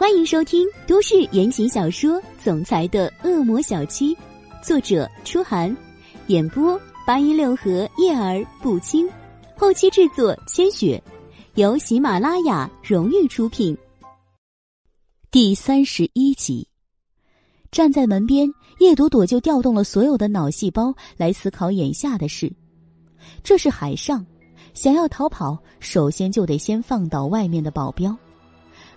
[0.00, 4.14] 欢迎收听都市言情小说《总裁的恶魔小七》，
[4.64, 5.76] 作者：初寒，
[6.28, 9.06] 演播：八一六和叶儿不轻，
[9.58, 11.00] 后期制作：千雪，
[11.56, 13.76] 由喜马拉雅荣誉出品。
[15.30, 16.66] 第三十一集，
[17.70, 22.50] 站在门边，叶朵朵就调动了所有的脑细胞来思考眼下的事。
[23.44, 24.24] 这是海上，
[24.72, 28.16] 想要逃跑，首先就得先放倒外面的保镖。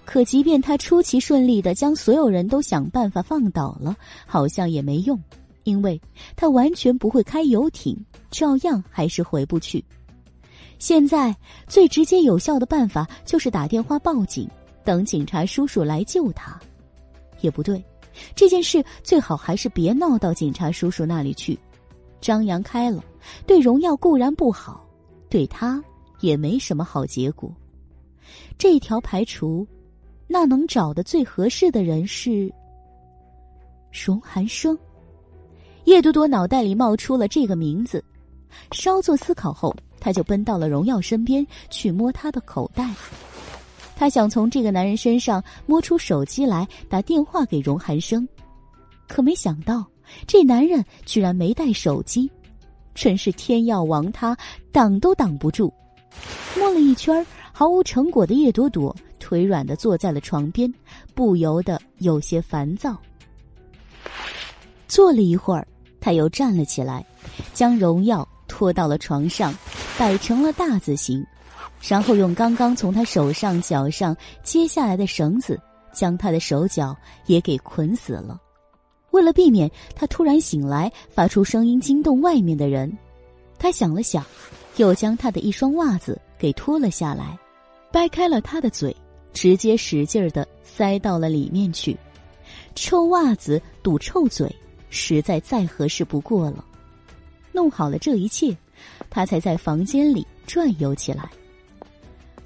[0.05, 5.19] 可即便他出奇顺利的将所有人都想办法放倒了，好像也没用，
[5.63, 5.99] 因为
[6.35, 7.97] 他完全不会开游艇，
[8.29, 9.83] 照样还是回不去。
[10.77, 11.35] 现在
[11.67, 14.49] 最直接有效的办法就是打电话报警，
[14.83, 16.59] 等警察叔叔来救他。
[17.39, 17.83] 也不对，
[18.35, 21.57] 这件事最好还是别闹到警察叔叔那里去。
[22.19, 23.03] 张扬开了，
[23.47, 24.85] 对荣耀固然不好，
[25.29, 25.81] 对他
[26.19, 27.49] 也没什么好结果。
[28.57, 29.65] 这条排除。
[30.33, 32.51] 那能找的最合适的人是
[33.91, 34.75] 荣寒生。
[35.83, 38.03] 叶朵朵脑袋里冒出了这个名字，
[38.71, 42.89] 稍作思考后，他就奔到了荣耀身边去摸他的口袋。
[43.95, 48.27] 他想从这个男人身上摸出手机来打电话给荣寒生，
[49.07, 49.85] 可没想到
[50.25, 52.27] 这男人居然没带手机，
[52.95, 54.35] 真是天要亡他，
[54.71, 55.71] 挡都挡不住。
[56.57, 58.95] 摸了一圈毫无成果的叶朵朵。
[59.23, 60.71] 腿软的坐在了床边，
[61.15, 62.97] 不由得有些烦躁。
[64.85, 65.65] 坐了一会儿，
[66.01, 67.05] 他又站了起来，
[67.53, 69.55] 将荣耀拖到了床上，
[69.97, 71.25] 摆成了大字形，
[71.81, 74.13] 然后用刚刚从他手上、脚上
[74.43, 75.57] 接下来的绳子，
[75.93, 76.93] 将他的手脚
[77.25, 78.37] 也给捆死了。
[79.11, 82.91] 为了避免他突然醒来发出声音惊动外面的人，
[83.57, 84.25] 他想了想，
[84.75, 87.37] 又将他的一双袜子给脱了下来，
[87.89, 88.93] 掰开了他的嘴。
[89.33, 91.97] 直接使劲儿的塞到了里面去，
[92.75, 94.53] 臭袜子堵臭嘴，
[94.89, 96.63] 实在再合适不过了。
[97.51, 98.55] 弄好了这一切，
[99.09, 101.29] 他才在房间里转悠起来。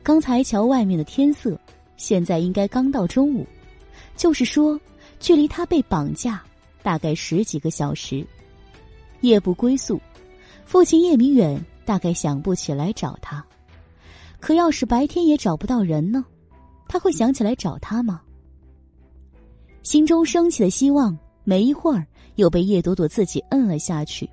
[0.04, 1.60] 刚才瞧外面的天色，
[1.98, 3.46] 现在应该刚到中午，
[4.16, 4.80] 就是说，
[5.20, 6.42] 距离他被绑架
[6.82, 8.26] 大概十几个小时。
[9.22, 10.00] 夜不归宿，
[10.66, 13.44] 父亲叶明远大概想不起来找他。
[14.40, 16.24] 可要是白天也找不到人呢？
[16.88, 18.22] 他会想起来找他吗？
[19.84, 22.06] 心中升起的希望，没一会儿
[22.36, 24.30] 又被叶朵朵自己摁了下去。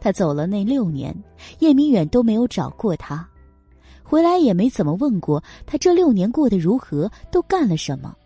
[0.00, 1.14] 他走了那六年，
[1.60, 3.28] 叶明远都没有找过他，
[4.02, 8.16] 回来也没怎么问过他这六年过得如何，都干了什么。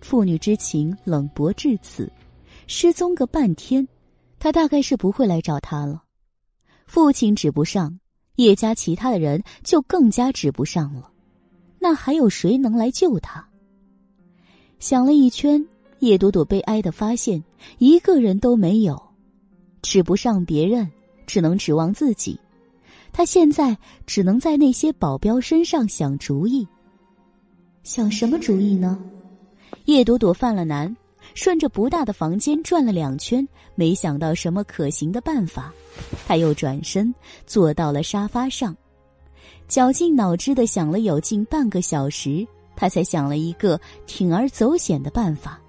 [0.00, 2.10] 父女之情冷薄至此，
[2.66, 3.86] 失踪个半天，
[4.38, 6.02] 他大概是不会来找他了。
[6.86, 7.98] 父亲指不上，
[8.36, 11.10] 叶家其他的人就更加指不上了。
[11.88, 13.46] 那还有谁能来救他？
[14.80, 15.64] 想了一圈，
[16.00, 17.44] 叶朵朵悲哀的发现，
[17.78, 19.00] 一个人都没有，
[19.82, 20.90] 指不上别人，
[21.28, 22.40] 只能指望自己。
[23.12, 26.66] 他现在只能在那些保镖身上想主意。
[27.84, 29.00] 想什么主意呢？
[29.84, 30.96] 叶朵朵犯了难，
[31.34, 33.46] 顺着不大的房间转了两圈，
[33.76, 35.72] 没想到什么可行的办法，
[36.26, 37.14] 他又转身
[37.46, 38.76] 坐到了沙发上。
[39.68, 42.46] 绞尽脑汁的想了有近半个小时，
[42.76, 45.60] 他才想了一个铤而走险的办法。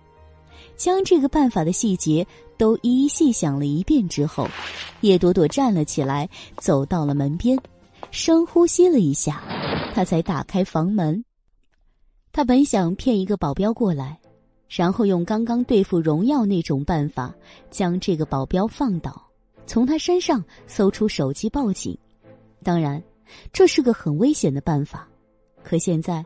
[0.76, 2.26] 将这个办法的细节
[2.56, 4.48] 都一一细想了一遍之后，
[5.02, 7.58] 叶朵朵站了起来，走到了门边，
[8.12, 9.42] 深呼吸了一下，
[9.96, 11.24] 他才打开房门。
[12.32, 14.20] 他本想骗一个保镖过来，
[14.70, 17.34] 然后用刚刚对付荣耀那种办法，
[17.72, 19.20] 将这个保镖放倒，
[19.66, 21.98] 从他身上搜出手机报警。
[22.62, 23.02] 当然。
[23.52, 25.08] 这是个很危险的办法，
[25.64, 26.26] 可现在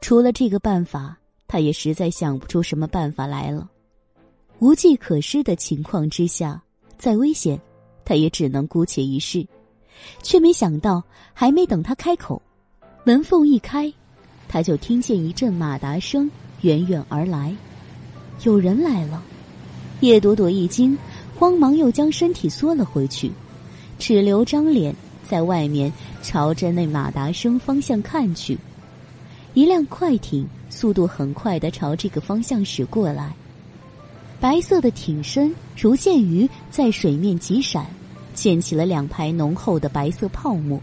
[0.00, 1.18] 除了这个办法，
[1.48, 3.68] 他也实在想不出什么办法来了。
[4.58, 6.62] 无计可施的情况之下，
[6.98, 7.60] 再危险，
[8.04, 9.46] 他也只能姑且一试。
[10.22, 11.02] 却没想到，
[11.32, 12.40] 还没等他开口，
[13.04, 13.92] 门缝一开，
[14.48, 16.30] 他就听见一阵马达声
[16.62, 17.54] 远远而来，
[18.44, 19.22] 有人来了。
[20.00, 20.98] 叶朵朵一惊，
[21.38, 23.30] 慌忙又将身体缩了回去，
[23.98, 24.94] 只留张脸。
[25.24, 25.90] 在外面
[26.22, 28.56] 朝着那马达声方向看去，
[29.54, 33.34] 一辆快艇速度很快的朝这个方向驶过来，
[34.40, 37.84] 白色的艇身如剑鱼在水面急闪，
[38.34, 40.80] 溅起了两排浓厚的白色泡沫。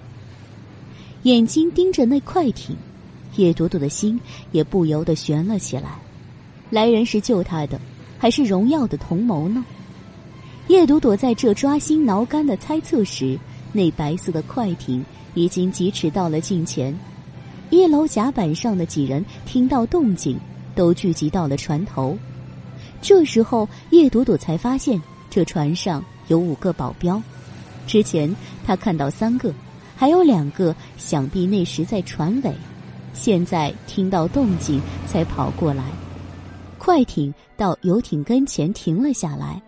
[1.23, 2.75] 眼睛盯着那快艇，
[3.37, 4.19] 叶朵朵的心
[4.51, 5.97] 也不由得悬了起来。
[6.69, 7.79] 来人是救他的，
[8.17, 9.65] 还是荣耀的同谋呢？
[10.67, 13.39] 叶朵朵在这抓心挠肝的猜测时。
[13.71, 16.97] 那白色的快艇已经疾驰到了近前，
[17.69, 20.37] 一楼甲板上的几人听到动静，
[20.75, 22.17] 都聚集到了船头。
[23.01, 27.21] 这时候，叶朵朵才发现这船上有五个保镖。
[27.87, 28.33] 之前
[28.65, 29.53] 他看到三个，
[29.95, 32.53] 还有两个，想必那时在船尾。
[33.13, 35.83] 现在听到动静才跑过来。
[36.77, 39.61] 快艇到游艇跟前停了下来，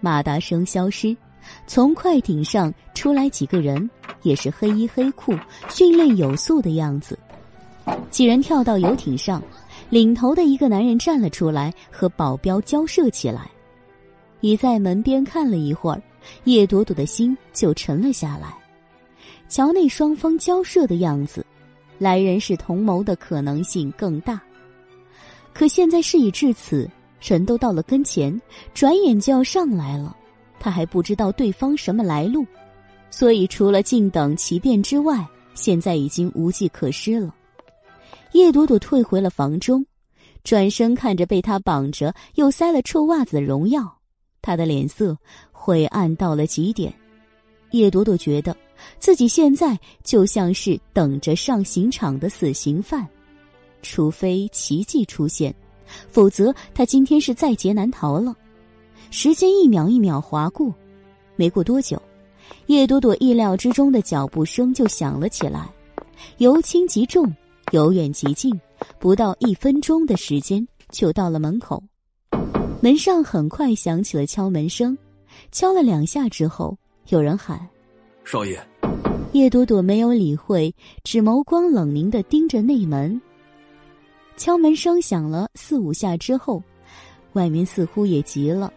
[0.00, 1.16] 马达声消失，
[1.68, 3.88] 从快艇上出来几个人，
[4.22, 5.34] 也是黑衣黑裤、
[5.68, 7.16] 训练有素的样子。
[8.10, 9.42] 几人跳到游艇上，
[9.90, 13.50] 领头的一个男人站了出来，和保镖交涉起来。
[14.40, 16.00] 倚在门边看了一会儿，
[16.44, 18.56] 叶朵朵的心就沉了下来。
[19.46, 21.44] 瞧那双方交涉的样子，
[21.98, 24.40] 来人是同谋的可能性更大。
[25.52, 26.88] 可现在事已至此，
[27.20, 28.40] 人都到了跟前，
[28.72, 30.16] 转眼就要上来了，
[30.60, 32.46] 他还不知道对方什么来路，
[33.10, 37.34] 所以除了静等其变之外，现在已经无计可施了。
[38.32, 39.84] 叶朵朵退回了房中，
[40.44, 43.98] 转身看着被他绑着又塞了臭袜子的荣耀，
[44.42, 45.16] 他的脸色
[45.50, 46.92] 晦暗到了极点。
[47.72, 48.56] 叶朵朵觉得
[48.98, 53.06] 自己现在就像是等着上刑场的死刑犯，
[53.82, 55.54] 除非奇迹出现，
[56.10, 58.34] 否则他今天是在劫难逃了。
[59.10, 60.74] 时间一秒一秒划过，
[61.36, 62.00] 没过多久，
[62.66, 65.68] 叶朵朵意料之中的脚步声就响了起来，
[66.38, 67.32] 由轻及重。
[67.72, 68.58] 由远及近，
[68.98, 71.82] 不到一分钟的时间就到了门口。
[72.80, 74.96] 门上很快响起了敲门声，
[75.52, 76.74] 敲了两下之后，
[77.08, 77.60] 有人喊
[78.24, 78.58] ：“少爷。”
[79.32, 83.20] 叶朵朵没有理会，只眸光冷凝的盯着内门。
[84.38, 86.62] 敲门声响了四五下之后，
[87.34, 88.72] 外面似乎也急了，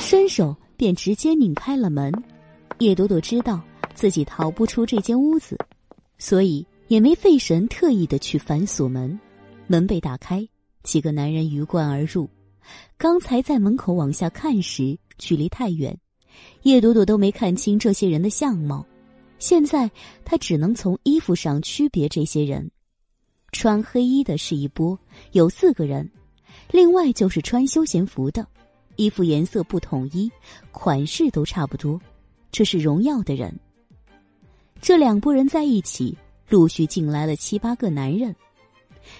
[0.00, 2.12] 伸手便直接拧开了门。
[2.78, 3.60] 叶朵朵知道
[3.94, 5.56] 自己逃不出这间屋子，
[6.18, 6.66] 所以。
[6.90, 9.16] 也没费神特意的去反锁门，
[9.68, 10.44] 门被打开，
[10.82, 12.28] 几个男人鱼贯而入。
[12.98, 15.96] 刚才在门口往下看时，距离太远，
[16.62, 18.84] 叶朵朵都没看清这些人的相貌。
[19.38, 19.88] 现在
[20.24, 22.68] 她只能从衣服上区别这些人。
[23.52, 24.98] 穿黑衣的是一波，
[25.30, 26.04] 有四个人；
[26.72, 28.44] 另外就是穿休闲服的，
[29.00, 30.30] 衣服颜色不统一，
[30.72, 31.98] 款式都差不多。
[32.52, 33.58] 这是荣耀的人。
[34.82, 36.16] 这两拨人在一起。
[36.50, 38.34] 陆续进来了七八个男人，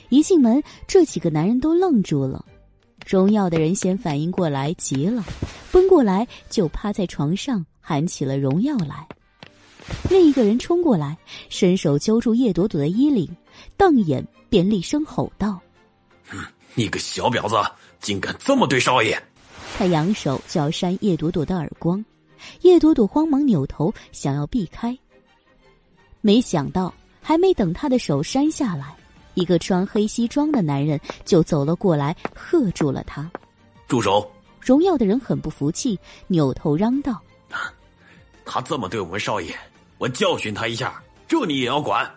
[0.09, 2.44] 一进门，这几个男人都愣住了。
[3.06, 5.25] 荣耀的人先反应过来，急了，
[5.71, 9.06] 奔过来就趴在床上喊起了荣耀来。
[10.11, 11.17] 另一个人冲过来，
[11.49, 13.29] 伸手揪住叶朵朵的衣领，
[13.77, 15.61] 瞪眼便厉声吼道
[16.27, 16.37] ：“哼
[16.75, 17.55] 你个小婊子，
[18.00, 19.17] 竟敢这么对少爷！”
[19.76, 22.05] 他扬手就要扇叶朵朵的耳光，
[22.61, 24.96] 叶朵朵慌忙扭头想要避开，
[26.20, 26.93] 没想到。
[27.22, 28.96] 还没等他的手扇下来，
[29.34, 33.31] 一个穿黑西装的男人就走了过来，喝住了他
[33.87, 34.28] ：“住手！”
[34.58, 37.20] 荣耀的人很不服气，扭头嚷道
[38.44, 39.55] ：“他这么对我们少爷，
[39.99, 42.11] 我教训他一下，这你也要管？”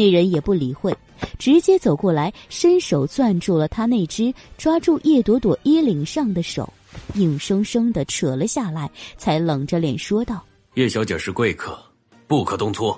[0.00, 0.96] 那人也不理会，
[1.38, 6.72] 直接走过来，伸手攥住了他那只抓住叶朵朵衣领上的手，
[7.16, 10.42] 硬生生的扯了下来，才冷着脸说道
[10.72, 11.78] ：“叶小姐是贵客，
[12.26, 12.96] 不可动粗。”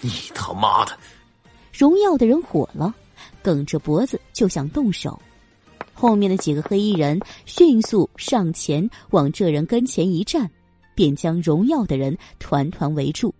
[0.00, 0.96] 你他妈的！
[1.72, 2.94] 荣耀的人火了，
[3.42, 5.20] 梗着脖子就想动手。
[5.92, 10.48] 后面的几个黑衣人迅速上前往这人跟前一站，
[10.94, 13.34] 便将荣耀的人团团围住。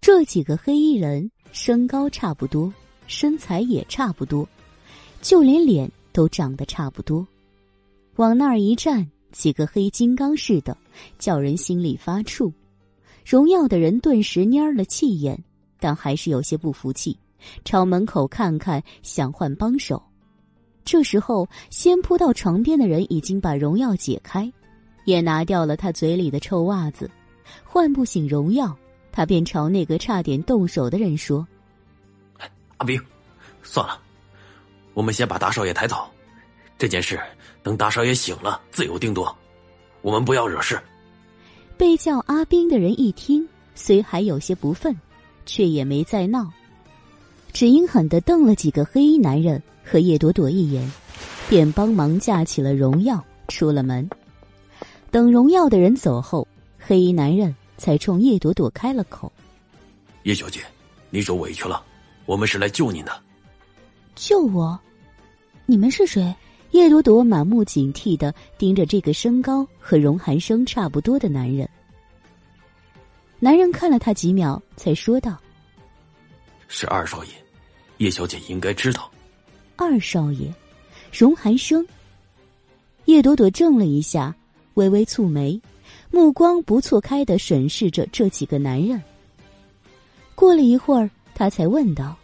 [0.00, 2.72] 这几个黑衣人身高差不多，
[3.06, 4.48] 身材也差不多，
[5.20, 7.26] 就连脸都长得差不多。
[8.16, 10.76] 往那儿一站，几个黑金刚似的，
[11.18, 12.52] 叫人心里发怵。
[13.24, 15.38] 荣耀的人顿时蔫了气眼，
[15.78, 17.18] 但还是有些不服气，
[17.64, 20.02] 朝门口看看，想换帮手。
[20.84, 24.50] 这时候，先扑到床边的人已经把荣耀解开，
[25.04, 27.10] 也拿掉了他嘴里的臭袜子。
[27.62, 28.74] 唤不醒荣耀，
[29.18, 31.44] 他便朝那个差点动手的人说
[32.78, 33.02] ：“阿兵，
[33.64, 34.00] 算了，
[34.94, 36.08] 我们先把大少爷抬走。
[36.78, 37.18] 这件事
[37.60, 39.36] 等大少爷醒了自有定夺，
[40.02, 40.80] 我们不要惹事。”
[41.76, 43.44] 被叫阿兵的人一听，
[43.74, 44.94] 虽还有些不忿，
[45.44, 46.48] 却也没再闹，
[47.52, 50.88] 只阴狠的瞪了几个黑衣男人和叶朵朵一眼，
[51.48, 54.08] 便帮忙架起了荣耀出了门。
[55.10, 56.46] 等荣耀的人走后，
[56.78, 59.32] 黑衣男人才冲叶朵朵开了口
[60.24, 60.60] ：“叶小姐，
[61.08, 61.82] 你受委屈了，
[62.26, 63.22] 我们是来救您的。
[64.14, 64.78] ”“救我？
[65.64, 66.34] 你们是谁？”
[66.72, 71.66] 叶朵朵满目警惕的盯着这个身高和荣寒生差不多的男人。
[73.38, 75.38] 男人看了他几秒，才说道
[76.68, 77.30] ：“是二少爷，
[77.96, 79.10] 叶小姐应该知道。
[79.76, 80.52] 二少爷，
[81.10, 81.86] 荣寒生。
[83.06, 84.34] 叶朵朵怔了一下，
[84.74, 85.58] 微微蹙眉，
[86.10, 89.00] 目光不错开的审视着这几个男人。
[90.34, 92.16] 过了一会儿，他才问道：“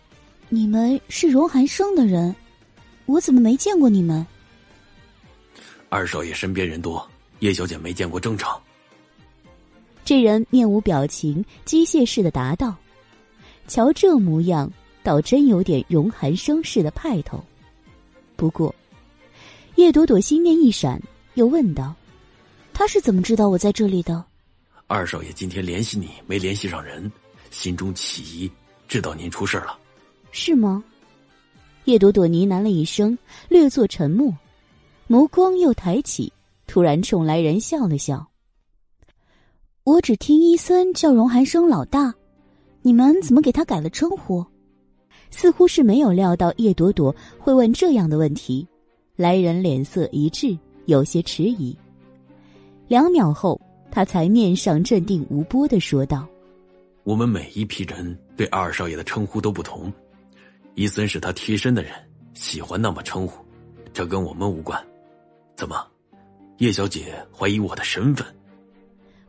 [0.48, 2.34] 你们是荣寒生的人？
[3.06, 4.26] 我怎么没见过你们？”
[5.88, 7.06] 二少爷身边人多，
[7.40, 8.60] 叶小姐没见过正常。
[10.04, 12.74] 这人面无表情，机械式的答道
[13.68, 14.70] ：“瞧这模样。”
[15.04, 17.44] 倒真有点荣寒生似的派头，
[18.36, 18.74] 不过，
[19.74, 20.98] 叶朵朵心念一闪，
[21.34, 21.94] 又问道
[22.74, 24.22] ：“他是怎么知道我在这里的？”
[24.86, 27.10] 二少爷今天联系你没联系上人，
[27.50, 28.50] 心中起疑，
[28.86, 29.78] 知道您出事了，
[30.30, 30.84] 是吗？
[31.84, 33.16] 叶朵朵呢喃了一声，
[33.48, 34.30] 略作沉默，
[35.08, 36.32] 眸光又抬起，
[36.66, 38.26] 突然冲来人笑了笑
[39.84, 42.14] ：“我只听伊森叫荣寒生老大，
[42.82, 44.44] 你们怎么给他改了称呼？”
[45.30, 48.66] 似乎是没有料到叶朵朵会问这样的问题，
[49.16, 51.76] 来人脸色一滞，有些迟疑。
[52.86, 53.60] 两秒后，
[53.90, 56.26] 他才面上镇定无波的说道
[57.04, 59.92] ：“我们每一批人对二少爷的称呼都不同，
[60.74, 61.92] 伊森是他贴身的人，
[62.34, 63.44] 喜欢那么称呼，
[63.92, 64.78] 这跟我们无关。
[65.56, 65.76] 怎么，
[66.58, 68.26] 叶小姐怀疑我的身份？”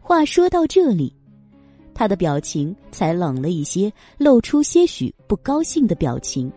[0.02, 1.14] 话说到这里。
[1.98, 6.52] 他的表情才冷了一些，露出些许不高兴的表情。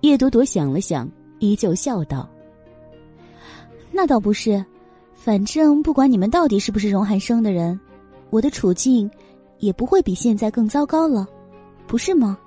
[0.00, 1.06] 叶朵朵想了想，
[1.38, 2.26] 依旧笑道
[3.92, 4.64] ：“那倒不是，
[5.28, 7.78] 反正不管你们到底是不是荣寒生的人，
[8.30, 9.10] 我的处境
[9.58, 11.28] 也不会比现在更糟糕了，
[11.86, 12.38] 不是吗？”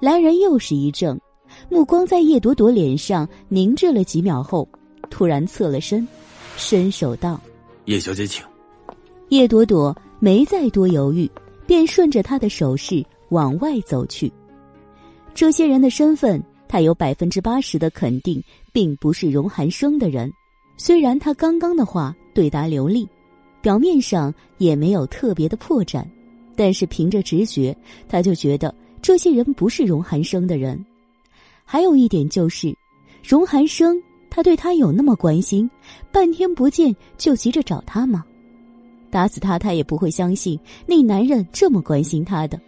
[0.00, 1.20] 来人又是一怔，
[1.68, 4.66] 目光在叶朵朵脸上凝滞了几秒后，
[5.10, 6.08] 突然侧了身，
[6.56, 7.38] 伸手道
[7.84, 8.42] ：“叶小姐，请。”
[9.28, 11.30] 叶朵朵没再多犹豫。
[11.66, 14.32] 便顺着他的手势往外走去。
[15.34, 20.32] 这些人的身份，他有百分之八十的肯定，并不是荣寒生的人。
[20.78, 23.08] 虽然他刚刚的话对答流利，
[23.60, 26.04] 表面上也没有特别的破绽，
[26.56, 27.76] 但是凭着直觉，
[28.08, 30.84] 他就觉得这些人不是荣寒生的人。
[31.64, 32.76] 还有一点就是，
[33.22, 35.70] 荣寒生他对他有那么关心，
[36.10, 38.24] 半天不见就急着找他吗？
[39.10, 42.58] 打死他，他也不会相信那男人这么关心他的。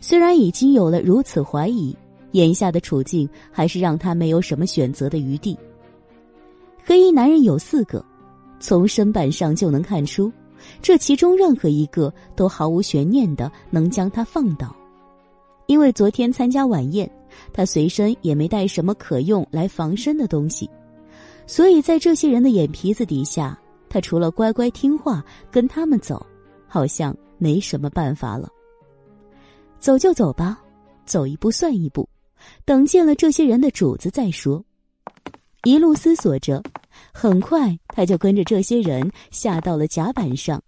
[0.00, 1.94] 虽然已经有了如此怀疑，
[2.32, 5.56] 眼下的处境还是让他没有什么选择的余地。
[6.82, 8.04] 黑衣男人有四个，
[8.62, 10.32] 从身板上就能看出，
[10.80, 14.74] 这其中任何一个都毫无悬念的能将他放倒。
[15.66, 17.10] 因为昨天参加晚宴，
[17.52, 20.70] 他随身也没带什么可用来防身的东西，
[21.44, 23.58] 所以在这些人的眼皮子底下。
[23.88, 26.24] 他除了乖乖听话跟他们走，
[26.66, 28.48] 好像没什么办法了。
[29.78, 30.62] 走就走吧，
[31.04, 32.08] 走一步算一步，
[32.64, 34.64] 等见了这些人的主子再说。
[35.64, 36.62] 一路思索着，
[37.12, 40.60] 很快他就跟着这些人下到了甲板上。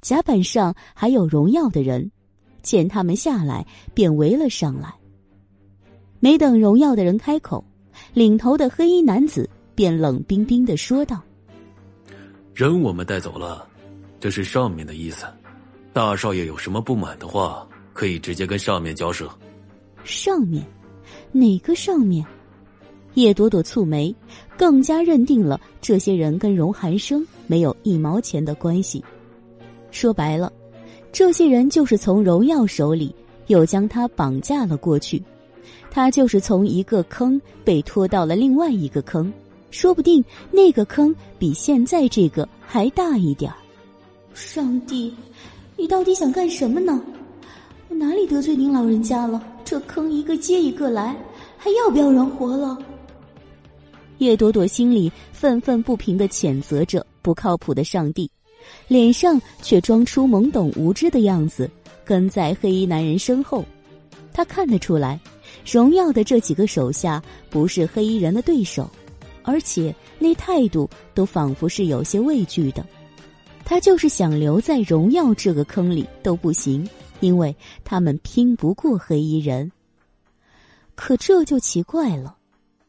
[0.00, 2.10] 甲板上还有荣耀的人，
[2.62, 4.94] 见他们下来，便围了上来。
[6.20, 7.64] 没等荣耀的人开口，
[8.14, 11.20] 领头的黑衣男子便冷冰冰的说道。
[12.54, 13.66] 人我们带走了，
[14.20, 15.26] 这是上面的意思。
[15.92, 19.28] 大少爷有什么不满的话，可以直接跟上面交涉。
[20.04, 20.64] 上面，
[21.32, 22.24] 哪个上面？
[23.14, 24.14] 叶朵朵蹙眉，
[24.56, 29.04] 更加认定了这些人跟荣寒生没有一毛钱的关系。
[29.90, 30.52] 说白了，
[31.12, 33.14] 这些人就是从荣耀手里
[33.48, 35.22] 又将他绑架了过去，
[35.90, 39.30] 他就是从一个坑被拖到了另外一个坑。
[39.70, 43.56] 说不定那个坑比现在这个还大一点儿。
[44.34, 45.14] 上帝，
[45.76, 47.02] 你到底想干什么呢？
[47.88, 49.42] 我哪里得罪您老人家了？
[49.64, 51.16] 这坑一个接一个来，
[51.56, 52.78] 还要不要人活了？
[54.24, 58.30] 叶朵朵心里愤愤不平的谴责着不靠谱的上帝，
[58.88, 61.70] 脸上却装出懵懂无知的样子，
[62.04, 63.64] 跟在黑衣男人身后。
[64.32, 65.20] 他看得出来，
[65.70, 68.90] 荣耀的这几个手下不是黑衣人的对手。
[69.44, 72.86] 而且那态度都仿佛是有些畏惧的，
[73.64, 76.88] 他就是想留在荣耀这个坑里都不行，
[77.18, 79.70] 因为他们拼不过黑衣人。
[80.94, 82.36] 可这就奇怪了，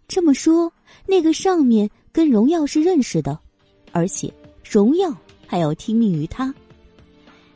[0.07, 0.71] 这么说，
[1.05, 3.37] 那个上面跟荣耀是认识的，
[3.91, 4.31] 而且
[4.63, 5.15] 荣耀
[5.47, 6.53] 还要听命于他。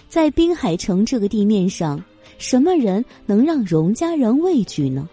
[0.09, 2.03] 在滨海城这个地面上，
[2.37, 5.07] 什么人能让荣家人畏惧呢？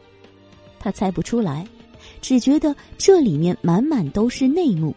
[0.78, 1.66] 他猜不出来。
[2.20, 4.94] 只觉得这里面满满都是内幕。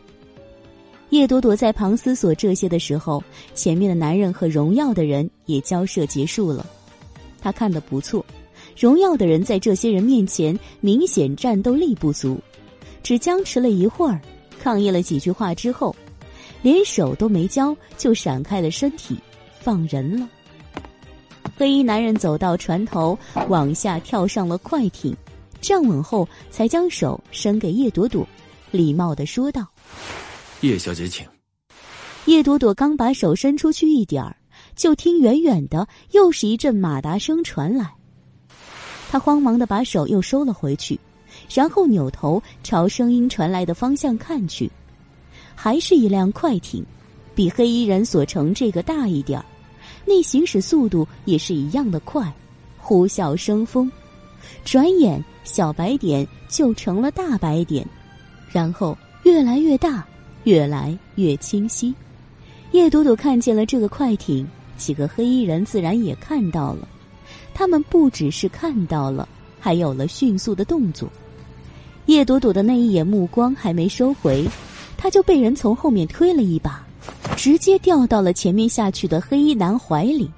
[1.10, 6.65] 叶朵朵在旁思索这些的时候，前面的男人和荣耀的人也交涉结束了。
[7.41, 8.25] 他看得不错，
[8.77, 12.39] 荣耀的人在这些人面前明显战斗力不足，
[13.08, 14.20] 只僵持了一会儿，
[14.60, 15.96] 抗议了几句话之后，
[16.62, 19.18] 连手都没交就闪开了身体，
[19.62, 20.28] 放人了。
[21.58, 25.16] 黑衣男人走到船头，往下跳上了快艇，
[25.62, 28.28] 站稳后才将手伸给叶朵朵，
[28.72, 29.66] 礼貌的说道
[30.60, 31.26] ：“叶小姐，请。”
[32.28, 34.36] 叶朵朵刚把手伸出去一点儿，
[34.76, 37.90] 就听远远的又是一阵马达声传来。
[39.10, 41.00] 她慌忙的把手又收了回去，
[41.54, 44.70] 然后扭头朝声音传来的方向看去，
[45.56, 46.84] 还是一辆快艇，
[47.34, 49.46] 比黑衣人所乘这个大一点儿，
[50.06, 52.32] 那行驶速度也是一样的快，
[52.77, 53.92] 呼啸生风。
[54.63, 57.86] 转眼小白点就成了大白点，
[58.51, 60.06] 然后越来越大，
[60.44, 61.94] 越来越清晰。
[62.72, 64.46] 叶朵朵看见了这个快艇，
[64.77, 66.88] 几个黑衣人自然也看到了。
[67.54, 69.27] 他们不只是看到了，
[69.60, 71.10] 还有了迅速的动作。
[72.08, 74.48] 叶朵朵的那一眼目光还没收回，
[74.98, 76.86] 她就被人从后面推了一把，
[77.36, 80.32] 直接掉到了前面下去的黑衣男怀里。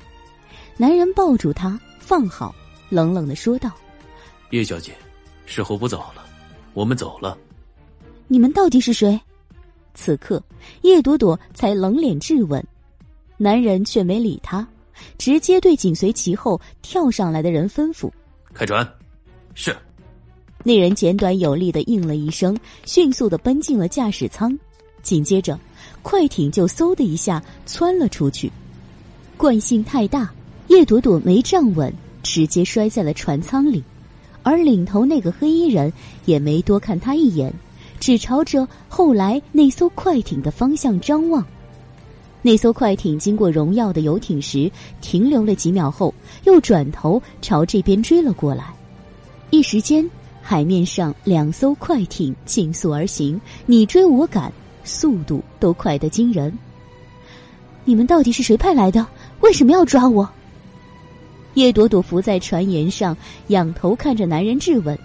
[0.77, 2.53] 男人抱住她，放好，
[2.89, 3.71] 冷冷的说道
[4.49, 4.93] ：“叶小姐，
[5.45, 6.25] 时候不早了，
[6.73, 7.37] 我们走了。”
[8.27, 9.19] 你们到底是谁？
[9.93, 10.41] 此刻，
[10.81, 12.65] 叶朵朵才冷脸质问，
[13.37, 14.67] 男人却没理他，
[15.19, 18.09] 直接对紧随其后跳上来的人吩咐
[18.55, 18.87] ：“开船。”
[19.53, 19.75] 是。
[20.63, 24.57] 那人简短有力的应了一声，迅速的奔进了驾驶舱，
[25.01, 25.57] 紧接着，
[26.01, 28.51] 快艇就嗖的一下窜了出去。
[29.37, 30.29] 惯性太大，
[30.67, 33.81] 叶朵朵没站稳，直接摔在了船舱里，
[34.43, 35.91] 而领头那个黑衣人
[36.25, 37.53] 也没多看他一眼。
[38.01, 41.45] 只朝着后来那艘快艇的方向张望，
[42.41, 46.13] 那艘快艇经过荣耀的游艇时停留了几秒后，
[46.45, 48.73] 又转头朝这边追了过来。
[49.49, 50.09] 一时间，
[50.49, 54.51] 海面上两艘快艇竞速而行，你追我赶，
[54.83, 56.51] 速度都快得惊人。
[57.85, 59.05] 你们到底是谁派来的？
[59.41, 60.27] 为什么要抓我？
[61.53, 63.15] 叶朵朵伏在船沿上，
[63.49, 64.97] 仰头看着男人质问。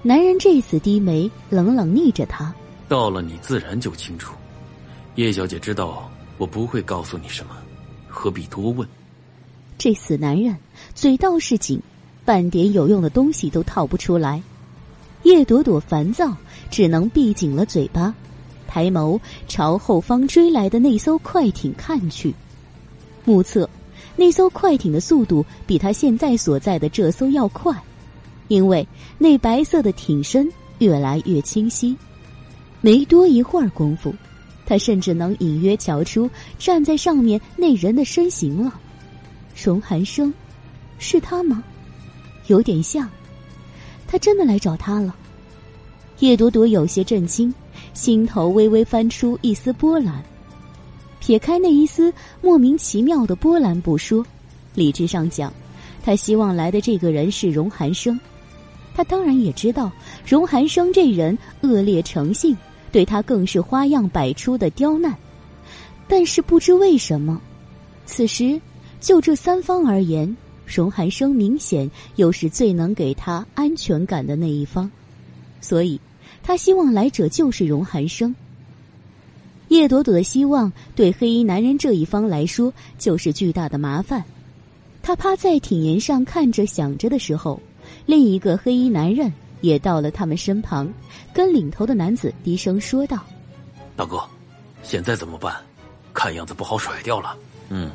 [0.00, 2.54] 男人这次低眉，冷冷睨着他。
[2.88, 4.32] 到了，你自然就清楚。
[5.16, 7.56] 叶小姐知道我不会告诉你什么，
[8.06, 8.88] 何必多问？
[9.76, 10.56] 这死男人
[10.94, 11.82] 嘴倒是紧，
[12.24, 14.40] 半点有用的东西都套不出来。
[15.24, 16.36] 叶朵朵烦躁，
[16.70, 18.14] 只能闭紧了嘴巴，
[18.66, 22.34] 抬眸朝后方追来的那艘快艇看去，
[23.24, 23.68] 目测
[24.16, 27.74] 那艘快艇的速度比他现在所在的这艘要快。
[28.48, 28.86] 因为
[29.18, 31.94] 那白色的艇身越来越清晰，
[32.80, 34.14] 没多一会儿功夫，
[34.64, 38.80] 他甚至能隐约瞧出站在上面那人的身形了。
[39.54, 40.32] 荣寒生，
[40.98, 41.62] 是他吗？
[42.46, 43.06] 有点像，
[44.08, 45.14] 他真的来找他了。
[46.18, 47.54] 叶朵朵有些震惊，
[47.94, 50.20] 心头微微翻出一丝波澜。
[51.20, 54.24] 撇开那一丝莫名其妙的波澜不说，
[54.74, 55.52] 理智上讲，
[56.02, 58.18] 他希望来的这个人是荣寒生。
[58.94, 59.92] 他当然也知道，
[60.26, 62.56] 荣寒生这人恶劣成性，
[62.90, 65.14] 对他更是花样百出的刁难。
[66.08, 67.40] 但是不知为什么，
[68.06, 68.60] 此时
[69.00, 70.36] 就这三方而言，
[70.68, 74.90] 荣寒生明显又是最能给他安全感的那一方，
[75.60, 76.00] 所以
[76.42, 78.34] 他希望来者就是荣寒生。
[79.68, 84.24] 叶朵朵的希望对黑衣男人这一方来说就是巨大的麻烦。
[85.02, 87.60] 他趴在艇沿上看着想着的时候。
[88.04, 90.92] 另一个黑衣男人也到了他们身旁，
[91.32, 93.24] 跟领头的男子低声说道
[93.96, 94.22] ：“大哥，
[94.82, 95.56] 现在怎么办？
[96.12, 97.34] 看样子不好甩掉了。”
[97.70, 97.90] 嗯，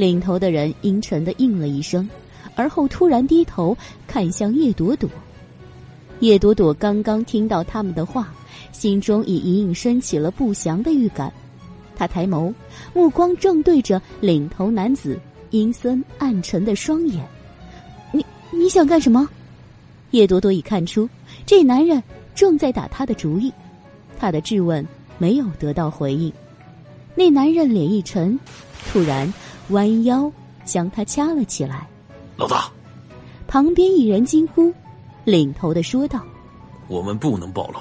[0.00, 2.08] 领头的人阴沉的应了一声，
[2.54, 5.10] 而后突然低头看向叶朵朵。
[6.20, 8.32] 叶朵朵刚刚听到他们的话，
[8.72, 11.30] 心中已隐隐升起了不祥的预感。
[11.94, 12.50] 她抬眸，
[12.94, 17.22] 目光正对着领头男子阴森暗沉的双眼。
[18.10, 19.28] 你你想干什么？
[20.12, 21.06] 叶朵朵已看出
[21.44, 22.02] 这男人
[22.34, 23.52] 正在打他的主意，
[24.18, 24.82] 他的质问
[25.18, 26.32] 没有得到回应。
[27.14, 28.40] 那男人脸一沉，
[28.90, 29.30] 突然
[29.70, 30.30] 弯腰
[30.64, 31.88] 将他掐了起来。
[32.36, 32.70] 老大，
[33.46, 34.72] 旁边一人惊呼，
[35.24, 36.24] 领头的说道
[36.88, 37.80] ：“我们不能暴露，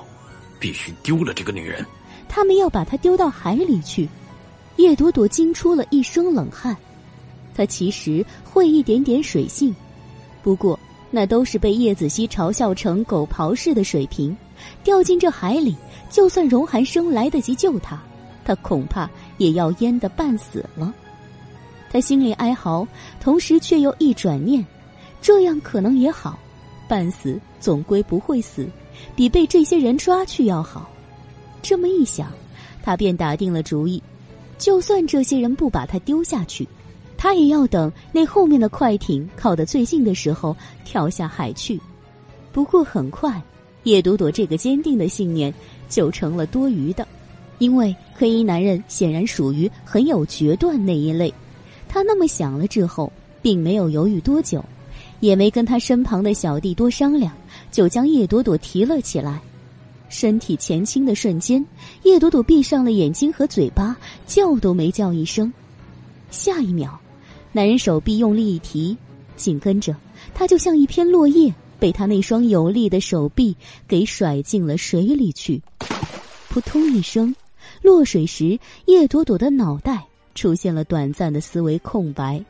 [0.59, 1.85] 必须丢了这个女人。
[2.27, 4.07] 他们要把她丢到海里去。”
[4.77, 6.75] 叶朵朵惊出了一身冷汗。
[7.53, 9.75] 她其实会一点点水性。
[10.41, 10.79] 不过，
[11.11, 14.35] 那都是被叶子熙嘲笑成狗刨式的水平，
[14.81, 15.75] 掉进这海里，
[16.09, 18.01] 就算荣寒生来得及救她，
[18.45, 20.93] 他恐怕也要淹得半死了。
[21.91, 22.87] 他心里哀嚎，
[23.19, 24.65] 同时却又一转念，
[25.21, 26.37] 这样可能也好，
[26.87, 28.67] 半死总归不会死，
[29.15, 30.89] 比被这些人抓去要好。
[31.61, 32.31] 这么一想，
[32.83, 34.01] 他便打定了主意，
[34.57, 36.67] 就算这些人不把他丢下去，
[37.17, 41.79] 他也要等那后面的快艇靠得最近的时候跳下海去。
[42.51, 43.41] 不过很快，
[43.83, 45.53] 叶朵朵这个坚定的信念
[45.89, 47.07] 就成了多余的，
[47.57, 51.33] 因为黑衣男人显然属于很有决断那一类。
[51.89, 54.63] 他那么想了之后，并没有犹豫多久，
[55.19, 57.35] 也没跟他身旁的小弟多商量，
[57.71, 59.41] 就将叶朵朵提了起来。
[60.07, 61.65] 身体前倾的瞬间，
[62.03, 65.51] 叶朵朵闭上了眼睛和嘴巴，叫都没叫一声。
[66.31, 66.99] 下一秒，
[67.51, 68.95] 男人手臂用力一提，
[69.35, 69.95] 紧跟着，
[70.33, 73.55] 他就像一片落叶，被他那双有力的手臂
[73.87, 75.61] 给甩进了水里去。
[76.49, 77.35] 扑通一声，
[77.81, 82.43] 落水时，叶朵朵的脑袋出现了短暂的思维空白。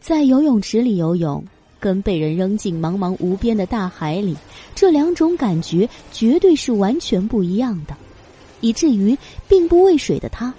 [0.00, 1.44] 在游泳池里游泳。
[1.80, 4.36] 跟被人扔进茫茫无边的大海里，
[4.72, 7.96] 这两种感觉绝对是完全不一样的，
[8.60, 9.18] 以至于
[9.48, 10.54] 并不畏水的他，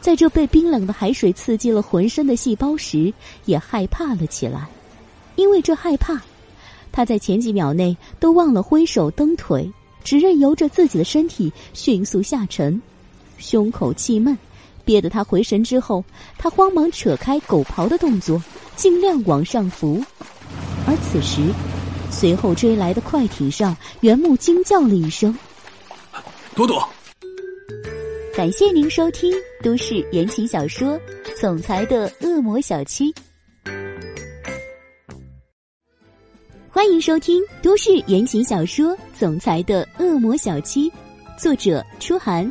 [0.00, 4.66] 在这被冰冷的海水刺激了浑身的细胞时，也害怕了起来。
[5.36, 6.20] 因为这害怕，
[6.90, 12.82] 他在前几秒内都忘了挥手蹬腿，只任由着自己的身体迅速下沉，
[13.38, 14.36] 胸口气闷，
[14.88, 16.02] 憋得他回神之后，
[16.38, 18.42] 他慌忙扯开狗刨的动作，
[18.74, 20.02] 尽量往上浮。
[20.86, 21.42] 而此时，
[22.10, 25.38] 随后追来的快艇上，原木惊叫了一声
[26.56, 26.88] ：“朵朵！”
[28.34, 29.30] 感谢您收听
[29.62, 30.94] 都市言情小说
[31.38, 33.12] 《总裁的恶魔小七》，
[36.70, 40.88] 欢迎收听都市言情小说《总裁的恶魔小七》，
[41.38, 42.50] 作者：初寒，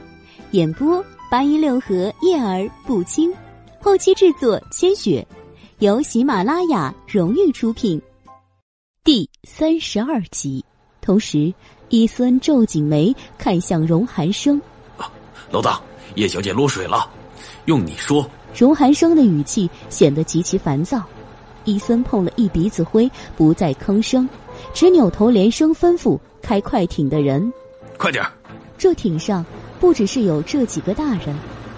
[0.51, 3.33] 演播：八音六合叶儿不轻，
[3.81, 5.27] 后期制作：千雪，
[5.79, 8.01] 由喜马拉雅荣誉出品。
[9.03, 10.63] 第三十二集，
[11.01, 11.53] 同时，
[11.89, 14.61] 伊森皱紧眉看向荣寒生
[15.51, 15.81] ：“老大，
[16.15, 17.11] 叶小姐落水了，
[17.65, 18.25] 用你说。”
[18.57, 21.03] 荣寒生的语气显得极其烦躁。
[21.65, 24.29] 伊森碰了一鼻子灰，不再吭声，
[24.73, 27.51] 只扭头连声吩咐开快艇的人
[27.99, 28.25] ：“快点！”
[28.79, 29.43] 这艇上
[29.79, 31.35] 不只是有这几个大人，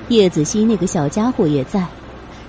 [0.08, 1.86] 叶子熙那个小家伙也在。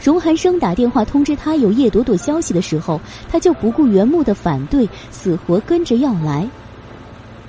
[0.02, 6.48] 荣寒生打电话通知他有叶朵朵消息的时候，他就不顾原木的反对，死活跟着要来。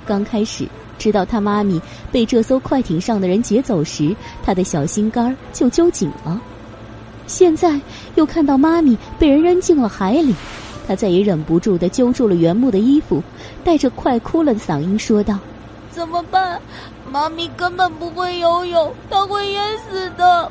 [0.04, 6.40] 刚开始知道他妈咪被这艘快艇上的人劫走时，他的小心肝就揪紧了。
[7.26, 7.80] 现在
[8.16, 10.34] 又看到妈咪被人扔进了海里，
[10.86, 13.22] 他再也忍不住的揪住了原木的衣服，
[13.64, 15.38] 带着快哭了的嗓音说道
[15.90, 16.60] ：“怎么办？
[17.12, 20.50] 妈咪根本不会游泳，她会淹死的。”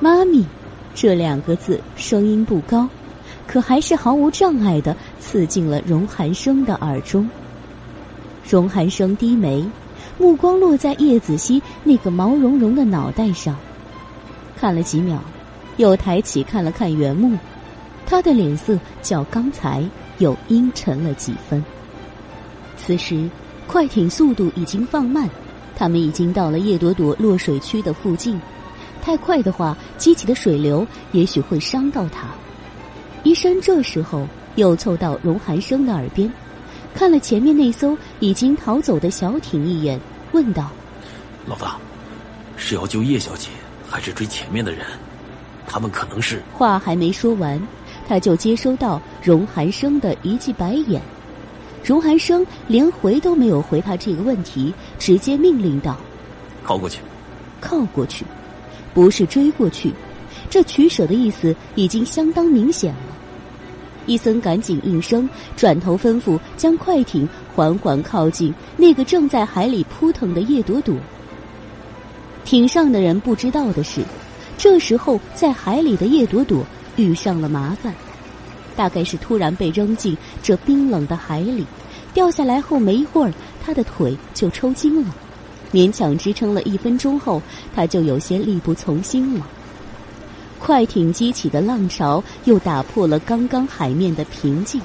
[0.00, 0.46] 妈咪。
[0.94, 2.88] 这两个字声音不高，
[3.46, 7.28] 可还是毫无障碍的刺进了荣寒生的耳中。
[8.48, 9.64] 荣寒生低眉，
[10.16, 13.54] 目光落在叶子熙那个毛茸茸的脑袋上，
[14.56, 15.22] 看了几秒，
[15.76, 17.38] 又抬起看了看原木，
[18.04, 19.84] 他的脸色较刚才
[20.18, 21.64] 又阴沉了几分。
[22.76, 23.30] 此时，
[23.68, 25.30] 快艇速度已经放慢，
[25.78, 28.38] 他们已经到了叶朵朵落水区的附近。
[29.00, 32.26] 太快的话，激起的水流也许会伤到他。
[33.22, 36.30] 医生这时候又凑到荣寒生的耳边，
[36.94, 40.00] 看了前面那艘已经逃走的小艇一眼，
[40.32, 40.70] 问道
[41.46, 41.76] ：“老大，
[42.56, 43.48] 是要救叶小姐，
[43.88, 44.84] 还是追前面的人？
[45.66, 47.60] 他们可能是……”话还没说完，
[48.08, 51.00] 他就接收到荣寒生的一记白眼。
[51.84, 55.96] 荣寒生连回都没有回他这个问题，直接命令道
[56.62, 57.00] ：“靠过去，
[57.60, 58.24] 靠过去。”
[58.94, 59.92] 不是追过去，
[60.50, 63.00] 这取舍的意思已经相当明显了。
[64.06, 70.96] 伊森赶紧应声，转头吩咐将快艇缓缓靠近那个正在海里扑腾的叶朵朵。
[72.44, 74.02] 艇上的人不知道的是，
[74.56, 76.64] 这时候在海里的叶朵朵
[76.96, 77.94] 遇上了麻烦，
[78.78, 81.66] 大概是突然被扔进这冰冷的海里，
[82.14, 85.12] 掉下来后没一会儿，他的腿就抽筋了。
[85.72, 87.42] 勉强支撑了一分钟后，
[87.74, 89.44] 他就有些力不从心了。
[90.60, 94.80] 快艇激起的浪潮又打破了刚刚海面的平静，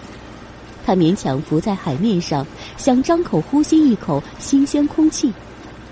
[0.83, 2.43] 他勉强浮在海面上，
[2.77, 5.31] 想张口呼吸一口新鲜空气，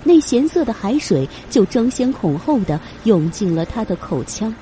[0.02, 4.52] 那咸涩的海水就争先恐后的涌进了他的口腔。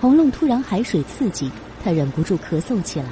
[0.00, 1.50] 喉咙突然海水刺激，
[1.82, 3.06] 他忍不住咳嗽起来，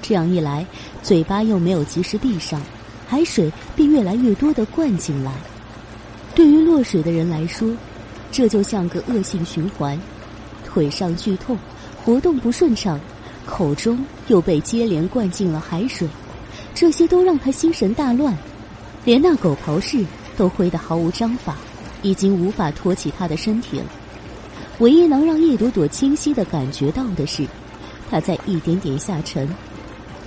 [0.00, 0.66] 这样一来，
[1.02, 2.60] 嘴巴又没有及时闭上。
[3.06, 5.32] 海水便越来越多的灌进来，
[6.34, 7.74] 对于落水的人来说，
[8.30, 9.98] 这就像个恶性循环。
[10.62, 11.56] 腿上剧痛，
[12.04, 13.00] 活动不顺畅，
[13.46, 16.06] 口中又被接连灌进了海水，
[16.74, 18.36] 这些都让他心神大乱，
[19.06, 20.04] 连那狗刨式
[20.36, 21.56] 都挥得毫无章法，
[22.02, 23.86] 已经无法托起他的身体了。
[24.80, 27.46] 唯一能让叶朵朵清晰的感觉到的是，
[28.10, 29.48] 他在一点点下沉，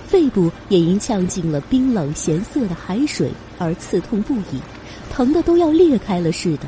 [0.06, 4.60] 肺部也因呛进了冰冷咸涩的海水而刺痛不已，
[5.10, 6.66] 疼得都要裂开了似的。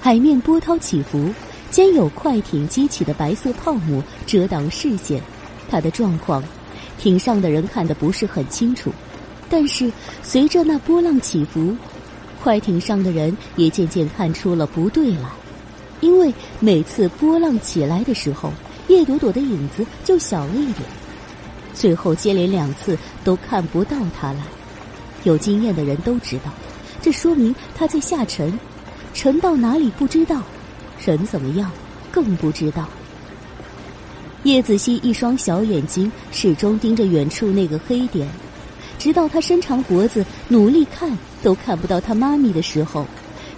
[0.00, 1.32] 海面波涛起伏，
[1.70, 5.20] 兼有快艇激起的白色泡沫遮挡视线，
[5.68, 6.42] 他的状况，
[6.98, 8.90] 艇上的人看得不是很清楚，
[9.48, 11.76] 但是随着那波浪起伏，
[12.42, 15.28] 快艇上的人也渐渐看出了不对来。
[16.00, 18.50] 因为每次波浪起来的时候，
[18.90, 20.82] 叶朵朵的影子就小了一点，
[21.72, 24.40] 最后接连两次都看不到他了。
[25.22, 26.50] 有经验的人都知道，
[27.00, 28.52] 这说明他在下沉，
[29.14, 30.42] 沉到哪里不知道，
[31.06, 31.70] 人怎么样
[32.10, 32.88] 更不知道。
[34.42, 38.28] 叶子熙一双小眼睛始终盯着远处那个黑点，
[38.98, 43.06] 直到他伸长脖子努力看都看不到他妈咪的时候。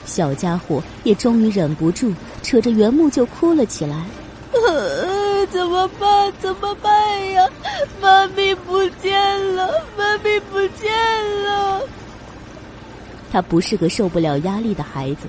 [0.04, 4.04] 小家伙也终于忍不住，扯着原木就哭了起来。
[5.52, 6.32] 怎么办？
[6.40, 7.46] 怎么办呀？
[8.00, 9.68] 妈咪不见了！
[9.98, 10.90] 妈咪不见
[11.44, 11.82] 了！
[13.30, 15.26] 他不是个受不了压力的孩子，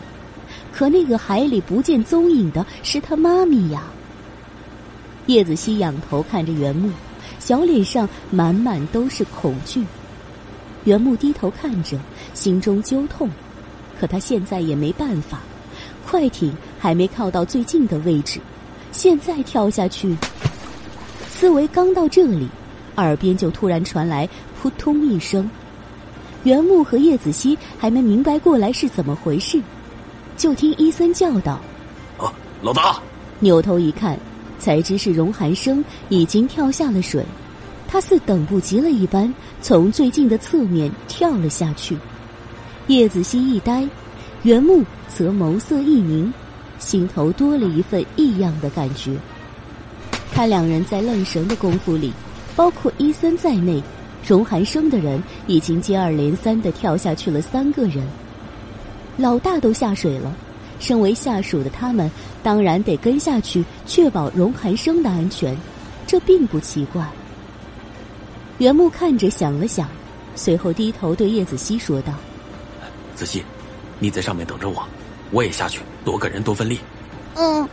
[0.71, 3.83] 可那个海里不见踪影的是他妈咪呀。
[5.25, 6.89] 叶子熙仰头看着原木，
[7.39, 9.85] 小脸上满满都是恐惧。
[10.85, 11.97] 原木低头看着，
[12.33, 13.29] 心中揪痛。
[13.99, 15.39] 可他现在也没办法，
[16.05, 18.39] 快艇还没靠到最近的位置，
[18.93, 20.15] 现在跳下去。
[21.27, 22.47] 思维刚到这里，
[22.95, 24.29] 耳边就突然传来
[24.61, 25.49] 扑通一声，
[26.43, 29.61] 原木和叶子熙还没明白过来是怎么回事，
[30.37, 31.59] 就听伊森叫道
[32.17, 32.97] ：“啊，老大！”
[33.39, 34.17] 扭头一看，
[34.57, 37.25] 才知是荣寒生已经跳下了水，
[37.87, 41.97] 他似等不及了一般，从最近的侧面跳了下去。
[42.87, 43.85] 叶子熙一呆，
[44.43, 46.33] 原木则眸色一凝，
[46.83, 49.15] 心头多了一份异样的感觉。
[50.33, 52.11] 看两人在愣神的功夫里，
[52.55, 53.81] 包括伊森在内，
[54.27, 58.03] 荣寒生的人已经接二连三的跳下去了三个人。
[59.15, 60.35] 老大都下水了，
[60.79, 62.09] 身为下属的他们
[62.41, 65.55] 当然得跟下去，确保荣寒生的安全，
[66.05, 67.07] 这并不奇怪。
[68.57, 69.87] 袁木看着想了想，
[70.35, 72.13] 随后低头对叶子熙说道。
[73.15, 73.43] 子熙，
[73.99, 74.83] 你在上面等着我，
[75.33, 76.79] 我也下去，多个人多分力。
[77.33, 77.67] 嗯，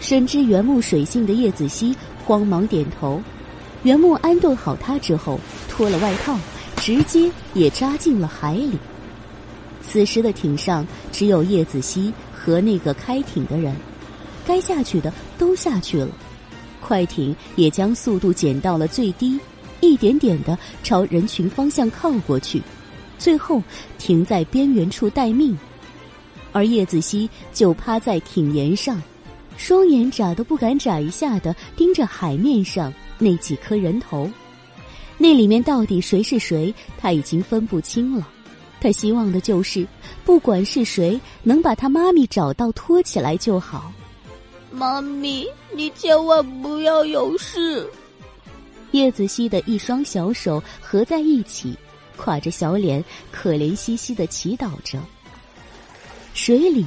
[0.00, 3.22] 深知原木水性的叶子熙慌忙点头。
[3.82, 6.36] 原木安顿好他之后，脱了外套，
[6.78, 8.78] 直接也扎进了海里。
[9.82, 13.76] 此时的艇上只有叶子熙和那个开艇的人，
[14.46, 16.08] 该下去的都下去了，
[16.80, 19.38] 快艇也将速度减到了最低，
[19.80, 22.62] 一点点的朝人群方向靠过去。
[23.18, 23.62] 最后
[23.98, 25.56] 停在边缘处待命，
[26.52, 29.00] 而叶子熙就趴在艇沿上，
[29.56, 34.30] 双眼眨都不敢眨一下的盯着海面上那几颗人头。
[35.16, 38.28] 那里面到底谁是谁，他已经分不清了。
[38.80, 39.86] 他希望的就是，
[40.24, 43.92] 不管是谁，能把他妈咪找到拖起来就好。
[44.70, 47.84] 妈咪，你千万不要有事。
[48.92, 51.76] 叶子熙的一双小手合在一起。
[52.16, 54.98] 垮着小脸，可怜兮兮的祈祷着。
[56.38, 56.86] 水里，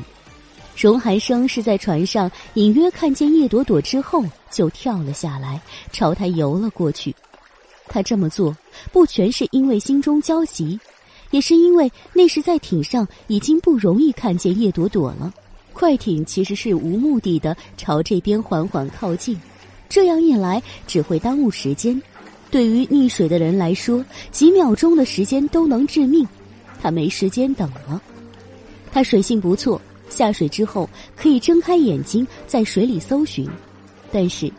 [0.77, 5.61] 荣寒生是在船上隐约看见叶朵朵之后，就跳了下来，
[5.91, 7.13] 朝他游了过去。
[7.89, 8.55] 他这么做，
[8.93, 10.79] 不全是因为心中焦急，
[11.31, 15.31] 也是因为那时在艇上已经不容易看见叶朵朵了。
[15.73, 19.37] 快艇其实是无目的的朝这边缓缓靠近，
[19.89, 22.01] 这样一来只会耽误时间。
[22.49, 26.25] 对于溺水的人来说，几秒钟的时间都能致命，
[26.81, 28.01] 他没时间等了。
[28.91, 33.49] 他水性不错，下水之后可以睁开眼睛在水里搜寻，
[34.11, 34.51] 但是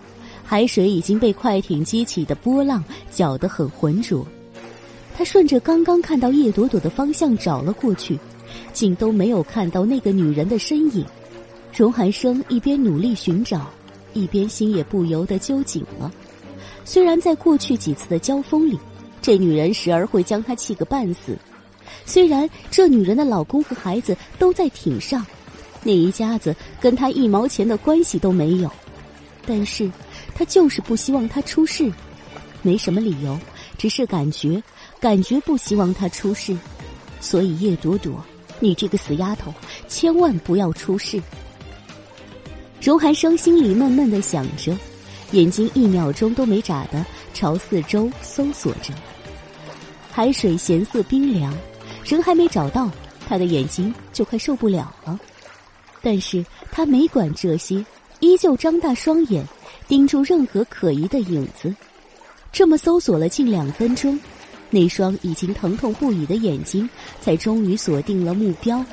[0.44, 4.26] 海水已经被快艇激起的波浪搅得很浑浊。
[5.14, 8.18] 他顺着刚刚看到叶朵朵的方向找了过去，
[8.72, 11.04] 竟都没有看到那个女人的身影。
[11.74, 13.70] 荣寒生一边努力寻找，
[14.14, 16.10] 一边心也不由得揪紧了。
[16.84, 18.78] 虽然在过去几次的交锋里，
[19.20, 21.32] 这女人时而会将他气个半死；
[22.04, 25.24] 虽然这女人的老公和孩子都在艇上，
[25.82, 28.70] 那一家子跟他一毛钱的关系都没有，
[29.46, 29.90] 但是
[30.34, 31.90] 他就是不希望他出事，
[32.62, 33.38] 没什么理由，
[33.78, 34.62] 只是感觉，
[35.00, 36.56] 感觉不希望他出事。
[37.20, 38.24] 所以叶朵朵，
[38.60, 39.52] 你这个死丫头，
[39.88, 41.22] 千万不要出事。
[42.80, 44.76] 荣寒生心里闷闷的想着。
[45.32, 48.92] 眼睛一秒钟都没眨的朝四周搜索着。
[50.10, 51.56] 海水咸涩冰凉，
[52.04, 52.90] 人还没找到，
[53.28, 55.18] 他的眼睛就快受不了了。
[56.02, 57.84] 但是他没管这些，
[58.20, 59.46] 依旧张大双眼，
[59.86, 61.74] 盯住任何可疑的影子。
[62.50, 64.18] 这么搜索了近两分钟，
[64.68, 66.88] 那双已经疼痛不已的眼睛
[67.20, 68.84] 才终于锁定了目标。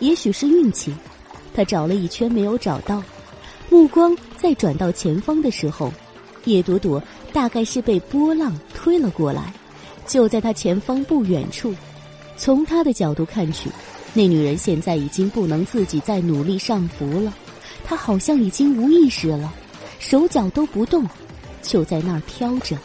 [0.00, 0.92] 也许是运气，
[1.54, 3.02] 他找了一圈没有找到。
[3.70, 5.92] 目光再转到前方的时候，
[6.44, 7.00] 叶朵朵
[7.32, 9.52] 大概是被波浪推了过来。
[10.06, 11.72] 就在他前方不远处，
[12.42, 13.70] 从他的角度看去，
[14.12, 17.32] 那女人现在已经不能自己再努力上浮了，
[17.84, 19.54] 她好像已经无意识了，
[20.00, 21.08] 手脚都不动，
[21.62, 22.76] 就在那儿飘着，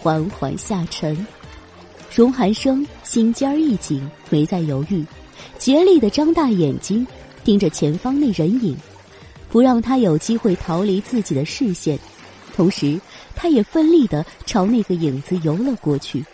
[0.00, 1.26] 缓缓下沉。
[2.14, 5.04] 荣寒生心尖儿一紧，没再犹豫，
[5.58, 7.04] 竭力的张大眼睛
[7.42, 8.76] 盯着前方那人影，
[9.48, 11.98] 不让他有机会逃离自己的视线，
[12.54, 13.00] 同时
[13.34, 16.24] 他也奋力的朝那个影子游了过去。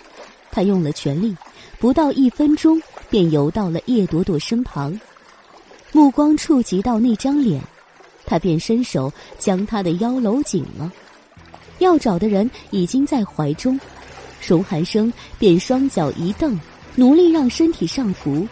[0.50, 1.34] 他用了全力，
[1.78, 4.98] 不到一分钟便游到了叶朵朵身旁，
[5.92, 7.62] 目光触及到那张脸，
[8.26, 10.92] 他便伸手将她的腰搂紧了。
[11.78, 13.78] 要找的人已经在怀中，
[14.44, 16.58] 荣寒生便双脚一蹬，
[16.96, 18.46] 努力让身体上浮。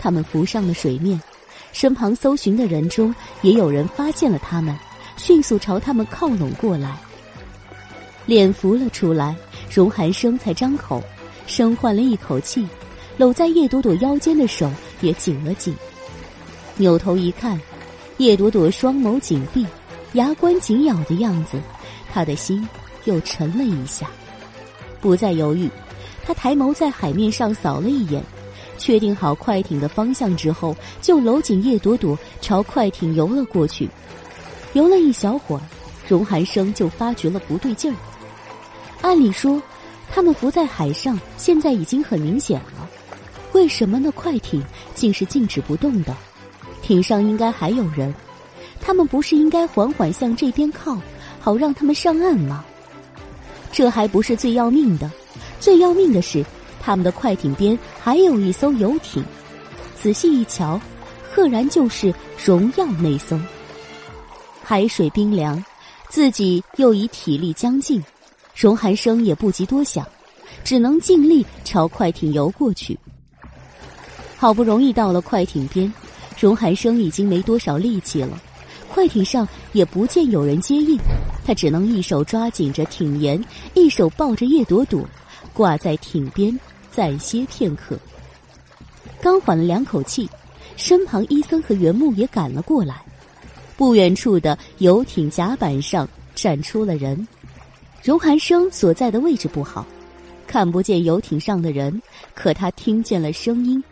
[0.00, 1.20] 他们浮上了水面，
[1.72, 4.76] 身旁搜寻的人中也有人发现了他们，
[5.16, 6.98] 迅速朝他们靠拢过来。
[8.26, 9.36] 脸浮了出来。
[9.72, 11.00] 荣寒生才张口，
[11.50, 12.64] 深换了一口气，
[13.16, 15.74] 搂在叶朵朵腰间的手也紧了紧。
[16.76, 17.60] 扭头一看，
[18.18, 19.66] 叶朵朵双眸紧闭，
[20.12, 21.58] 牙关紧咬的样子，
[22.12, 22.66] 他的心
[23.04, 24.06] 又沉了一下。
[25.00, 25.68] 不再犹豫，
[26.24, 28.22] 他抬眸在海面上扫了一眼，
[28.78, 33.90] 确定好快艇的方向之后，就搂紧叶朵朵朝快艇游了过去。
[34.74, 35.62] 游了一小会儿，
[36.06, 37.96] 荣寒生就发觉了不对劲儿。
[39.02, 39.60] 按理说，
[40.12, 42.88] 他们浮在海上，现在已经很明显了。
[43.52, 44.62] 为什么那快艇
[44.94, 46.14] 竟是静止不动的？
[46.82, 48.12] 艇上应该还有人，
[48.80, 50.98] 他们不是应该缓缓向这边靠，
[51.40, 52.64] 好让他们上岸吗？
[53.72, 55.10] 这还不是最要命的，
[55.60, 56.44] 最要命的是，
[56.80, 59.24] 他们的快艇边还有一艘游艇。
[59.94, 60.80] 仔细一瞧，
[61.30, 62.12] 赫然就是
[62.44, 63.38] 荣耀那艘。
[64.62, 65.62] 海水冰凉，
[66.08, 68.02] 自己又已体力将尽。
[68.60, 70.06] 荣寒生也不及多想，
[70.62, 72.94] 只能尽力朝快艇游过去。
[74.36, 75.90] 好不容易到了快艇边，
[76.38, 78.38] 荣寒生已经没多少力气了，
[78.86, 80.98] 快艇上也不见有人接应，
[81.42, 83.42] 他只能一手抓紧着艇沿，
[83.72, 85.08] 一手抱着叶朵朵，
[85.54, 87.98] 挂在艇边暂歇片刻。
[89.22, 90.28] 刚缓了两口气，
[90.76, 93.02] 身旁伊森和原木也赶了过来，
[93.78, 97.26] 不远处的游艇甲板上站出了人。
[98.02, 99.86] 荣寒生所在的位置不好，
[100.46, 102.00] 看不见游艇上的人，
[102.34, 103.82] 可他听见了声音。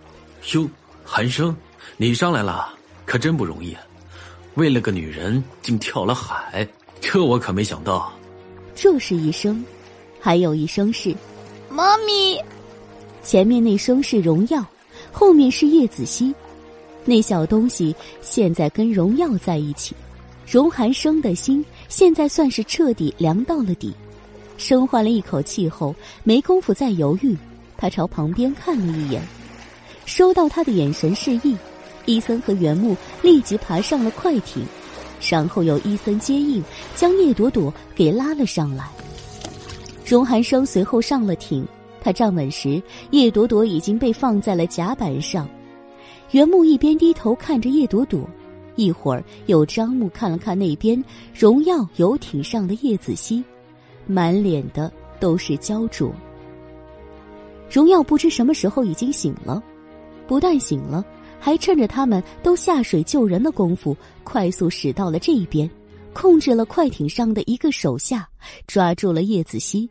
[0.54, 0.66] 哟，
[1.04, 1.54] 寒生，
[1.98, 3.82] 你上来了，可真不容易啊！
[4.54, 6.66] 为了个女人，竟跳了海，
[7.02, 8.10] 这我可没想到。
[8.74, 9.62] 这是一声，
[10.18, 11.14] 还有一声是
[11.68, 12.40] “妈咪”。
[13.22, 14.64] 前面那声是荣耀，
[15.12, 16.34] 后面是叶子熙。
[17.04, 19.94] 那小东西现在跟荣耀在一起。
[20.50, 23.92] 荣寒生的心现在算是彻底凉到了底，
[24.56, 27.36] 深换了一口气后，没工夫再犹豫，
[27.76, 29.20] 他朝旁边看了一眼，
[30.06, 31.54] 收到他的眼神示意，
[32.06, 34.64] 伊森和原木立即爬上了快艇，
[35.28, 38.88] 然后由伊森接应，将叶朵朵给拉了上来。
[40.02, 41.68] 荣寒生随后上了艇，
[42.00, 45.46] 他站稳时，叶朵朵已经被放在了甲板上，
[46.30, 48.26] 原木一边低头看着叶朵朵。
[48.78, 51.02] 一会儿，又张目看了看那边
[51.34, 53.42] 荣耀游艇上的叶子熙，
[54.06, 56.12] 满脸的都是焦灼。
[57.68, 59.60] 荣耀不知什么时候已经醒了，
[60.28, 61.04] 不但醒了，
[61.40, 65.68] 还趁着他们都下水救人的功夫，快速驶到了这一边，
[66.14, 68.28] 控制了快艇上的一个手下，
[68.68, 69.90] 抓住了叶子熙。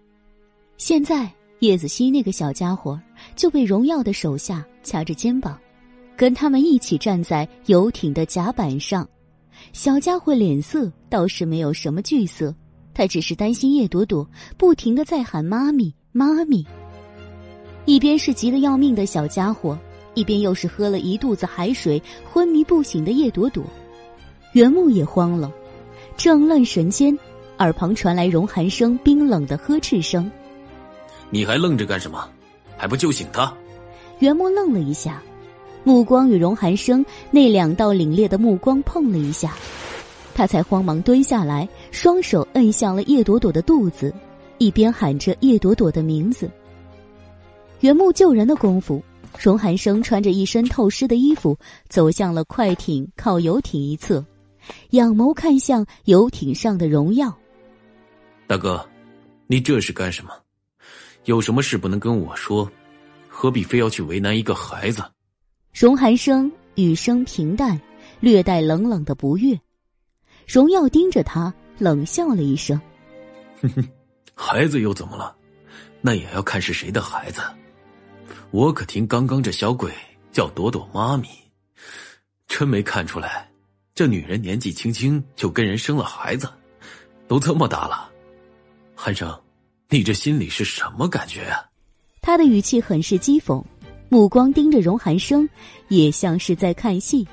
[0.78, 2.98] 现在，叶子熙那个小家伙
[3.36, 5.60] 就被荣耀的手下掐着肩膀。
[6.18, 9.08] 跟他们一起站在游艇的甲板上，
[9.72, 12.54] 小家伙脸色倒是没有什么惧色，
[12.92, 16.66] 他只是担心叶朵朵，不停的在喊“妈咪，妈咪”。
[17.86, 19.78] 一边是急得要命的小家伙，
[20.16, 23.64] 一边又是喝了一肚子海水昏迷不醒的叶朵朵，
[24.54, 25.52] 原木也慌了，
[26.18, 27.16] 正愣神间，
[27.60, 30.30] 耳旁传来荣寒生冰冷的呵斥声
[31.30, 32.28] ：“你还愣着干什么？
[32.76, 33.54] 还不救醒他？”
[34.18, 35.22] 原木愣了一下。
[35.88, 39.56] 目光与荣寒生那两道凛冽的目光碰了一下，
[40.36, 44.14] 他才慌忙蹲下来，双手摁向了叶朵朵的肚子，
[44.58, 46.52] 一边喊着叶朵朵的名字。
[47.80, 49.02] 原木救人的功夫，
[49.40, 51.58] 荣寒生穿着一身透湿的衣服，
[51.88, 54.26] 走向了快艇靠游艇一侧，
[54.90, 57.34] 仰眸看向游艇上的荣耀。
[58.46, 58.86] 大哥，
[59.48, 60.32] 你这是干什么？
[61.24, 62.70] 有什么事不能跟我说？
[63.30, 65.02] 何必非要去为难一个孩子？
[65.80, 67.80] 荣寒生语声平淡，
[68.20, 69.56] 略带冷冷的不悦。
[70.48, 72.82] 荣耀盯着他，冷笑了一声
[73.62, 73.88] ：“哼哼，
[74.34, 75.36] 孩子又怎么了？
[76.02, 77.42] 那也要看是谁的孩子。
[78.50, 79.94] 我可听刚刚这小鬼
[80.32, 81.30] 叫朵朵妈咪，
[82.48, 83.48] 真没看出来，
[83.94, 86.50] 这女人年纪轻轻就跟人生了孩子，
[87.28, 88.10] 都这么大了。
[88.96, 89.32] 寒生，
[89.90, 91.64] 你这心里是什么感觉啊？”
[92.20, 93.64] 他的语气很是讥讽，
[94.10, 95.48] 目光盯着荣寒生，
[95.90, 97.28] 也像是在看戏。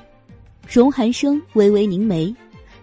[0.67, 2.35] 荣寒生微微凝眉，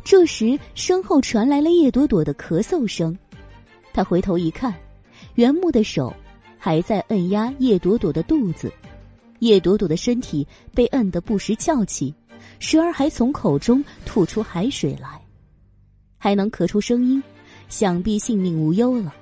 [0.03, 3.16] 这时身后传来了叶朵朵的咳嗽声。
[3.93, 4.74] 他回头一看，
[5.34, 6.14] 袁木的手
[6.59, 8.72] 还在摁压叶朵朵的肚子，
[9.40, 12.14] 叶朵朵的身体被摁得不时翘起，
[12.59, 15.20] 时而还从口中吐出海水来，
[16.16, 17.22] 还能咳出声音，
[17.68, 19.12] 想必性命无忧了。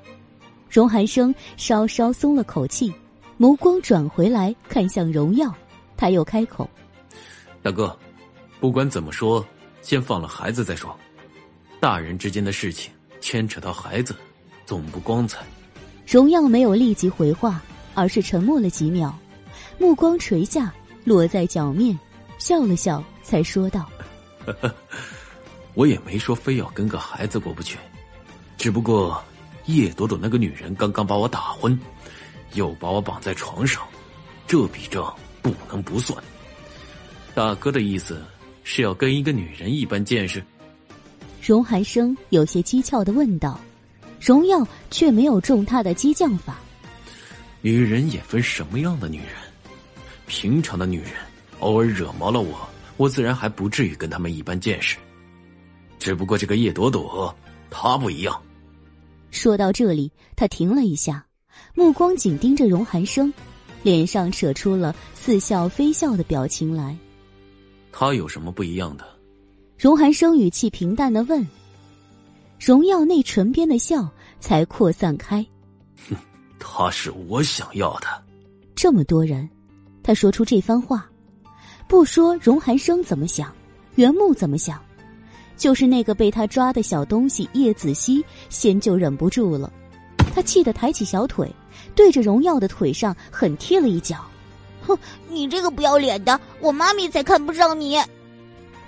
[0.69, 2.93] 荣寒生稍稍松了口气，
[3.41, 5.51] 眸光转回来看向荣耀，
[5.97, 6.69] 他又开口
[7.65, 7.99] ：“大哥，
[8.61, 9.43] 不管怎么说，
[9.81, 10.95] 先放了孩子再说。
[11.81, 14.15] 大人之间的事情牵扯到孩子，
[14.67, 15.43] 总不光彩。”
[16.07, 17.63] 荣耀没有立即回话，
[17.95, 19.19] 而是沉默了几秒，
[19.79, 20.71] 目光垂下，
[21.03, 21.99] 落在脚面，
[22.37, 23.89] 笑了笑，才说道
[25.73, 27.79] ：“我也没说非要跟个孩子过不去，
[28.59, 29.19] 只不过……”
[29.67, 31.79] 叶朵朵那个女人刚刚把我打昏，
[32.55, 33.83] 又把我绑在床上，
[34.47, 36.23] 这笔账不能不算。
[37.35, 38.23] 大哥的意思
[38.65, 40.43] 是要跟一个女人一般见识？
[41.43, 43.59] 荣寒生有些讥诮的问道，
[44.21, 46.59] 荣耀却没有中他的激将法。
[47.63, 49.29] 女人也分什么样的女人，
[50.27, 51.13] 平常的女人
[51.61, 54.97] 偶尔惹毛了我，我自然还不至于跟他们一般见识。
[55.99, 57.35] 只不过这个叶朵朵，
[57.71, 58.43] 她不一样。
[59.31, 61.25] 说到这里，他停了一下，
[61.81, 63.33] 目光紧盯着荣寒生，
[63.83, 66.95] 脸上扯出了似笑非笑的表情来。
[67.91, 69.05] 他有什么不一样的？
[69.79, 71.49] 荣寒生语气平淡的问。
[72.59, 74.07] 荣耀那唇边的笑
[74.41, 75.43] 才扩散开。
[76.07, 76.15] 哼，
[76.59, 78.07] 他是我想要的。
[78.75, 79.49] 这么多人，
[80.03, 81.11] 他说出这番话，
[81.89, 83.51] 不说荣寒生怎么想，
[83.95, 84.79] 袁木怎么想？
[85.57, 89.73] 就是那个被他抓的小东西叶子熙，先就忍不住了，
[90.35, 91.51] 他气得抬起小腿，
[91.95, 94.25] 对着荣耀的腿上狠踢了一脚。
[94.87, 94.97] 哼，
[95.29, 98.01] 你这个不要脸的，我妈咪才看不上你！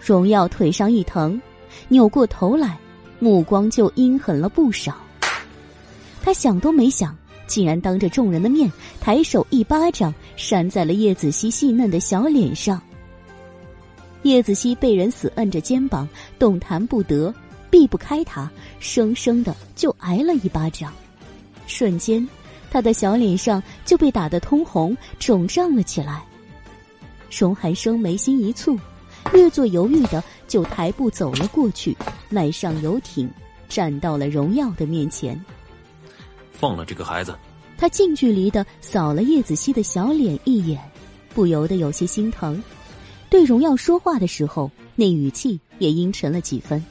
[0.01, 1.41] 荣耀腿上一疼，
[1.89, 2.79] 扭过头来，
[3.19, 4.97] 目光就阴狠了不少。
[6.23, 12.81] 他想都没想，竟然当着众人的面，抬手一巴掌扇在了叶子熙细嫩的小脸上。
[14.23, 17.35] 叶子熙被人死摁着肩膀，动弹不得，
[17.71, 20.93] 避不开他，生生的就挨了一巴掌。
[21.67, 22.27] 瞬间，
[22.73, 26.25] 他的小脸上就被打得通红，肿胀了起来。
[27.31, 28.79] 荣寒生眉心一蹙，
[29.31, 31.95] 略作犹豫的就抬步走了过去，
[32.31, 33.31] 迈上游艇，
[33.69, 35.39] 站到了荣耀的面前。
[36.51, 37.37] 放了这个孩子。
[37.77, 40.81] 他近距离的扫了叶子熙的小脸一眼，
[41.35, 42.63] 不由得有些心疼。
[43.29, 46.83] 对荣耀说话的时候，那语气也阴沉了几分。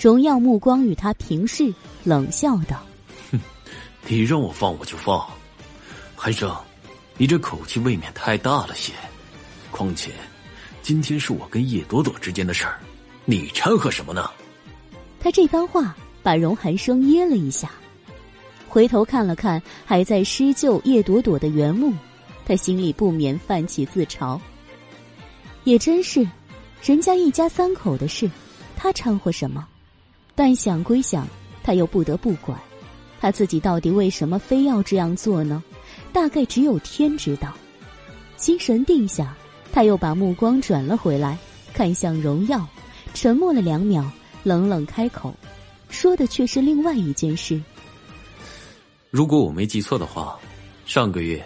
[0.00, 1.74] 荣耀目光与他平视，
[2.04, 2.87] 冷笑道：“哼，
[4.10, 5.24] 你让我放我就放。
[6.16, 6.50] 寒生，
[7.18, 8.92] 你这口气未免太大了些。
[9.70, 10.12] 况且，
[10.82, 12.80] 今天是我跟叶朵朵之间的事儿，
[13.26, 14.30] 你掺和什么呢？”
[15.20, 17.70] 他这番话把荣寒生噎了一下，
[18.66, 21.92] 回头看了看还在施救叶朵朵的原木，
[22.46, 24.40] 他心里不免泛起自嘲。
[25.64, 26.26] 也真是，
[26.82, 28.30] 人家一家三口的事，
[28.74, 29.68] 他掺和什么？
[30.34, 31.28] 但想归想，
[31.62, 32.58] 他又不得不管。
[33.20, 35.62] 他自己到底为什么非要这样做呢？
[36.12, 37.52] 大概只有天知道。
[38.36, 39.36] 心神定下，
[39.72, 41.36] 他又把目光转了回来，
[41.72, 42.66] 看向荣耀，
[43.14, 44.08] 沉默了两秒，
[44.44, 45.34] 冷冷开口，
[45.90, 47.60] 说的却是另外一件事。
[49.10, 50.38] 如果我没记错的话，
[50.86, 51.44] 上个月，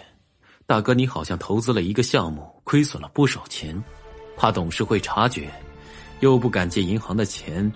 [0.67, 3.81] 大哥你好像投资了一个项目，亏损了不少钱。
[4.35, 5.49] 怕董事会察觉，
[6.19, 7.71] 又不敢借银行的钱，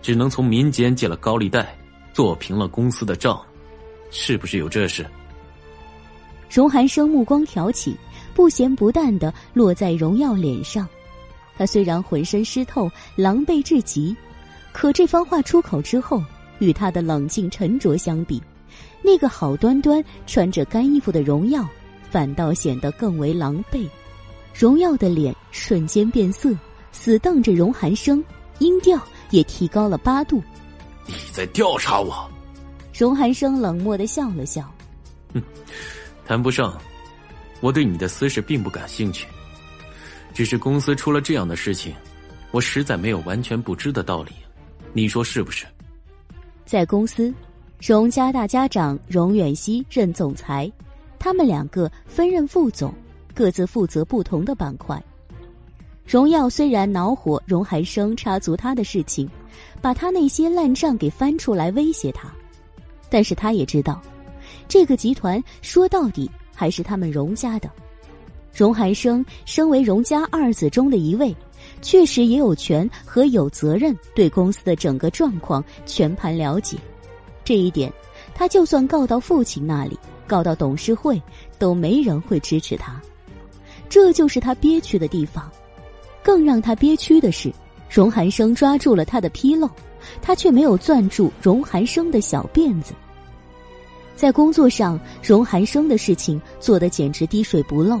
[0.00, 1.76] 只能从民间借了高利贷，
[2.12, 3.40] 做平了公司的账，
[4.10, 5.06] 是不是有这事？
[6.50, 7.96] 荣寒生目光挑起，
[8.34, 10.86] 不咸不淡的落在荣耀脸上。
[11.56, 14.14] 他虽然浑身湿透，狼狈至极，
[14.72, 16.22] 可这番话出口之后，
[16.58, 18.42] 与他的冷静沉着相比，
[19.02, 21.66] 那个好端端穿着干衣服的荣耀，
[22.10, 23.88] 反倒显得更为狼狈。
[24.54, 26.54] 荣耀的脸瞬间变色，
[26.90, 28.22] 死瞪着荣寒生，
[28.58, 29.00] 音调
[29.30, 30.42] 也提高了八度
[31.12, 32.28] ：“你在调查我？”
[32.92, 34.62] 荣寒生冷漠的笑了笑
[35.34, 35.42] ：“哼，
[36.26, 36.76] 谈不上，
[37.60, 39.26] 我对你的私事并不感兴趣。”
[40.34, 41.94] 只是公司出了这样的事情，
[42.52, 44.32] 我实在没有完全不知的道理，
[44.92, 45.66] 你说是不是？
[46.64, 47.32] 在公司，
[47.80, 50.70] 荣家大家长荣远熙任总裁，
[51.18, 52.94] 他们两个分任副总，
[53.34, 55.02] 各自负责不同的板块。
[56.06, 59.28] 荣耀虽然恼火荣寒生插足他的事情，
[59.80, 62.32] 把他那些烂账给翻出来威胁他，
[63.10, 64.00] 但是他也知道，
[64.68, 67.70] 这个集团说到底还是他们荣家的。
[68.54, 71.34] 荣寒生身为荣家二子中的一位，
[71.80, 76.76] 确实也有权和有责任对公司的整个状况全盘了解。
[77.44, 77.92] 这一点，
[78.34, 81.20] 他就算告到父亲那里，告到董事会，
[81.58, 83.00] 都没人会支持他。
[83.88, 85.50] 这就是他憋屈的地方。
[86.22, 87.52] 更让他憋屈的是，
[87.92, 89.68] 荣寒生抓住了他的纰漏，
[90.22, 92.94] 他却没有攥住荣寒生的小辫子。
[94.16, 98.00] 在工作上，荣寒生的事情做得简直滴水不漏。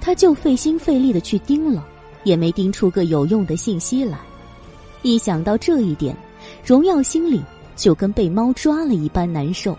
[0.00, 1.84] 他就费心费力的去盯了，
[2.22, 4.16] 也没盯出个有用的信息来。
[5.02, 6.16] 一想到这一点，
[6.64, 7.42] 荣耀心里
[7.74, 9.76] 就跟被猫抓了一般难受。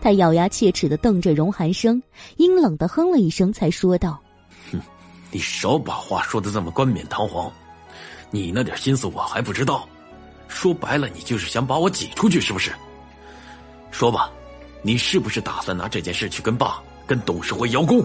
[0.00, 2.02] 他咬牙切齿的瞪着荣寒生，
[2.36, 4.18] 阴冷的哼了一声，才说道
[4.72, 4.80] ：“哼，
[5.30, 7.52] 你少把话说的这么冠冕堂皇，
[8.34, 9.88] 你那点心思我还不知道。
[10.48, 12.72] 说白了，你就是想把我挤出去，是不是？
[13.92, 14.28] 说吧，
[14.82, 18.04] 你是不是打算拿这件事去跟爸、跟董事会邀功？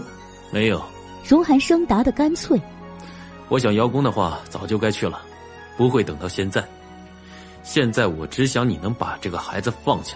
[0.52, 0.80] 没有。”
[1.28, 2.62] 荣寒生答得干脆
[3.50, 5.20] ：“我想邀功的话，早就该去了，
[5.76, 6.64] 不会等到现在。
[7.64, 10.16] 现在我只想你能把这个孩子放下，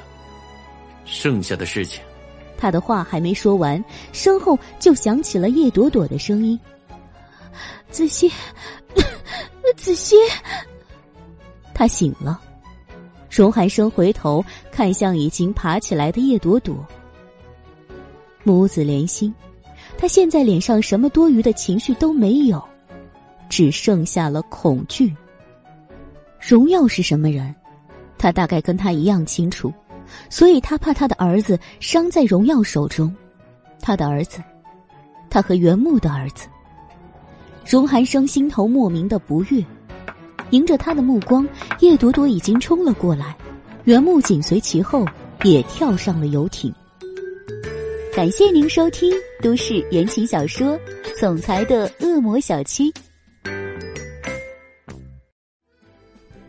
[1.05, 2.03] 剩下的事情。”
[2.55, 6.59] 他的话还没说完，身后就响起了叶朵朵的声音
[7.89, 8.32] ：“子熙，
[9.76, 10.16] 子熙。”
[11.74, 12.39] 他醒了。
[13.30, 16.86] 荣寒生回头看向已经爬起来的叶朵朵，
[18.44, 19.34] 母子连心。
[19.98, 22.64] 他现在脸上什么多余的情绪都没有，
[23.50, 25.12] 只剩下了恐惧。
[26.39, 27.56] 荣耀是什么人？
[28.20, 29.74] 他大概跟他一样清楚，
[30.30, 33.14] 所以他怕他的儿子伤在荣耀手中。
[33.82, 34.44] 他的儿子，
[35.30, 36.48] 他和袁木的儿子。
[37.66, 39.64] 荣寒生心头莫名的不悦，
[40.51, 41.47] 迎着他的目光，
[41.80, 43.36] 叶朵朵已经冲了过来，
[43.86, 45.05] 原木紧随其后，
[45.43, 46.74] 也跳上了游艇。
[48.14, 49.11] 感谢您收听
[49.41, 50.78] 都市言情小说
[51.20, 52.91] 《总裁的恶魔小七》，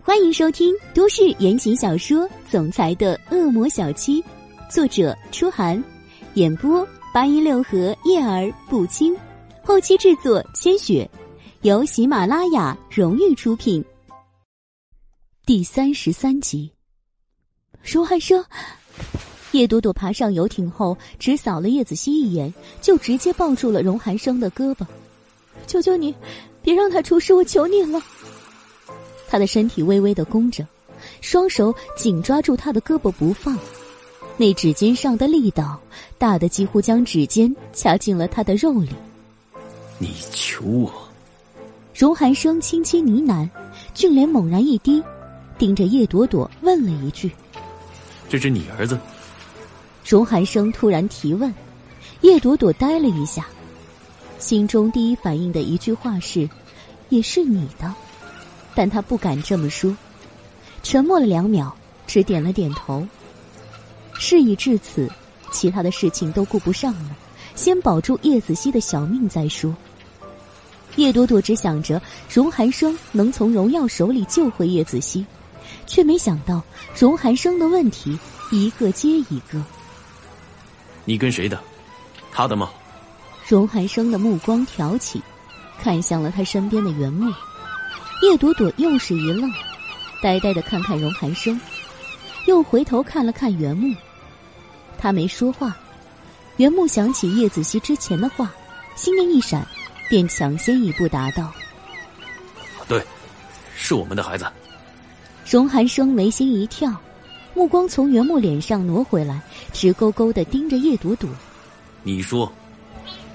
[0.03, 4.21] 欢迎收听都市言情小说《总裁的恶魔小七》，
[4.69, 5.83] 作者：初寒，
[6.35, 9.17] 演播：八一六和叶儿不轻，
[9.67, 11.11] 后期制作：千雪，
[11.63, 13.83] 由喜马拉雅荣誉出品。
[15.47, 16.71] 第三十三集，
[17.83, 18.45] 荣寒生。
[19.53, 22.53] 叶朵朵爬上游艇后，只扫了叶子熙一眼，
[22.83, 24.87] 就直接抱住了荣寒生的胳膊。
[25.67, 26.15] 求求你，
[26.61, 27.33] 别让他出事！
[27.33, 27.99] 我求你了。
[29.27, 30.67] 他的身体微微的弓着，
[31.23, 33.59] 双手紧抓住他的胳膊不放，
[34.37, 35.81] 那指尖上的力道
[36.19, 38.91] 大的几乎将指尖掐进了他的肉里。
[39.99, 40.93] 你求我？
[41.95, 43.49] 荣寒生轻轻呢喃，
[43.95, 45.03] 俊脸猛然一低，
[45.57, 47.31] 盯着叶朵朵问了一句
[48.29, 48.99] ：“这是你儿子？”
[50.05, 51.55] 荣寒生突然提问，
[52.23, 53.47] 叶朵朵呆了一下，
[54.39, 56.49] 心中第一反应的一句话是
[57.09, 57.95] ：“也是你的。”
[58.75, 59.97] 但他不敢这么说，
[60.83, 61.73] 沉默了两秒，
[62.09, 63.07] 只点了点头。
[64.19, 65.09] 事已至此，
[65.53, 67.17] 其他的事情都顾不上了，
[67.55, 69.75] 先保住叶子熙的小命再说。
[70.97, 72.01] 叶朵朵只想着
[72.33, 75.25] 荣寒生能从荣耀手里救回叶子熙，
[75.87, 76.63] 却没想到
[76.97, 78.17] 荣寒生的问题
[78.53, 79.61] 一个接一个。
[81.05, 81.59] 你跟谁的？
[82.31, 82.71] 他的吗？
[83.47, 85.21] 荣寒生的目光挑起，
[85.79, 87.33] 看向了他身边的原木。
[88.23, 89.51] 叶朵朵又是一愣，
[90.23, 91.61] 呆呆的看看荣寒生，
[92.47, 93.95] 又回头看了看原木。
[94.97, 95.77] 他没说话。
[96.57, 98.53] 原木想起叶子熙之前的话，
[98.95, 99.67] 心念一闪，
[100.09, 101.53] 便抢先一步答道
[102.87, 103.03] ：“对，
[103.77, 104.47] 是我们的孩子。”
[105.51, 106.95] 荣寒生眉心一跳。
[107.57, 109.41] 目光从袁木脸上挪回来，
[109.73, 111.31] 直勾勾的盯着叶朵朵。
[112.03, 112.53] 你说。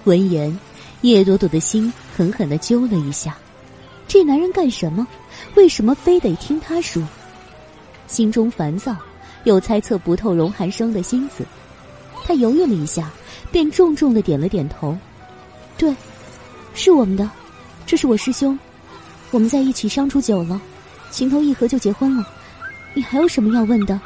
[0.03, 0.57] 闻言，
[1.01, 3.37] 叶朵朵的心狠狠的揪了一下。
[4.09, 5.07] 这男人干什么？
[5.55, 7.01] 为什么非得听他说？
[8.07, 8.93] 心中烦躁，
[9.45, 11.45] 又猜测不透荣寒生的心思。
[12.23, 13.09] 他犹豫了一下，
[13.51, 14.95] 便重重的点了点头
[15.77, 15.93] ：“对，
[16.73, 17.29] 是我们的，
[17.85, 18.57] 这是我师兄，
[19.31, 20.61] 我们在一起相处久了，
[21.09, 22.27] 情投意合就结婚了。
[22.93, 23.99] 你还有什么要问的？”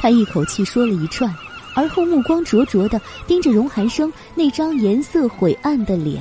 [0.00, 1.32] 他一口气说了一串，
[1.74, 6.20] 而后目光灼灼的盯着荣寒生那张颜色晦暗的脸。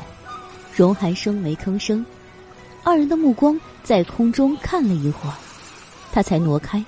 [0.76, 2.06] 荣寒生没吭声，
[2.84, 5.34] 二人的目光在空中看了一会儿，
[6.12, 6.84] 他才挪开，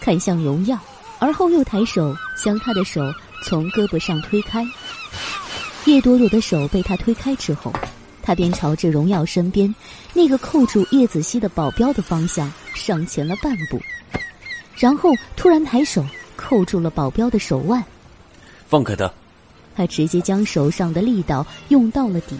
[0.00, 0.76] 看向荣耀，
[1.22, 3.00] 而后又抬手将他的手
[3.44, 4.66] 从胳膊上推开。
[5.84, 7.72] 叶朵朵的手被他推开之后，
[8.20, 9.72] 他便朝着荣耀身边
[10.12, 13.80] 那个扣住叶子熙的保镖的方向上前了半步，
[14.74, 16.04] 然后突然抬手。
[16.34, 17.84] 扣住了保镖的手腕，
[18.66, 19.12] 放开他！
[19.76, 22.36] 他直接将手上的力道用到了底，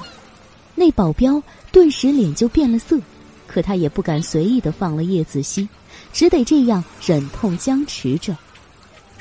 [0.75, 2.99] 那保镖顿时脸就变了色，
[3.47, 5.69] 可他也不敢随意的放了叶子熙，
[6.13, 8.37] 只得这样忍痛僵持着。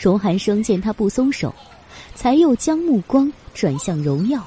[0.02, 1.54] 荣寒生见他不松手，
[2.16, 4.44] 才又将目光转向荣耀，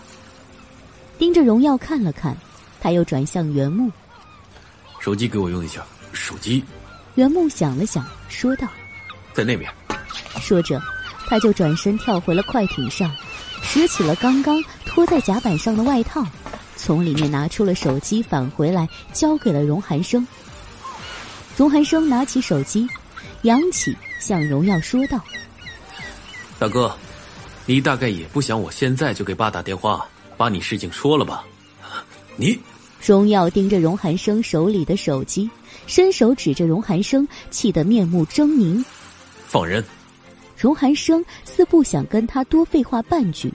[1.17, 2.37] 盯着荣耀看了看，
[2.81, 3.89] 他又转向袁木，
[4.99, 5.81] 手机给我用一下。
[6.13, 6.65] 手机。
[7.15, 8.67] 袁木想了想，说道
[9.33, 9.71] ：“在那边。”
[10.43, 10.81] 说着，
[11.29, 13.09] 他就转身跳回了快艇上，
[13.63, 16.27] 拾起了刚刚拖在甲板上的外套，
[16.75, 20.27] 从里面拿出了手机，返回来交给了荣寒生。
[21.57, 22.89] 荣寒生拿起手机，
[23.43, 25.21] 扬起，向荣耀说道
[26.59, 26.97] ：“大哥，
[27.67, 31.45] 你大概也不想我现在就给爸打电话，把你事情说了吧？”
[32.37, 32.59] 你，
[33.05, 35.51] 荣耀盯着荣寒生手里的手机，
[35.87, 38.83] 伸手指着荣寒生，气得面目狰狞
[39.47, 39.85] ：“放人！”
[40.57, 43.53] 荣寒生似不想跟他多废话半句，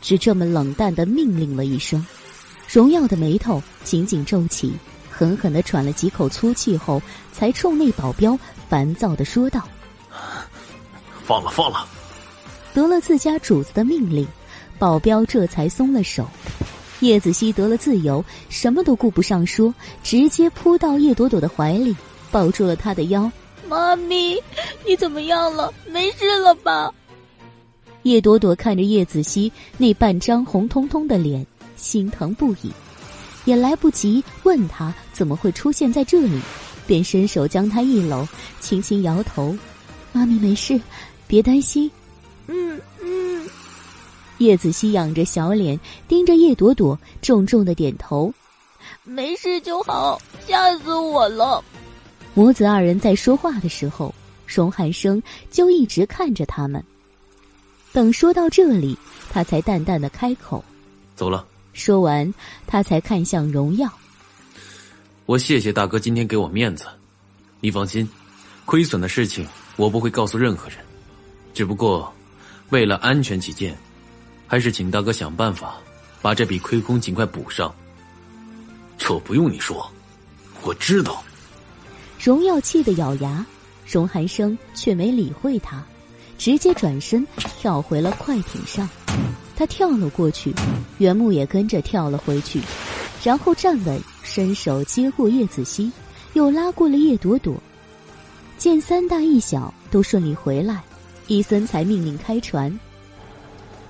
[0.00, 2.04] 只这么冷淡的命令了一声。
[2.68, 4.72] 荣耀的眉头紧紧皱起，
[5.10, 7.00] 狠狠的喘了几口粗气后，
[7.32, 9.66] 才冲那保镖烦躁的说道
[11.24, 11.88] ：“放了，放了。”
[12.76, 14.28] 得了自家主子的命令，
[14.78, 16.28] 保镖这才松了手。
[17.00, 21.96] 叶子熙得了自由，什么都顾不上说，直接扑到叶朵朵的怀里，
[22.30, 23.32] 抱住了她的腰。
[23.66, 24.38] 妈咪，
[24.86, 25.72] 你怎么样了？
[25.90, 26.92] 没事了吧？
[28.02, 31.46] 叶朵朵看着叶子熙那半张红彤彤的脸，
[31.78, 32.70] 心疼不已，
[33.46, 36.38] 也来不及问他怎么会出现在这里，
[36.86, 38.28] 便伸手将他一搂，
[38.60, 39.56] 轻轻摇头
[40.12, 40.78] ：“妈咪没事，
[41.26, 41.90] 别担心。”
[42.46, 43.48] 嗯嗯。
[44.38, 48.32] 叶子熙仰着小脸，盯着叶朵朵，重重的点头
[49.02, 51.64] ：“没事就好，吓死我了。”
[52.34, 54.14] 母子二人在说话的时候，
[54.46, 56.84] 荣汉生就一直看着他们。
[57.92, 58.98] 等说到这里，
[59.30, 60.62] 他才淡淡的开口
[61.16, 62.32] ：“走了。”说完，
[62.66, 63.90] 他才看向荣耀
[65.24, 66.84] ：“我谢谢大哥今天给我面子，
[67.60, 68.06] 你放心，
[68.64, 70.78] 亏损的事情我不会告诉任何人。
[71.52, 72.12] 只不过，
[72.70, 73.76] 为了安全起见，
[74.46, 75.76] 还是请大哥想办法
[76.20, 77.74] 把这笔亏空尽快补上。
[78.98, 79.90] 这不用你说，
[80.62, 81.22] 我知道。”
[82.18, 83.44] 荣耀气得咬牙，
[83.86, 85.84] 荣寒生却没理会他，
[86.38, 88.88] 直接转身跳回了快艇上。
[89.54, 90.52] 他跳了过去，
[90.98, 92.60] 袁木也跟着跳了回去，
[93.22, 95.92] 然后站稳，伸手接过叶子熙，
[96.32, 97.54] 又拉过了叶朵朵。
[98.58, 100.82] 见三大一小都顺利回来，
[101.26, 102.78] 伊森才命令开船。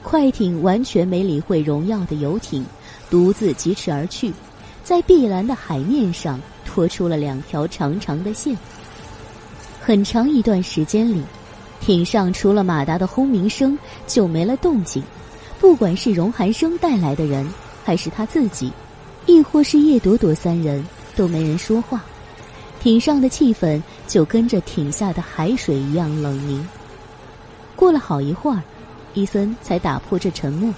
[0.03, 2.65] 快艇完全没理会荣耀的游艇，
[3.11, 4.33] 独自疾驰而去，
[4.85, 6.41] 在碧蓝的海面上。
[6.69, 8.55] 拖出了两条长长的线。
[9.81, 11.23] 很长一段时间里，
[11.81, 15.03] 艇上除了马达的轰鸣声，就没了动静。
[15.59, 17.49] 不管是荣寒生带来的人，
[17.83, 18.71] 还是他自己，
[19.25, 20.85] 亦或是叶朵朵三人，
[21.15, 22.05] 都没人说话。
[22.79, 26.69] 艇上的气氛就跟着艇下的海水一样冷凝。
[27.77, 28.61] 过了好一会儿，
[29.15, 30.75] 伊森才打破这沉默。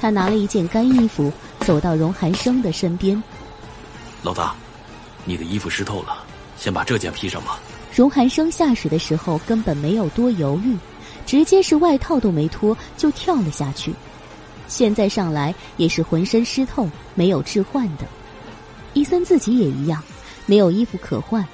[0.00, 1.30] 他拿了一件干衣服，
[1.60, 3.22] 走到荣寒生的身边
[4.24, 4.54] ：“老大。”
[5.26, 6.24] 你的衣服湿透了，
[6.56, 7.60] 先把这件披上吧。
[7.94, 10.74] 荣寒生下水的时候根本没有多犹豫，
[11.26, 13.92] 直接是外套都没脱就跳了下去。
[14.66, 18.06] 现在上来也是浑身湿透，没有置换的。
[18.94, 20.02] 伊森自己也一样，
[20.46, 21.46] 没有衣服可换。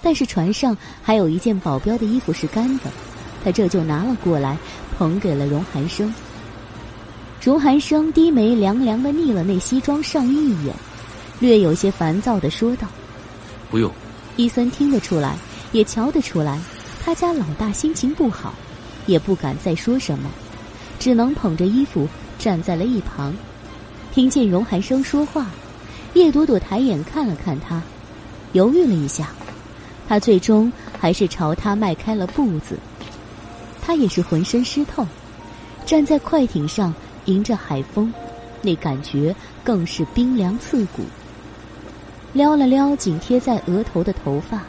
[0.00, 2.84] 但是船上还有一件保镖的衣服是干的，
[3.44, 4.56] 他这就拿了过来，
[4.96, 6.12] 捧给了荣寒生。
[7.42, 10.74] 荣寒生低眉凉凉的睨了那西装上衣一眼。
[11.40, 12.88] 略有些烦躁的说道
[13.70, 13.92] ：“不用。”
[14.36, 15.36] 伊森听得出来，
[15.72, 16.58] 也瞧得出来，
[17.04, 18.54] 他家老大心情不好，
[19.06, 20.30] 也不敢再说什么，
[20.98, 23.34] 只能捧着衣服站在了一旁。
[24.12, 25.48] 听见荣寒生说话，
[26.14, 27.82] 叶朵朵抬眼看了看他，
[28.52, 29.30] 犹豫了一下，
[30.08, 32.78] 他最终还是朝他迈开了步子。
[33.86, 35.06] 他也是浑身湿透，
[35.84, 36.94] 站在快艇上
[37.26, 38.10] 迎着海风，
[38.62, 41.02] 那感觉更是冰凉刺骨。
[42.32, 44.62] 撩了撩紧贴在额头的头发，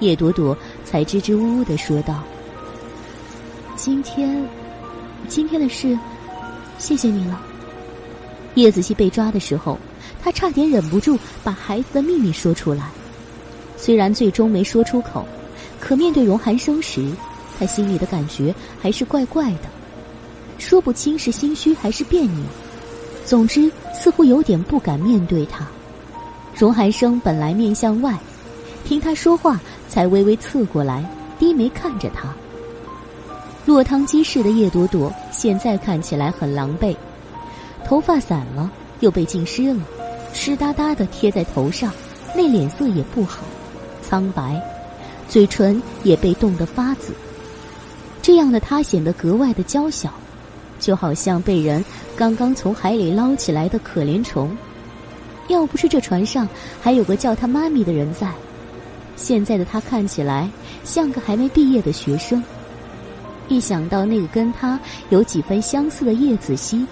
[0.00, 2.22] 叶朵朵才支支吾吾的说道
[3.76, 4.42] ：“今天，
[5.28, 5.96] 今天的事，
[6.78, 7.38] 谢谢你了。”
[8.56, 9.78] 叶子熙被抓的时候，
[10.22, 12.88] 他差点忍不住把孩子的秘密说出来，
[13.76, 15.26] 虽然最终没说出口，
[15.78, 17.06] 可面对荣寒生时。
[17.58, 19.68] 他心里的感觉还是怪怪的，
[20.58, 22.44] 说不清是心虚还是别扭，
[23.24, 25.66] 总之似乎有点不敢面对他。
[26.54, 28.16] 荣寒生本来面向外，
[28.84, 31.04] 听他说话才微微侧过来，
[31.38, 32.34] 低眉看着他。
[33.66, 36.94] 落汤鸡似的叶朵朵现在看起来很狼狈，
[37.84, 39.80] 头发散了又被浸湿了，
[40.32, 41.90] 湿哒哒的贴在头上，
[42.36, 43.42] 那脸色也不好，
[44.02, 44.62] 苍白，
[45.28, 47.14] 嘴唇也被冻得发紫。
[48.24, 50.10] 这样的他显得格外的娇小，
[50.80, 51.84] 就好像被人
[52.16, 54.56] 刚刚从海里捞起来的可怜虫。
[55.48, 56.48] 要不是这船上
[56.80, 58.32] 还有个叫他妈咪的人在，
[59.14, 60.48] 现在的他看起来
[60.84, 62.42] 像个还没毕业的学生。
[63.48, 66.86] 一想到那个跟他有几分相似的叶子熙，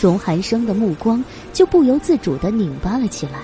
[0.00, 3.40] 荣寒生的目光就不由自主的拧巴了起来。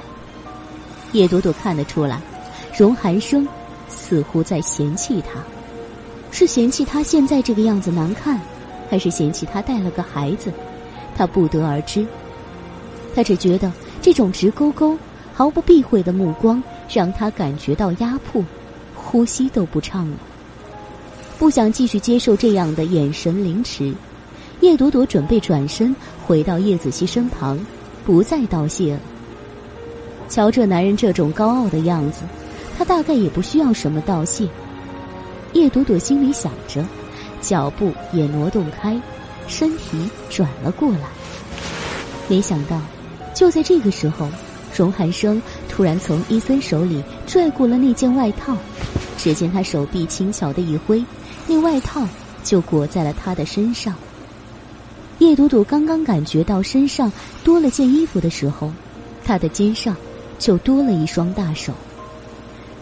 [1.13, 2.19] 叶朵朵看得出来，
[2.75, 3.47] 荣寒生
[3.91, 5.39] 似乎在嫌弃他。
[6.31, 8.41] 是嫌弃他现在这个样子难看，
[8.89, 10.53] 还是嫌弃他带了个孩子？
[11.17, 12.07] 他不得而知。
[13.15, 13.71] 他只觉得
[14.01, 14.97] 这种直勾勾、
[15.35, 18.43] 毫不避讳的目光让他感觉到压迫，
[18.95, 20.17] 呼吸都不畅了。
[21.39, 23.93] 不想继续接受这样的眼神凌迟，
[24.61, 25.95] 叶朵朵准备转身
[26.27, 27.59] 回到叶子熙身旁，
[28.05, 29.01] 不再道谢了。
[30.29, 32.23] 瞧这男人这种高傲的样子，
[32.79, 34.49] 他大概也不需要什么道谢。
[35.53, 36.85] 叶朵朵心里想着，
[37.41, 39.01] 脚步也挪动开，
[39.49, 41.01] 身体转了过来。
[42.29, 42.81] 没想到，
[43.35, 44.29] 就在这个时候，
[44.77, 48.57] 荣寒生突然从伊森手里拽过了那件外套。
[49.19, 51.05] 只见他手臂轻巧的一挥，
[51.47, 52.07] 那外套
[52.43, 53.95] 就裹在了他的身上。
[55.19, 57.13] 叶朵朵刚刚感觉到身上
[57.45, 58.73] 多了件衣服的时候，
[59.23, 59.95] 他的肩上
[60.39, 61.75] 就多了一双大手。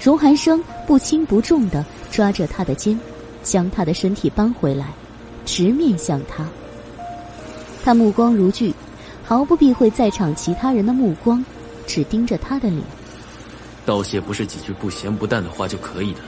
[0.01, 1.85] 荣寒生不轻不重的。
[2.11, 2.99] 抓着他的肩，
[3.43, 4.87] 将他的身体搬回来，
[5.45, 6.47] 直面向他。
[7.85, 8.75] 他目光如炬，
[9.25, 11.45] 毫不避讳在场其他人的目光，
[11.87, 12.83] 只盯着他的脸。
[13.87, 16.21] 道谢不是几句不咸不淡的话就可以的，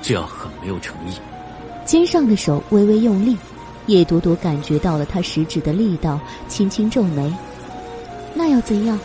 [0.00, 1.14] 这样很没有诚意。
[1.84, 3.36] 肩上的手微微用力，
[3.86, 7.32] 叶朵朵感觉到了他食指的力道，轻轻皱眉。
[8.34, 8.98] 那要怎样？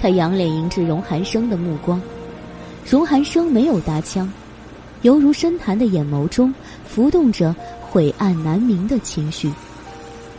[0.00, 2.00] 他仰脸迎着荣寒生的目光。
[2.88, 4.30] 荣寒生没有搭腔。
[5.02, 6.52] 犹如深潭的眼眸中
[6.84, 9.50] 浮动着晦暗难明的情绪，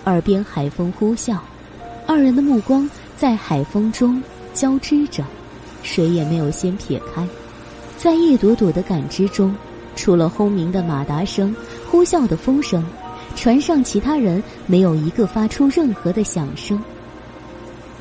[0.05, 1.37] 耳边海风呼啸，
[2.05, 4.21] 二人的目光在海风中
[4.53, 5.23] 交织着，
[5.81, 7.25] 谁也没有先撇开。
[7.97, 9.55] 在一朵朵的感知中，
[9.95, 11.55] 除了轰鸣的马达声、
[11.89, 12.85] 呼啸的风声，
[13.35, 16.81] 船上其他人没有一个发出任何的响声。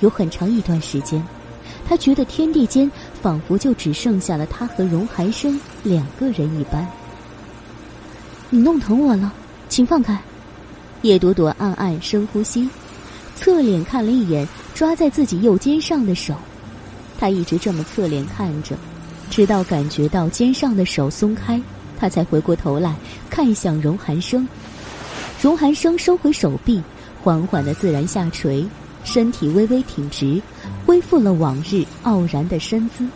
[0.00, 1.24] 有很长一段时间，
[1.88, 2.90] 他觉得天地间。
[3.20, 6.86] 仿佛就只剩下了他和荣寒生两个人一般。
[8.50, 9.32] 你弄疼我了，
[9.68, 10.18] 请放开。
[11.02, 12.68] 叶朵朵暗暗深呼吸，
[13.36, 16.34] 侧脸看了一眼抓在自己右肩上的手。
[17.18, 18.76] 她一直这么侧脸看着，
[19.30, 21.60] 直到感觉到肩上的手松开，
[21.98, 22.96] 她才回过头来
[23.28, 24.48] 看向荣寒生。
[25.40, 26.82] 荣寒生收回手臂，
[27.22, 28.66] 缓缓的自然下垂。
[29.04, 30.42] 身体微微挺直，
[30.88, 33.06] 恢复了往日傲然的身姿。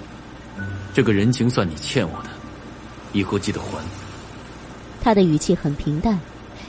[0.93, 2.29] 这个人情算你欠我的，
[3.15, 3.83] 以后记得还。
[5.01, 6.21] 他的语气很平淡，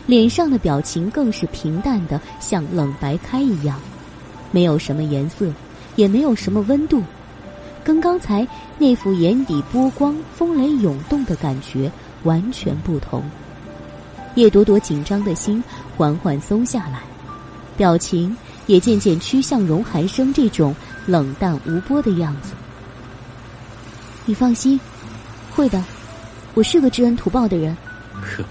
[0.06, 3.78] 脸上的表情更是平淡的像冷白开一样，
[4.50, 5.52] 没有什么颜色，
[5.98, 7.04] 也没有什么温度，
[7.84, 8.48] 跟刚才
[8.78, 11.92] 那副眼底波光、风雷涌动的感觉
[12.24, 13.22] 完全不同。
[14.36, 15.62] 叶朵朵紧张的心
[15.98, 17.02] 缓缓松下来，
[17.76, 18.34] 表情。
[18.66, 20.74] 也渐渐趋向荣寒生这种
[21.06, 22.54] 冷淡无波的样子。
[24.26, 24.80] 你放心，
[25.52, 25.84] 会的，
[26.54, 27.76] 我是个知恩图报的人。
[28.14, 28.44] 呵，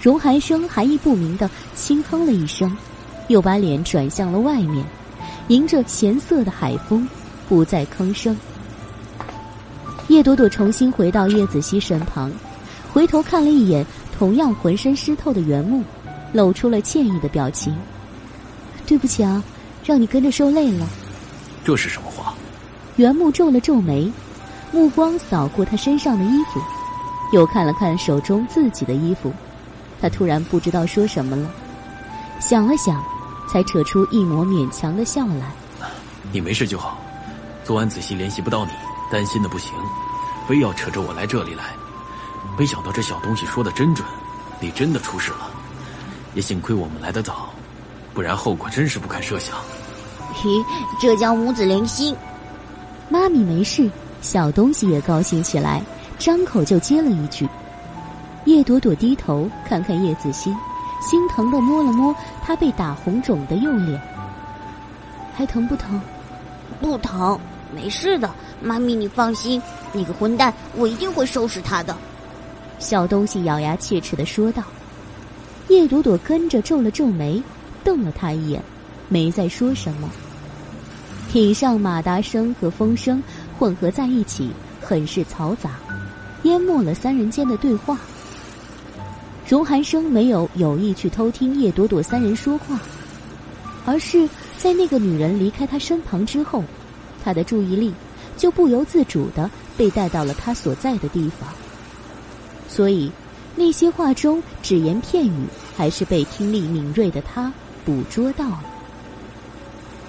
[0.00, 2.76] 荣寒生含义不明的轻哼了一声，
[3.28, 4.84] 又把脸转向了外面，
[5.48, 7.08] 迎着咸涩的海风，
[7.48, 8.36] 不再吭声。
[10.08, 12.30] 叶朵朵重新回到叶子熙身旁，
[12.92, 13.84] 回头看了一眼
[14.18, 15.82] 同样浑身湿透的原木，
[16.32, 17.74] 露出了歉意的表情。
[18.86, 19.42] 对不起啊，
[19.84, 20.86] 让你跟着受累了。
[21.68, 22.32] 这是什么话？
[22.96, 24.10] 袁木皱了皱眉，
[24.72, 26.58] 目光扫过他身上的衣服，
[27.34, 29.30] 又看了看手中自己的衣服，
[30.00, 31.50] 他突然不知道说什么了，
[32.40, 33.04] 想了想，
[33.50, 35.52] 才扯出一抹勉强的笑来
[36.32, 36.96] ：“你没事就好。
[37.62, 38.72] 昨晚仔细联系不到你，
[39.12, 39.70] 担心的不行，
[40.48, 41.64] 非要扯着我来这里来。
[42.58, 44.08] 没想到这小东西说的真准，
[44.58, 45.50] 你真的出事了。
[46.32, 47.50] 也幸亏我们来得早，
[48.14, 49.58] 不然后果真是不堪设想。”
[50.40, 50.48] 嘿，
[51.00, 52.14] 这叫母子连心。
[53.08, 55.82] 妈咪没事，小东西也高兴起来，
[56.18, 57.48] 张口就接了一句。
[58.44, 60.56] 叶朵朵低头看看叶子欣，
[61.00, 64.00] 心疼的摸了摸他被打红肿的右脸，
[65.34, 66.00] 还疼不疼？
[66.80, 67.38] 不疼，
[67.74, 68.30] 没事的。
[68.62, 69.60] 妈咪，你放心，
[69.92, 71.96] 那个混蛋，我一定会收拾他的。
[72.78, 74.62] 小东西咬牙切齿的说道。
[75.66, 77.42] 叶朵朵跟着皱了皱眉，
[77.82, 78.62] 瞪了他一眼，
[79.08, 80.08] 没再说什么。
[81.30, 83.22] 艇上马达声和风声
[83.58, 84.50] 混合在一起，
[84.80, 85.72] 很是嘈杂，
[86.44, 87.98] 淹没了三人间的对话。
[89.46, 92.80] 荣寒生没有有意去偷听叶朵朵三人说话，
[93.84, 94.26] 而是
[94.56, 96.64] 在那个女人离开他身旁之后，
[97.22, 97.92] 他的注意力
[98.36, 101.48] 就不由自主的被带到了他所在的地方。
[102.68, 103.12] 所以，
[103.54, 107.52] 那些话中只言片语，还是被听力敏锐的他
[107.84, 108.64] 捕捉到了。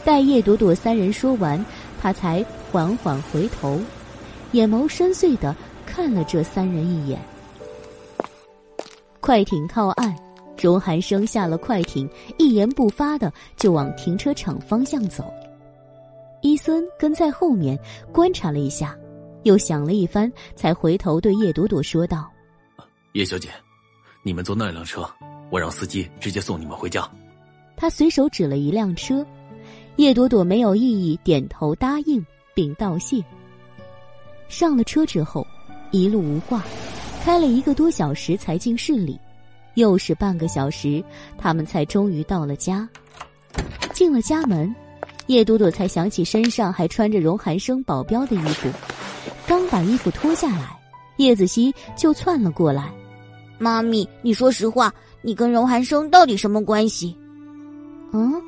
[0.05, 1.63] 待叶朵朵三人说完，
[2.01, 3.79] 他才缓缓回头，
[4.53, 7.19] 眼眸深邃的看了这三人一眼。
[9.19, 10.15] 快艇靠岸，
[10.57, 15.31] 荣寒生下了快艇，一言不发的就往停车场方向走。
[16.41, 17.77] 伊森跟在后面
[18.11, 18.97] 观察了一下，
[19.43, 22.31] 又想了一番，才回头对叶朵朵说道
[23.13, 23.49] ：“叶小姐，
[24.23, 25.07] 你们坐那辆车，
[25.51, 27.07] 我让司机直接送你们回家。”
[27.75, 29.25] 他随手指了一辆车。
[29.99, 33.21] 叶朵朵没有异议，点头答应，并道谢。
[34.47, 35.45] 上了车之后，
[35.91, 36.63] 一路无话，
[37.21, 39.19] 开了一个多小时才进市里，
[39.73, 41.03] 又是半个小时，
[41.37, 42.87] 他们才终于到了家。
[43.91, 44.73] 进了家门，
[45.27, 48.69] 叶朵朵才想起身上还穿着荣寒生保镖的衣服，
[49.45, 50.79] 刚把衣服脱下来，
[51.17, 52.89] 叶子熙就窜了过来
[53.59, 57.13] ：“妈咪，你说实话，你跟荣寒生到底什么关系？”
[58.13, 58.41] 嗯。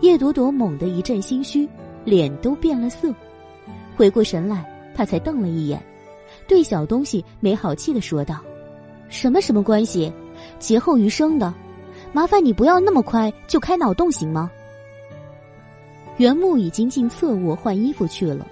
[0.00, 1.68] 叶朵朵猛地一阵心虚，
[2.04, 3.12] 脸都变了色。
[3.96, 4.64] 回过神来，
[4.94, 5.82] 她才瞪了一眼，
[6.46, 8.40] 对小东西没好气的说道
[9.08, 10.12] ：“什么什么关系？
[10.58, 11.52] 劫后余生的，
[12.12, 14.50] 麻烦你不要那么快就开脑洞行吗？”
[16.18, 18.46] 袁木已经进侧卧换衣服去了，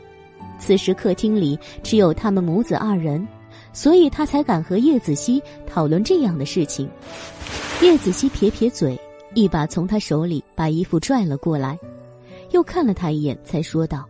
[0.58, 3.26] 此时客厅里只有他们母子二人，
[3.72, 6.88] 所以他才敢和叶子熙讨论这样的事情。
[7.82, 8.98] 叶子熙撇撇嘴。
[9.34, 11.78] 一把从他手里把衣服拽了过来，
[12.52, 14.08] 又看了他一眼，才说道：“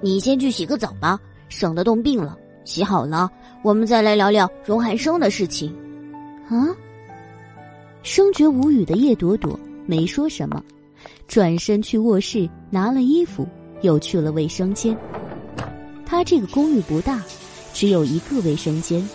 [0.00, 2.36] 你先去洗个澡吧，省得冻病了。
[2.64, 3.30] 洗好了，
[3.64, 5.74] 我们再来聊聊荣寒生的事情。”
[6.48, 6.68] 啊！
[8.02, 10.62] 生觉无语的叶朵朵没说什么，
[11.26, 13.46] 转身去卧室拿了衣服，
[13.82, 14.96] 又去了卫生间。
[16.04, 17.22] 他这个公寓不大，
[17.72, 19.06] 只有一个卫生间，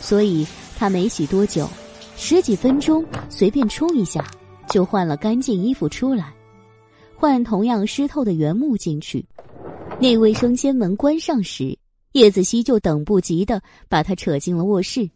[0.00, 0.46] 所以
[0.76, 1.68] 他没洗多久，
[2.16, 4.24] 十几分钟随便冲一下。
[4.70, 6.32] 就换了干净衣服出来，
[7.16, 9.24] 换同样湿透的原木进去。
[9.98, 11.76] 那卫生间门关上时，
[12.12, 15.10] 叶子熙就等不及的把他扯进了卧室。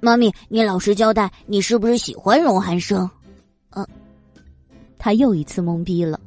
[0.00, 3.08] 妈咪，你老实交代，你是不是喜欢荣寒生？
[3.70, 3.86] 呃，
[4.98, 6.20] 他又一次懵逼了。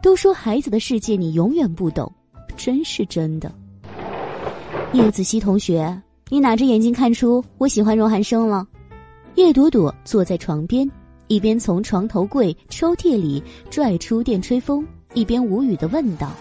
[0.00, 2.12] 都说孩子的世界你永远不懂，
[2.56, 3.52] 真是真的。
[4.92, 8.66] 叶子熙同学，你哪只眼睛看出我喜欢荣寒生了？
[9.34, 10.88] 叶朵朵坐在床边。
[11.28, 16.32] 一边从床头柜抽屉里拽出电吹风，一边无语的问道：“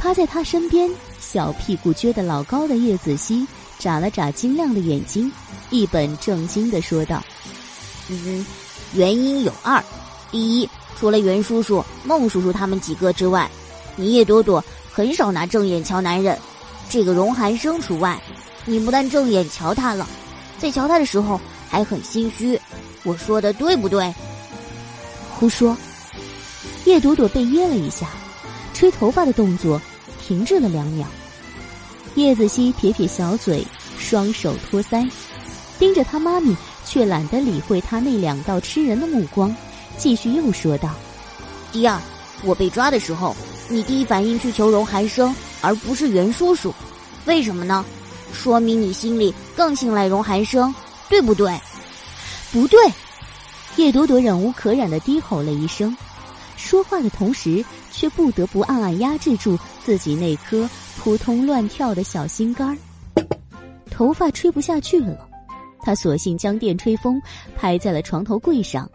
[0.00, 0.90] 趴在他身边，
[1.20, 3.46] 小屁股撅得老高的叶子熙
[3.78, 5.30] 眨了眨晶亮的眼睛，
[5.68, 7.22] 一本正经的说道
[8.08, 8.44] ：‘嗯，
[8.94, 9.82] 原因有二。
[10.30, 13.50] 第一，除了袁叔叔、孟叔叔他们几个之外，
[13.94, 16.38] 你叶朵朵很少拿正眼瞧男人，
[16.88, 18.18] 这个荣寒生除外。
[18.64, 20.08] 你不但正眼瞧他了，
[20.58, 21.38] 在瞧他的时候
[21.68, 22.58] 还很心虚。’”
[23.02, 24.12] 我说的对不对？
[25.30, 25.76] 胡说！
[26.84, 28.08] 叶朵朵被噎了一下，
[28.74, 29.80] 吹头发的动作
[30.20, 31.06] 停滞了两秒。
[32.14, 33.64] 叶子熙撇撇小嘴，
[33.98, 35.08] 双手托腮，
[35.78, 39.54] 盯着他妈咪，却懒得理会他那两道吃人的目光，
[39.96, 40.90] 继续又说道
[41.72, 41.98] ：“第二，
[42.42, 43.36] 我被抓的时候，
[43.68, 46.74] 你第一反应去求荣寒生，而不是袁叔叔，
[47.26, 47.84] 为什么呢？
[48.32, 50.74] 说明你心里更信赖荣寒生，
[51.08, 51.58] 对不对？”
[52.52, 52.78] 不对，
[53.76, 55.96] 叶朵朵忍无可忍的低吼了一声，
[56.56, 62.76] 说话的同时却不得不暗暗压制住自己那颗扑通乱跳的小心肝儿。
[63.88, 65.28] 头发吹不下去了，
[65.82, 67.22] 他索性将电吹风
[67.56, 68.90] 拍在了床头柜上，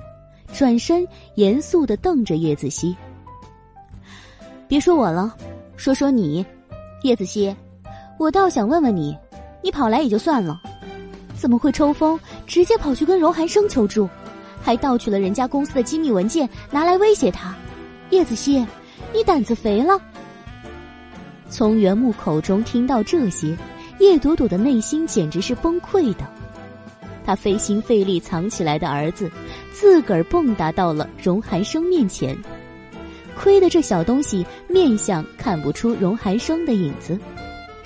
[0.54, 2.96] 转身严肃的瞪着叶子熙
[4.68, 5.34] ：“别说我了，
[5.78, 6.46] 说说你，
[7.04, 7.56] 叶子熙，
[8.18, 9.16] 我倒想问问你，
[9.62, 10.60] 你跑来也就算了，
[11.46, 14.10] 怎么会抽风直接跑去跟荣寒生求助，
[14.64, 17.56] 还盗取了人家公司的机密文件拿来威胁他？
[18.10, 18.66] 叶子熙，
[19.14, 20.02] 你胆子肥了。”
[21.48, 23.56] 从袁木口中听到这些。
[24.00, 26.26] 叶朵朵的内心简直是崩溃的，
[27.24, 29.30] 她费心费力藏起来的儿子，
[29.72, 32.36] 自个儿蹦跶到了荣寒生面前。
[33.38, 37.20] 亏得这小东西面相看不出荣寒生的影子，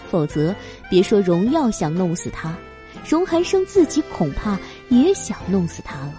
[0.10, 0.56] 否则
[0.90, 2.56] 别说荣耀想弄死他，
[3.10, 4.56] 荣寒生自己恐怕
[4.90, 6.14] 也想弄死他了。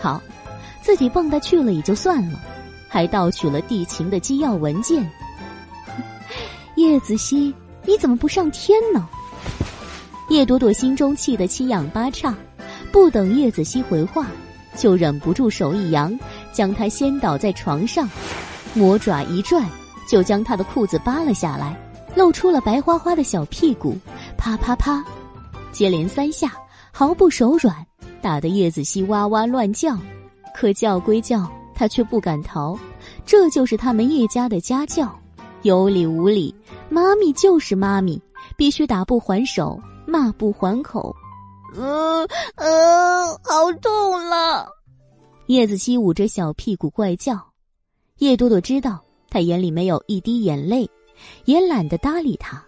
[0.00, 0.20] 好，
[0.82, 2.40] 自己蹦跶去了也就算了，
[2.88, 5.08] 还盗取了地勤的机要文件。
[6.74, 7.54] 叶子熙。
[7.86, 9.08] 你怎么不上天呢？
[10.28, 12.34] 叶朵朵心中气得七仰八叉，
[12.92, 14.26] 不等叶子熙回话，
[14.76, 16.14] 就忍不住手一扬，
[16.52, 18.06] 将他掀倒在床上，
[18.74, 19.64] 魔爪一拽，
[20.06, 21.74] 就将他的裤子扒了下来，
[22.14, 23.96] 露出了白花花的小屁股，
[24.36, 25.02] 啪啪啪，
[25.72, 26.52] 接连三下，
[26.92, 27.86] 毫不手软，
[28.20, 29.96] 打得叶子熙哇哇乱叫。
[30.54, 32.76] 可叫归叫，他却不敢逃，
[33.24, 35.16] 这就是他们叶家的家教，
[35.62, 36.54] 有理无理。
[36.88, 38.20] 妈咪就是妈咪，
[38.56, 41.14] 必须打不还手，骂不还口。
[41.76, 44.66] 嗯嗯，好痛了！
[45.46, 47.38] 叶子熙捂着小屁股怪叫。
[48.18, 49.00] 叶朵朵知道
[49.30, 50.90] 他眼里没有一滴眼泪，
[51.44, 52.64] 也懒得搭理他。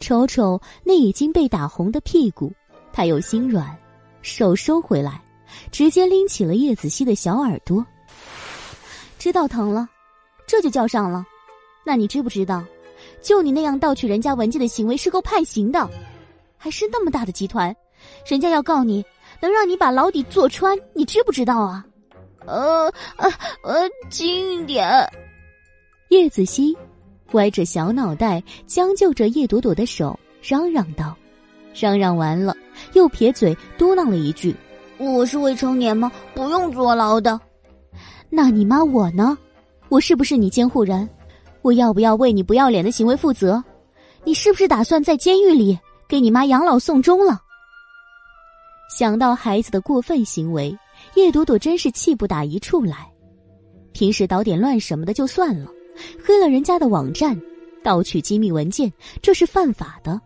[0.00, 2.52] 瞅瞅那已经被打红的屁股，
[2.92, 3.76] 他又心软，
[4.22, 5.22] 手收回来，
[5.70, 7.84] 直接拎起了叶子熙的小耳朵。
[9.18, 9.88] 知道疼了，
[10.46, 11.24] 这就叫上了。
[11.84, 12.62] 那你知不知道？
[13.22, 15.88] 就你那样盗取人家文件的行为是够判刑的，
[16.56, 17.74] 还是那么大的集团，
[18.26, 19.04] 人家要告你，
[19.40, 21.84] 能让你把牢底坐穿，你知不知道啊？
[22.46, 23.30] 呃呃
[23.62, 24.86] 呃，轻一点。
[26.08, 26.76] 叶子熙
[27.34, 31.16] 歪着小脑袋，将就着叶朵朵的手，嚷嚷道
[31.74, 32.56] ：“嚷嚷完了，
[32.94, 34.54] 又撇嘴嘟囔了一句
[34.98, 36.10] ：‘我是未成年吗？
[36.34, 37.40] 不用坐牢的。’
[38.30, 39.36] 那你妈我呢？
[39.88, 41.08] 我是不是你监护人？”
[41.62, 43.62] 我要不要为你不要脸的行为负责？
[44.22, 47.40] 你是不是打算在监狱里给你妈养老送终了？
[48.90, 50.76] 想到孩子的过分行为，
[51.14, 53.10] 叶朵朵真是气不打一处来。
[53.92, 55.70] 平时捣点乱什么的就算了，
[56.24, 57.40] 黑了人家的网站，
[57.82, 58.92] 盗取机密文件，
[59.22, 60.20] 这是犯法的。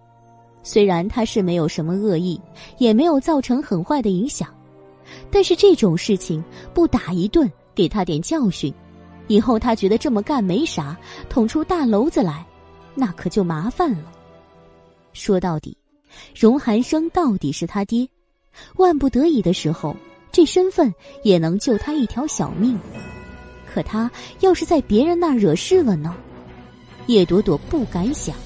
[0.63, 2.41] 虽然他是没有什么恶意，
[2.79, 4.49] 也没有造成很坏的影响，
[5.31, 6.43] 但是这种事情
[6.75, 8.73] 不打一顿，给他点教训。
[9.29, 10.97] 以后他觉得这么干没啥，
[11.29, 12.45] 捅出大篓子来，
[12.95, 14.13] 那可就麻烦了。
[15.13, 15.77] 说到底，
[16.35, 18.09] 荣寒生到底是他爹，
[18.77, 19.95] 万不得已的时候，
[20.33, 20.93] 这身份
[21.23, 22.79] 也能救他一条小命。
[23.73, 24.11] 可他
[24.41, 26.15] 要是在别人那儿惹事了呢？
[27.07, 28.37] 叶朵朵不敢想，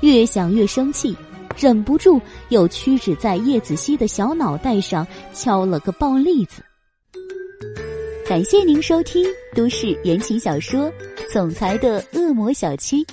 [0.00, 1.16] 越想越生气，
[1.56, 6.62] 忍不住又屈指在叶子熙的小脑袋上敲了个暴栗子。
[8.26, 9.24] 感谢您收听
[9.54, 10.86] 都市言情小说
[11.32, 13.04] 《总裁的恶魔小七》，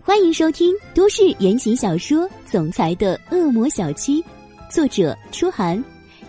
[0.00, 4.22] 欢迎收听都市言情小说《总裁的恶魔小七》，
[4.70, 5.82] 作者：初寒，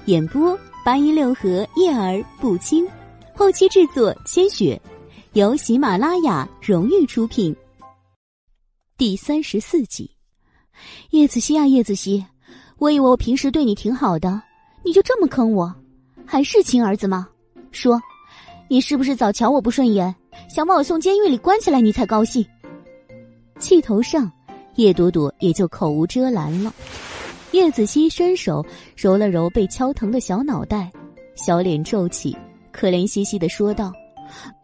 [0.06, 2.86] 演播：八音六合叶儿不清，
[3.34, 4.80] 后期制作：千雪，
[5.32, 7.56] 由喜马拉雅荣誉出品。
[8.98, 10.12] 第三十四集，
[11.12, 12.26] 叶子熙啊，叶子熙，
[12.80, 14.42] 我以为我平时对你挺好的。
[14.84, 15.74] 你就这么坑我，
[16.26, 17.30] 还是亲儿子吗？
[17.72, 17.98] 说，
[18.68, 20.14] 你是不是早瞧我不顺眼，
[20.54, 22.46] 想把我送监狱里关起来，你才高兴？
[23.58, 24.30] 气头上，
[24.76, 26.74] 叶朵朵也就口无遮拦了。
[27.54, 28.66] 叶子熙伸手
[28.98, 30.92] 揉了揉被敲疼的小脑袋，
[31.36, 32.36] 小脸皱起，
[32.72, 33.94] 可怜兮兮的说道：“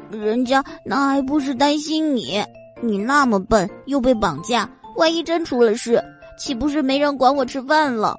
[0.10, 2.44] 人家那还不是担心你，
[2.82, 6.04] 你那么笨又被绑架，万一真出了事，
[6.40, 8.16] 岂不是没人管我吃饭了？”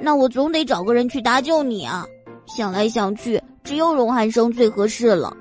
[0.00, 2.06] 那我总得找个人去搭救你啊！
[2.46, 5.36] 想来想去，只有荣寒生最合适了。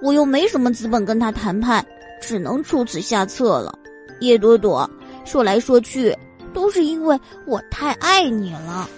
[0.00, 1.84] 我又没什么资本跟他谈判，
[2.22, 3.76] 只能出此下策了。
[4.20, 4.88] 叶朵朵，
[5.24, 6.16] 说来说去，
[6.56, 8.88] 都是因为我太爱你了。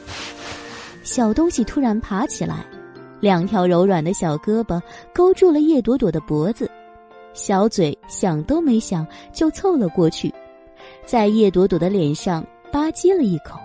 [1.03, 2.65] 小东西突然爬起来，
[3.19, 4.81] 两条柔软的小胳膊
[5.13, 6.71] 勾住了叶朵朵的脖子，
[7.35, 10.33] 小嘴想都没想就凑了过去，
[11.05, 13.59] 在叶朵朵的脸上吧唧了一口。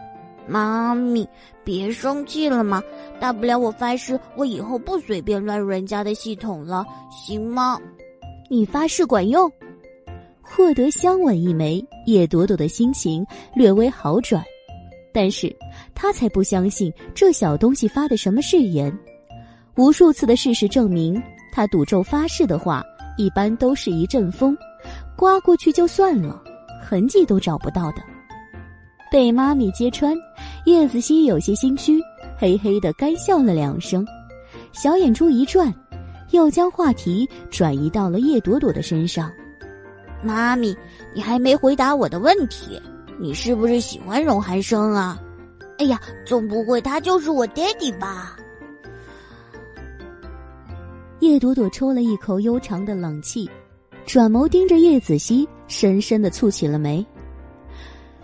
[0.47, 1.29] 妈咪，
[1.63, 2.81] 别生气了嘛，
[3.19, 7.79] 大不了我发誓，我以后不随便乱入人家的系统了，行吗？
[8.49, 9.51] 你发誓管用？
[10.43, 13.25] 获得香吻一枚，叶朵朵的心情
[13.55, 14.43] 略微好转，
[15.11, 15.55] 但是
[15.95, 18.95] 她才不相信这小东西发的什么誓言。
[19.75, 21.19] 无数次的事实证明，
[21.51, 22.83] 他赌咒发誓的话，
[23.17, 24.55] 一般都是一阵风，
[25.15, 26.39] 刮过去就算了，
[26.79, 28.03] 痕迹都找不到的。
[29.11, 30.15] 被妈咪揭穿，
[30.65, 31.99] 叶子熙有些心虚，
[32.37, 34.05] 嘿嘿的干笑了两声，
[34.73, 35.73] 小眼珠一转，
[36.31, 39.31] 又将话题转移到了叶朵朵的身上。
[40.23, 40.75] 妈咪，
[41.13, 42.81] 你还没回答我的问题，
[43.19, 45.21] 你是不是喜欢荣寒生啊？
[45.79, 48.37] 哎呀，总不会他就是我爹地吧？
[51.19, 53.49] 叶朵朵抽了一口悠长的冷气，
[54.05, 57.05] 转眸盯着叶子熙，深深的蹙起了眉。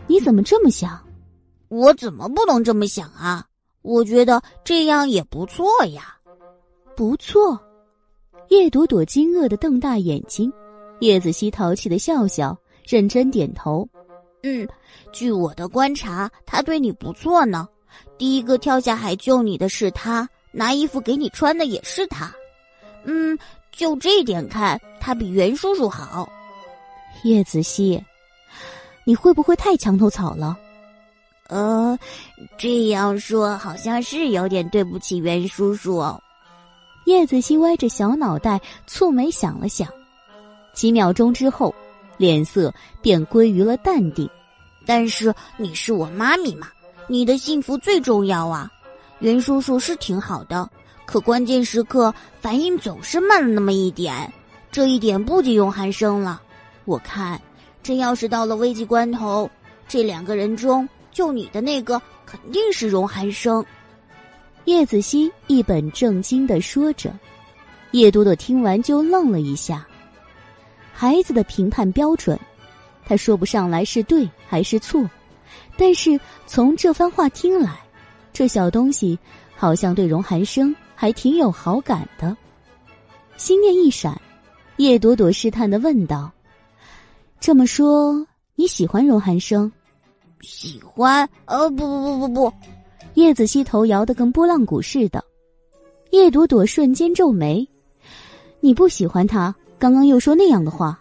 [0.08, 1.00] 你怎么这么想？
[1.70, 3.46] 我怎么不能这么想啊？
[3.82, 6.18] 我觉得这样也不错呀，
[6.96, 7.60] 不错。
[8.50, 10.52] 叶朵朵惊愕的瞪大眼睛。
[11.00, 13.88] 叶子熙淘气的笑笑，认真点头。
[14.44, 14.68] 嗯，
[15.12, 17.68] 据我的观察，他对你不错呢。
[18.18, 22.34] 第一个跳下海救你的是他，拿衣服给你穿的也是他。
[23.04, 23.38] 嗯，
[23.72, 26.30] 就这点看，他比袁叔叔好。
[27.24, 28.02] 叶子熙，
[29.04, 30.58] 你会不会太墙头草了？
[31.48, 31.98] 呃，
[32.58, 36.22] 这样说好像是有点对不起袁叔叔哦。
[37.06, 39.88] 叶子熙歪着小脑袋，蹙眉想了想。
[40.80, 41.76] 几秒钟之后，
[42.16, 44.30] 脸色便归于了淡定。
[44.86, 46.70] 但是你是我妈咪嘛，
[47.06, 48.72] 你的幸福最重要啊。
[49.20, 50.70] 袁叔叔是挺好的，
[51.06, 54.32] 可关键时刻反应总是慢了那么一点。
[54.72, 56.42] 这一点不仅用寒生了，
[56.86, 57.38] 我看，
[57.84, 59.52] 真要是到了危急关头，
[59.86, 63.66] 这两个人中救你的那个肯定是荣寒生。
[64.64, 67.12] 叶子熙一本正经的说着，
[67.92, 69.86] 叶朵朵听完就愣了一下。
[71.00, 72.38] 孩子的评判标准，
[73.06, 75.10] 他说不上来是对还是错，
[75.78, 77.80] 但是从这番话听来，
[78.34, 79.18] 这小东西
[79.56, 82.36] 好像对荣寒生还挺有好感的。
[83.38, 84.20] 心念一闪，
[84.76, 86.30] 叶朵朵试探的问道
[87.40, 89.72] ：“这么说你喜欢荣寒生
[90.44, 91.26] ？”“喜欢？
[91.46, 92.54] 呃，不不不不不。”
[93.16, 95.24] 叶子熙头摇得跟拨浪鼓似的。
[96.12, 97.66] 叶朵朵瞬间皱眉
[98.60, 101.00] ：“你不喜欢他？”刚刚又说那样的话，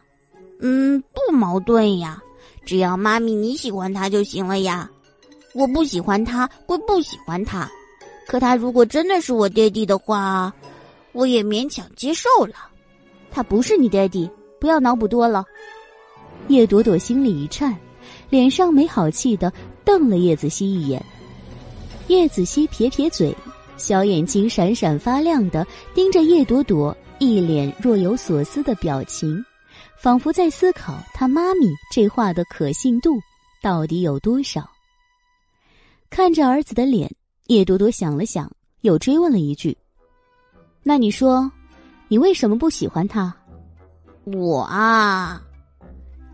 [0.60, 2.22] 嗯，不矛盾呀。
[2.64, 4.88] 只要妈咪你喜欢他就行了呀。
[5.54, 7.68] 我不喜欢他，归不喜欢他，
[8.26, 10.52] 可他如果真的是我爹地的话，
[11.12, 12.54] 我也勉强接受了。
[13.30, 15.44] 他不是你爹地，不要脑补多了。
[16.46, 17.76] 叶朵朵心里一颤，
[18.30, 19.52] 脸上没好气的
[19.84, 21.04] 瞪了叶子熙一眼。
[22.06, 23.34] 叶子熙撇撇嘴，
[23.76, 26.96] 小眼睛闪闪发亮的盯着叶朵朵。
[27.18, 29.44] 一脸若有所思的表情，
[29.96, 33.18] 仿佛在思考他妈咪这话的可信度
[33.60, 34.68] 到底有多少。
[36.10, 37.10] 看着儿子的脸，
[37.48, 38.50] 叶朵朵想了想，
[38.82, 39.76] 又追问了一句
[40.84, 41.50] ：“那你说，
[42.06, 43.34] 你为什么不喜欢他？”
[44.24, 45.42] 我啊，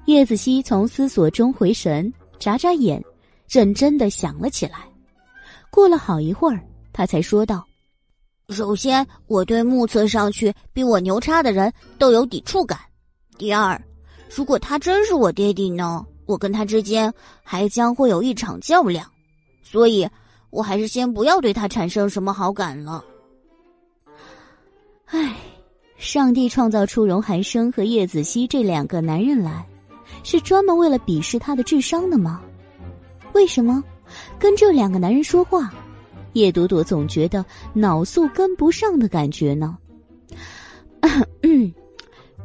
[0.05, 3.03] 叶子熙从思索中回神，眨眨眼，
[3.49, 4.81] 认真的想了起来。
[5.71, 6.61] 过了好一会儿，
[6.93, 7.67] 他才说道。
[8.51, 12.79] 首先，我对目测上去比我牛叉的人都有抵触感。
[13.39, 13.81] 第二，
[14.35, 17.13] 如果他真是我爹地呢，我跟他之间
[17.43, 19.07] 还将会有一场较量，
[19.63, 20.07] 所以
[20.51, 23.03] 我还是先不要对他产生什么好感了。
[25.07, 25.37] 唉，
[25.97, 29.67] 上帝创造出荣寒生和叶子熙这两个男人来，
[30.23, 32.43] 是专门为了鄙视他的智商的吗？
[33.33, 33.83] 为什么
[34.39, 35.73] 跟这两个男人说话？
[36.35, 39.77] 叶朵朵总觉得脑速跟不上的感觉呢。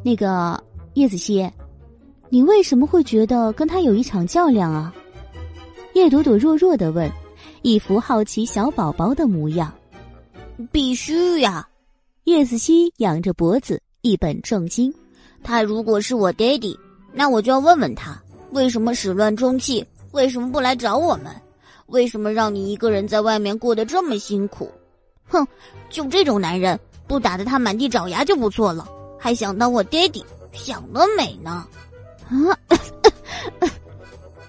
[0.02, 0.64] 那个
[0.94, 1.48] 叶子熙，
[2.30, 4.94] 你为什么会觉得跟他有一场较量啊？
[5.94, 7.11] 叶朵朵弱弱的问，
[7.61, 9.74] 一副好奇小宝宝的模样。
[10.72, 11.68] 必须呀！
[12.26, 14.94] 叶子熙仰着脖子，一本正经。
[15.41, 16.78] 他如果是我爹地，
[17.14, 18.22] 那我就要问问他，
[18.52, 19.86] 为什么始乱终弃？
[20.11, 21.34] 为什么不来找我们？
[21.90, 24.72] 为什么让你一个人在外面过得这么辛苦？
[25.28, 25.45] 哼，
[25.90, 28.88] 就这种男人，不打得他满地找牙就不错了，
[29.18, 31.68] 还想当我爹地，想得美呢！
[32.28, 32.53] 啊，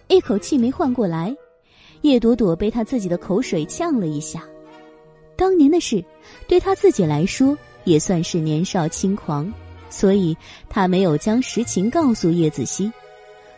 [0.08, 1.34] 一口气没换过来，
[2.02, 4.44] 叶朵朵被他自己的口水呛了一下。
[5.34, 6.04] 当年的事，
[6.46, 9.50] 对他自己来说也算是年少轻狂，
[9.88, 10.36] 所以
[10.68, 12.92] 他没有将实情告诉叶子熙。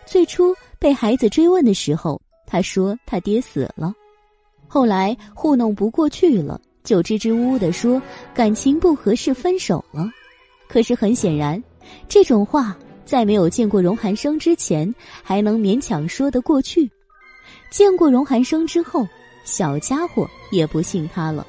[0.07, 2.22] 最初被孩子追问的时候。
[2.53, 3.95] 他说：“他爹死了。”
[4.69, 8.01] 后来糊弄不过去了，就支支吾吾的说
[8.35, 10.07] 感情不合适，分手了。
[10.69, 11.62] 可是很显然，
[12.11, 12.77] 这种话
[13.07, 16.91] 在没有见过荣寒生之前还能勉强说得过去，
[17.70, 19.09] 见过荣寒生之后，
[19.45, 21.47] 小家伙也不信他了。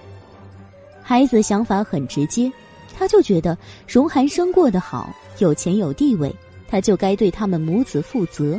[1.01, 2.49] 孩子想法很直接，
[2.97, 6.33] 他就觉得荣寒生过得好，有钱有地位，
[6.65, 8.57] 他就该对他们母子负责，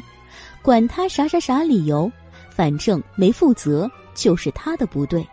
[0.61, 2.13] 管他啥啥啥理由，
[2.55, 5.27] 反正没负责就是他的不对。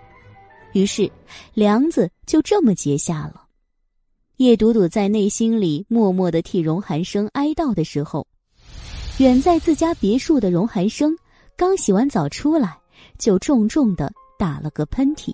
[0.73, 1.11] 于是
[1.53, 3.43] 梁子就这么结下了。
[4.37, 8.25] 叶朵朵在内心里默默的替荣寒生哀悼的时候，
[9.19, 11.15] 远在自家别墅的荣寒生
[11.55, 12.75] 刚洗完澡出来，
[13.19, 15.31] 就重重的打了个喷嚏。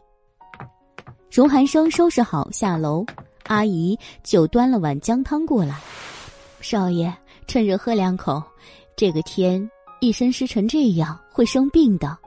[1.32, 3.06] 荣寒生收拾好下楼，
[3.44, 5.80] 阿姨就端了碗姜汤过来。
[6.60, 7.14] 少爷，
[7.48, 8.44] 趁热喝两口，
[8.98, 9.70] 这个天
[10.02, 12.18] 一身湿成这样会生病的。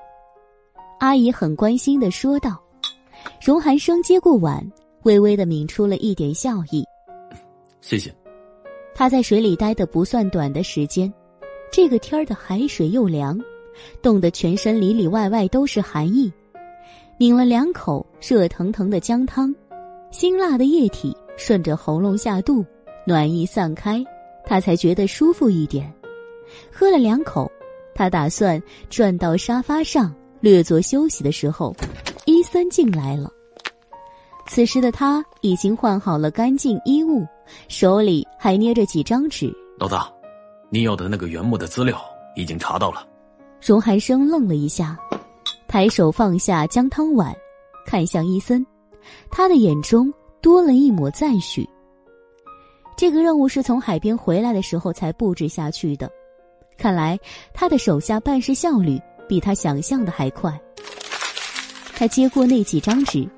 [1.00, 2.62] 阿姨很关心的说道。
[3.44, 4.64] 荣寒生接过碗。
[5.02, 6.84] 微微的抿出了一点笑意，
[7.80, 8.14] 谢谢。
[8.94, 11.10] 他在水里待的不算短的时间，
[11.72, 13.40] 这个天儿的海水又凉，
[14.02, 16.30] 冻得全身里里外外都是寒意。
[17.18, 19.54] 抿了两口热腾腾的姜汤，
[20.10, 22.62] 辛辣的液体顺着喉咙下肚，
[23.06, 24.04] 暖意散开，
[24.44, 25.90] 他才觉得舒服一点。
[26.70, 27.50] 喝了两口，
[27.94, 31.74] 他打算转到沙发上略作休息的时候，
[32.24, 33.30] 伊森进来了。
[34.46, 37.24] 此时的他已经换好了干净衣物，
[37.68, 39.54] 手里还捏着几张纸。
[39.78, 40.10] 老大，
[40.70, 42.00] 你要的那个原木的资料
[42.34, 43.06] 已经查到了。
[43.60, 44.98] 荣寒生愣了一下，
[45.68, 47.32] 抬手放下姜汤碗，
[47.86, 48.64] 看向伊森，
[49.30, 51.68] 他的眼中多了一抹赞许。
[52.96, 56.10] 这个任务是从海边回来的时候才布置下去的，
[56.80, 57.18] 看来
[57.52, 58.98] 他的手下办事效率
[59.28, 60.58] 比他想象的还快。
[61.94, 63.28] 他接过那几张纸。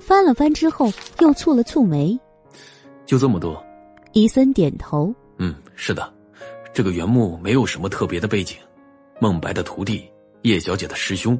[0.00, 0.86] 翻了翻之后，
[1.18, 2.16] 又蹙了蹙眉。
[3.04, 3.60] 就这么多。
[4.12, 5.12] 伊森点头。
[5.38, 6.14] 嗯，是的，
[6.72, 8.56] 这个原木没有什么特别的背景。
[9.20, 10.08] 孟白的徒弟，
[10.42, 11.36] 叶小姐的师兄，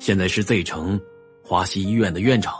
[0.00, 1.00] 现在是 Z 城
[1.44, 2.54] 华西医院的院长，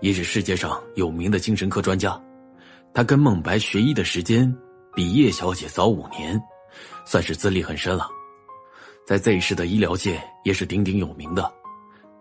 [0.00, 2.18] 也是世界上有名的精神科专家。
[2.94, 4.54] 他跟孟白学医的时间
[4.94, 6.40] 比叶小姐早五年，
[7.04, 8.08] 算是资历很深了，
[9.06, 11.52] 在 Z 市的医疗界也是鼎鼎有名的。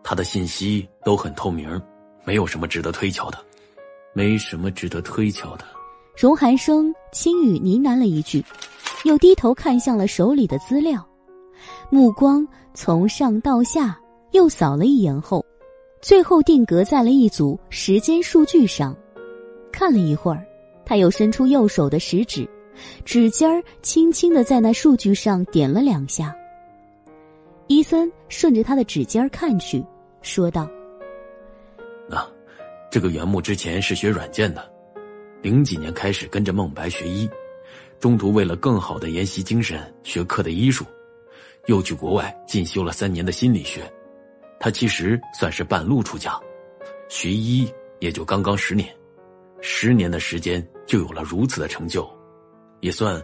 [0.03, 1.81] 他的信息都很透明。
[2.25, 3.37] 没有什么值得推敲的，
[4.11, 5.63] 没什么值得推敲的。
[6.17, 8.43] 荣寒生轻语呢喃了一句，
[9.05, 11.07] 又低头看向了手里的资料，
[11.89, 13.97] 目光从上到下
[14.31, 15.45] 又扫了一眼后，
[16.01, 18.93] 最后定格在了一组时间数据上。
[19.71, 20.45] 看了一会儿，
[20.85, 22.45] 他又伸出右手的食指，
[23.05, 26.35] 指尖儿轻轻的在那数据上点了两下。
[27.67, 29.83] 伊森顺着他的指尖看去，
[30.21, 30.69] 说道。
[32.09, 32.25] 那，
[32.89, 34.71] 这个原木之前是学软件的，
[35.41, 37.29] 零几年开始跟着孟白学医，
[37.99, 40.85] 中途为了更好的研习精神学科的医术，
[41.65, 43.81] 又去国外进修了三年的心理学。
[44.59, 46.39] 他其实算是半路出家，
[47.09, 48.87] 学医也就刚刚十年，
[49.59, 52.09] 十年的时间就有了如此的成就，
[52.81, 53.15] 也算，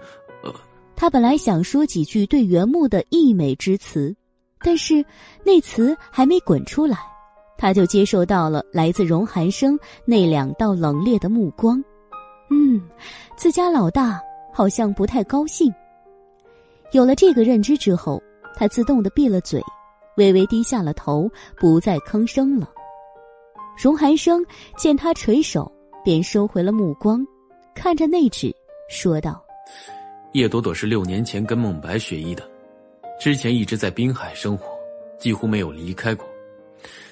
[0.44, 0.54] 呃。
[0.96, 4.16] 他本来想说几句对原木的溢美之词，
[4.60, 5.04] 但是
[5.44, 6.98] 那词还没滚出来。
[7.58, 11.82] 他就接受到了来自荣寒生那两道冷冽的目光，
[12.50, 12.82] 嗯，
[13.38, 14.20] 自家老大
[14.54, 15.74] 好像不太高兴。
[16.92, 18.22] 有了这个认知之后，
[18.56, 19.62] 他自动的闭了嘴，
[20.18, 22.70] 微微低下了头，不再吭声了。
[23.82, 24.46] 荣寒生
[24.78, 25.72] 见他垂手，
[26.04, 27.26] 便收回了目光，
[27.74, 28.54] 看着内纸，
[28.94, 29.44] 说道
[30.34, 32.48] ：“叶朵朵是六年前跟孟白学医的，
[33.20, 34.68] 之前一直在滨海生活，
[35.18, 36.26] 几乎没有离开过。”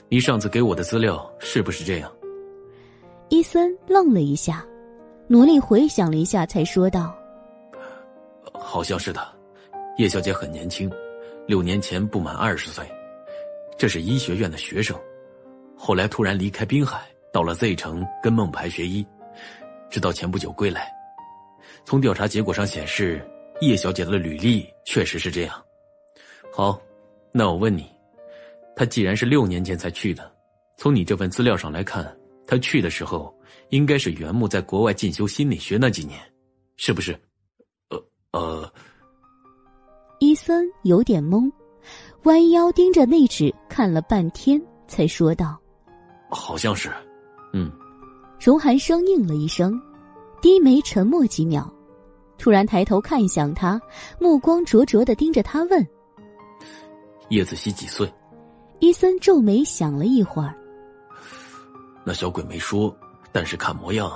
[0.07, 2.11] 你上次给我的资料是不是这样？
[3.29, 4.63] 伊森愣了一下，
[5.27, 7.15] 努力回想了一下，才说道
[8.53, 9.27] ：“好像是的。
[9.97, 10.89] 叶小姐很年轻，
[11.47, 12.85] 六年前不满二十岁，
[13.75, 14.95] 这是医学院的学生，
[15.75, 17.01] 后来突然离开滨海，
[17.33, 19.05] 到了 Z 城跟孟白学医，
[19.89, 21.00] 直到前不久归来。
[21.85, 23.25] 从调查结果上显示，
[23.61, 25.61] 叶小姐的履历确实是这样。
[26.53, 26.81] 好，
[27.31, 27.85] 那我问你。”
[28.75, 30.31] 她既然是六年前才去的，
[30.77, 32.17] 从你这份资料上来看，
[32.47, 33.33] 她去的时候
[33.69, 36.19] 应该是原木在国外进修心理学那几年，
[36.77, 37.11] 是不是？
[37.89, 38.01] 呃
[38.31, 38.73] 呃。
[40.19, 41.51] 伊森有点懵，
[42.23, 45.59] 弯腰盯着那纸看了半天，才说道
[46.31, 46.89] ：“好像是，
[47.53, 47.71] 嗯。”
[48.39, 49.79] 荣寒生应了一声，
[50.41, 51.71] 低眉沉默几秒，
[52.37, 53.79] 突然抬头看向他，
[54.19, 55.87] 目光灼灼的盯着他问
[57.29, 58.11] ：“叶子熙几岁？”
[58.79, 60.55] 伊森皱眉想了一会儿，
[62.03, 62.95] 那小鬼没说，
[63.31, 64.11] 但是看模样，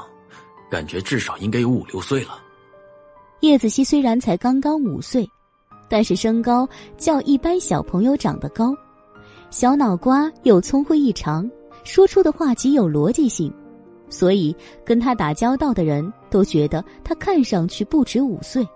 [0.72, 2.40] 感觉至少应该有五六岁了。
[3.42, 5.30] 叶子熙虽然才刚刚五岁，
[5.88, 8.76] 但是身高较一般小朋友长得高，
[9.52, 11.48] 小脑瓜又聪慧异常，
[11.84, 13.54] 说出的话极有逻辑性，
[14.10, 14.56] 所以
[14.86, 18.68] 跟他打交道的人都觉得他看上去不止五岁。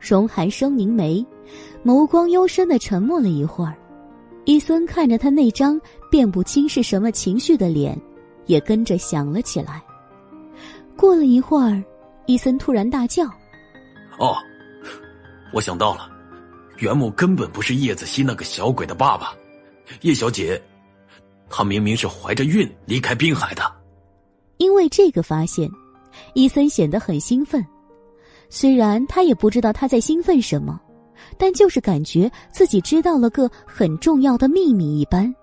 [0.00, 1.24] 荣寒生凝眉，
[1.84, 3.74] 眸光幽深的沉默了一会儿。
[4.44, 5.80] 伊森看着他那张
[6.10, 7.96] 辨不清是什么情绪的脸，
[8.46, 9.80] 也跟着想了起来。
[10.96, 11.80] 过了一会儿，
[12.26, 13.24] 伊森突然大叫。
[14.18, 14.36] 哦，
[15.52, 16.10] 我想到了，
[16.78, 19.32] 袁木根本不是叶子熙那个小鬼的爸爸，
[20.00, 20.60] 叶小姐，
[21.48, 23.81] 她明明是怀着孕离开滨海的。
[24.62, 25.68] 因为这个发现，
[26.34, 27.66] 伊森显得很兴奋，
[28.48, 30.80] 虽然他也不知道他在兴奋什么，
[31.36, 35.34] 但就是感觉自己知道了个很重要的秘密一般。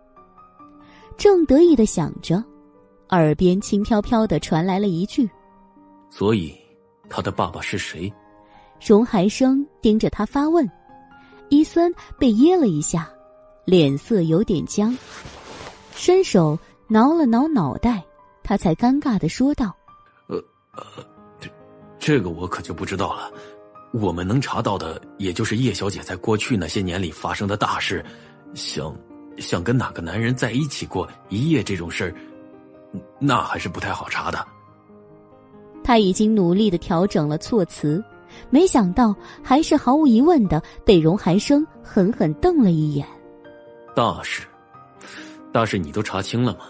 [1.18, 2.42] 正得意的想着，
[3.10, 5.30] 耳边轻飘飘的传来了一句
[6.10, 6.56] ：“所以，
[7.10, 8.10] 他的爸爸是谁？”
[8.80, 10.66] 荣海生盯着他发问，
[11.50, 13.10] 伊森被噎了一下，
[13.66, 14.98] 脸色有点僵，
[15.94, 18.02] 伸手挠了挠脑袋，
[18.50, 19.72] 他才尴尬的说道
[20.26, 20.36] ：“呃
[20.72, 20.84] 呃，
[21.40, 21.48] 这
[22.00, 23.32] 这个我可就不知道了。
[23.92, 28.04] 我们能查到的，也就是叶小姐在过去那些年里发生的大事，
[28.56, 28.92] 像
[29.38, 32.16] 像跟哪个男人在一起过一夜这种事儿，
[33.20, 34.44] 那还是不太好查的。”
[35.86, 38.04] 他已经努力的调整了措辞。
[38.50, 43.06] 没想到，还是毫无疑问的被荣寒生狠狠瞪了一眼。
[43.96, 44.42] 大事，
[45.54, 46.62] 大事，你都查清了吗？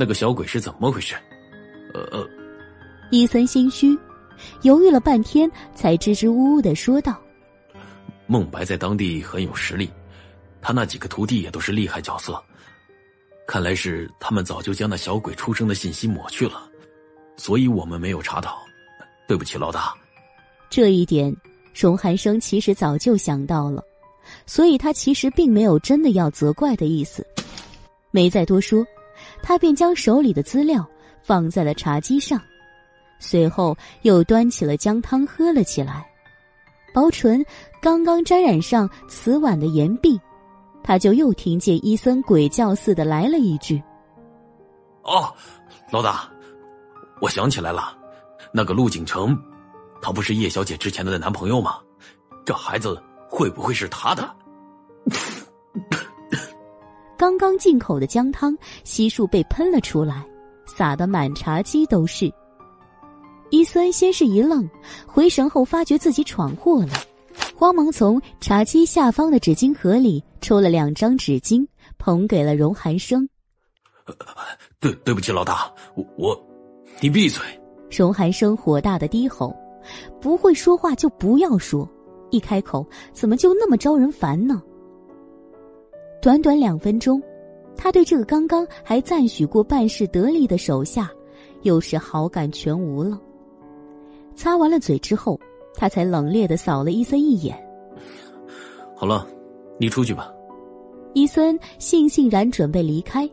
[0.00, 1.14] 那个小鬼是怎么回事？
[1.92, 2.26] 呃呃，
[3.10, 3.94] 伊森心虚，
[4.62, 7.20] 犹豫了半天，才支支吾吾的说道
[8.26, 9.90] ：“孟白在当地很有实力，
[10.62, 12.42] 他那几个徒弟也都是厉害角色。
[13.46, 16.62] 看来是他们早就将那小鬼出生的信息抹去了，
[17.36, 18.56] 所以我们没有查到。
[19.28, 19.92] 对不起，老大。”
[20.70, 21.36] 这一点，
[21.78, 23.84] 荣寒生其实早就想到了，
[24.46, 27.22] 所以他其实并没有真的要责怪的意思，
[28.10, 28.82] 没再多说，
[29.42, 30.86] 他便将手里的资料
[31.22, 32.40] 放在了茶几上，
[33.18, 36.06] 随后又端起了姜汤喝了起来。
[36.92, 37.44] 薄唇
[37.80, 40.20] 刚刚沾染上瓷碗的岩壁，
[40.82, 43.80] 他就又听见伊森鬼叫似的来了一句
[45.04, 45.32] ：“哦，
[45.90, 46.28] 老大，
[47.20, 47.96] 我想起来了，
[48.52, 49.40] 那个陆景成。”
[50.02, 51.78] 他不是叶小姐之前的男朋友吗？
[52.44, 54.34] 这孩子会不会是他的？
[57.20, 60.24] 刚刚进口的姜汤悉数被喷了出来，
[60.64, 62.32] 洒得满茶几都是。
[63.50, 64.66] 伊森先是一愣，
[65.06, 66.94] 回神后发觉自己闯祸了，
[67.54, 71.62] 慌忙从茶几下方的纸巾盒里抽了两张纸巾，
[71.98, 73.28] 捧给了荣寒生。
[74.80, 76.44] 对，对不起，老大，我我，
[77.02, 77.42] 你闭嘴！
[77.90, 79.54] 荣寒生火大的低吼。
[80.22, 81.86] 不会说话就不要说，
[82.30, 84.62] 一开口怎么就那么招人烦呢？
[86.20, 87.22] 短短两分钟，
[87.76, 91.10] 他对这个刚刚还赞许过办事得力的手下，
[91.62, 93.18] 又是好感全无了。
[94.34, 95.40] 擦完了嘴之后，
[95.74, 97.56] 他才冷冽的扫了伊森一眼。
[98.94, 99.26] 好了，
[99.78, 100.32] 你出去吧。
[101.14, 103.28] 伊森悻悻然准备离开，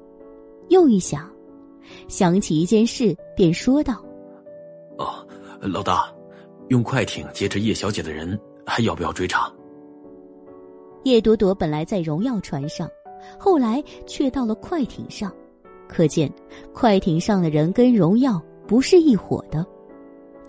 [0.69, 1.29] 又一想，
[2.07, 4.01] 想起一件事，便说道
[4.97, 5.25] ：“哦，
[5.61, 6.11] 老大。”
[6.69, 9.49] 用快艇劫持叶小姐的人还要不要追查？
[11.07, 12.89] 叶朵朵本来在荣耀船上，
[13.39, 15.33] 后来却到了快艇上，
[15.87, 16.29] 可见
[16.73, 19.65] 快艇上的人跟荣耀不是一伙的。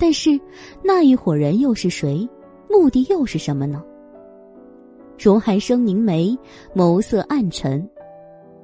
[0.01, 0.39] 但是
[0.83, 2.29] 那一伙人又是谁？
[2.69, 3.83] 目的又是什么呢？
[5.17, 6.37] 荣寒生凝眉，
[6.75, 7.89] 眸色暗沉。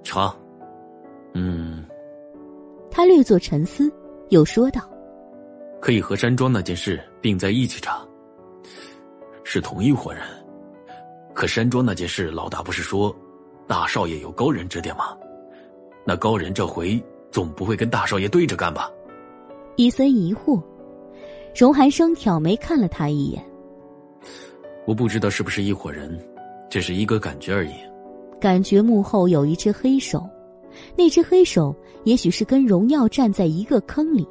[0.03, 0.35] 查，
[1.33, 1.85] 嗯。
[2.91, 3.93] 他略作沉思，
[4.31, 4.83] 又说道。
[5.81, 8.05] 可以和山庄那件事并在一起查，
[9.45, 10.23] 是同一伙人。
[11.35, 13.15] 可山庄那件事，老大不是说
[13.66, 15.16] 大少爷有高人指点吗？
[16.06, 18.90] 那高人这回总不会跟大少爷对着干吧？
[19.77, 20.62] 伊森疑惑，
[21.55, 23.44] 荣寒生挑眉看了他一眼。
[24.86, 26.16] 我不知道是不是一伙人，
[26.70, 27.73] 只是一个感觉而已。
[28.40, 30.24] 感觉幕后有一只黑手，
[30.97, 31.74] 那只黑手
[32.05, 34.27] 也许是跟荣耀站在一个坑里。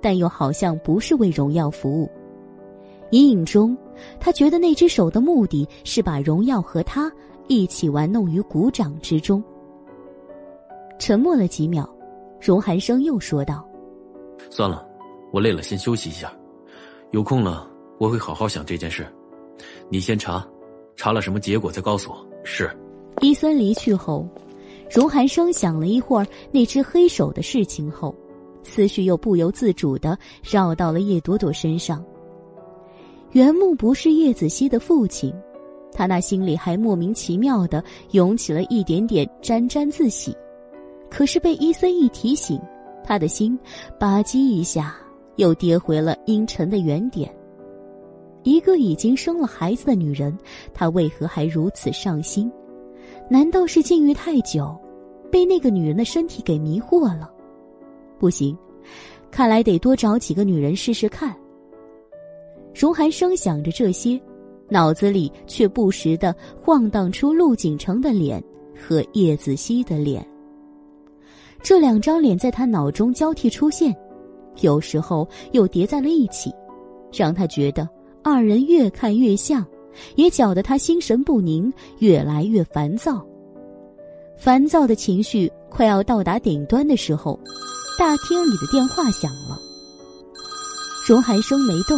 [0.00, 2.10] 但又好像不是为荣耀服务，
[3.10, 3.76] 隐隐中，
[4.20, 7.10] 他觉得那只手的目的是把荣耀和他
[7.48, 9.42] 一起玩弄于股掌之中。
[10.98, 11.88] 沉默了几秒，
[12.40, 13.66] 荣寒生又说道
[14.50, 14.86] ：“算了，
[15.32, 16.32] 我累了，先休息一下。
[17.10, 17.68] 有空了，
[17.98, 19.06] 我会好好想这件事。
[19.88, 20.46] 你先查，
[20.96, 22.70] 查了什么结果再告诉我。”是。
[23.20, 24.26] 伊森离去后，
[24.90, 28.14] 荣寒生想了一会儿那只黑手的事情后，
[28.62, 32.04] 思绪又不由自主的绕到了叶朵朵身上。
[33.32, 35.32] 袁木不是叶子熙的父亲，
[35.90, 40.36] 他那心里还莫名其妙的涌起了一点点沾沾自喜。
[41.08, 42.60] 可是被伊森一提醒，
[43.02, 43.58] 他的心
[43.98, 44.94] 吧唧一下
[45.36, 47.34] 又跌回了阴沉的原点。
[48.42, 50.36] 一个已经生了孩子的女人，
[50.74, 52.52] 她为何还如此上心？
[53.30, 54.78] 难道是禁欲太久，
[55.30, 57.32] 被那个女人的身体给迷惑了？
[58.18, 58.54] 不行，
[59.30, 61.34] 看来得多找几个女人试试看。
[62.74, 64.20] 荣寒生想着这些，
[64.68, 68.42] 脑子里却不时的晃荡出陆景成的脸
[68.74, 70.26] 和叶子熙的脸。
[71.62, 73.94] 这两张脸在他脑中交替出现，
[74.62, 76.50] 有时候又叠在了一起，
[77.12, 77.88] 让他觉得
[78.24, 79.64] 二人越看越像，
[80.16, 83.24] 也搅得他心神不宁，越来越烦躁。
[84.36, 87.38] 烦躁的情绪快要到达顶端的时候，
[87.98, 89.56] 大厅里的电话响了。
[91.06, 91.96] 荣寒生没动。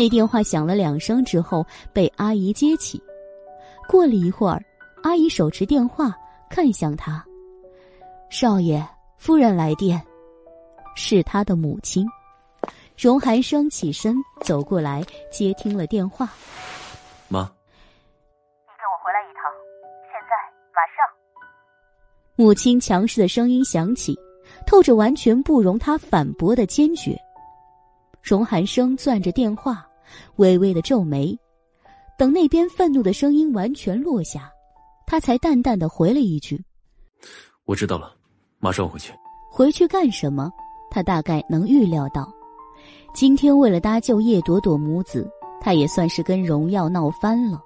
[0.00, 1.62] 那电话响了两声之后，
[1.92, 2.98] 被阿姨接起。
[3.86, 4.58] 过了一会儿，
[5.02, 6.16] 阿姨手持电话
[6.48, 7.22] 看向他
[8.32, 8.82] ：“少爷，
[9.18, 10.02] 夫人来电，
[10.96, 12.06] 是他的母亲。”
[12.96, 16.30] 荣寒生起身走过来接听了电话
[17.28, 19.52] ：“妈，你跟我回来一趟，
[20.06, 20.32] 现在
[20.72, 21.04] 马上。”
[22.36, 24.18] 母亲强势的声音响起，
[24.66, 27.14] 透着完全不容他反驳的坚决。
[28.22, 29.86] 荣寒生攥着电话。
[30.36, 31.38] 微微的皱眉，
[32.18, 34.50] 等那边愤怒的声音完全落下，
[35.06, 36.62] 他才淡淡的回了一句
[37.66, 38.14] ：“我知道了，
[38.58, 39.12] 马上回去。”
[39.50, 40.50] 回去干什么？
[40.90, 42.32] 他大概能预料到，
[43.14, 45.28] 今天为了搭救叶朵朵母子，
[45.60, 47.60] 他也算是跟荣耀闹翻了。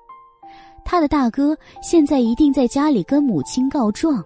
[0.85, 4.23] 他的大哥现在一定在家里跟母亲告状，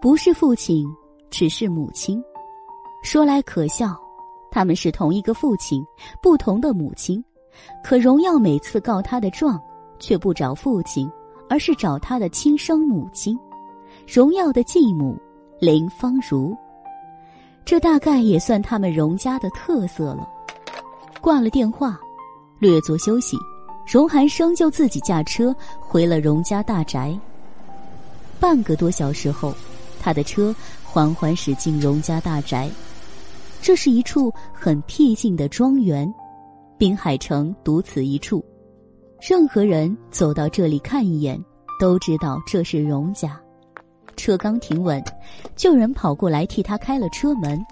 [0.00, 0.84] 不是父亲，
[1.30, 2.22] 只是母亲。
[3.02, 3.96] 说来可笑，
[4.50, 5.84] 他们是同一个父亲，
[6.20, 7.24] 不同的母亲。
[7.82, 9.60] 可荣耀每次告他的状，
[9.98, 11.10] 却不找父亲，
[11.48, 13.38] 而是找他的亲生母亲，
[14.06, 15.16] 荣耀的继母
[15.58, 16.56] 林芳如。
[17.64, 20.28] 这大概也算他们荣家的特色了。
[21.20, 22.00] 挂了电话，
[22.58, 23.36] 略作休息，
[23.86, 27.16] 荣寒生就自己驾车回了荣家大宅。
[28.40, 29.54] 半个多小时后，
[30.00, 32.70] 他的车缓缓驶进荣家大宅。
[33.60, 36.12] 这是一处很僻静的庄园。
[36.80, 38.42] 滨海城独此一处，
[39.20, 41.38] 任何人走到这里看一眼，
[41.78, 43.38] 都知道这是荣家。
[44.16, 44.98] 车刚停稳，
[45.54, 47.62] 就有人跑过来替他开了车门。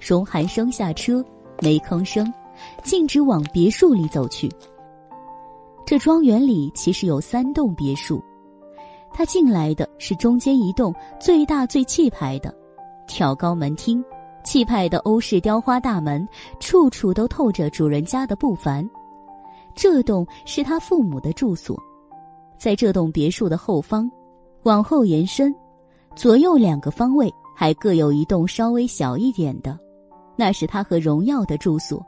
[0.00, 1.22] 荣寒生下车，
[1.60, 2.32] 没吭声，
[2.82, 4.50] 径直往别墅里走去。
[5.84, 8.24] 这庄园里其实有三栋别墅，
[9.12, 12.54] 他进来的是中间一栋最大最气派的，
[13.06, 14.02] 挑高门厅。
[14.46, 16.26] 气派的欧式雕花大门，
[16.60, 18.88] 处处都透着主人家的不凡。
[19.74, 21.76] 这栋是他父母的住所，
[22.56, 24.08] 在这栋别墅的后方，
[24.62, 25.52] 往后延伸，
[26.14, 29.76] 左右两个方位还各有一栋稍微小一点的，
[30.36, 32.00] 那是他和荣耀的住所。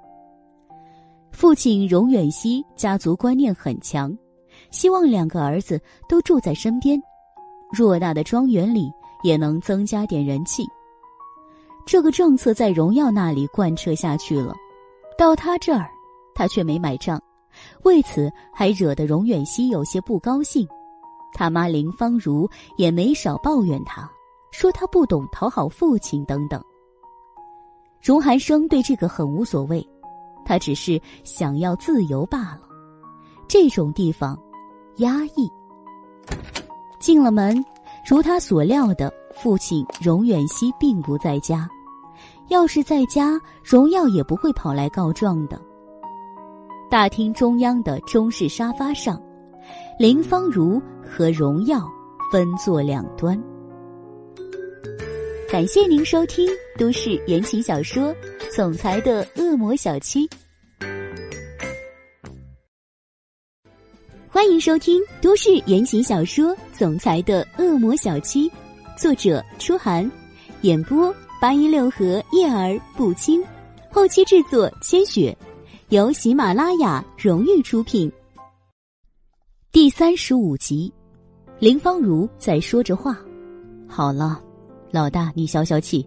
[1.32, 4.16] 父亲荣远熙家族观念很强，
[4.70, 7.02] 希望两个儿子都住在身边，
[7.76, 8.90] 偌大的庄园里
[9.24, 10.64] 也能增加点人气。
[11.88, 14.54] 这个政策在荣耀那里贯彻下去了，
[15.16, 15.88] 到他这儿，
[16.34, 17.18] 他却没买账，
[17.82, 20.68] 为此还惹得荣远熙有些不高兴。
[21.32, 22.46] 他妈林芳如
[22.76, 24.06] 也没少抱怨他，
[24.50, 26.62] 说他不懂讨好父亲等等。
[28.02, 29.82] 荣寒生对这个很无所谓，
[30.44, 32.60] 他只是想要自由罢了。
[33.48, 34.38] 这种地方，
[34.96, 35.50] 压抑。
[37.00, 37.64] 进了门，
[38.06, 41.66] 如他所料的，父亲荣远熙并不在家。
[42.48, 45.60] 要是在家，荣耀也不会跑来告状的。
[46.90, 49.22] 大厅中央的中式沙发上，
[49.98, 51.86] 林芳如和荣耀
[52.32, 53.38] 分坐两端。
[55.50, 56.48] 感谢您收听
[56.78, 58.04] 都市言情小说
[58.50, 60.26] 《总裁的恶魔小七》，
[64.30, 68.48] 欢迎收听都市言情小说《总裁的恶魔小七》，
[68.96, 70.10] 作者：初寒，
[70.62, 71.14] 演播。
[71.40, 73.40] 八音六合叶儿不清，
[73.92, 75.36] 后期制作千雪，
[75.90, 78.10] 由喜马拉雅荣誉出品。
[79.70, 80.92] 第三十五集，
[81.60, 83.16] 林芳如在说着话。
[83.86, 84.40] 好了，
[84.90, 86.04] 老大你消消气，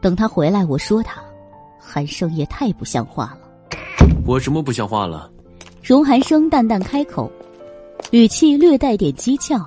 [0.00, 1.22] 等他回来我说他。
[1.78, 3.40] 韩生也太不像话了。
[4.24, 5.30] 我什么不像话了？
[5.82, 7.30] 荣寒生淡淡开口，
[8.12, 9.62] 语气略带点讥诮。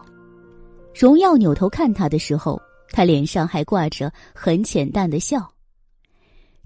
[0.91, 2.59] 荣耀扭头看他的时候。
[2.91, 5.47] 他脸上还挂着很浅淡的笑。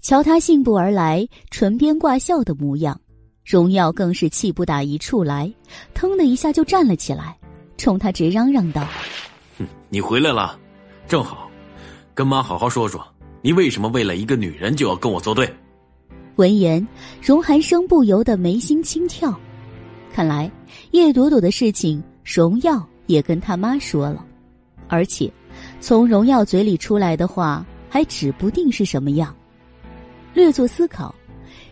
[0.00, 3.00] 瞧他信步而来，唇边挂笑的模样，
[3.44, 5.52] 荣耀更是气不打一处来，
[5.94, 7.38] 腾的一下就站了起来，
[7.76, 8.86] 冲他直嚷嚷道
[9.58, 10.58] ：“哼，你回来了，
[11.06, 11.48] 正好，
[12.14, 13.06] 跟妈好好说说，
[13.42, 15.48] 你为什么为了一个女人就要跟我作对？”
[16.36, 16.84] 闻言，
[17.20, 19.38] 荣寒生不由得眉心轻跳，
[20.12, 20.50] 看来
[20.92, 24.24] 叶朵朵的事情，荣耀也跟他妈说了，
[24.88, 25.30] 而且，
[25.82, 29.34] 从荣耀嘴里出来的话，还指不定是什么样。
[30.32, 31.12] 略作思考，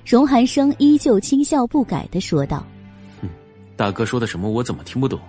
[0.04, 2.66] 荣寒生依旧轻笑不改的说道
[3.76, 5.20] ：“大哥说的什么，我怎么听不懂？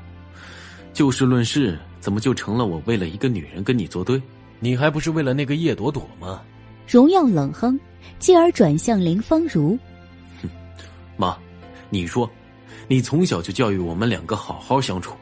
[0.94, 4.20] 就事论事，怎么就成了我为了一个女人跟你作对？
[4.60, 6.42] 你还不是为了那个叶朵朵吗？”
[6.90, 7.80] 荣耀冷哼。
[8.18, 9.78] 继而转向林芳如，
[10.42, 10.50] 哼，
[11.18, 11.38] 妈，
[11.92, 12.28] 你说，
[12.88, 15.16] 你从小就教育我们两个好好相处，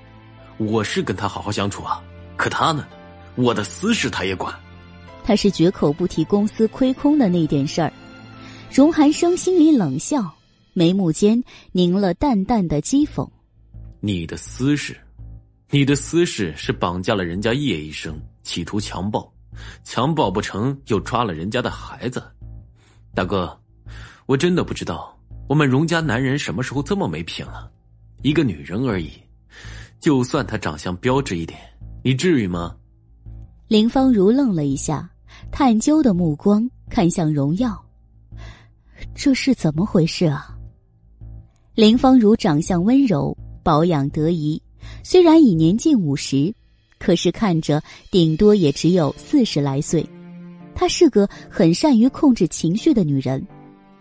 [0.58, 2.02] 我是跟他好好相处啊，
[2.38, 2.88] 可他呢，
[3.40, 4.54] 我的私事他也管。
[5.24, 7.92] 他是绝口不提公司亏空的那点事儿。
[8.70, 10.30] 荣寒生心里冷笑，
[10.74, 11.42] 眉目间
[11.72, 13.28] 凝了淡淡的讥讽。
[14.02, 14.98] 你的私事，
[15.70, 19.32] 你的私事是绑架了人家叶医生，企图强暴，
[19.84, 22.22] 强暴不成又抓了人家的孩子。
[23.16, 23.58] 大哥，
[24.26, 25.18] 我真的不知道
[25.48, 27.72] 我们荣家男人什么时候这么没品了。
[28.22, 29.12] 一个女人而已，
[30.02, 31.58] 就算她长相标致一点，
[32.04, 32.76] 你至于吗？
[33.70, 35.08] 林芳如愣了一下，
[35.52, 37.80] 探究的目光看向荣耀，
[39.14, 40.58] 这是怎么回事啊？
[41.76, 44.60] 林芳如长相温柔，保养得宜，
[45.04, 46.52] 虽然已年近五十，
[46.98, 47.80] 可是看着
[48.10, 50.04] 顶多也只有四十来岁。
[50.74, 53.46] 她是个很善于控制情绪的女人，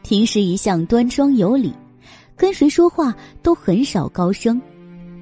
[0.02, 1.74] 平时一向端庄有礼，
[2.34, 4.58] 跟谁说话都很少高声，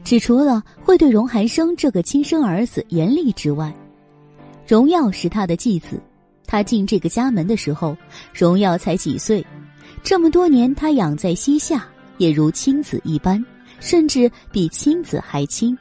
[0.04, 3.74] 只除了会对荣寒生这个亲生儿子严厉之外。
[4.66, 6.00] 荣耀是他的继子，
[6.46, 7.96] 他进这个家门的时候，
[8.34, 9.44] 荣耀才几岁，
[10.02, 11.86] 这么多年他养在膝下，
[12.18, 13.44] 也如亲子一般，
[13.78, 15.76] 甚至比亲子还亲。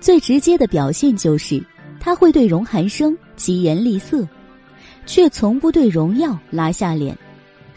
[0.00, 1.62] 最直接的表现就是，
[2.00, 4.26] 他会对荣寒生疾言厉色。
[5.04, 7.16] 却从不对荣耀拉下脸，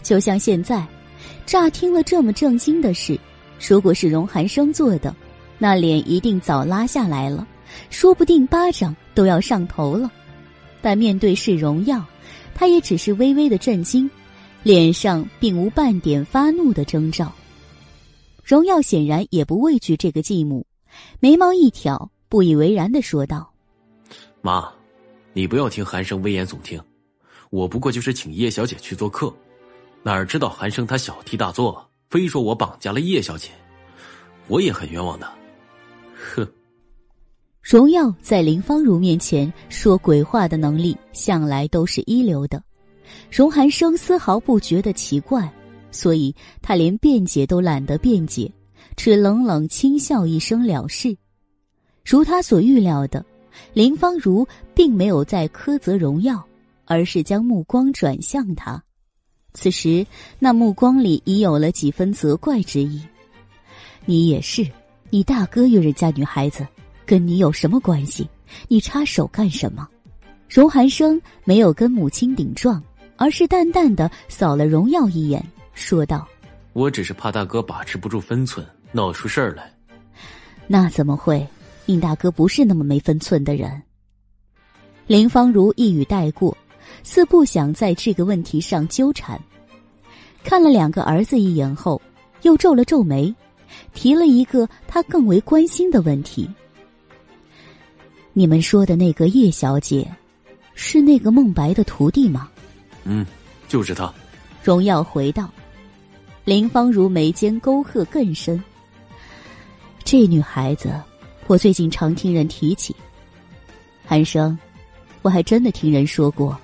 [0.04, 0.86] 就像现在，
[1.46, 3.20] 乍听了这么正经的事，
[3.68, 5.14] 如果是荣寒生做的，
[5.58, 7.46] 那脸一定早拉下来了，
[7.90, 10.12] 说不定巴掌都要上头了。
[10.86, 12.06] 但面对是荣耀，
[12.54, 14.08] 他也只是微微的震惊，
[14.62, 17.34] 脸上并无半点发怒的征兆。
[18.44, 20.64] 荣耀显然也不畏惧这个继母，
[21.20, 23.52] 眉毛一挑，不以为然的说道
[24.44, 24.72] ：“妈，
[25.34, 26.80] 你不要听寒生危言耸听。”
[27.50, 29.34] 我不过就是请叶小姐去做客，
[30.04, 33.50] 哪儿知道韩生他小题大做，非说我绑架了叶小姐，
[34.48, 35.28] 我也很冤枉的。
[36.36, 36.48] 哼！
[37.66, 42.64] 荣耀在林芳如面前说鬼话的能力向来都是一流的，
[43.32, 45.52] 荣寒生丝毫不觉得奇怪，
[45.90, 48.52] 所以他连辩解都懒得辩解，
[48.96, 51.18] 只冷冷轻笑一声了事。
[52.06, 53.26] 如他所预料的，
[53.74, 56.46] 林芳如并没有在苛责荣耀。
[56.88, 58.84] 而是将目光转向他，
[59.56, 60.06] 此时
[60.38, 63.02] 那目光里已有了几分责怪之意。
[64.06, 64.64] 你也是，
[65.10, 66.64] 你大哥约人家女孩子，
[67.06, 68.28] 跟你有什么关系？
[68.68, 69.88] 你插手干什么？
[70.50, 72.82] 荣寒生没有跟母亲顶撞，
[73.18, 76.28] 而是淡淡的扫了荣耀一眼，说道
[76.74, 79.72] ：“我只是怕大哥把持不住分寸，闹出事儿来。”
[80.68, 81.48] 那怎么会？
[81.86, 83.82] 宁大哥不是那么没分寸的人。
[85.08, 86.56] 林芳如一语带过。
[87.04, 89.40] 似不想在这个问题上纠缠，
[90.44, 92.02] 看了两个儿子一眼后，
[92.42, 93.34] 又皱了皱眉，
[93.94, 96.50] 提了一个他更为关心的问题
[98.38, 100.06] ：“你们说的那个叶小姐，
[100.74, 102.50] 是那个孟白的徒弟吗
[103.06, 103.26] ？”“嗯，
[103.70, 104.14] 就是她。”
[104.62, 105.50] 荣耀回道。
[106.44, 108.62] 林芳如眉间沟壑更深。
[110.04, 110.94] 这女孩子，
[111.48, 112.94] 我最近常听人提起。
[114.04, 114.58] 寒生，
[115.22, 116.60] 我还真的听人说过。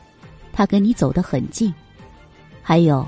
[0.51, 1.73] 她跟你走得很近，
[2.61, 3.07] 还有，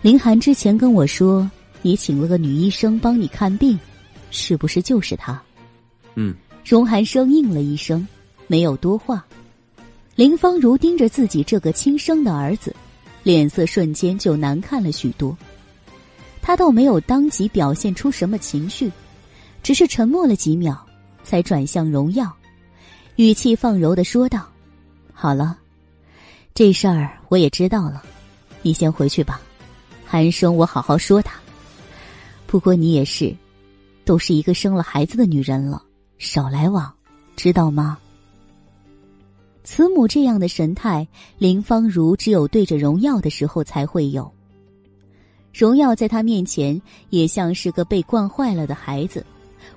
[0.00, 1.48] 林寒之前跟我说，
[1.82, 3.78] 你请了个女医生帮你看病，
[4.30, 5.38] 是不是就是她？
[6.14, 6.34] 嗯。
[6.66, 8.04] 荣寒生应了一声，
[8.48, 9.24] 没有多话。
[10.16, 12.74] 林芳如盯着自己这个亲生的儿子，
[13.22, 15.38] 脸色瞬间就难看了许多。
[16.42, 18.90] 他倒没有当即表现出什么情绪，
[19.62, 20.76] 只是沉默了几秒，
[21.22, 22.34] 才转向荣耀，
[23.14, 24.44] 语气放柔的说道
[25.14, 25.56] ：“好了。”
[26.52, 28.02] 这事儿我也知道了，
[28.62, 29.40] 你先回去吧。
[30.04, 31.38] 寒生，我好好说他。
[32.44, 33.32] 不过你也是，
[34.04, 35.80] 都是一个生了孩子的女人了，
[36.18, 36.92] 少来往，
[37.36, 37.98] 知道吗？
[39.64, 41.06] 慈母这样的神态，
[41.38, 44.32] 林芳如只有对着荣耀的时候才会有。
[45.52, 46.80] 荣耀在他面前
[47.10, 49.24] 也像是个被惯坏了的孩子，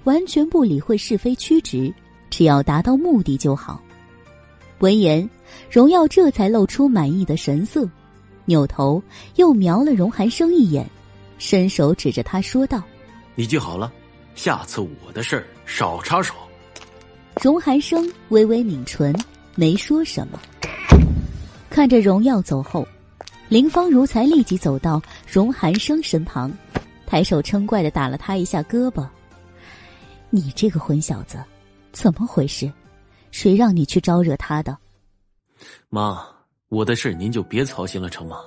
[0.03, 1.93] 完全不理会是非曲直，
[2.29, 3.81] 只要达到目的就好。
[4.79, 5.27] 闻言，
[5.71, 7.89] 荣耀这才露出满意的神色，
[8.45, 9.01] 扭头
[9.35, 10.89] 又瞄了荣寒生一眼，
[11.37, 12.83] 伸手指着他说道
[13.35, 13.91] ：“你记好了，
[14.35, 16.33] 下次我的事儿少插手。”
[17.41, 19.15] 荣寒生微微抿唇。
[19.55, 20.39] 没说什么，
[21.69, 22.87] 看着荣耀走后，
[23.49, 26.49] 林芳如才立即走到荣寒生身旁，
[27.05, 29.05] 抬手嗔怪的打了他一下胳膊
[30.31, 31.43] ：“你这个混小子，
[31.91, 32.71] 怎么回事？
[33.31, 34.77] 谁让你去招惹他的？”
[35.89, 36.25] 妈，
[36.69, 38.37] 我的事您就别操心了，成吗？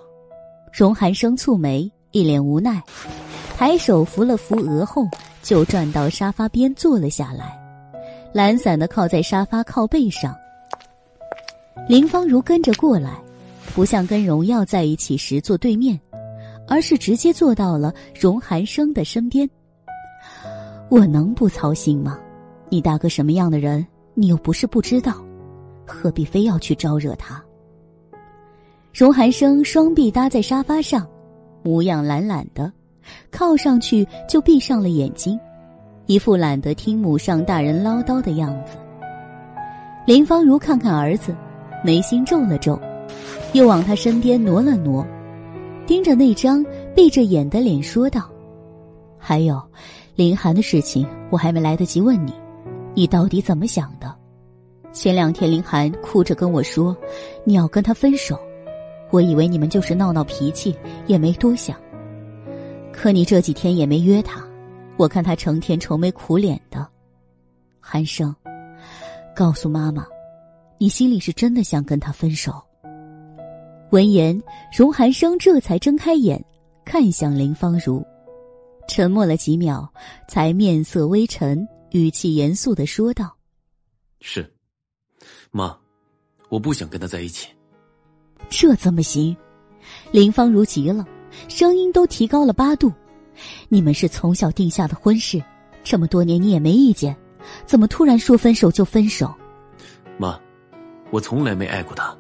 [0.73, 2.83] 荣寒生蹙眉，一脸无奈，
[3.59, 5.07] 抬手扶了扶额后，
[5.43, 7.59] 就转到沙发边坐了下来，
[8.33, 10.35] 懒散的靠在沙发靠背上。
[11.89, 13.21] 林芳如跟着过来，
[13.75, 15.99] 不像跟荣耀在一起时坐对面，
[16.69, 19.49] 而是直接坐到了荣寒生的身边。
[20.89, 22.19] 我能不操心吗？
[22.69, 25.23] 你大哥什么样的人，你又不是不知道，
[25.87, 27.43] 何必非要去招惹他？
[28.95, 31.07] 荣寒生双臂搭在沙发上，
[31.63, 32.73] 模样懒懒的，
[33.31, 35.39] 靠上去就闭上了眼睛，
[36.07, 38.77] 一副懒得听母上大人唠叨的样子。
[40.07, 41.35] 林芳如看看儿子。
[41.85, 42.81] 眉心皱了皱，
[43.55, 45.05] 又往他身边挪了挪，
[45.85, 46.65] 盯着那张
[46.95, 48.31] 闭着眼的脸说道
[49.19, 49.61] ：“还有，
[50.15, 52.33] 林寒的事情我还没来得及问你，
[52.95, 54.15] 你到底怎么想的？
[54.93, 56.97] 前两天林寒哭着跟我说
[57.43, 58.39] 你要跟他分手，
[59.11, 60.77] 我以为你们就是闹闹脾气，
[61.09, 61.77] 也没多想。
[62.93, 64.47] 可你这几天也没约他，
[64.97, 66.87] 我看他成天愁眉苦脸的。
[67.81, 68.35] 寒生，
[69.35, 70.07] 告诉妈妈。”
[70.79, 72.61] 你心里是真的想跟他分手？
[73.93, 74.43] 闻言，
[74.77, 76.45] 荣寒生这才睁开眼，
[76.85, 78.05] 看向林芳如，
[78.89, 79.89] 沉默了几秒，
[80.27, 83.33] 才面色微沉，语气严肃的说道
[84.21, 84.53] ：“是，
[85.53, 85.79] 妈，
[86.49, 87.49] 我不想跟他在一起。”
[88.51, 89.37] 这怎么行？
[90.11, 91.07] 林芳如急了，
[91.49, 92.93] 声音都提高了八度
[93.69, 95.43] ：“你们是从小定下的婚事，
[95.83, 97.17] 这么多年你也没意见，
[97.67, 99.33] 怎么突然说分手就分手？”
[100.19, 100.39] 妈。
[101.11, 102.17] 我从来没爱过他。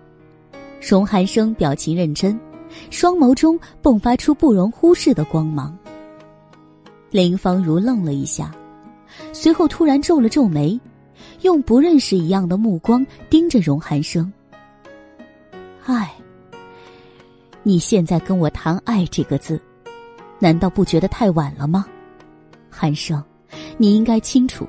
[0.79, 2.39] 荣寒生表情认真，
[2.91, 5.75] 双眸中迸发出不容忽视的光芒。
[7.11, 8.55] 林芳如愣了一下，
[9.33, 10.79] 随后突然皱了皱眉，
[11.41, 14.31] 用不认识一样的目光盯着荣寒生。
[15.87, 16.13] 爱，
[17.65, 19.61] 你现在跟我谈“爱”这个字，
[20.39, 21.87] 难道不觉得太晚了吗？
[22.69, 23.23] 寒生，
[23.79, 24.67] 你应该清楚，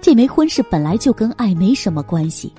[0.00, 2.52] 这枚婚事本来就跟爱没什么关系。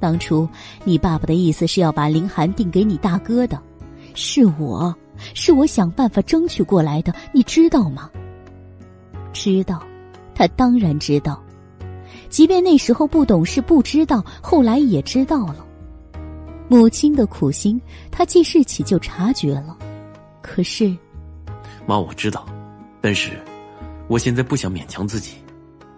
[0.00, 0.48] 当初
[0.82, 3.60] 你爸爸的意思是要把林寒定给你大哥的，
[4.14, 4.92] 是我，
[5.34, 8.10] 是我想办法争取过来的，你知道吗？
[9.32, 9.80] 知道，
[10.34, 11.40] 他当然知道，
[12.28, 15.64] 即便那时候不懂事不知道，后来也知道了。
[16.70, 17.80] 母亲的苦心，
[18.12, 19.76] 他记事起就察觉了。
[20.40, 20.96] 可是，
[21.84, 22.46] 妈，我知道，
[23.00, 23.32] 但是
[24.06, 25.32] 我现在不想勉强自己，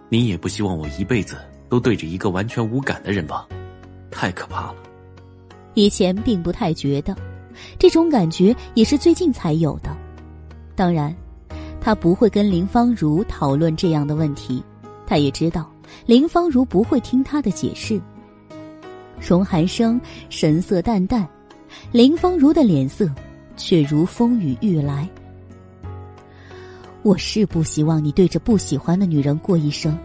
[0.09, 1.37] 你也不希望我一辈子
[1.69, 3.47] 都对着一个完全无感的人吧？
[4.09, 4.75] 太可怕了！
[5.75, 7.15] 以前并不太觉得，
[7.77, 9.95] 这种感觉也是最近才有的。
[10.75, 11.15] 当然，
[11.79, 14.63] 他不会跟林芳如讨论这样的问题，
[15.05, 15.71] 他也知道
[16.07, 18.01] 林芳如不会听他的解释。
[19.25, 21.25] 荣寒生神色淡淡，
[21.93, 23.09] 林芳如的脸色
[23.55, 25.07] 却如风雨欲来。
[27.03, 29.97] 我是不希望你对着不喜欢的女人过一生。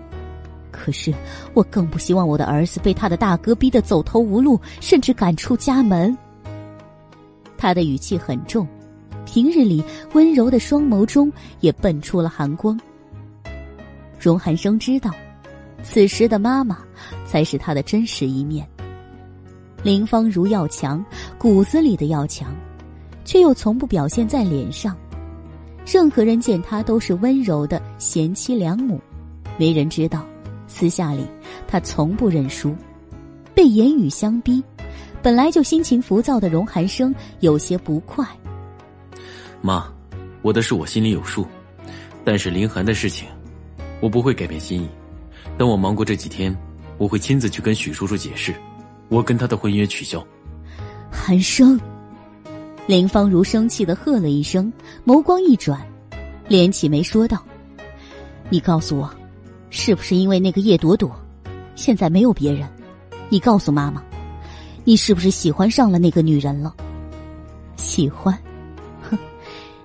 [0.71, 1.13] 可是，
[1.53, 6.17] 我更不希望我的儿子被他的大哥逼得走投无路，甚至赶出家门。
[7.57, 8.69] 他的语气很重，
[9.27, 9.83] 平日里
[10.13, 12.79] 温柔的双眸中也迸出了寒光。
[14.21, 15.11] 荣寒生知道，
[15.83, 16.79] 此时的妈妈
[17.27, 18.65] 才是他的真实一面。
[19.83, 21.05] 林芳如要强，
[21.39, 22.55] 骨子里的要强，
[23.25, 24.97] 却又从不表现在脸上。
[25.87, 29.01] 任何人见她都是温柔的贤妻良母，
[29.57, 30.25] 没人知道。
[30.67, 31.25] 私下里，
[31.67, 32.75] 她从不认输，
[33.55, 34.63] 被言语相逼，
[35.23, 38.27] 本来就心情浮躁的荣寒生有些不快。
[39.63, 39.91] 妈，
[40.43, 41.47] 我的事我心里有数，
[42.25, 43.27] 但是林寒的事情，
[44.01, 44.89] 我不会改变心意。
[45.57, 46.55] 等我忙过这几天，
[46.99, 48.55] 我会亲自去跟许叔叔解释，
[49.09, 50.25] 我跟他的婚约取消。
[51.11, 51.81] 寒生，
[52.87, 54.73] 林芳如生气的喝了一声，
[55.07, 55.81] 眸光一转，
[56.49, 57.43] 连起眉说道
[58.51, 59.11] ：“你告诉我。”
[59.71, 61.15] 是不是因为那个叶朵朵？
[61.75, 62.67] 现在没有别人，
[63.29, 64.03] 你告诉妈妈，
[64.83, 66.75] 你是不是喜欢上了那个女人了？
[67.77, 68.37] 喜欢？
[69.03, 69.19] 哼，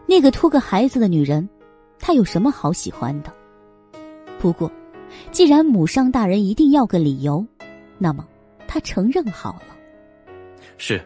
[0.06, 1.48] 那个拖个孩子的女人，
[2.00, 3.34] 她有什么好喜欢的？
[4.40, 4.72] 不过，
[5.34, 7.46] 既然母上大人一定要个理由，
[7.98, 8.26] 那么
[8.74, 9.78] 他承认好了。
[10.80, 11.00] 是，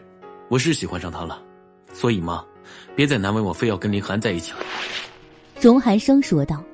[0.48, 1.38] 我是喜欢上他了，
[1.92, 2.42] 所以嘛，
[2.96, 4.60] 别再难为我，非要跟林寒在一起了。
[5.60, 6.64] 荣寒生说道。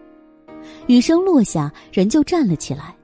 [0.87, 2.95] 雨声落下，人就站了起来，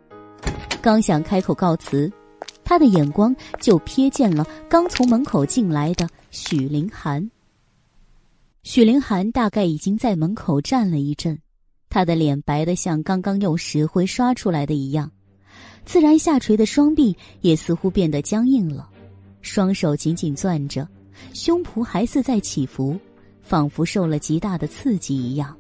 [0.81, 2.09] 刚想开口告辞。
[2.62, 7.29] 他的眼光就瞥见了刚从门口进来的许凌寒。
[8.62, 11.37] 许凌寒大概已经在门口站了一阵，
[11.89, 15.11] 他的脸白得像刚刚用石灰刷出来的一样，
[15.91, 18.89] 自然下垂的双臂也似乎变得僵硬了，
[19.43, 20.87] 双手紧紧攥着，
[21.35, 22.97] 胸脯还似在起伏，
[23.43, 25.53] 仿佛受了极大的刺激一样。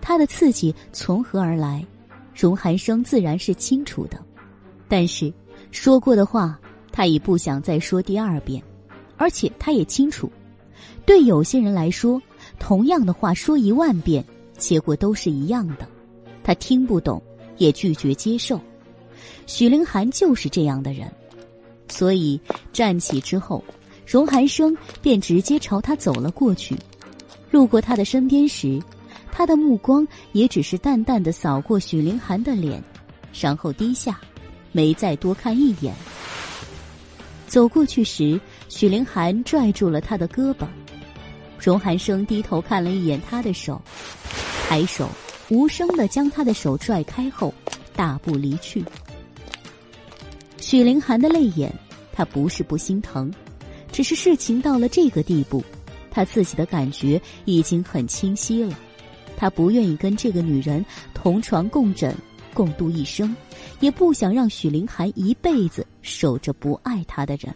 [0.00, 1.86] 他的刺激从何而来？
[2.34, 4.20] 荣寒生自然是清楚的，
[4.88, 5.32] 但是。
[5.70, 6.58] 说过的话，
[6.90, 8.60] 他已不想再说第二遍，
[9.16, 10.28] 而且他也清楚，
[11.04, 12.20] 对有些人来说，
[12.58, 14.24] 同样的话说一万遍，
[14.58, 15.88] 结果都是一样的，
[16.42, 17.22] 他听不懂，
[17.58, 18.60] 也拒绝接受。
[19.46, 21.10] 许凌寒就是这样的人，
[21.88, 22.38] 所以
[22.72, 23.64] 站起之后，
[24.06, 26.76] 荣寒生便直接朝他走了过去。
[27.50, 28.82] 路过他的身边时，
[29.32, 32.82] 他的目光也只是淡淡的扫过许凌寒的脸，
[33.32, 34.20] 然后低下。
[34.72, 35.94] 没再多看一眼。
[37.46, 40.66] 走过去时，许凌寒拽住了他的胳膊。
[41.58, 43.80] 荣寒生低头看了一眼他的手，
[44.68, 45.08] 抬手
[45.48, 47.54] 无声的将他的手拽开后，
[47.94, 48.84] 大步离去。
[50.68, 51.72] 许凌寒的泪眼，
[52.12, 53.32] 他不是不心疼，
[53.92, 55.62] 只是事情到了这个地步，
[56.10, 58.76] 他自己的感觉已经很清晰了。
[59.36, 60.84] 他不愿意跟这个女人
[61.14, 62.12] 同床共枕，
[62.52, 63.32] 共度一生。
[63.78, 67.54] 也不想让许凌寒一辈子守着不爱他的人，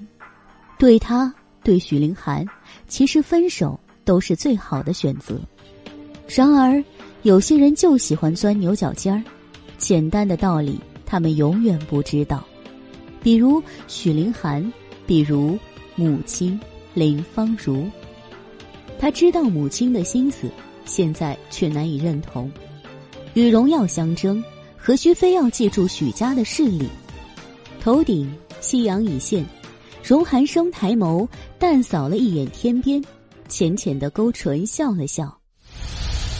[0.78, 1.34] 对他，
[1.64, 2.46] 对许凌寒，
[2.86, 5.36] 其实分手都是最好的选择。
[6.28, 6.80] 然而，
[7.22, 9.20] 有些人就喜欢钻牛角尖儿，
[9.78, 12.46] 简单的道理他们永远不知道。
[13.22, 14.72] 比如许凌寒，
[15.06, 15.58] 比如
[15.94, 16.58] 母亲
[16.94, 17.88] 林芳如，
[18.98, 20.50] 他知道母亲的心思，
[20.84, 22.50] 现在却难以认同，
[23.34, 24.42] 与荣耀相争。
[24.82, 26.88] 何须非要借助许家的势力？
[27.80, 29.44] 头顶夕阳已现，
[30.02, 31.28] 荣寒生抬眸
[31.58, 33.04] 淡扫了一眼天边，
[33.46, 35.38] 浅浅的勾唇笑了笑。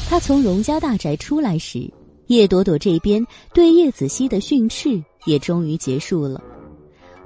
[0.08, 1.92] 他从荣家大宅出来时，
[2.28, 6.42] 叶朵朵这边对叶子熙的训斥也终于结束了。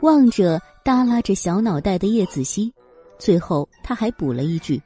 [0.01, 2.73] 望着耷拉着小脑袋的叶子熙，
[3.19, 4.81] 最后他还补了一句：“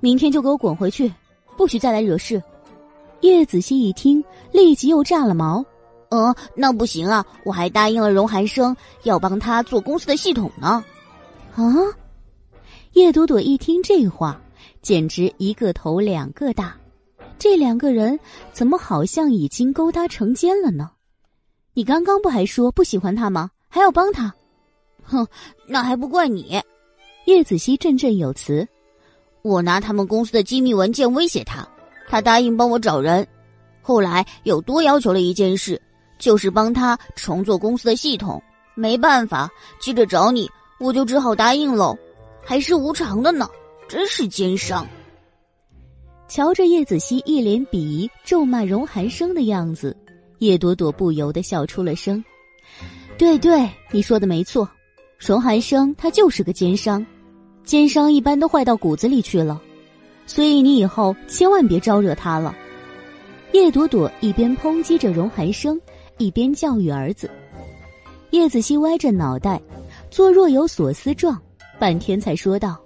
[0.00, 1.12] 明天就给我滚回去，
[1.56, 2.42] 不许再来惹事。”
[3.22, 5.64] 叶子熙一听，立即又炸了毛。
[6.10, 7.24] 呃，那不行啊！
[7.44, 10.84] 我还答应了荣寒生要帮他做公司的系统呢。
[11.54, 11.64] 啊！
[12.92, 14.40] 叶朵朵一听这话，
[14.82, 16.76] 简直一个头两个大。
[17.38, 18.18] 这两个人
[18.52, 20.90] 怎么好像已经勾搭成奸了呢？
[21.74, 23.50] 你刚刚不还说不喜欢他吗？
[23.68, 24.34] 还要帮他？
[25.02, 25.26] 哼，
[25.68, 26.60] 那还不怪你。
[27.26, 28.66] 叶子熙振振有词
[29.42, 31.66] ：“我拿他们公司的机密文件威胁他。”
[32.08, 33.26] 他答应帮我找人，
[33.82, 35.80] 后来又多要求了一件事，
[36.18, 38.40] 就是帮他重做公司的系统。
[38.76, 40.48] 没办法，急着找你，
[40.78, 41.98] 我就只好答应喽。
[42.44, 43.48] 还是无偿的呢，
[43.88, 44.86] 真是奸商。
[46.28, 49.96] 瞧着叶子熙一脸鄙夷咒骂荣寒生的样子，
[50.38, 52.24] 叶朵朵不由得笑出了声。
[53.18, 54.68] 对对，你说的没错，
[55.18, 57.04] 荣寒生他就是个奸商，
[57.64, 59.60] 奸商一般都坏到骨子里去了。
[60.26, 62.54] 所以你以后千万别招惹他了。
[63.52, 65.80] 叶朵朵一边抨击着荣寒生，
[66.18, 67.30] 一边教育儿子。
[68.30, 69.62] 叶子熙歪着脑袋，
[70.10, 71.40] 做若有所思状，
[71.78, 72.78] 半天才说道：“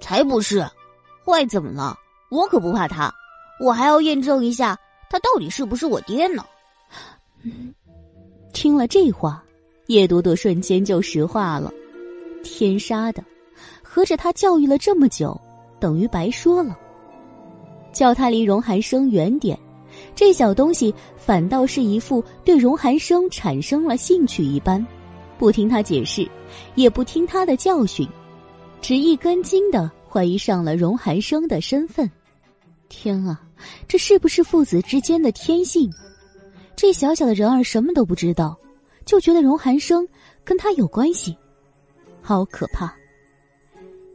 [0.00, 0.60] 才不是，
[1.24, 1.96] 坏怎么了？
[2.30, 3.10] 我可不怕他，
[3.60, 4.78] 我还要验证一下
[5.08, 6.44] 他到底是不是我爹呢。”
[8.52, 9.42] 听了这话，
[9.86, 11.72] 叶朵朵瞬间就石化了。
[12.44, 13.24] 天杀的，
[13.82, 15.38] 合着他教育了这么久。
[15.80, 16.78] 等于白说了。
[17.92, 19.58] 叫他离荣寒生远点，
[20.14, 24.86] 这小东西反倒是一副对荣寒生产生了兴趣一般，
[25.38, 26.26] 不听他解释，
[26.76, 28.08] 也不听他的教训，
[28.80, 32.08] 只一根筋的怀疑上了荣寒生的身份。
[32.88, 33.42] 天啊，
[33.88, 35.92] 这是不是父子之间的天性？
[36.82, 38.58] 这小小的人儿什么都不知道，
[39.06, 40.04] 就觉得荣寒生
[40.42, 41.38] 跟他有关系，
[42.20, 42.92] 好可怕！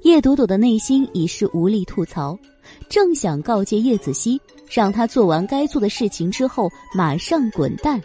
[0.02, 2.38] 叶朵朵的内心已是无力吐槽，
[2.90, 4.38] 正想告诫叶子熙，
[4.70, 8.02] 让他做完该做的事情之后马上滚蛋，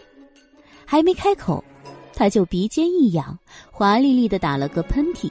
[0.85, 1.61] 还没开口，
[2.13, 3.37] 他就鼻尖一痒，
[3.69, 5.29] 华丽丽的打了个喷嚏。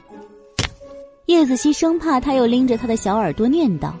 [1.25, 3.93] 叶子熙生怕他又拎着他的小耳朵念叨，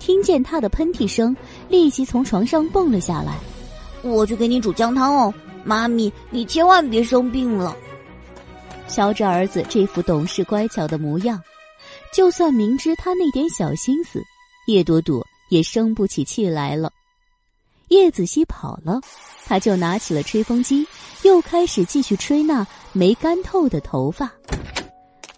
[0.00, 1.36] 听见他的喷嚏声，
[1.68, 3.38] 立即从床上蹦了下来。
[4.02, 5.34] 我去给你煮姜汤哦，
[5.64, 7.76] 妈咪，你千万别生病了。
[8.88, 11.40] 瞧着儿子这副懂事乖巧的模样，
[12.12, 14.22] 就算明知他那点小心思，
[14.66, 16.92] 叶朵朵也生不起气来了。
[17.88, 19.00] 叶子熙跑了，
[19.46, 20.86] 他就拿起了吹风机，
[21.22, 24.30] 又开始继续吹那没干透的头发。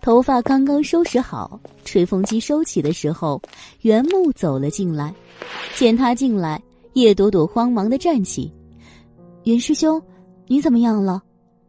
[0.00, 3.40] 头发刚刚收拾好，吹风机收起的时候，
[3.80, 5.14] 袁木走了进来。
[5.76, 6.62] 见他进来，
[6.94, 8.52] 叶朵朵慌忙的站起
[9.44, 10.00] ：“袁师兄，
[10.46, 11.22] 你怎么样了？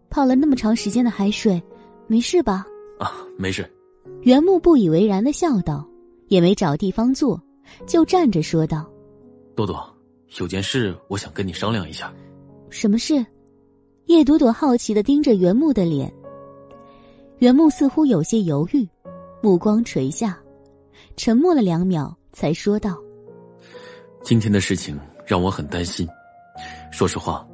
[0.09, 1.61] 泡了那么长时间的海水，
[2.07, 2.65] 没事吧
[2.99, 3.69] ？”“啊，没事。”
[4.21, 5.87] 袁木不以为然的笑道，
[6.27, 7.41] 也没找地方坐，
[7.85, 8.89] 就站着说道
[9.55, 9.83] ：“朵朵，
[10.39, 12.13] 有件事我想跟你商量一下。
[12.69, 13.25] ”“什么事？”
[14.05, 16.13] 叶朵朵好奇的盯着袁木的脸。
[17.39, 18.87] 袁木似乎有些犹豫，
[19.41, 20.39] 目光垂下，
[21.17, 22.97] 沉默了两秒，才说道
[24.23, 26.07] ：“今天的事情让我很担心。
[26.91, 27.45] 说实话，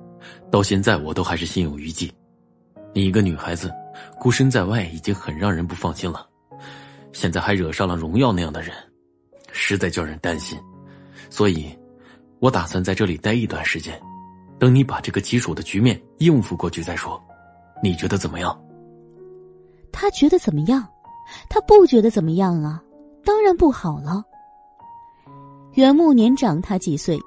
[0.51, 2.11] 到现在我都还是心有余悸。
[2.93, 3.71] 你一个女孩子，
[4.19, 6.27] 孤身在外已经很让人不放心了，
[7.13, 8.75] 现在还惹上了荣耀那样的人，
[9.51, 10.59] 实在叫人担心。
[11.29, 11.75] 所以，
[12.39, 13.99] 我打算在这里待一段时间，
[14.59, 17.21] 等你把这个棘手的局面应付过去再说。
[17.81, 18.61] 你觉得怎么样？”
[19.91, 20.87] 他觉得怎么样？
[21.49, 22.81] 他不觉得怎么样啊？
[23.23, 24.23] 当然不好了。
[25.73, 27.17] 袁木年长他几岁，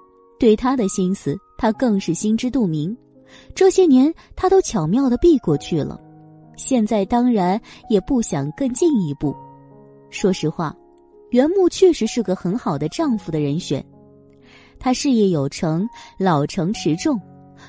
[0.45, 2.95] 对他的心思他更是心知肚明。
[3.55, 5.99] 这些年他都巧妙的避过去了，
[6.55, 7.59] 现在当然
[7.89, 9.35] 也不想更进一步。
[10.11, 10.77] 说实话，
[11.31, 13.83] 袁木确实是个很好的丈夫的人选。
[14.79, 15.89] 他事业有成，
[16.19, 17.19] 老成持重，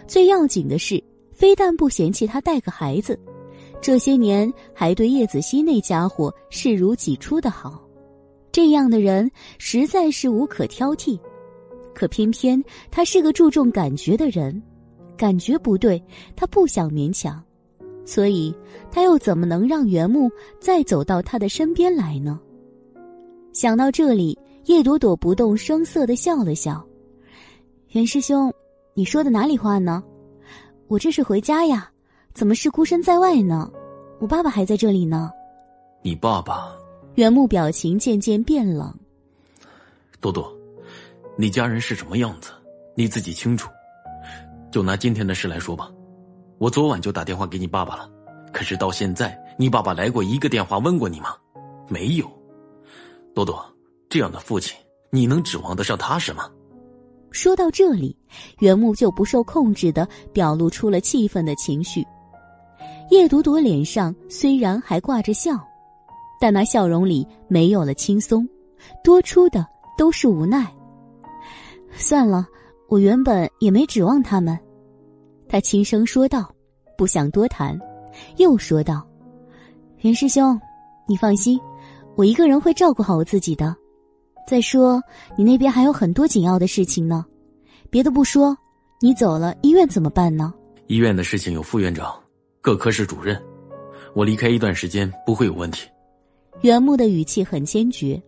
[0.06, 3.18] 最要紧的是，非但不嫌弃他带个孩子。
[3.82, 7.82] 这些年还对叶子熙那家伙视如己出的好，
[8.52, 11.18] 这样的人实在是无可挑剔。
[11.96, 14.62] 可偏偏他是个注重感觉的人，
[15.18, 16.04] 感觉不对，
[16.36, 17.42] 他不想勉强，
[18.06, 18.54] 所以
[18.92, 22.40] 他又怎么能让原木再走到他的身边来呢？
[23.54, 26.86] 想到这里，叶朵朵不动声色的笑了笑
[27.94, 28.54] ：“袁师兄，
[28.94, 30.04] 你说的哪里话呢？
[30.88, 31.90] 我这是回家呀。”
[32.36, 33.72] 怎么是孤身在外呢？
[34.20, 35.32] 我爸爸还在这里呢。
[36.02, 36.76] 你爸爸？
[37.14, 38.94] 原木表情渐渐变冷。
[40.20, 40.54] 多多，
[41.38, 42.52] 你家人是什么样子？
[42.96, 43.70] 你自己清楚。
[44.72, 45.92] 就拿今天的事来说吧，
[46.58, 48.10] 我昨晚就打电话给你爸爸了，
[48.54, 51.36] 可是到现在，你爸爸来过一个电话问过你吗？
[51.90, 52.26] 没有。
[53.34, 53.64] 多多，
[54.10, 54.78] 这样的父亲，
[55.12, 56.50] 你能指望得上他什么？
[57.32, 58.18] 说到这里，
[58.60, 62.02] 袁木就不受控制的表露出了气愤的情绪。
[63.12, 65.52] 叶朵朵脸上虽然还挂着笑，
[66.40, 68.48] 但那笑容里没有了轻松，
[69.04, 69.66] 多出的
[69.98, 70.74] 都是无奈。
[71.98, 72.48] 算了，
[72.88, 74.58] 我原本也没指望他们。
[75.48, 76.54] 他轻声说道，
[76.98, 77.80] 不想多谈，
[78.38, 79.08] 又说道
[80.02, 80.60] ：“袁师兄，
[81.08, 81.60] 你放心，
[82.16, 83.76] 我一个人会照顾好我自己的。
[84.48, 85.02] 再说，
[85.38, 87.26] 你那边还有很多紧要的事情呢。
[87.90, 88.56] 别的不说，
[89.02, 90.54] 你走了，医院怎么办呢？
[90.88, 92.14] 医院的事情有副院长。”
[92.62, 93.40] 各科室主任，
[94.16, 95.88] 我离开一段时间不会有问题。
[96.62, 98.20] 袁木的语气很坚决，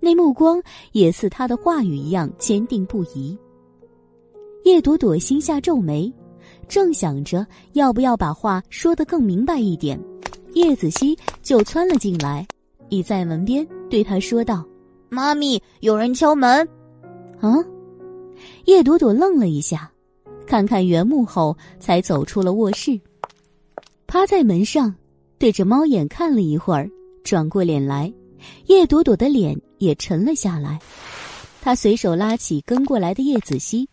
[0.00, 0.62] 那目光
[0.92, 3.36] 也似他的话语一样坚定不移。
[4.64, 6.12] 叶朵朵心下皱眉，
[6.68, 9.98] 正想着要不要把话说得更明白一点，
[10.54, 12.46] 叶子熙就窜了进来，
[12.88, 14.64] 倚在门边对他说道
[15.08, 16.68] ：“妈咪，有人敲门。”
[17.40, 17.54] 啊！
[18.66, 19.90] 叶朵朵愣了一下，
[20.46, 23.00] 看看原木后，才走出了卧室。
[24.06, 24.94] 趴在门上，
[25.38, 26.90] 对着猫眼看了一会儿，
[27.24, 28.12] 转过脸来，
[28.66, 30.78] 叶朵朵的脸也沉了下来。
[31.60, 33.88] 他随手拉起跟过来的叶子熙，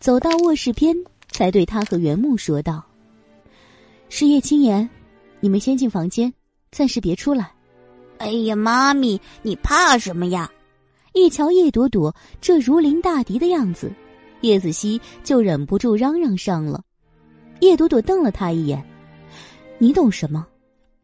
[0.00, 0.96] 走到卧室边，
[1.30, 2.82] 才对他和袁木说道
[4.08, 4.88] ：“是叶青言，
[5.40, 6.32] 你们先进房间，
[6.72, 7.52] 暂时别出来。”
[8.18, 10.50] 哎呀，妈咪，你怕什么呀？
[11.12, 13.92] 一瞧叶朵朵这如临大敌的样子，
[14.40, 16.82] 叶子熙就忍不住嚷嚷上了。
[17.60, 18.84] 叶朵朵瞪了他一眼。
[19.78, 20.46] 你懂什么？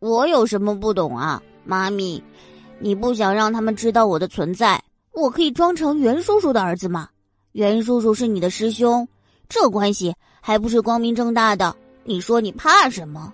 [0.00, 2.22] 我有什么不懂啊，妈咪？
[2.82, 4.82] 你不想让他们知道我的存在，
[5.12, 7.10] 我可以装成袁叔叔的儿子吗？
[7.52, 9.06] 袁叔叔是你的师兄，
[9.50, 11.76] 这关系还不是光明正大的？
[12.04, 13.32] 你说你怕什么？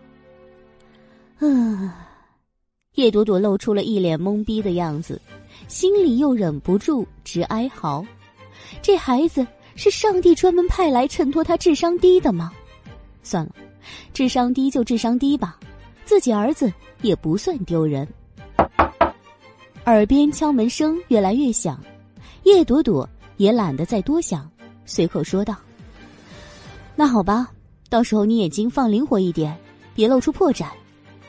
[1.38, 1.92] 嗯，
[2.94, 5.20] 叶朵朵露出了一脸懵逼的样子，
[5.68, 8.04] 心里又忍不住直哀嚎：
[8.82, 9.46] 这孩子
[9.76, 12.52] 是上帝专门派来衬托他智商低的吗？
[13.22, 13.52] 算了。
[14.12, 15.56] 智商低就智商低吧，
[16.04, 18.06] 自己儿子也不算丢人。
[19.86, 21.80] 耳边敲门声越来越响，
[22.42, 24.50] 叶朵朵也懒得再多想，
[24.84, 25.54] 随口说道
[26.96, 27.52] ：“那好吧，
[27.88, 29.56] 到时候你眼睛放灵活一点，
[29.94, 30.66] 别露出破绽。”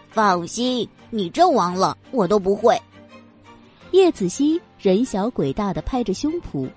[0.10, 2.76] 放心，你阵亡了，我都不会。
[3.92, 6.68] 叶子熙人小鬼大的拍着胸脯，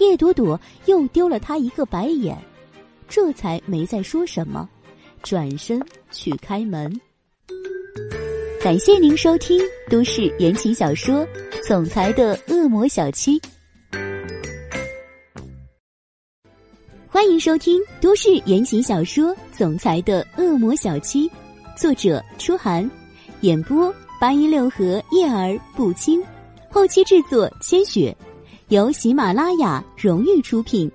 [0.00, 2.36] 叶朵朵又丢了他一个白眼，
[3.06, 4.68] 这才没再说什么，
[5.22, 5.80] 转身
[6.10, 7.00] 去开门。
[8.64, 9.60] 感谢您收听
[9.90, 11.16] 都市言情小说
[11.68, 13.38] 《总裁的恶魔小七》，
[17.06, 21.28] 欢迎收听都市言情小说《总裁的恶魔小七》，
[21.76, 22.90] 作者：初寒，
[23.42, 26.24] 演播：八一六和叶儿不轻，
[26.70, 28.16] 后期制作：千雪，
[28.68, 30.90] 由喜马拉雅荣誉出品。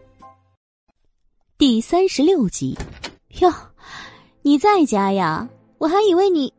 [1.56, 2.76] 第三十六集，
[3.42, 3.54] 哟，
[4.42, 5.48] 你在家呀？
[5.78, 6.52] 我还以为你。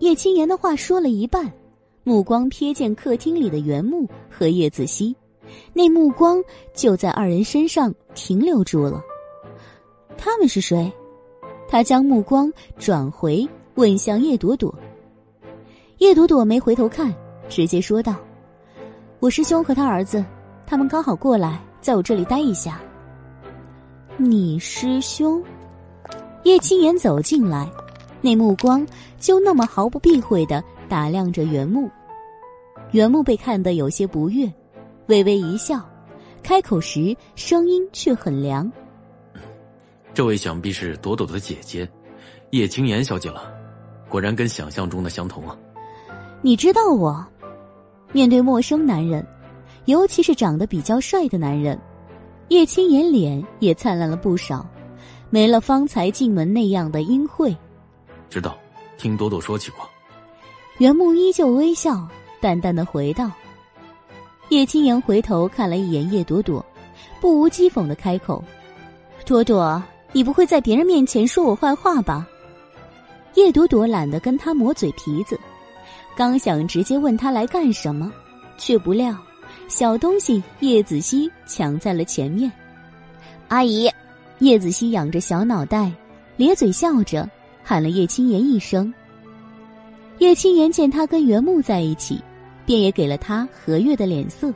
[0.00, 1.52] 叶青言的话说了一半，
[2.04, 5.14] 目光瞥见客厅里的原木和叶子熙，
[5.74, 6.42] 那目光
[6.74, 9.02] 就在二人身上停留住了。
[10.16, 10.90] 他们是谁？
[11.68, 14.74] 他将目光转回，问向叶朵朵。
[15.98, 17.14] 叶朵朵没回头看，
[17.50, 18.16] 直接说道
[19.20, 20.24] ：“我师兄和他儿子，
[20.66, 22.80] 他们刚好过来，在我这里待一下。”
[24.16, 25.42] 你师兄？
[26.44, 27.70] 叶青言走进来。
[28.20, 28.86] 那目光
[29.18, 31.90] 就那么毫不避讳的打量着原木，
[32.92, 34.52] 原木被看得有些不悦，
[35.06, 35.80] 微微一笑，
[36.42, 38.70] 开口时声音却很凉
[40.12, 41.88] ：“这位想必是朵朵的姐姐，
[42.50, 43.52] 叶青言小姐了，
[44.08, 45.56] 果然跟想象中的相同啊。”
[46.42, 47.24] 你知道我？
[48.12, 49.26] 面对陌生男人，
[49.84, 51.78] 尤其是长得比较帅的男人，
[52.48, 54.66] 叶青言脸也灿烂了不少，
[55.30, 57.56] 没了方才进门那样的阴晦。
[58.30, 58.56] 知道，
[58.96, 59.80] 听朵朵说起过。
[60.78, 62.06] 袁木依旧微笑，
[62.40, 63.28] 淡淡的回道
[64.50, 66.64] ：“叶青言回头看了一眼叶朵朵，
[67.20, 68.42] 不无讥讽的开口
[69.26, 69.82] ：‘朵朵，
[70.12, 72.24] 你不会在别人面前说我坏话吧？’
[73.34, 75.38] 叶朵朵懒得跟他磨嘴皮子，
[76.14, 78.12] 刚想直接问他来干什么，
[78.56, 79.16] 却不料
[79.66, 82.50] 小东西叶子熙抢在了前面。
[83.48, 83.90] 阿姨，
[84.38, 85.90] 叶子熙仰着小脑袋，
[86.36, 87.28] 咧嘴笑着。
[87.70, 88.92] 喊了叶青言一声。
[90.18, 92.20] 叶青言见他跟袁木在一起，
[92.66, 94.52] 便也给了他和悦的脸色。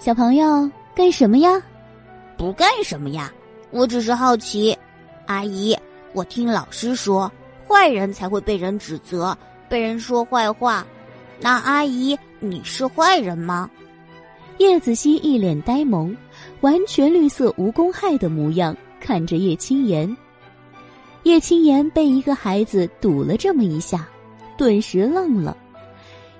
[0.00, 1.62] 小朋友干什么呀？
[2.36, 3.32] 不干什么呀，
[3.70, 4.76] 我只是好奇。
[5.26, 5.78] 阿姨，
[6.12, 7.30] 我听老师说，
[7.68, 9.38] 坏人才会被人指责，
[9.68, 10.84] 被人说坏话。
[11.38, 13.70] 那阿姨，你是坏人吗？
[14.58, 16.16] 叶子熙一脸呆萌，
[16.62, 20.16] 完全绿色无公害的模样，看着叶青言。
[21.24, 24.08] 叶青言被一个孩子堵了这么一下，
[24.58, 25.56] 顿时愣了，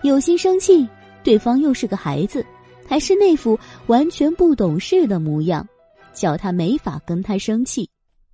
[0.03, 0.89] 有心生气，
[1.23, 2.45] 对方又是个孩子，
[2.87, 5.67] 还是那副完全不懂事的模样，
[6.13, 7.89] 叫他没法跟他生气。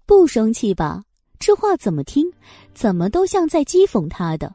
[0.06, 1.02] 不生气吧，
[1.38, 2.26] 这话怎么听，
[2.72, 4.54] 怎么都像在讥讽他的，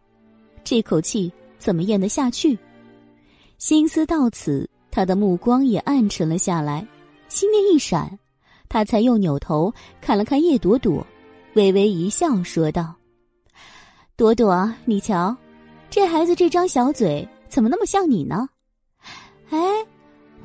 [0.63, 2.57] 这口气怎么咽得下去？
[3.59, 6.85] 心思到此，他的目光也暗沉了下来，
[7.29, 8.17] 心念一闪，
[8.67, 9.71] 他才又扭头
[10.01, 11.05] 看了看叶朵朵。
[11.55, 12.95] 微微一笑，说道
[14.17, 15.35] ：“朵朵，你瞧，
[15.87, 18.49] 这孩子这张小嘴怎么那么像你呢？
[19.51, 19.59] 哎，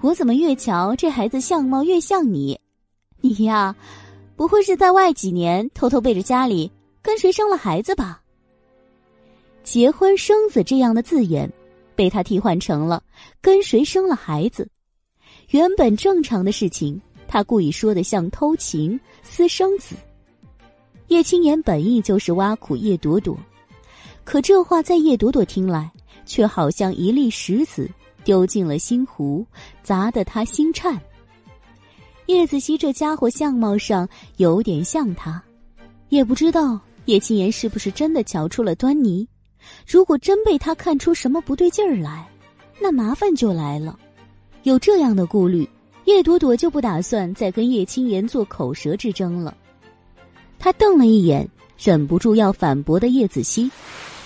[0.03, 2.61] 我怎么越瞧这孩子相貌越像你？
[3.23, 3.75] 你呀，
[4.37, 6.71] 不会是在外几年偷偷背着家里
[7.01, 8.21] 跟谁生了孩子吧？
[9.65, 11.51] 结婚生子这样的字眼，
[11.97, 13.03] 被他替换成了
[13.41, 14.69] 跟谁生了孩子。
[15.53, 19.97] 原本正常的事情，他故意说的像偷情、私生子。”
[21.09, 23.37] 叶青言本意就是挖苦叶朵朵，
[24.25, 25.91] 可这话在叶朵朵听来，
[26.27, 27.91] 却好像一粒石子
[28.25, 29.45] 丢进了心湖，
[29.83, 31.01] 砸得他心颤。
[32.27, 34.07] 叶子熙这家伙相貌上
[34.37, 35.43] 有点像他，
[36.11, 39.27] 也不知道叶青言是不是真的瞧出了端倪。
[39.87, 42.29] 如果真被他看出什么不对劲儿来，
[42.79, 43.99] 那麻烦就来了。
[44.65, 45.67] 有这样的顾虑，
[46.05, 49.57] 叶朵朵就不打算再跟叶青言做口舌之争了。
[50.59, 51.49] 他瞪了一眼，
[51.79, 53.71] 忍不住要反驳的叶子熙，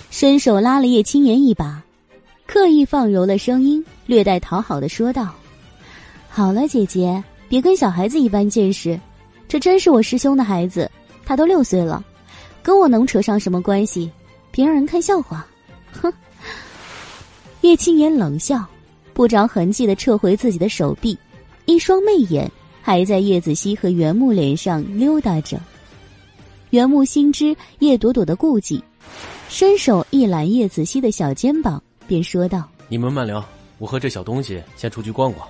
[0.09, 1.81] 伸手拉了叶青言一把，
[2.47, 5.33] 刻意放柔了声音，略带讨好的说道
[6.29, 8.99] ：“好了，姐姐，别跟小孩子一般见识，
[9.47, 10.89] 这真是我师兄的孩子，
[11.25, 12.03] 他都六岁了，
[12.61, 14.11] 跟我能扯上什么关系？
[14.51, 15.45] 别让人看笑话。”
[15.91, 16.11] 哼。
[17.61, 18.65] 叶青言冷笑，
[19.13, 21.17] 不着痕迹的撤回自己的手臂，
[21.65, 22.51] 一双媚眼
[22.81, 25.57] 还在叶子熙和袁木脸上溜达着。
[26.73, 28.83] 袁木心知叶朵朵的顾忌，
[29.47, 33.47] 伸手一揽叶子熙的小肩膀，便说道：“你们慢聊，
[33.77, 35.47] 我和这小东西先出去逛逛。”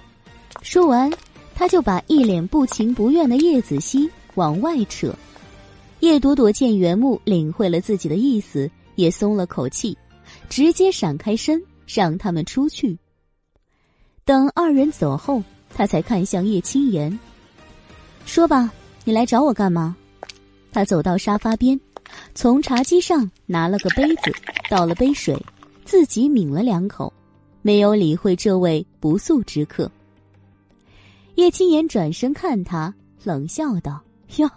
[0.61, 1.09] 说完，
[1.55, 5.15] 他就把一脸不情不愿的叶子熙往外扯。
[6.01, 9.97] 叶朵朵见袁木领会了自己的意思，也松了口气，
[10.49, 12.97] 直接闪开身，让他们出去。
[14.25, 15.41] 等二人走后，
[15.73, 17.17] 他才看向叶青言，
[18.25, 18.69] 说吧，
[19.05, 19.95] 你来找我干嘛？
[20.73, 21.79] 他走到沙发边，
[22.33, 24.33] 从茶几上拿了个杯子，
[24.69, 25.39] 倒了杯水，
[25.85, 27.13] 自己抿了两口，
[27.61, 29.89] 没有理会这位不速之客。
[31.35, 32.93] 叶青言转身看他，
[33.23, 34.01] 冷笑道
[34.37, 34.49] ：“哟，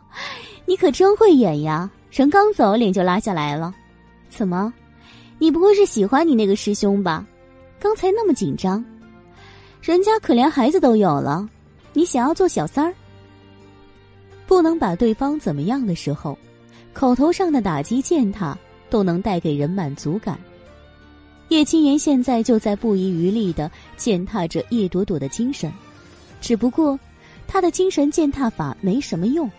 [0.65, 1.91] 你可真会演呀！
[2.11, 3.75] 人刚走，脸就拉下来了。
[4.31, 4.73] 怎么，
[5.39, 7.27] 你不会是喜欢你那个师兄吧？
[7.79, 8.83] 刚才那么紧张。”
[9.83, 11.49] 人家可连孩子都有了，
[11.93, 12.95] 你想要做小三儿？
[14.47, 16.39] 不能把对方怎么样的时候，
[16.93, 18.57] 口头上的打击践踏
[18.89, 20.39] 都能带给人满足感。
[21.49, 25.73] 叶青言现在就在不遗余力的践踏着叶朵朵的精神，
[26.41, 26.99] 只不过
[27.47, 29.51] 他的精神践踏法没什么用。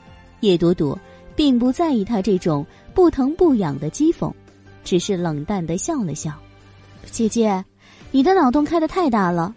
[0.42, 1.00] 叶朵朵
[1.36, 4.32] 并不在意他这种不疼不痒的讥讽，
[4.84, 6.34] 只是冷淡的笑了笑
[7.10, 7.64] ：“姐姐，
[8.12, 9.56] 你的脑洞开的太大了。”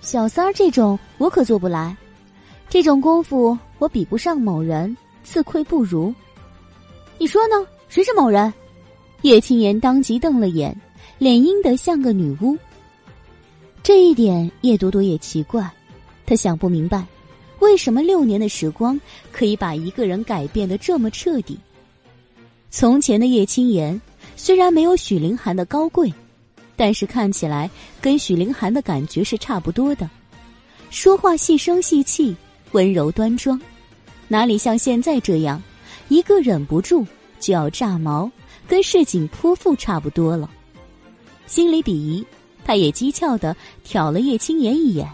[0.00, 1.96] 小三儿这种我可做不来，
[2.68, 6.14] 这种功夫我比不上某人，自愧不如。
[7.18, 7.66] 你说呢？
[7.88, 8.52] 谁是某人？
[9.22, 10.78] 叶青言当即瞪了眼，
[11.18, 12.56] 脸阴得像个女巫。
[13.82, 15.68] 这一点叶朵朵也奇怪，
[16.26, 17.06] 她想不明白，
[17.60, 19.00] 为什么六年的时光
[19.32, 21.58] 可以把一个人改变的这么彻底。
[22.70, 24.00] 从前的叶青言
[24.36, 26.12] 虽然没有许凌寒的高贵。
[26.80, 27.68] 但是看起来
[28.00, 30.08] 跟许凌寒的感觉是差不多的，
[30.90, 32.36] 说话细声细气，
[32.72, 33.60] 温柔端庄，
[34.28, 35.62] 哪里像现在这样，
[36.08, 37.06] 一个忍不住
[37.40, 38.30] 就要炸毛，
[38.66, 40.50] 跟市井泼妇差不多了。
[41.46, 42.24] 心里鄙夷，
[42.64, 45.08] 他也讥诮的挑了叶青言一眼。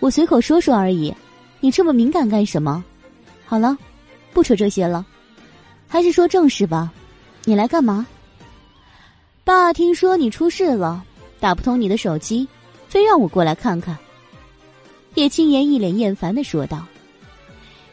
[0.00, 1.14] 我随口说说而已，
[1.60, 2.84] 你这么敏感干什么？
[3.46, 3.78] 好了，
[4.32, 5.06] 不扯这些了，
[5.86, 6.92] 还是说正事吧。
[7.44, 8.04] 你来干嘛？
[9.44, 11.04] 爸听说你出事了，
[11.38, 12.48] 打不通你的手机，
[12.88, 13.96] 非让我过来看看。
[15.16, 16.86] 叶青言一脸厌烦的说道。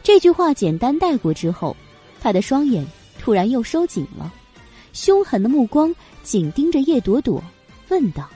[0.03, 1.75] 这句话简单带过之后，
[2.19, 2.85] 他的双眼
[3.17, 4.31] 突然又收紧了，
[4.91, 7.41] 凶狠的目光紧盯着叶朵朵，
[7.87, 8.29] 问道：“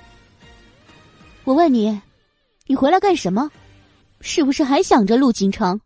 [1.43, 2.01] 我问你，
[2.65, 3.51] 你回来干什么？
[4.21, 5.79] 是不是还想着陆景城？”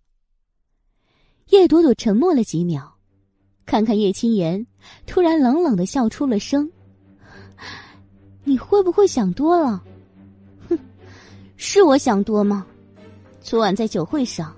[1.49, 2.97] 叶朵朵沉默了几秒，
[3.65, 4.67] 看看叶青言，
[5.07, 6.69] 突然冷冷的笑出了声。
[8.43, 9.83] 你会不会想多了？
[10.69, 10.77] 哼，
[11.57, 12.67] 是我想多吗？
[13.41, 14.55] 昨晚在酒会上，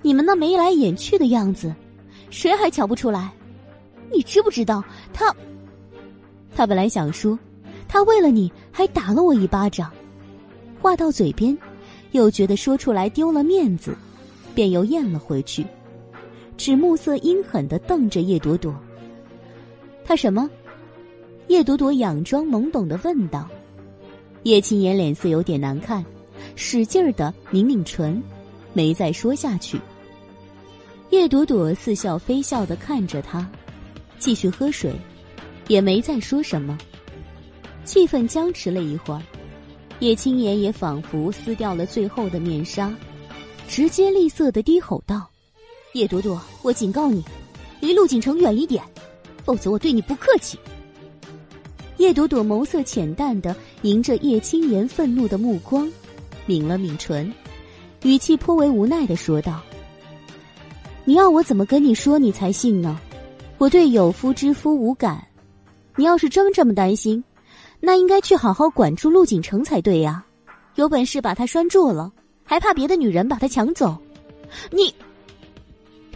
[0.00, 1.74] 你们那眉来眼去的样子，
[2.30, 3.32] 谁还瞧不出来？
[4.12, 5.34] 你知不知道他？
[6.54, 7.38] 他本来想说，
[7.88, 9.90] 他为了你还打了我一巴掌，
[10.80, 11.56] 话到嘴边，
[12.12, 13.94] 又觉得说出来丢了面子，
[14.54, 15.66] 便又咽了回去，
[16.56, 18.74] 只目色阴狠的瞪着叶朵朵。
[20.04, 20.48] 他什么？
[21.48, 23.48] 叶朵朵佯装懵懂的问道
[24.44, 26.04] ：“叶青言脸色有点难看，
[26.56, 28.22] 使劲儿的抿抿唇，
[28.72, 29.80] 没再说下去。”
[31.10, 33.48] 叶朵朵似笑非笑的看着他，
[34.18, 34.94] 继续喝水，
[35.66, 36.78] 也没再说什么。
[37.84, 39.22] 气氛僵持了一会儿，
[39.98, 42.94] 叶青言也仿佛撕掉了最后的面纱，
[43.66, 45.28] 直接厉色的低吼道
[45.94, 47.24] ：“叶朵朵，我警告你，
[47.80, 48.84] 离陆景城远一点，
[49.44, 50.56] 否则我对你不客气。”
[51.98, 55.90] 叶朵朵眸色浅淡的迎着叶青言愤怒的目光，
[56.50, 57.32] 抿了抿唇，
[58.02, 59.62] 语气颇为无奈的说道
[61.06, 62.98] ：“你要我怎么跟你说你才信呢？
[63.56, 65.24] 我对有夫之夫无感。
[65.94, 67.22] 你要是真这么担心，
[67.78, 70.24] 那应该去好好管住陆景城才对呀。
[70.74, 72.10] 有本事把他拴住了，
[72.42, 73.96] 还怕别的女人把他抢走？
[74.72, 74.92] 你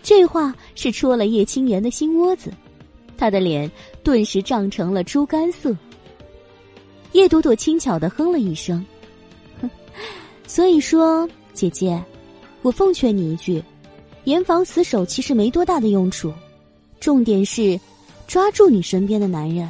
[0.03, 2.53] 这话是戳了叶青言的心窝子。”
[3.17, 3.71] 他的脸
[4.03, 5.73] 顿时涨成了猪肝色。
[7.13, 8.85] 叶朵朵轻巧的哼了一声，
[9.61, 9.71] 哼，
[10.47, 12.03] 所以说，姐姐，
[12.63, 13.63] 我奉劝你一句，
[14.25, 16.33] 严防死守其实没多大的用处，
[17.01, 17.79] 重点是
[18.27, 19.69] 抓住你身边的男人。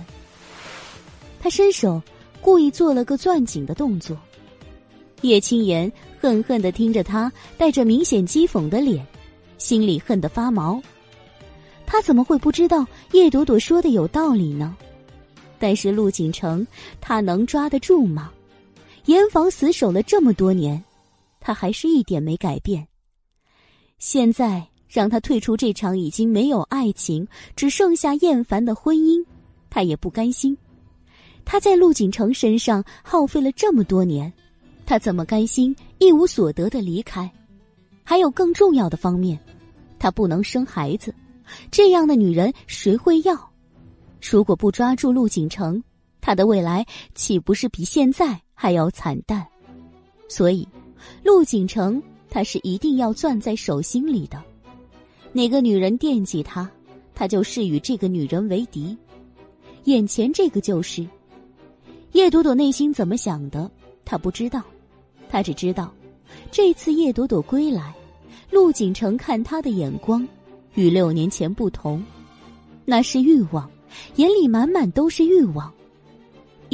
[1.41, 2.03] 他伸手
[2.41, 4.17] 故意做了个攥紧的动作，
[5.23, 5.91] 叶青言
[6.21, 9.07] 恨恨的听着他带着明显讥讽的脸，
[9.59, 10.83] 心里恨得发毛。
[11.87, 14.77] 他怎么会不知道叶朵朵说的有道理呢？
[15.59, 16.67] 但是陆景城，
[17.01, 18.31] 他能抓得住吗？
[19.07, 20.83] 严防死守了这么多年，
[21.41, 22.87] 他还是一点没改变。
[23.99, 29.25] 现在让他退出这场已经没有爱情，只剩下厌烦的婚姻，
[29.69, 30.57] 他也不甘心。
[31.45, 34.33] 他在陆景城身上耗费了这么多年，
[34.87, 37.31] 他怎么甘心一无所得的离开？
[38.03, 39.39] 还有更重要的方面，
[39.99, 41.15] 他不能生孩子，
[41.71, 43.51] 这样的女人谁会要？
[44.23, 45.83] 如果不抓住陆景城，
[46.23, 49.47] 他的未来岂不是比现在还要惨淡？
[50.29, 50.67] 所以，
[51.23, 54.43] 陆景城他是一定要攥在手心里的。
[55.33, 56.71] 哪个女人惦记他，
[57.15, 58.97] 他就誓与这个女人为敌。
[59.85, 61.07] 眼前这个就是
[62.13, 63.71] 叶朵朵内心怎么想的，
[64.05, 64.63] 他不知道，
[65.29, 65.93] 他只知道，
[66.51, 67.95] 这次叶朵朵归来，
[68.51, 70.27] 陆景城看她的眼光
[70.75, 72.03] 与六年前不同，
[72.85, 73.71] 那是欲望，
[74.17, 75.73] 眼里满满都是欲望。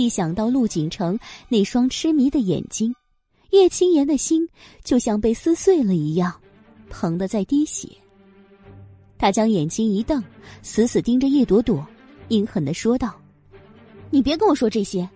[0.00, 1.18] 一想到陆景城
[1.48, 2.94] 那双痴迷的眼睛，
[3.50, 4.48] 叶青言的心
[4.82, 6.34] 就像被撕碎了一样，
[6.88, 7.88] 疼得在滴血。
[9.18, 10.22] 他将眼睛一瞪，
[10.62, 11.86] 死死盯着叶朵朵，
[12.28, 13.14] 阴狠的说道
[14.10, 15.08] ：“你别跟我说这些，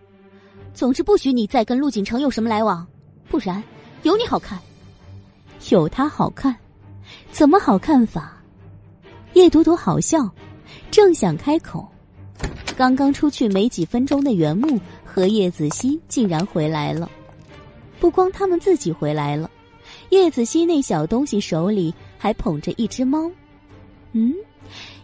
[0.75, 2.87] 总之不许你再跟陆景城有什么来往，
[3.29, 3.63] 不然
[4.03, 4.61] 有你好看。
[5.71, 6.55] 有他好看，
[7.33, 8.37] 怎么好看法？”
[9.33, 10.31] 叶朵朵好笑，
[10.91, 11.89] 正想开口。
[12.77, 17.09] 刚刚出去没几分钟的袁木和叶子熙竟然回来了，
[18.01, 19.49] 不光他们自己回来了，
[20.11, 23.31] 叶子熙那小东西手里还捧着一只猫。
[24.13, 24.35] 嗯，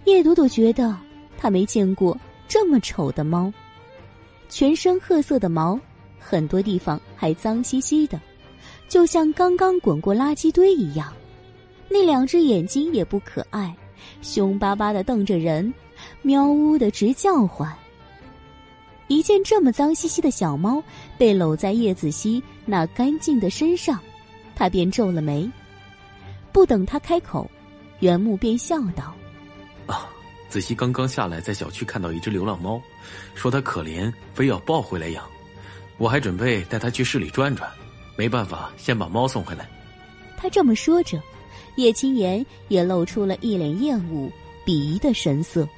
[0.04, 0.96] 叶朵朵觉得
[1.38, 2.16] 她没见过
[2.48, 3.52] 这么丑的猫，
[4.48, 5.78] 全身褐色的毛，
[6.18, 8.20] 很多地方还脏兮兮的，
[8.88, 11.12] 就像刚刚滚过垃圾堆一样。
[11.88, 13.72] 那两只眼睛也不可爱，
[14.22, 15.72] 凶巴巴的瞪着人。
[16.22, 17.72] 喵呜的直叫唤。
[19.08, 20.82] 一见这么脏兮兮的小猫
[21.18, 23.98] 被搂在叶子熙那干净的身上，
[24.54, 25.50] 他便皱了眉。
[26.52, 27.50] 不等他开口，
[27.98, 29.12] 袁木便笑道
[29.86, 30.08] ：“啊，
[30.48, 32.80] 子熙刚刚下来，在小区看到一只流浪猫，
[33.34, 35.24] 说它可怜，非要抱回来养。
[35.98, 37.68] 我还准备带它去市里转转，
[38.16, 39.68] 没办法，先把猫送回来。”
[40.38, 41.20] 他这么说着，
[41.76, 44.30] 叶青言也露出了一脸厌恶、
[44.64, 45.68] 鄙夷的神色。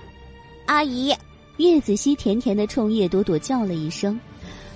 [0.73, 1.15] 阿姨，
[1.59, 4.19] 叶子熙甜甜的冲叶朵朵叫了一声，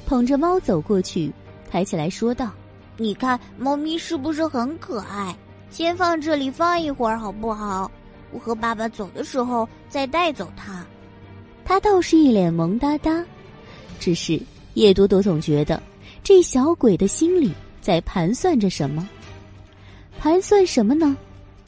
[0.04, 1.32] 捧着猫走过去，
[1.70, 2.50] 抬起来说道
[2.98, 5.34] ：“你看，猫咪是不是很可爱？
[5.70, 7.90] 先放这里放一会儿好不好？
[8.30, 10.84] 我和爸爸走的时候再带走它。”
[11.64, 13.24] 他倒是一脸萌哒哒，
[13.98, 14.38] 只是
[14.74, 15.82] 叶朵朵总觉得
[16.22, 17.50] 这小鬼的心里
[17.80, 19.08] 在盘算着什么。
[20.18, 21.16] 盘算什么呢？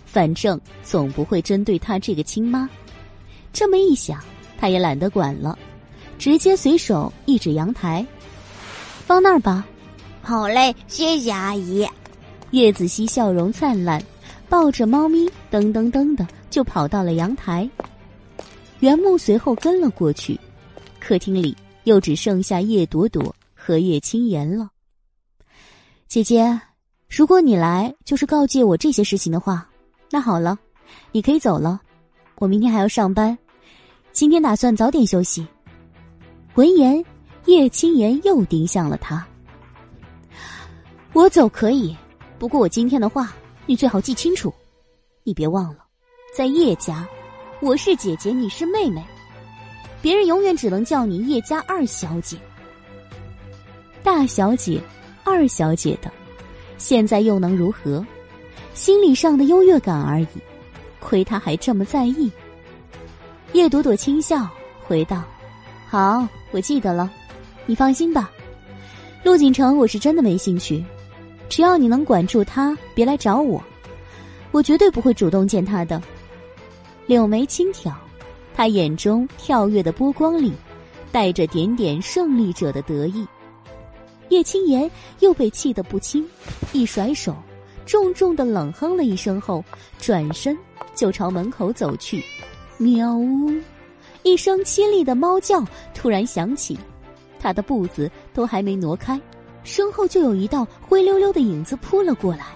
[0.05, 2.69] 反正总不会针对他这个亲妈。
[3.53, 4.23] 这么一想，
[4.57, 5.59] 他也懒得管了，
[6.19, 8.07] 直接随手一指阳台，
[9.07, 9.67] 放那儿吧。
[10.23, 11.87] 好嘞，谢谢阿姨。
[12.51, 14.03] 叶子熙笑容灿烂，
[14.49, 17.69] 抱着猫咪噔噔噔的就跑到了阳台。
[18.81, 20.39] 袁木随后跟了过去，
[21.01, 24.71] 客厅里又只剩下叶朵朵和叶青言了。
[26.07, 26.59] 姐姐，
[27.09, 29.69] 如果你来就是告诫我这些事情的话，
[30.11, 30.59] 那好了，
[31.13, 31.81] 你可以走了。
[32.41, 33.37] 我明天还要上班，
[34.13, 35.45] 今天打算早点休息。
[36.55, 37.05] 闻言，
[37.47, 39.27] 叶青言又盯向了他。
[41.13, 41.97] 我走可以，
[42.39, 43.33] 不过我今天的话，
[43.67, 44.55] 你最好记清楚。
[45.25, 45.79] 你别忘了，
[46.33, 47.07] 在叶家，
[47.61, 49.05] 我是姐姐，你是妹妹，
[50.01, 52.37] 别人永远只能叫你叶家二小姐。
[54.05, 54.81] 大小姐、
[55.25, 56.09] 二小姐的，
[56.77, 58.07] 现在又能如何？
[58.75, 60.29] 心理上的优越感而已。
[61.01, 62.31] 亏他还这么在意。
[63.53, 64.49] 叶朵朵轻笑
[64.87, 65.23] 回道
[65.89, 67.11] ：“好，我记得了，
[67.67, 68.31] 你放心吧。
[69.25, 70.85] 陆景城，我是真的没兴趣。
[71.49, 73.63] 只要你能管住他，别来找我，
[74.51, 76.01] 我绝对不会主动见他的。”
[77.07, 77.95] 柳眉轻挑，
[78.55, 80.53] 他眼中跳跃的波光里，
[81.11, 83.27] 带着点点胜利者的得意。
[84.29, 86.23] 叶青言又被气得不轻，
[86.75, 87.35] 一甩手，
[87.89, 89.65] 重重的冷哼了一声后，
[89.99, 90.57] 转身。
[90.95, 92.21] 就朝门口走去，
[92.77, 93.53] 喵呜！
[94.25, 96.77] 一声凄厉的猫叫突然响起，
[97.39, 99.21] 他的步子都还没挪开，
[99.63, 102.47] 身后就有一道灰溜溜的影子扑了过来。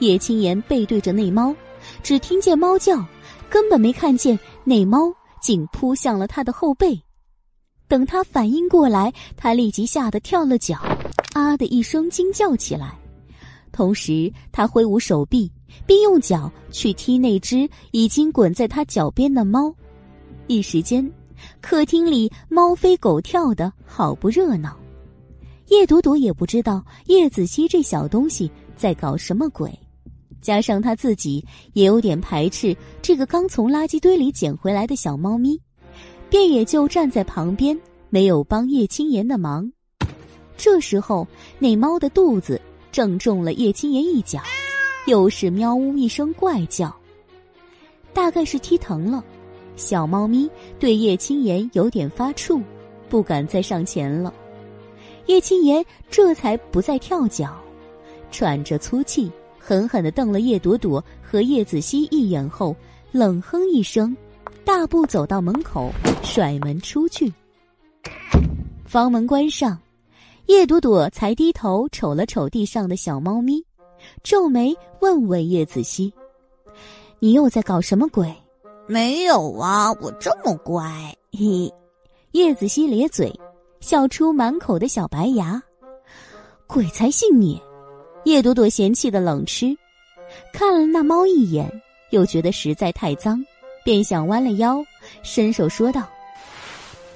[0.00, 1.54] 叶青言背对着那猫，
[2.02, 3.02] 只听见猫叫，
[3.48, 5.10] 根本没看见那猫
[5.40, 7.00] 竟扑向了他的后背。
[7.88, 10.76] 等他反应过来，他立即吓得跳了脚，
[11.32, 12.99] 啊的一声惊叫起来，
[13.72, 15.50] 同时他挥舞手臂。
[15.86, 19.72] 并用脚去踢那只已经滚在他脚边的猫，
[20.48, 21.08] 一时间，
[21.60, 24.76] 客厅里猫飞狗跳的好不热闹。
[25.68, 29.72] 叶朵朵也不知道叶子熙这小东西在搞什么鬼，
[30.40, 31.44] 加上他自己
[31.74, 35.56] 也有点排斥这个刚从垃圾堆里捡回来的小猫咪，
[36.28, 37.78] 便也就站在旁边，
[38.08, 39.70] 没有帮叶青言的忙。
[40.56, 41.26] 这时候，
[41.60, 42.60] 那猫的肚子
[42.92, 44.40] 正中了叶青言一脚，
[45.06, 46.94] 又是喵呜一声怪叫，
[48.12, 49.24] 大概是踢疼了。
[49.76, 52.62] 小猫咪对叶青言有点发怵，
[53.08, 54.32] 不敢再上前了。
[55.26, 57.56] 叶青言这才不再跳脚，
[58.30, 62.74] 喘着粗气，狠狠的瞪了叶朵朵和叶子熙一眼后，
[63.12, 64.14] 冷哼一声，
[64.64, 65.90] 大步走到门口，
[66.22, 67.32] 甩门出去。
[68.84, 69.78] 房门关上，
[70.50, 73.64] 叶朵朵才低头瞅了瞅地上的小猫咪，
[74.24, 76.12] 皱眉问问叶子熙
[77.20, 78.34] ：“你又在搞什么鬼？”
[78.88, 80.82] 没有啊，我这么乖。
[81.30, 81.72] 嘿，
[82.32, 83.32] 叶子熙咧嘴，
[83.78, 85.62] 笑出满口的小白牙。
[86.66, 87.62] 鬼才信你！
[88.24, 89.66] 叶朵朵嫌弃的冷吃，
[90.52, 91.70] 看了那猫一眼，
[92.10, 93.40] 又觉得实在太脏，
[93.84, 94.84] 便想弯了腰，
[95.22, 96.08] 伸手说道：“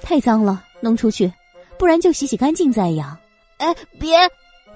[0.01, 1.29] 太脏了，弄出去，
[1.77, 3.13] 不然就洗洗干净再养。”
[3.57, 4.17] 哎，别！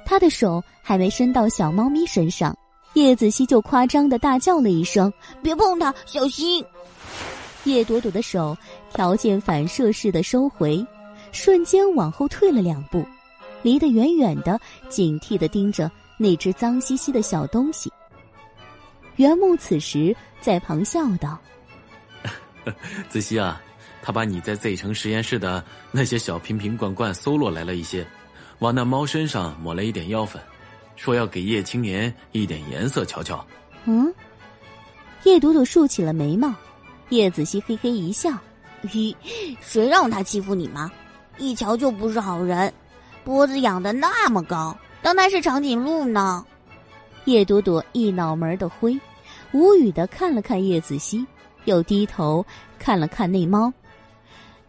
[0.05, 2.57] 他的手还没伸到小猫咪身上。
[2.93, 6.65] 叶子熙就夸张的大叫了一声：“别碰它，小心！”
[7.65, 8.57] 叶朵朵的手
[8.91, 10.83] 条件反射似的收回，
[11.31, 13.05] 瞬间往后退了两步，
[13.61, 17.91] 离得远远的，警惕的盯着那只脏兮兮的小东西。
[19.17, 21.37] 袁木此时在旁笑道
[23.07, 23.61] ：“子熙啊，
[24.01, 28.05] 他把你在 Z 城实验室的那些小瓶瓶罐罐搜罗来了一些，
[28.59, 30.41] 往那猫身上抹了一点药粉。”
[30.95, 33.45] 说要给叶青年一点颜色瞧瞧。
[33.85, 34.13] 嗯，
[35.23, 36.53] 叶朵朵竖起了眉毛，
[37.07, 38.29] 叶子熙嘿嘿一笑
[38.91, 39.15] ：“嘿，
[39.61, 40.91] 谁让他欺负你吗？
[41.37, 42.73] 一瞧就不是好人，
[43.23, 46.45] 脖子养的那么高，当他是长颈鹿呢？”
[47.23, 48.99] 叶朵朵一脑门的灰，
[49.53, 51.25] 无语的看了看叶子熙，
[51.63, 52.45] 又低头
[52.77, 53.71] 看了看那猫：“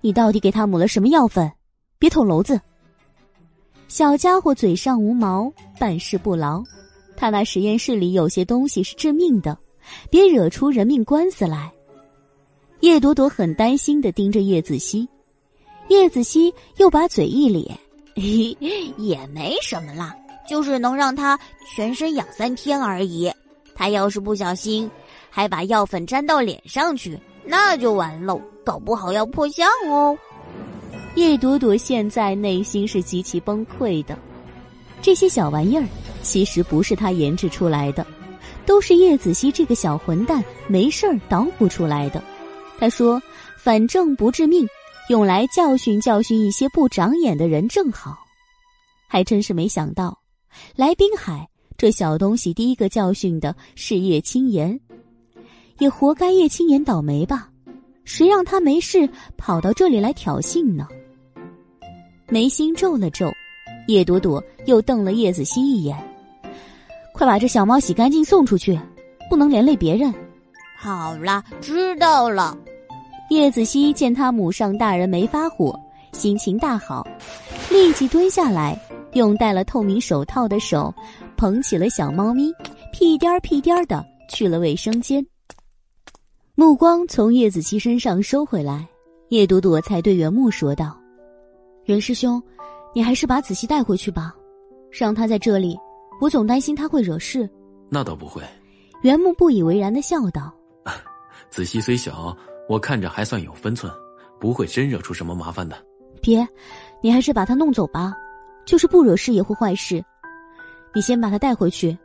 [0.00, 1.50] 你到底给他抹了什么药粉？
[1.98, 2.60] 别捅娄子！”
[3.90, 6.62] 小家伙嘴上无毛，办事不牢。
[7.16, 9.58] 他那实验室里有些东西是致命的，
[10.08, 11.68] 别惹出人命官司来。
[12.82, 15.08] 叶朵朵很担心的盯着叶子熙，
[15.88, 17.76] 叶子熙又把嘴一咧，
[18.96, 20.16] 也没什么啦，
[20.48, 21.36] 就是能让他
[21.74, 23.28] 全身痒三天而已。
[23.74, 24.88] 他要是不小心，
[25.30, 30.16] 还把药粉沾到脸上去，那就完喽，搞不好要破相哦。
[31.16, 34.19] 叶朵朵现在内心是极其崩溃的，
[35.03, 35.85] 这些小玩意儿
[36.23, 38.07] 其实不是他研制出来的，
[38.65, 42.23] 都是叶子熙这个小混蛋没事儿捣鼓出来的。
[42.78, 43.20] 他说
[43.59, 44.66] ：“反正不致命，
[45.09, 48.16] 用来教训教训一些不长眼的人正好。”
[49.07, 50.16] 还真是没想到，
[50.77, 54.81] 来滨海这小东西第一个教训的是叶青言，
[55.78, 57.51] 也活该叶青言倒霉吧？
[58.05, 60.86] 谁让他没事跑到这里来挑衅呢？
[62.28, 63.32] 眉心皱了皱，
[63.89, 65.97] 叶朵朵又瞪了叶子熙一眼
[67.12, 68.78] ：“快把这小猫洗干净送出去，
[69.28, 70.12] 不能连累别人。”
[70.78, 72.56] 好了，知道了。
[73.31, 75.78] 叶子熙见他母上大人没发火，
[76.12, 77.06] 心情大好，
[77.70, 78.77] 立即蹲下来，
[79.12, 80.93] 用戴了透明手套的手
[81.36, 82.52] 捧起了小猫咪，
[82.93, 85.24] 屁颠儿屁颠儿的去了卫生间。
[86.61, 88.87] 目光从叶子熙身上收回来，
[89.31, 90.95] 叶朵朵才对袁木说道。
[91.87, 92.39] 袁师兄，
[92.95, 94.35] 你还是把子熙带回去吧，
[94.91, 95.74] 让他在这里，
[96.20, 97.49] 我总担心他会惹事。
[97.89, 98.43] 那倒不会。
[99.01, 100.55] 袁木不以为然的笑道
[101.49, 102.37] ：“子熙虽小，
[102.69, 103.91] 我看着还算有分寸，
[104.39, 105.82] 不会真惹出什么麻烦的。”
[106.20, 106.47] 别，
[107.03, 108.15] 你还是把他弄走吧，
[108.66, 110.05] 就是不惹事也会坏事。
[110.95, 111.99] 你先把他带回去，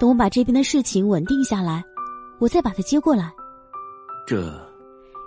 [0.00, 1.84] 等我把这边的事情稳定下来，
[2.40, 3.32] 我再把他接过来。
[4.30, 4.48] 这，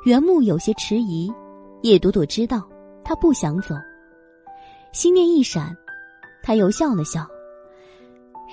[0.06, 1.30] 袁木有些迟疑，
[1.82, 2.66] 叶朵朵知道
[3.04, 3.76] 他不想走。
[4.94, 5.76] 心念一闪，
[6.42, 7.28] 他又笑了笑。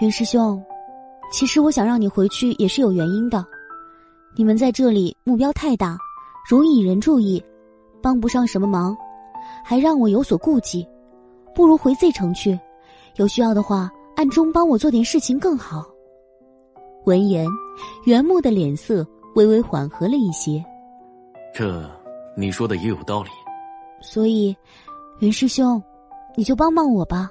[0.01, 0.61] 袁师兄，
[1.31, 3.47] 其实我想让你回去也是有原因的。
[4.35, 5.97] 你们在这里目标太大，
[6.51, 7.41] 容易引人注意，
[8.03, 8.97] 帮不上什么忙，
[9.65, 10.85] 还让我有所顾忌。
[11.55, 12.59] 不如回 Z 城去，
[13.15, 15.87] 有需要的话暗中帮我做点事情更好。
[17.05, 17.47] 闻言，
[18.03, 20.65] 袁木的脸色微微缓和了一些。
[21.55, 21.89] 这，
[22.37, 23.31] 你说的也有道理。
[24.01, 24.57] 所以，
[25.21, 25.83] 云师兄。
[26.37, 27.29] 你就帮帮我吧。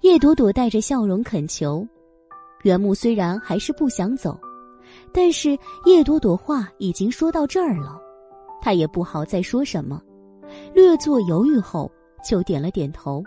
[0.00, 1.86] 叶朵朵带着笑容恳求，
[2.64, 4.38] 袁木虽然还是不想走，
[5.14, 5.56] 但是
[5.86, 7.96] 叶朵朵话已经说到这儿了，
[8.60, 10.02] 他也不好再说什么，
[10.74, 11.90] 略作犹豫后
[12.28, 13.22] 就点了点头。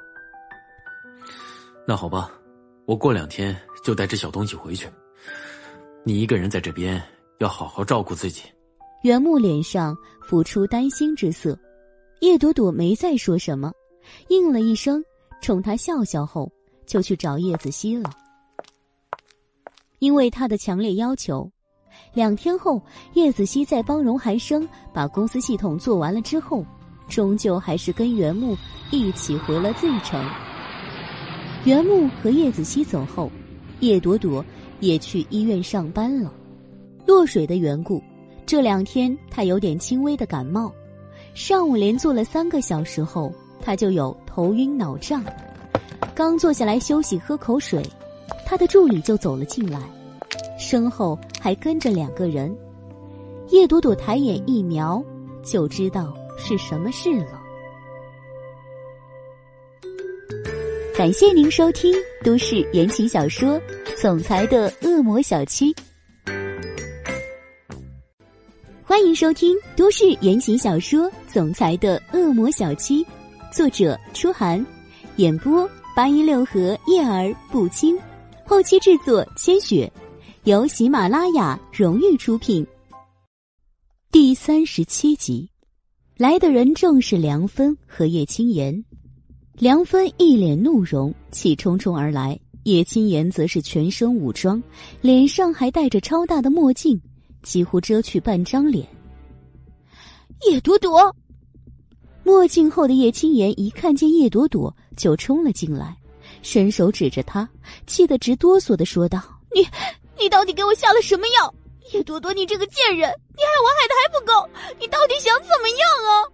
[1.88, 2.30] 那好吧，
[2.86, 4.90] 我过两天就带这小东西回去，
[6.04, 7.02] 你一个人在这边
[7.38, 8.44] 要好好照顾自己。
[9.04, 11.58] 袁木脸上浮出担心之色，
[12.22, 13.72] 叶朵朵没再说什么，
[14.28, 15.04] 应了一声，
[15.42, 16.52] 冲他笑笑后，
[16.88, 18.10] 就去找叶子熙了。
[20.00, 21.52] 因为他的强烈要求，
[22.14, 22.82] 两天后，
[23.14, 26.66] 叶子熙在帮荣寒生把公司系统做完了之后，
[27.08, 28.58] 终究还是跟袁木
[28.90, 30.20] 一起回了 Z 城。
[31.64, 33.32] 袁木和叶子熙走后，
[33.82, 34.44] 叶朵朵
[34.82, 36.32] 也去医院上班了。
[37.08, 38.04] 落水的缘故，
[38.46, 40.70] 这两天他有点轻微的感冒。
[41.34, 45.24] 上午连坐了三个小时后，他就有头晕脑胀。
[46.14, 47.82] 刚坐下来休息喝口水。
[48.46, 49.80] 他的助理就走了进来，
[50.60, 52.54] 身后还跟着两个人。
[53.48, 55.02] 叶朵朵抬眼一瞄，
[55.42, 57.41] 就知道是什么事了。
[61.02, 61.92] 感谢您收听
[62.24, 63.60] 都市言情小说
[64.00, 65.74] 《总裁的恶魔小七》，
[68.84, 73.04] 欢迎收听都市言情小说《总裁的恶魔小七》，
[73.52, 74.64] 作者：初寒，
[75.16, 77.98] 演播：八一六和叶儿不轻。
[78.46, 79.92] 后期制作：千雪，
[80.44, 82.64] 由喜马拉雅荣誉出品。
[84.12, 85.50] 第三十七集，
[86.16, 88.86] 来的人正是梁芬和叶青言。
[89.62, 94.60] 梁芬一脸怒容，气冲冲而来；叶青言则是全身武装，
[95.02, 97.00] 脸上还戴着超大的墨镜，
[97.44, 98.88] 几乎遮去半张脸。
[100.50, 101.16] 叶朵朵，
[102.24, 105.96] 墨镜后的叶青言一看见叶朵朵，就冲了进来。
[106.42, 107.48] 伸手指着他，
[107.86, 109.22] 气得直哆嗦的说道
[109.54, 109.62] ：“你，
[110.20, 111.54] 你到底给我下了什么药？
[111.94, 113.08] 叶朵朵，你这个贱人，
[113.38, 116.26] 你害我害的还不够，你到底想怎么样啊？”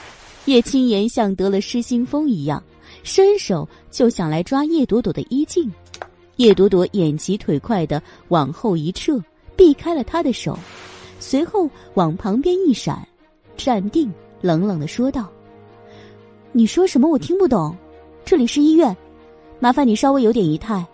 [0.46, 2.62] 叶青言像得了失心疯一样，
[3.02, 5.70] 伸手就想来抓叶朵朵的衣襟。
[6.36, 9.20] 叶朵朵眼疾腿快的往后一撤，
[9.56, 10.58] 避开了他的手，
[11.18, 13.06] 随后往旁边一闪，
[13.56, 15.28] 站定，冷冷的说道
[16.52, 17.08] ：“你说什么？
[17.08, 17.74] 我听不懂。
[18.24, 18.96] 这里是医院。”
[19.58, 20.86] 麻烦你稍微有点仪态，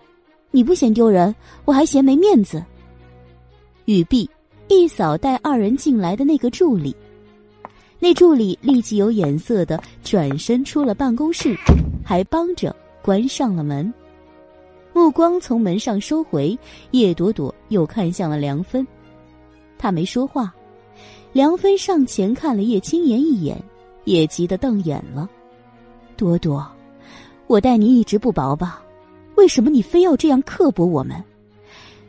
[0.49, 1.35] 你不嫌丢人，
[1.65, 2.63] 我还嫌没面子。
[3.85, 4.27] 语毕，
[4.69, 6.95] 一扫带二人进来的那个助理，
[8.03, 11.57] 那助理立即有眼色的转身出了办公室，
[12.03, 13.93] 还帮着关上了门。
[14.91, 16.59] 目光从门上收回，
[16.91, 18.85] 叶朵朵又看向了梁芬，
[19.77, 20.53] 他没说话。
[21.31, 23.57] 梁芬上前看了叶青言一眼，
[24.03, 25.29] 也急得瞪眼了。
[26.17, 26.69] 朵朵。
[27.47, 28.83] 我待你一直不薄吧？
[29.35, 31.23] 为什么你非要这样刻薄我们？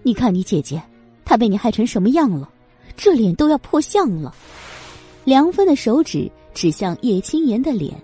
[0.03, 0.83] 你看你姐姐，
[1.25, 2.51] 她被你害成什么样了？
[2.97, 4.35] 这脸都要破相了。
[5.25, 7.95] 梁芬的手指指向叶青言的脸，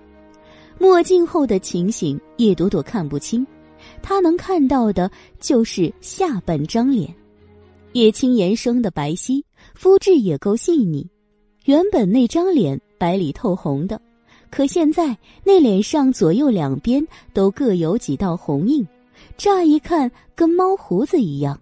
[0.79, 3.47] 墨镜后的情形叶朵朵看不清，
[4.03, 7.15] 她能看到的就是下半张脸。
[7.93, 9.43] 叶青言生的白皙，
[9.75, 11.07] 肤质也够细腻，
[11.67, 14.01] 原本那张脸白里透红的。
[14.51, 18.87] 可现在那脸上左右两边都各有几道红印，
[19.37, 21.61] 乍一看跟猫胡子一样。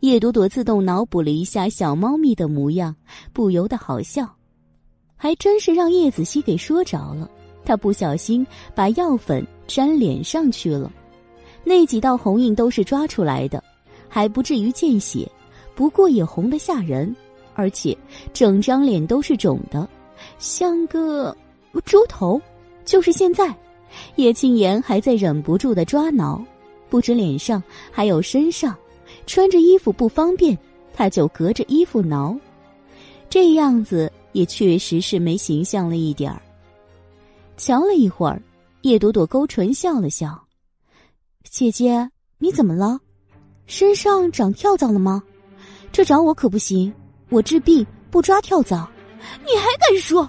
[0.00, 2.94] 叶朵朵自动脑补了一下小猫咪的模样，
[3.32, 4.28] 不由得好笑。
[5.22, 7.30] 还真是让叶子熙给说着了，
[7.62, 8.44] 他不小心
[8.74, 10.90] 把药粉沾脸上去了。
[11.62, 13.62] 那几道红印都是抓出来的，
[14.08, 15.30] 还不至于见血，
[15.74, 17.14] 不过也红得吓人，
[17.54, 17.94] 而且
[18.32, 19.86] 整张脸都是肿的，
[20.38, 21.36] 像个……
[21.84, 22.40] 猪头，
[22.86, 23.54] 就是现在，
[24.16, 26.42] 叶青言还在忍不住的抓挠，
[26.88, 28.74] 不止脸上，还有身上，
[29.26, 30.56] 穿着衣服不方便，
[30.94, 32.34] 他就隔着衣服挠，
[33.28, 36.40] 这样子也确实是没形象了一点儿。
[37.56, 38.42] 瞧了一会儿，
[38.82, 40.40] 叶朵朵勾唇笑了笑
[41.48, 42.08] ：“姐姐，
[42.38, 42.98] 你怎么了？
[43.66, 45.22] 身上长跳蚤了吗？
[45.92, 46.92] 这找我可不行，
[47.28, 48.88] 我治病不抓跳蚤。
[49.46, 50.28] 你还敢说？”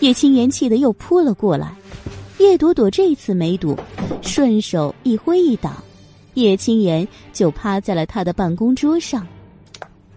[0.00, 1.74] 叶青言气得又扑了过来，
[2.38, 3.78] 叶朵朵这次没躲，
[4.22, 5.82] 顺手一挥一挡，
[6.34, 9.26] 叶青言就趴在了他的办公桌上。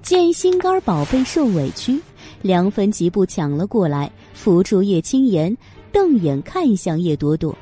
[0.01, 2.01] 见心肝宝贝受委屈，
[2.41, 5.55] 梁芬急步抢了过来，扶住叶青言，
[5.91, 7.55] 瞪眼看向叶朵朵。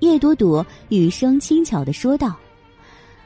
[0.00, 2.36] 叶朵朵语声轻巧的说道：“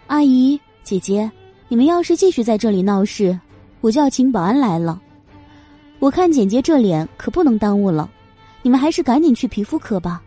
[0.09, 1.31] 阿姨，姐姐，
[1.69, 3.39] 你们要是继续在这里闹事，
[3.81, 5.01] 我就要请保安来了。
[5.99, 8.11] 我看简洁这脸可不能耽误了。”
[8.65, 10.23] 你们还是赶紧去皮肤科吧。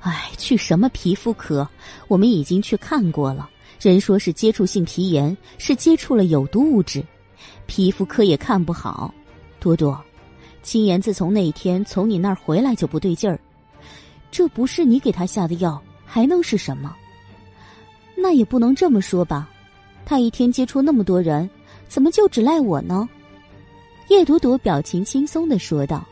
[0.00, 1.68] 哎，去什么皮肤科？
[2.08, 7.04] 我们已经去看过了，人说是接触性皮炎，是接触了有毒物质，
[7.66, 9.12] 皮肤科也看不好。
[9.62, 9.96] 多多，
[10.64, 13.38] 青言自从那一天从你那儿回来就不对劲儿，
[14.28, 16.96] 这不是你给他下的药，还能是什么？
[18.16, 19.48] 那也不能这么说吧，
[20.04, 21.48] 他一天接触那么多人，
[21.88, 23.08] 怎么就只赖我呢？
[24.08, 26.04] 叶朵朵表情轻松的说道。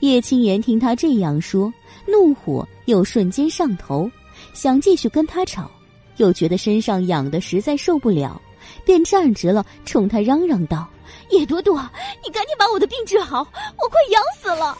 [0.00, 1.72] 叶青言听他这样说，
[2.04, 4.10] 怒火又瞬间上头，
[4.54, 5.70] 想继续跟他吵，
[6.16, 8.42] 又觉得身上痒的实在受不了，
[8.84, 10.88] 便站直了，冲他嚷嚷道
[11.30, 11.76] ：“叶朵朵，
[12.24, 13.40] 你赶紧把我的病治好，
[13.76, 14.76] 我快痒死了！”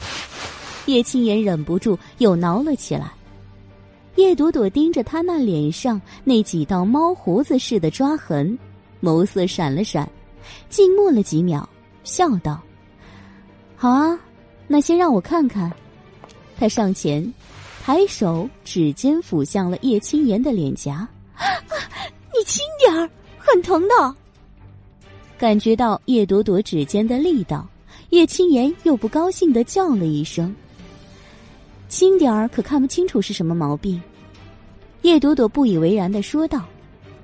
[0.86, 3.12] 叶青言忍不住又挠了起来。
[4.16, 8.58] 叶朵朵盯着他那脸上那几道猫胡子似的抓痕，
[9.00, 10.08] 眸色闪了闪，
[10.68, 11.66] 静默了几秒，
[12.04, 12.60] 笑道
[13.76, 14.18] ：“好啊。”
[14.68, 15.70] 那先让我看看，
[16.58, 17.30] 他上前，
[17.84, 21.06] 抬手指尖抚向了叶青言的脸颊。
[22.32, 23.10] 你轻点儿，
[23.44, 24.14] 很疼的。
[25.36, 27.68] 感觉到叶朵朵指尖的力道，
[28.10, 30.54] 叶青言又不高兴的叫了一声
[31.88, 34.00] ：“轻点儿，可看不清楚是什么毛病。”
[35.02, 36.64] 叶朵朵不以为然的说道，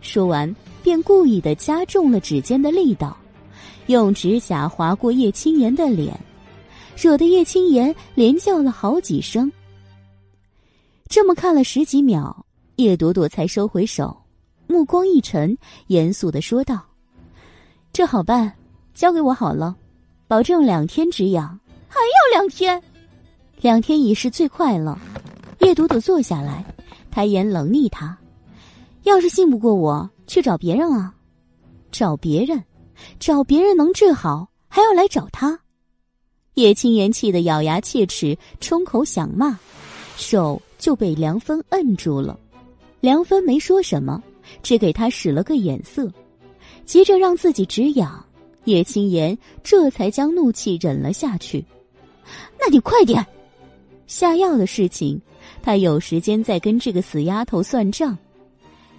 [0.00, 3.16] 说完便故意的加重了指尖的力道，
[3.86, 6.18] 用指甲划过叶青言的脸。
[6.96, 9.52] 惹得叶青言连叫了好几声。
[11.08, 14.16] 这么看了十几秒，叶朵朵才收回手，
[14.68, 15.56] 目光一沉，
[15.88, 16.80] 严肃的说道
[17.92, 18.52] ：“这好办，
[18.94, 19.74] 交给我好了，
[20.28, 21.58] 保证两天止痒。
[21.88, 22.80] 还要两天？
[23.62, 24.96] 两天已是最快了。”
[25.60, 26.64] 叶朵朵坐下来，
[27.10, 28.16] 抬眼冷睨他
[29.04, 31.14] ：“要是信不过我，去找别人啊！
[31.90, 32.62] 找别人，
[33.18, 35.58] 找别人能治好，还要来找他？”
[36.54, 39.58] 叶青言气得咬牙切齿，冲口想骂，
[40.16, 42.38] 手就被梁芬摁住了。
[43.00, 44.22] 梁芬没说什么，
[44.62, 46.10] 只给他使了个眼色，
[46.84, 48.24] 急着让自己止痒。
[48.64, 51.64] 叶青言这才将怒气忍了下去。
[52.60, 53.24] 那你快点！
[54.06, 55.20] 下药的事情，
[55.62, 58.16] 他有时间再跟这个死丫头算账。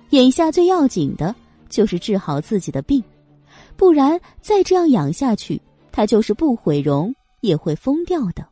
[0.10, 1.36] 眼下最要紧的
[1.70, 3.04] 就是治好自己的病，
[3.76, 5.62] 不然再这样养下去，
[5.92, 7.14] 他就是不毁容。
[7.42, 8.46] 也会疯掉的。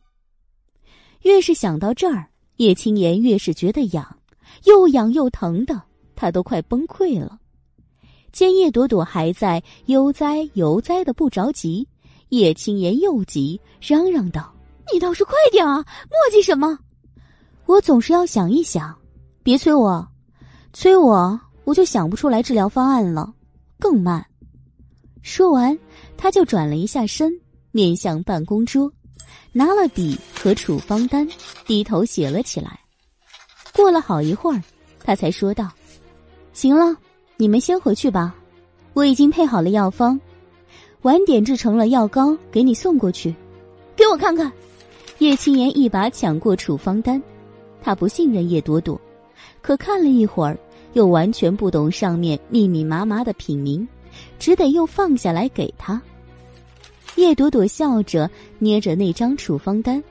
[1.20, 4.16] 越是想到这儿，叶青言越是觉得痒，
[4.64, 5.82] 又痒又疼的，
[6.18, 7.38] 他都快崩溃了。
[8.32, 11.86] 见叶朵朵还在悠哉悠哉的不着急，
[12.30, 14.52] 叶青言又急，嚷嚷道
[14.92, 15.76] ：“你倒是快点啊！
[15.76, 16.76] 磨叽什么？
[17.66, 18.98] 我总是要想一想，
[19.44, 20.04] 别催我，
[20.72, 23.32] 催我我就想不出来治疗方案了，
[23.78, 24.26] 更慢。”
[25.22, 25.78] 说完，
[26.16, 27.32] 他就转了一下身。
[27.70, 28.90] 面向办公桌，
[29.52, 31.28] 拿了笔和处方单，
[31.66, 32.80] 低头写了起来。
[33.72, 34.60] 过了好一会儿，
[35.04, 35.70] 他才说道
[36.58, 36.96] ：“行了，
[37.36, 38.34] 你们先回去吧，
[38.92, 40.20] 我已经配好了药方，
[41.02, 43.32] 晚点制成了药膏给你送过去。
[43.94, 44.50] 给我看看。”
[45.18, 47.22] 叶青言一把抢过处方单，
[47.80, 49.00] 他不信任叶朵朵，
[49.62, 50.58] 可看了一会儿，
[50.94, 53.86] 又完全不懂上面密密麻麻的品名，
[54.40, 56.02] 只得又放下来给他。
[57.14, 58.28] 叶朵朵笑着
[58.58, 60.02] 捏着那张处方单，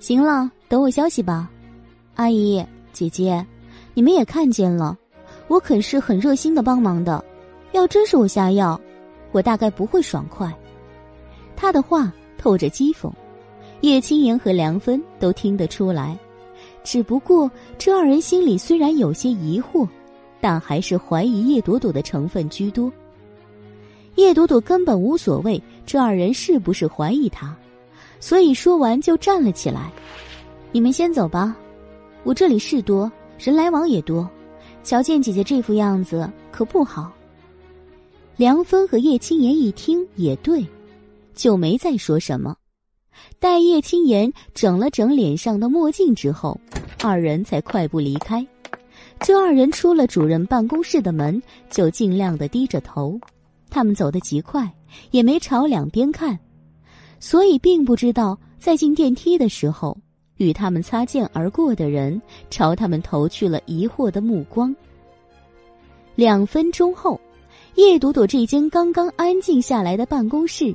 [0.00, 1.50] 行了，等我消息吧。
[2.14, 2.64] 阿姨、
[2.94, 3.46] 姐姐，
[3.92, 4.96] 你们也看见了，
[5.52, 7.22] 我可是很热心的帮忙的。
[7.72, 8.80] 要真是我下药，
[9.32, 10.50] 我大概不会爽快。
[11.54, 13.12] 他的话透着讥讽，
[13.82, 16.18] 叶青言和梁芬都听得出来。
[16.82, 19.86] 只不过这二人心里虽然有些疑惑，
[20.40, 22.90] 但还是怀疑叶朵朵的成分居多。
[24.14, 25.62] 叶朵朵根本无所谓。
[25.84, 27.54] 这二人是不是怀疑他？
[28.20, 29.92] 所以说完就站了起来。
[30.70, 31.54] 你们先走吧，
[32.24, 34.26] 我这里事多，人来往也多。
[34.82, 37.12] 瞧见姐姐这副样子可不好。
[38.36, 40.66] 梁芬和叶青言一听也对，
[41.34, 42.56] 就没再说什么。
[43.38, 46.58] 待叶青言整了整脸上的墨镜之后，
[47.02, 48.46] 二人才快步离开。
[49.20, 51.40] 这二人出了主任办公室的门，
[51.70, 53.20] 就尽量的低着头。
[53.70, 54.72] 他们走得极快。
[55.10, 56.38] 也没朝两边看，
[57.18, 59.96] 所以并不知道在进电梯的时候，
[60.42, 62.20] 与他们擦肩而过的人
[62.50, 64.74] 朝他们投去了疑惑的目光。
[66.14, 67.18] 两分钟后，
[67.76, 70.74] 叶朵朵这间刚刚安静下来的办公室，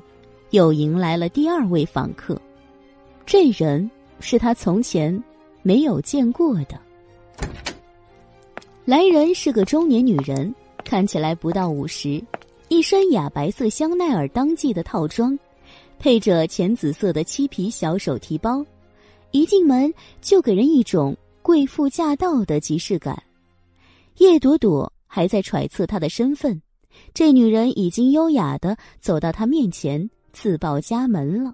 [0.51, 2.39] 又迎来了第二位访客。
[3.25, 3.89] 这人
[4.19, 5.23] 是他从前
[5.61, 6.79] 没有见过的。
[8.85, 10.53] 来人是个中年女人，
[10.83, 12.23] 看起来不到五十。
[12.69, 15.37] 一身雅白色香奈儿当季的套装，
[15.99, 18.65] 配着浅紫色的漆皮小手提包，
[19.31, 23.21] 一进门就给人一种贵妇驾到的即视感。
[24.17, 26.61] 叶朵朵还在揣测她的身份，
[27.13, 31.53] 这女人已经优雅的走到她面前，自报家门了：“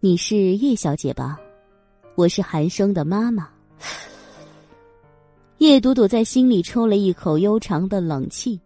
[0.00, 1.38] 你是叶小姐吧？
[2.16, 3.48] 我是韩生的妈妈。”
[5.58, 8.58] 叶朵朵在心里抽了一口悠长的冷气。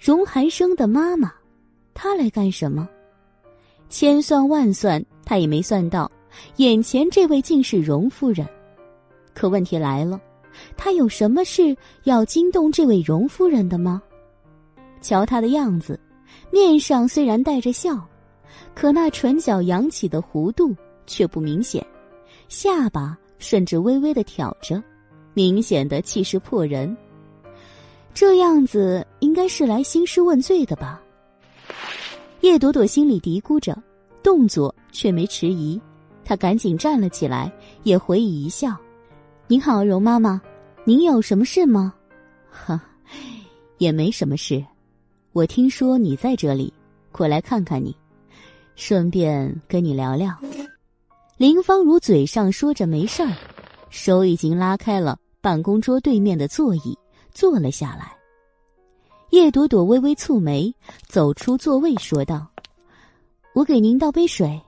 [0.00, 1.32] 荣寒生的妈妈，
[1.94, 2.88] 她来干什么？
[3.88, 6.10] 千算万算，她也没算到，
[6.56, 8.46] 眼前这位竟是荣夫人。
[9.34, 10.20] 可问题来了，
[10.76, 14.02] 他有什么事要惊动这位荣夫人的吗？
[15.00, 15.98] 瞧他的样子，
[16.50, 18.06] 面上虽然带着笑，
[18.74, 20.74] 可那唇角扬起的弧度
[21.06, 21.84] 却不明显，
[22.48, 24.82] 下巴甚至微微的挑着，
[25.34, 26.96] 明显的气势迫人。
[28.14, 31.02] 这样子应该是来兴师问罪的吧？
[32.42, 33.76] 叶朵朵心里嘀咕着，
[34.22, 35.80] 动作却没迟疑，
[36.24, 37.52] 他赶紧站了起来，
[37.82, 38.74] 也回以一笑。
[39.46, 40.40] 您好，容妈妈，
[40.84, 41.94] 您有什么事吗？
[42.50, 42.80] 哈，
[43.78, 44.64] 也没什么事。
[45.32, 46.72] 我听说你在这里，
[47.12, 47.94] 过来看看你，
[48.74, 50.34] 顺便跟你聊聊。
[51.36, 53.32] 林芳如嘴上说着没事儿，
[53.90, 56.96] 手已经拉开了办公桌对面的座椅，
[57.32, 58.12] 坐了下来。
[59.30, 60.72] 叶朵朵微微蹙眉，
[61.08, 62.46] 走出座位，说道
[63.52, 64.60] ：“我给您倒杯水。”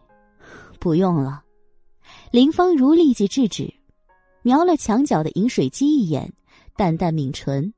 [0.81, 1.43] 不用了。
[2.37, 3.73] 林芳如立即制止。
[4.43, 6.31] 瞄了墙角的饮水机一眼，
[6.77, 7.73] 淡淡抿唇：“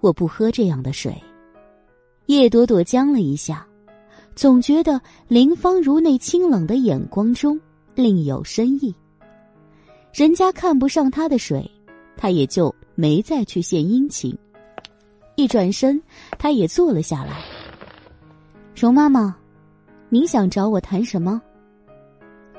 [0.00, 1.16] 我不喝这样的水。”
[2.28, 3.66] 叶朵朵僵了一下，
[4.34, 7.58] 总觉得林芳如那清冷的眼光中
[7.94, 8.94] 另有深意。
[10.12, 11.66] 人家看不上他的水，
[12.18, 14.36] 他也就没再去献殷勤。
[15.36, 15.98] 一转身，
[16.38, 17.42] 他也坐了下来。
[18.76, 19.34] 容妈妈，
[20.10, 21.40] 您想找我谈什么？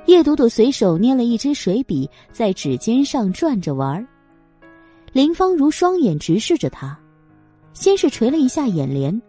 [0.09, 4.03] 叶朵朵随手捏了一支水笔，在指尖上转着玩儿
[5.13, 6.99] 林芳如双眼直视着他，
[7.73, 9.21] 先是垂了一下眼帘，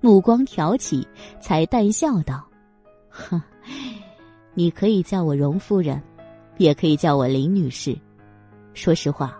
[0.00, 1.06] 目光挑起，
[1.38, 2.42] 才淡笑道
[3.12, 3.42] ：“哼，
[4.54, 6.02] 你可以叫我荣夫人，
[6.56, 7.94] 也可以叫我林女士。
[8.72, 9.38] 说实话，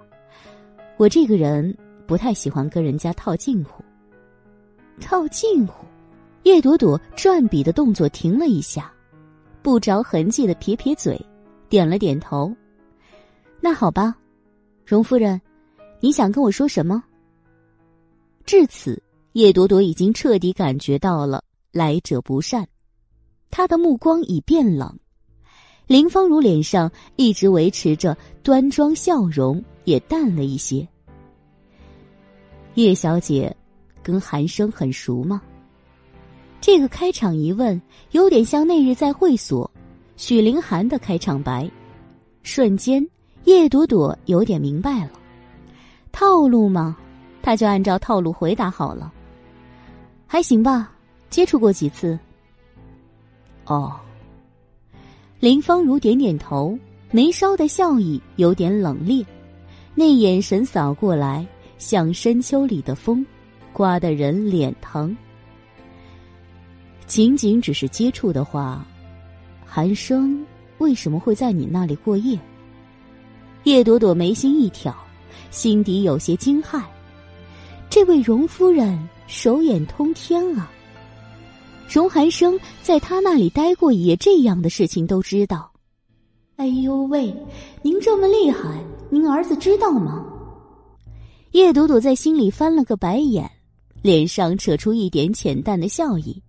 [0.98, 1.74] 我这个人
[2.06, 3.82] 不太喜欢跟人家套近乎。
[5.00, 5.86] 套近乎。”
[6.44, 8.92] 叶朵朵转笔的动作停了一下。
[9.62, 11.20] 不着痕迹的撇撇嘴，
[11.68, 12.54] 点了点头。
[13.60, 14.14] 那好吧，
[14.84, 15.40] 荣夫人，
[16.00, 17.02] 你想跟我说什么？
[18.44, 19.00] 至此，
[19.34, 22.66] 叶朵朵已经彻底感觉到了来者不善，
[23.50, 24.98] 她的目光已变冷。
[25.86, 30.86] 林芳如脸上一直维持着端庄笑容，也淡了一些。
[32.74, 33.54] 叶小姐，
[34.02, 35.40] 跟韩生很熟吗？
[36.62, 37.82] 这个开场一问，
[38.12, 39.68] 有点像那日在会所，
[40.16, 41.68] 许凌寒的开场白。
[42.44, 43.04] 瞬间，
[43.46, 45.10] 叶朵朵有点明白了，
[46.12, 46.96] 套路嘛，
[47.42, 49.12] 他就按照套路回答好了。
[50.24, 50.92] 还行吧，
[51.30, 52.16] 接触过几次。
[53.66, 53.98] 哦，
[55.40, 56.78] 林芳如点点头，
[57.10, 59.26] 眉梢的笑意有点冷冽，
[59.96, 61.44] 那眼神扫过来，
[61.76, 63.26] 像深秋里的风，
[63.72, 65.16] 刮得人脸疼。
[67.06, 68.86] 仅仅只是接触的话，
[69.66, 70.44] 韩生
[70.78, 72.38] 为什么会在你那里过夜？
[73.64, 74.94] 叶朵朵眉心一挑，
[75.50, 76.82] 心底有些惊骇。
[77.90, 80.70] 这位荣夫人手眼通天啊！
[81.88, 85.70] 荣寒生在他那里待过一夜，这样的事情都知道。
[86.56, 87.34] 哎呦喂，
[87.82, 90.24] 您这么厉害，您儿子知道吗？
[91.50, 93.50] 叶朵朵在心里翻了个白眼，
[94.00, 96.42] 脸上扯出一点浅淡的笑意。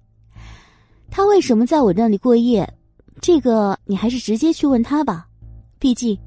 [1.16, 2.67] 他为什么在我那里过夜？
[3.22, 5.27] 这个你还是直接去问他吧，
[5.77, 6.17] 毕竟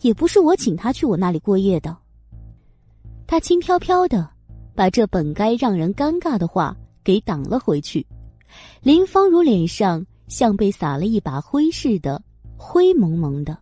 [0.00, 1.96] 也不是我请他去我那里过夜的。
[3.24, 4.28] 他轻飘飘的
[4.74, 8.04] 把这本该让人尴尬的话给挡了回去。
[8.82, 12.20] 林芳如脸上像被撒了一把灰似的，
[12.56, 13.56] 灰蒙蒙的。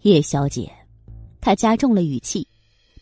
[0.00, 0.72] 叶小姐，
[1.42, 2.48] 她加重了语气，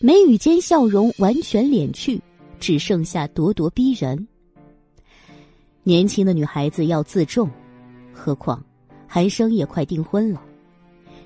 [0.00, 2.20] 眉宇间笑容完全敛去，
[2.58, 4.26] 只剩下咄咄逼人。
[5.84, 7.50] 年轻的女孩子要自重，
[8.12, 8.62] 何况
[9.08, 10.40] 韩生也快订婚了，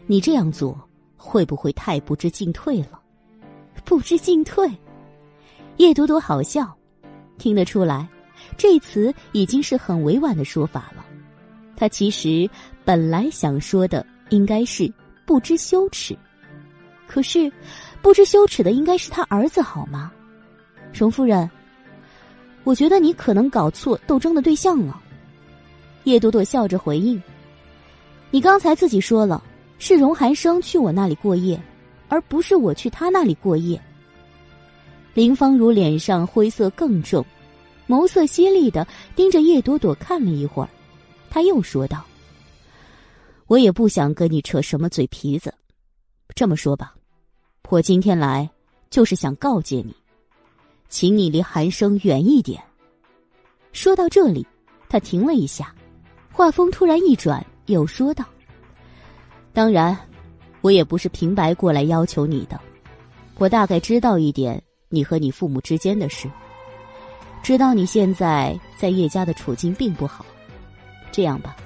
[0.06, 0.78] 你这样做
[1.16, 2.98] 会不会太不知进退了？
[3.84, 4.66] 不知进退，
[5.76, 6.74] 叶朵朵好笑，
[7.36, 8.08] 听得出来，
[8.56, 11.04] 这词已经是很委婉的说法了。
[11.76, 12.48] 她其实
[12.82, 14.90] 本来想说的应该是
[15.26, 16.16] 不知羞耻，
[17.06, 17.52] 可是
[18.00, 20.10] 不知羞耻的应该是他儿子好吗？
[20.94, 21.48] 荣夫人。
[22.66, 25.00] 我觉得你可能搞错斗争的对象了，
[26.02, 27.22] 叶朵朵笑着回应
[28.32, 29.40] ：“你刚才自己说了，
[29.78, 31.62] 是荣寒生去我那里过夜，
[32.08, 33.80] 而不是我去他那里过夜。”
[35.14, 37.24] 林芳如脸上灰色更重，
[37.86, 40.68] 眸色犀利的盯着叶朵朵看了一会儿，
[41.30, 42.04] 他又说道
[43.46, 45.54] ：“我也不想跟你扯什么嘴皮子，
[46.34, 46.96] 这么说吧，
[47.68, 48.50] 我今天来
[48.90, 49.94] 就是想告诫你。”
[50.88, 52.62] 请你离韩生远一点。
[53.72, 54.46] 说到这里，
[54.88, 55.74] 他停了一下，
[56.32, 58.24] 话锋突然一转，又说道
[59.52, 59.96] ：“当然，
[60.60, 62.58] 我也不是平白过来要求你的。
[63.36, 66.30] 我大概知道一点你和你父母之间的事，
[67.42, 70.24] 知道你现在在叶家的处境并不好。
[71.12, 71.56] 这样吧，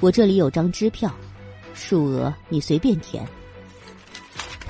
[0.00, 1.10] 我这里有张支票，
[1.72, 3.26] 数额你随便填。”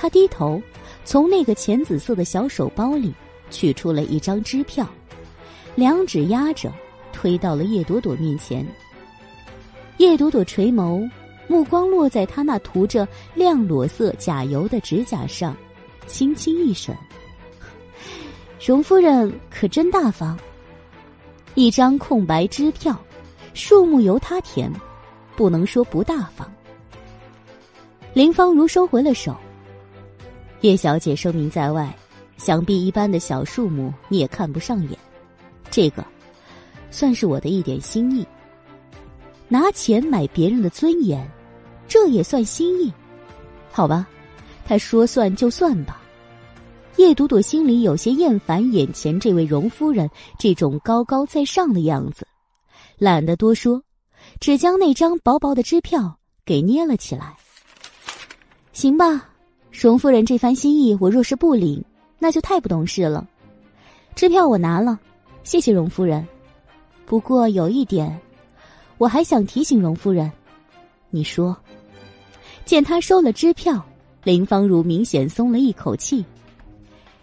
[0.01, 0.63] 他低头，
[1.05, 3.13] 从那个浅紫色的小手包里
[3.51, 4.87] 取出了一张支票，
[5.75, 6.73] 两指压着，
[7.13, 8.67] 推到了叶朵朵面前。
[9.99, 11.09] 叶朵朵垂眸，
[11.47, 15.57] 目光落在他那涂着亮裸色甲油的指甲上，
[16.07, 16.97] 轻轻一审。
[18.65, 20.39] 荣夫人可真大方。
[21.55, 22.97] 一张空白支票，
[23.55, 24.71] 数目由他填，
[25.35, 26.49] 不能说不大方。
[28.13, 29.35] 林芳如收回了手。
[30.61, 31.97] 叶小姐声名在外，
[32.39, 34.99] 想必一般的小数目你也看不上眼。
[35.71, 36.03] 这个，
[36.91, 38.27] 算是我的一点心意。
[39.49, 41.31] 拿钱买别人的尊严，
[41.87, 42.91] 这也算心意？
[43.71, 44.09] 好吧，
[44.65, 46.01] 他说算就算吧。
[46.97, 50.09] 叶朵朵心里有些厌烦眼前这位荣夫人
[50.39, 52.27] 这种高高在上的样子，
[52.99, 53.83] 懒得多说，
[54.41, 57.37] 只将那张薄薄的支票给捏了起来。
[58.73, 59.29] 行吧。
[59.71, 61.85] 荣夫人这番心意，我若是不领，
[62.19, 63.27] 那就太不懂事了。
[64.15, 64.99] 支票我拿了，
[65.45, 66.27] 谢谢荣夫人。
[67.07, 68.19] 不过有一点，
[68.99, 70.31] 我还想提醒荣夫人。
[71.11, 71.57] 你说。
[72.65, 73.83] 见他收了支票，
[74.25, 76.23] 林芳如明显松了一口气。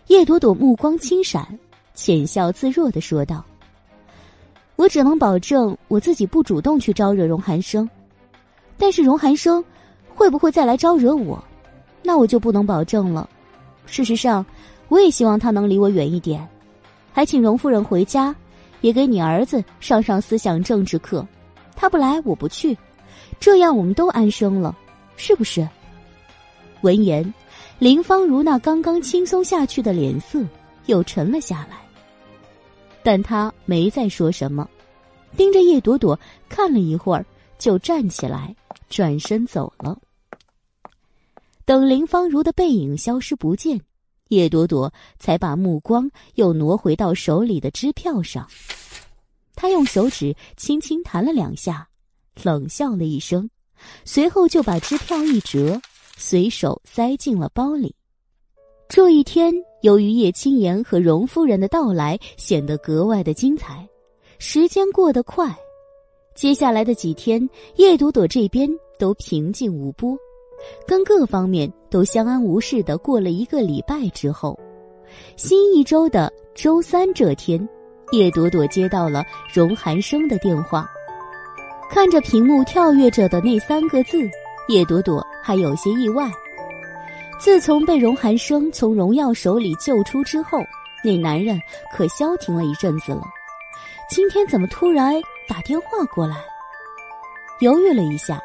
[0.08, 1.48] 叶朵朵目光轻闪，
[1.94, 3.46] 浅笑自若的说道
[4.76, 7.88] ：“我只能保证我自己不主动去招惹荣寒生，
[8.76, 9.64] 但是荣寒生
[10.16, 11.44] 会不会再来招惹我？”
[12.02, 13.30] 那我就不能保证了。
[13.86, 14.44] 事实上，
[14.88, 16.48] 我也希望他能离我远一点，
[17.12, 18.36] 还请荣夫人回家，
[18.82, 21.26] 也给你儿子上上思想政治课。
[21.76, 22.78] 他不来，我不去，
[23.40, 24.76] 这样我们都安生了，
[25.18, 25.68] 是不是？
[26.82, 27.34] 闻言，
[27.80, 30.40] 林芳如那刚刚轻松下去的脸色
[30.86, 31.78] 又沉了下来，
[33.04, 34.70] 但他没再说什么，
[35.36, 37.26] 盯着叶朵朵看了一会儿，
[37.58, 38.56] 就站起来，
[38.88, 39.98] 转身走了。
[41.66, 43.82] 等林芳如的背影消失不见，
[44.30, 48.48] 叶朵朵才把目光又挪回到手里的支票上。
[49.56, 51.88] 她用手指轻轻弹了两下，
[52.44, 53.50] 冷笑了一声，
[54.04, 55.80] 随后就把支票一折，
[56.18, 57.96] 随手塞进了包里。
[58.88, 63.88] 这一天，由于叶青言和荣夫人的到来，显得格外的精彩。
[64.38, 65.56] 时间过得快，
[66.36, 70.18] 接下来的几天，叶朵朵这边都平静无波。
[70.88, 74.60] 跟各方面都相安无事的过了一个礼拜之后，
[75.36, 77.68] 新一周的周三这天，
[78.12, 80.90] 叶朵朵接到了荣寒生的电话。
[81.90, 84.18] 看着屏幕跳跃着的那三个字，
[84.68, 86.30] 叶朵朵还有些意外。
[87.40, 90.60] 自从被荣寒生从荣耀手里救出之后，
[91.04, 91.60] 那男人
[91.94, 93.24] 可消停了一阵子了。
[94.10, 95.14] 今天怎么突然
[95.48, 96.38] 打电话过来？
[97.60, 98.42] 犹豫了一下。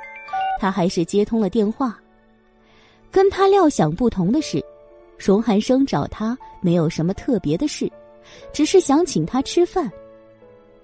[0.58, 1.96] 他还是接通了电话。
[3.10, 4.64] 跟他料想不同的是，
[5.18, 7.90] 荣寒生找他没有什么特别的事，
[8.52, 9.90] 只是想请他吃饭。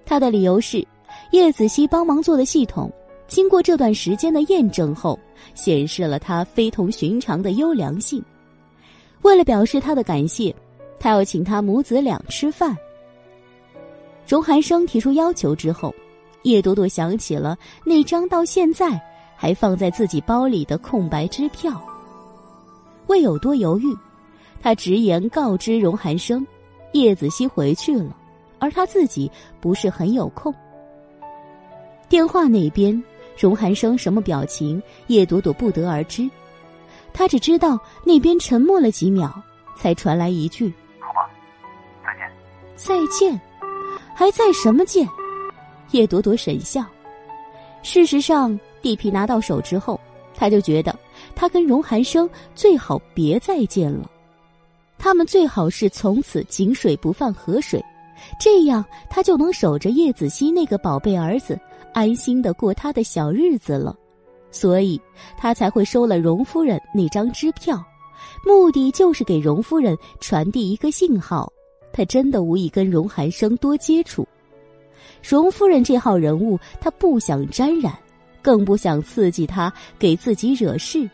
[0.05, 0.85] 他的理由是，
[1.31, 2.91] 叶子熙帮忙做的系统，
[3.27, 5.17] 经过这段时间的验证后，
[5.55, 8.23] 显示了他非同寻常的优良性。
[9.21, 10.53] 为了表示他的感谢，
[10.99, 12.75] 他要请他母子俩吃饭。
[14.27, 15.93] 荣寒生提出要求之后，
[16.43, 19.01] 叶朵朵想起了那张到现在。
[19.39, 21.79] 还放在自己包里的空白支票。
[23.07, 23.95] 未有多犹豫，
[24.61, 26.45] 他直言告知荣寒生，
[26.93, 28.15] 叶子熙回去了，
[28.59, 30.53] 而他自己不是很有空。
[32.09, 33.03] 电话那边，
[33.37, 36.29] 荣寒生什么表情，叶朵朵不得而知。
[37.13, 39.33] 他只知道那边沉默了几秒，
[39.75, 41.29] 才传来一句：“好吧，
[42.05, 42.31] 再见。”
[42.75, 43.41] 再见，
[44.15, 45.07] 还在什么见？
[45.91, 46.85] 叶朵朵沈笑。
[47.81, 48.59] 事实上。
[48.79, 49.99] 地皮拿到手之后，
[50.35, 50.95] 他就觉得
[51.39, 54.09] 他跟荣寒生最好别再见了，
[54.97, 57.79] 他们最好是从此井水不犯河水，
[58.39, 61.57] 这样他就能守着叶子熙那个宝贝儿子，
[61.93, 63.95] 安心的过他的小日子了。
[64.49, 64.99] 所以，
[65.37, 67.85] 他才会收了荣夫人那张支票，
[68.43, 71.53] 目的就是给荣夫人传递一个信号：
[71.93, 74.27] 他真的无意跟荣寒生多接触。
[75.21, 77.95] 荣夫人这号人物，他不想沾染。
[78.39, 81.09] 更不想刺激他给自己惹事，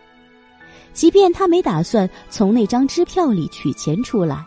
[0.93, 4.45] 即便他没打算从那张支票里取钱出来，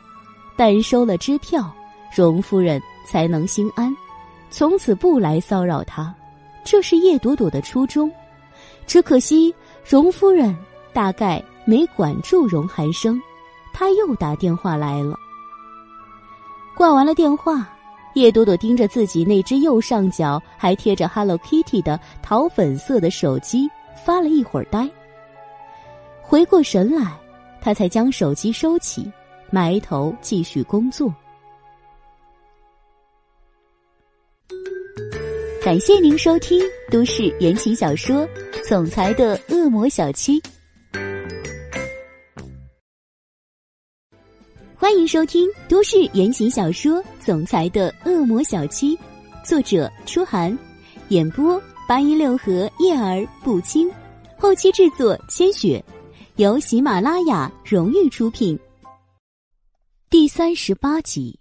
[0.56, 1.70] 但收了支票，
[2.14, 3.94] 荣夫人才能心安。
[4.48, 6.14] 从此不来骚扰他。
[6.64, 8.10] 这是叶朵朵的初衷。
[8.86, 10.56] 只可惜荣夫人
[10.92, 13.20] 大概没管住荣寒生，
[13.72, 15.16] 他又打电话来了。
[16.76, 17.68] 挂完了电话，
[18.14, 23.68] 叶朵朵盯着自己那只右上角还贴着 Hello Kitty 的桃粉色的手机，
[24.04, 24.88] 发了一会儿呆。
[26.28, 27.16] 回过神来，
[27.60, 29.08] 他才将手机收起，
[29.48, 31.14] 埋头继续工作。
[35.62, 38.26] 感谢您收听都市言情小说
[38.68, 40.40] 《总裁的恶魔小七》，
[44.74, 48.96] 欢迎收听都市言情小说《总裁的恶魔小七》，
[49.44, 50.56] 作者：初寒，
[51.10, 53.88] 演播：八一六合叶儿不轻，
[54.36, 55.84] 后期制作：千雪，
[56.36, 58.58] 由喜马拉雅荣誉出品。
[60.10, 61.40] 第三十八集，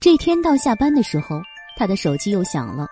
[0.00, 1.38] 这天到下班的时候，
[1.76, 2.86] 他的手机又响了。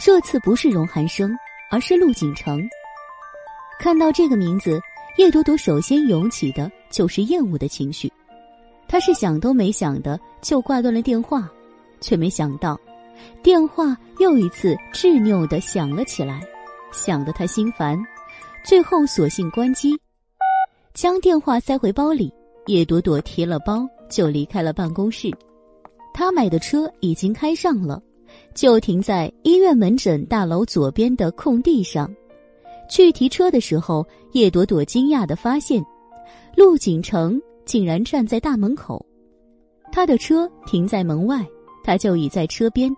[0.00, 1.36] 这次不是荣寒生，
[1.70, 2.66] 而是陆景城。
[3.78, 4.80] 看到这个名字，
[5.18, 8.10] 叶朵朵首先涌起的就是厌恶的情绪。
[8.88, 11.46] 他是想都没想的就挂断了电话，
[12.00, 12.80] 却没想到，
[13.42, 16.40] 电话又一次执拗的响了起来，
[16.90, 18.02] 响得他心烦，
[18.64, 19.94] 最后索性关机，
[21.00, 22.28] 将电话塞回包里。
[22.66, 25.30] 叶朵朵提了包就离开了办公室。
[26.12, 28.02] 他买的车已经开上了。
[28.52, 32.12] 就停在医院门诊大楼左边的空地上。
[32.90, 35.80] 去提车的时候，叶朵朵惊讶的发现，
[36.56, 39.06] 陆景城竟然站在大门口。
[39.92, 41.46] 他的车停在门外，
[41.84, 42.92] 他就倚在车边，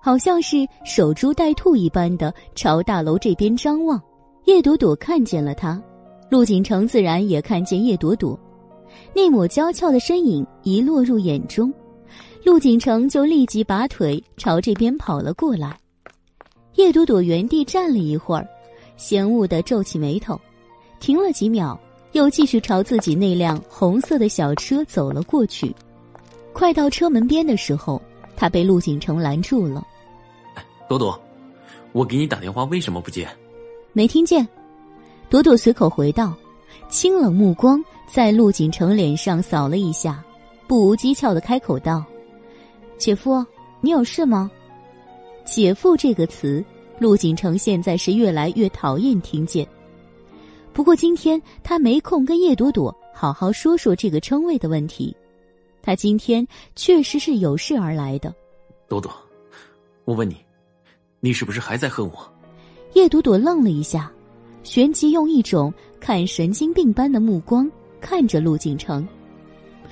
[0.00, 4.00] 好像是守株待兔一般的朝大楼这边张望。
[4.44, 5.82] 叶朵朵看见了他，
[6.30, 8.38] 陆景城自然也看见叶朵朵，
[9.12, 11.72] 那抹娇俏的身影一落入眼中。
[12.44, 15.76] 陆景城就立即拔腿朝这边跑了过来，
[16.76, 18.48] 叶朵朵原地站了一会儿，
[18.96, 20.40] 嫌恶的皱起眉头，
[21.00, 21.78] 停了几秒，
[22.12, 25.74] 又继续朝自己那辆红色的小车走了过去。
[26.52, 28.00] 快到车门边的时候，
[28.36, 29.84] 他被陆景城拦住了
[30.88, 31.20] ：“朵朵，
[31.90, 33.28] 我给你打电话，为什么不接？”
[33.92, 34.46] 没听见。
[35.30, 36.34] 朵朵随口回道，
[36.88, 37.80] 清冷目光
[38.12, 40.24] 在陆景城脸上扫了一下，
[40.66, 42.04] 不无讥诮的开口道。
[42.98, 43.46] 姐夫，
[43.80, 44.50] 你有事吗？
[45.44, 46.64] 姐夫这个词，
[46.98, 49.64] 陆景城现在是越来越讨厌听见。
[50.72, 55.16] 不过今天他没空跟叶朵朵好好说说这个称谓的问题，
[55.80, 56.44] 他今天
[56.74, 58.34] 确实是有事而来的。
[58.88, 59.12] 朵朵，
[60.04, 60.36] 我问你，
[61.20, 62.32] 你是不是还在恨我？
[62.94, 64.10] 叶朵朵愣了一下，
[64.62, 69.06] 旋即用一种看神经病般的目光看着陆景城。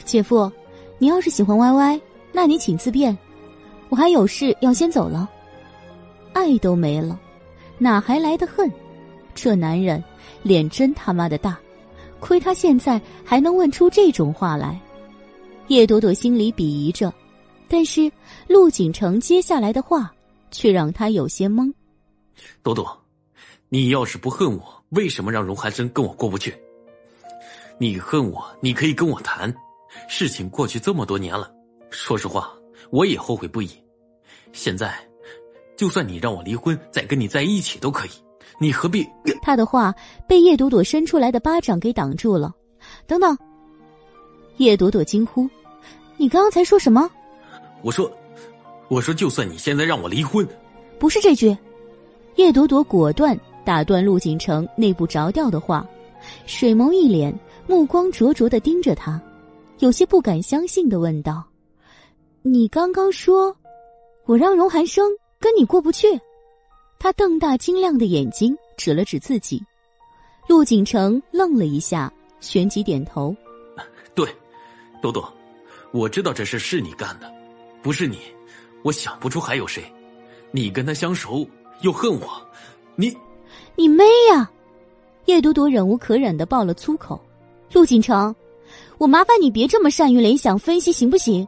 [0.04, 0.50] 姐夫，
[0.98, 2.00] 你要是喜欢歪歪。
[2.30, 3.16] 那你请自便，
[3.88, 5.28] 我还有事要先走了。
[6.34, 7.18] 爱都没了，
[7.78, 8.70] 哪还来的恨？
[9.34, 10.02] 这男人
[10.42, 11.58] 脸真他妈的大，
[12.20, 14.78] 亏他现在还能问出这种话来。
[15.68, 17.12] 叶朵朵心里鄙夷着，
[17.66, 18.10] 但是
[18.46, 20.12] 陆景城接下来的话
[20.50, 21.72] 却让他有些懵。
[22.62, 22.96] 朵朵，
[23.70, 26.56] 你要是不恨我，为什么让荣寒生跟我过不去？
[27.78, 29.54] 你恨我，你可以跟我谈。
[30.08, 31.52] 事情过去这么多年了。
[31.90, 32.52] 说实话，
[32.90, 33.70] 我也后悔不已。
[34.52, 34.94] 现在，
[35.76, 38.10] 就算你让我离婚，再跟你在一起都可以。
[38.58, 39.06] 你何必？
[39.42, 39.94] 他的话
[40.26, 42.52] 被叶朵朵伸出来的巴掌给挡住了。
[43.06, 43.36] 等等！
[44.56, 45.48] 叶朵朵惊呼
[46.16, 47.08] ：“你刚刚才说什么？”
[47.82, 48.10] 我说
[48.88, 50.46] ：“我说，就算你现在让我离婚，
[50.98, 51.56] 不是这句。”
[52.36, 53.38] 叶朵朵果断
[53.68, 55.86] 打断陆景城那不着调的话，
[56.46, 59.20] 水眸一脸，目光灼灼的盯着他，
[59.80, 61.44] 有些不敢相信的问道。
[62.40, 63.54] 你刚刚说，
[64.24, 65.06] 我让荣寒生
[65.38, 66.18] 跟你过不去。
[66.98, 69.62] 他瞪大晶亮的眼睛，指了指自己。
[70.48, 73.36] 陆景城愣了一下，旋即点头
[74.16, 74.26] ：“对，
[75.02, 75.30] 朵朵，
[75.92, 77.30] 我知道这事是你干的，
[77.82, 78.18] 不是你，
[78.82, 79.84] 我想不出还有谁。
[80.52, 81.46] 你跟他相熟，
[81.82, 82.26] 又恨我，
[82.96, 83.14] 你，
[83.78, 84.50] 你妹呀！”
[85.26, 87.20] 叶朵朵忍无可忍的爆了粗口
[87.72, 88.34] ：“陆景城，
[88.98, 91.46] 我麻烦你别这么善于联想分析，行不行？”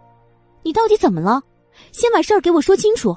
[0.62, 1.42] 你到底怎么了？
[1.90, 3.16] 先把事儿给我说清楚。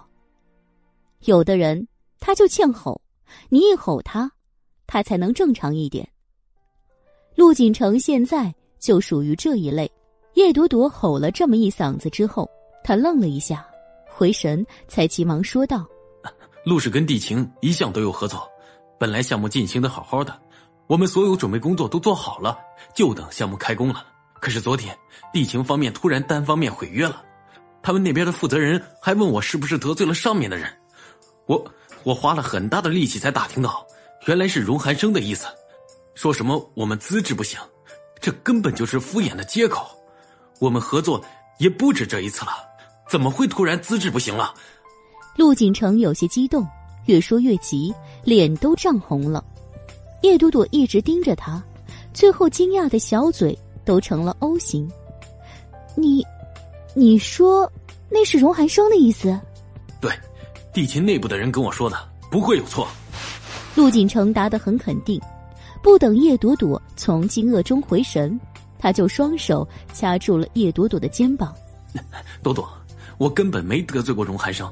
[1.26, 1.88] 有的人
[2.20, 3.00] 他就欠吼，
[3.50, 4.32] 你一吼他，
[4.88, 6.10] 他才能正常一点。
[7.36, 9.92] 陆锦城现在就属于这一类。
[10.36, 12.50] 叶朵朵吼了这么一嗓子之后，
[12.84, 13.64] 他愣了一下，
[14.10, 15.86] 回神才急忙说道
[16.66, 18.50] ：“陆氏跟帝晴一向都有合作，
[19.04, 20.34] 本来项目进行的好好的，
[20.88, 22.58] 我们所有准备工作都做好了，
[22.96, 24.06] 就等项目开工了。
[24.40, 24.98] 可是昨天
[25.34, 27.22] 地情方面突然单方面毁约了。”
[27.84, 30.74] 他们那边的负责人还问我是不是得罪了上面的人，
[31.48, 31.70] 我
[32.04, 33.86] 我花了很大的力气才打听到，
[34.26, 35.48] 原来是荣寒生的意思，
[36.16, 37.60] 说什么我们资质不行，
[38.22, 39.86] 这根本就是敷衍的借口。
[40.62, 41.22] 我们合作
[41.60, 42.52] 也不止这一次了，
[43.10, 44.54] 怎么会突然资质不行了？
[45.36, 46.66] 陆景城有些激动，
[47.08, 47.94] 越说越急，
[48.24, 49.44] 脸都涨红了。
[50.22, 51.62] 叶朵朵一直盯着他，
[52.14, 54.90] 最后惊讶的小嘴都成了 O 型。
[55.96, 56.24] 你。
[56.96, 57.68] 你说
[58.08, 59.36] 那是荣寒生的意思？
[60.00, 60.12] 对，
[60.72, 61.98] 地勤内部的人跟我说的，
[62.30, 62.88] 不会有错。
[63.74, 65.20] 陆锦成答得很肯定。
[65.82, 68.40] 不等叶朵朵从惊愕中回神，
[68.78, 71.52] 他就双手掐住了叶朵朵的肩膀。
[72.44, 72.72] 朵朵，
[73.18, 74.72] 我根本没得罪过荣寒生，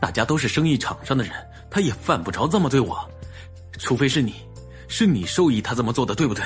[0.00, 1.34] 大家都是生意场上的人，
[1.70, 2.98] 他也犯不着这么对我。
[3.78, 4.34] 除非是你，
[4.88, 6.44] 是你授意他这么做的，对不对？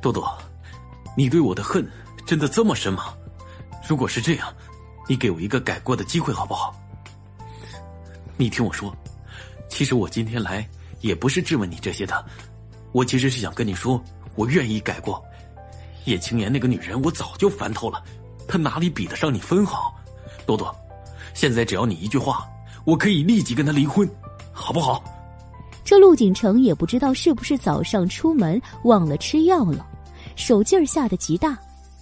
[0.00, 0.30] 多多，
[1.16, 1.86] 你对我的恨
[2.24, 3.14] 真的这么深吗？
[3.88, 4.54] 如果是这样，
[5.08, 6.74] 你给我一个改过的机会好不好？
[8.36, 8.94] 你听我说，
[9.68, 10.66] 其实我今天来
[11.00, 12.24] 也不是质问你这些的，
[12.92, 14.02] 我其实是想跟你说，
[14.36, 15.22] 我愿意改过。
[16.06, 18.02] 叶青言那个女人，我早就烦透了，
[18.48, 19.94] 她哪里比得上你分毫？
[20.46, 20.74] 多多，
[21.34, 22.48] 现在只要你一句话，
[22.84, 24.08] 我可以立即跟他离婚，
[24.52, 25.02] 好不好？
[25.84, 29.86] 这陆景城也不知道是不是早上出门忘了吃药了，
[30.36, 31.58] 手劲儿下得极大。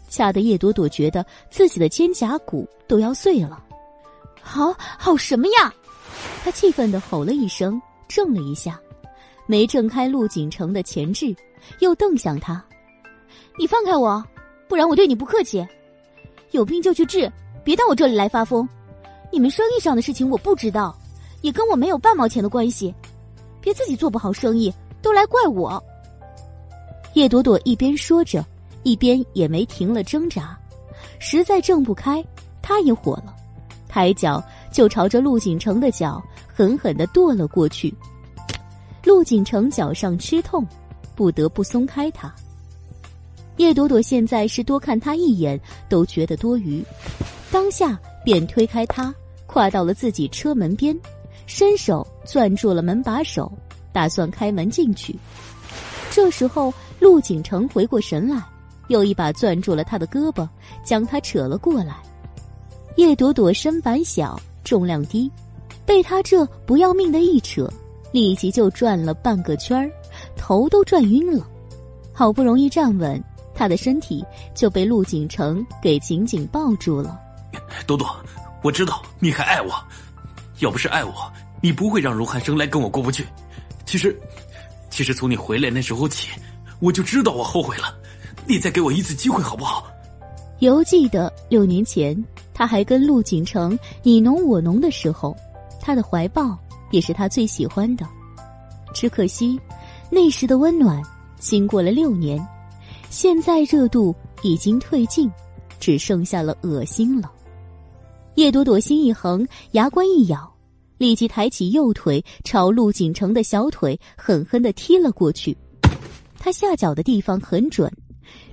[0.08, 3.62] 吓得叶朵朵觉得自己的肩胛骨都要碎了，
[4.40, 5.70] 好好什么呀！
[6.42, 8.80] 他气愤的吼了一声，怔了一下，
[9.46, 11.36] 没挣开陆景城的钳制，
[11.80, 12.64] 又瞪向他
[13.58, 14.24] ：“你放开我，
[14.66, 15.62] 不然我对你不客气。
[16.52, 17.30] 有病就去治，
[17.62, 18.66] 别到我这里来发疯。
[19.30, 20.96] 你们生意上的事情我不知道，
[21.42, 22.94] 也跟我没有半毛钱的关系。
[23.60, 25.82] 别自己做不好生意，都来怪我。”
[27.14, 28.44] 叶朵朵一边说着。
[28.84, 30.56] 一边也没停了挣扎，
[31.18, 32.24] 实在挣不开，
[32.62, 33.34] 她也火了，
[33.88, 34.42] 抬脚
[34.72, 36.22] 就朝着陆景成的脚
[36.54, 37.92] 狠狠的跺了过去。
[39.04, 40.64] 陆景成脚上吃痛，
[41.16, 42.32] 不得不松开他。
[43.56, 46.82] 叶朵朵现在是多看他一眼都觉得多余，
[47.50, 49.14] 当下便推开他，
[49.46, 50.98] 跨到了自己车门边，
[51.46, 53.50] 伸手攥住了门把手，
[53.92, 55.18] 打算开门进去。
[56.10, 58.42] 这时候，陆景成回过神来。
[58.88, 60.48] 又一把攥住了他的胳膊，
[60.82, 61.96] 将他扯了过来。
[62.96, 65.30] 叶朵朵身板小，重量低，
[65.84, 67.70] 被他这不要命的一扯，
[68.12, 69.90] 立即就转了半个圈儿，
[70.38, 71.46] 头都转晕了。
[72.14, 73.22] 好不容易站稳，
[73.54, 74.24] 他的身体
[74.54, 77.20] 就被陆景成给紧紧抱住了。
[77.86, 78.14] 朵朵，
[78.62, 79.72] 我知道你还爱我，
[80.60, 81.12] 要不是爱我，
[81.60, 83.26] 你不会让荣寒生来跟我过不去。
[83.86, 84.18] 其实，
[84.90, 86.28] 其实从你回来那时候起，
[86.80, 87.94] 我就知道我后悔了。
[88.46, 89.86] 你再给我一次机会好不好？
[90.60, 92.16] 犹记得六年前，
[92.52, 95.36] 他还跟陆景城你侬我侬的时候，
[95.80, 96.58] 他的怀抱
[96.90, 98.06] 也是他最喜欢的。
[98.92, 99.60] 只可惜，
[100.10, 101.00] 那时的温暖，
[101.38, 102.44] 经过了六年，
[103.10, 105.30] 现在热度已经褪尽，
[105.78, 107.30] 只剩下了恶心了。
[108.38, 110.48] 叶朵朵心一横，牙关一咬，
[110.96, 115.58] 立即抬起右腿朝陆景成的小腿狠狠的踢了过去。
[116.38, 117.92] 他下脚的地方很准。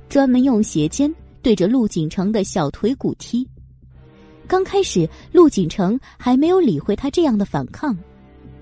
[0.10, 3.48] 专门用鞋尖对着陆景成的小腿骨踢。
[4.48, 7.96] 刚开始，陆景成还没有理会他这样的反抗，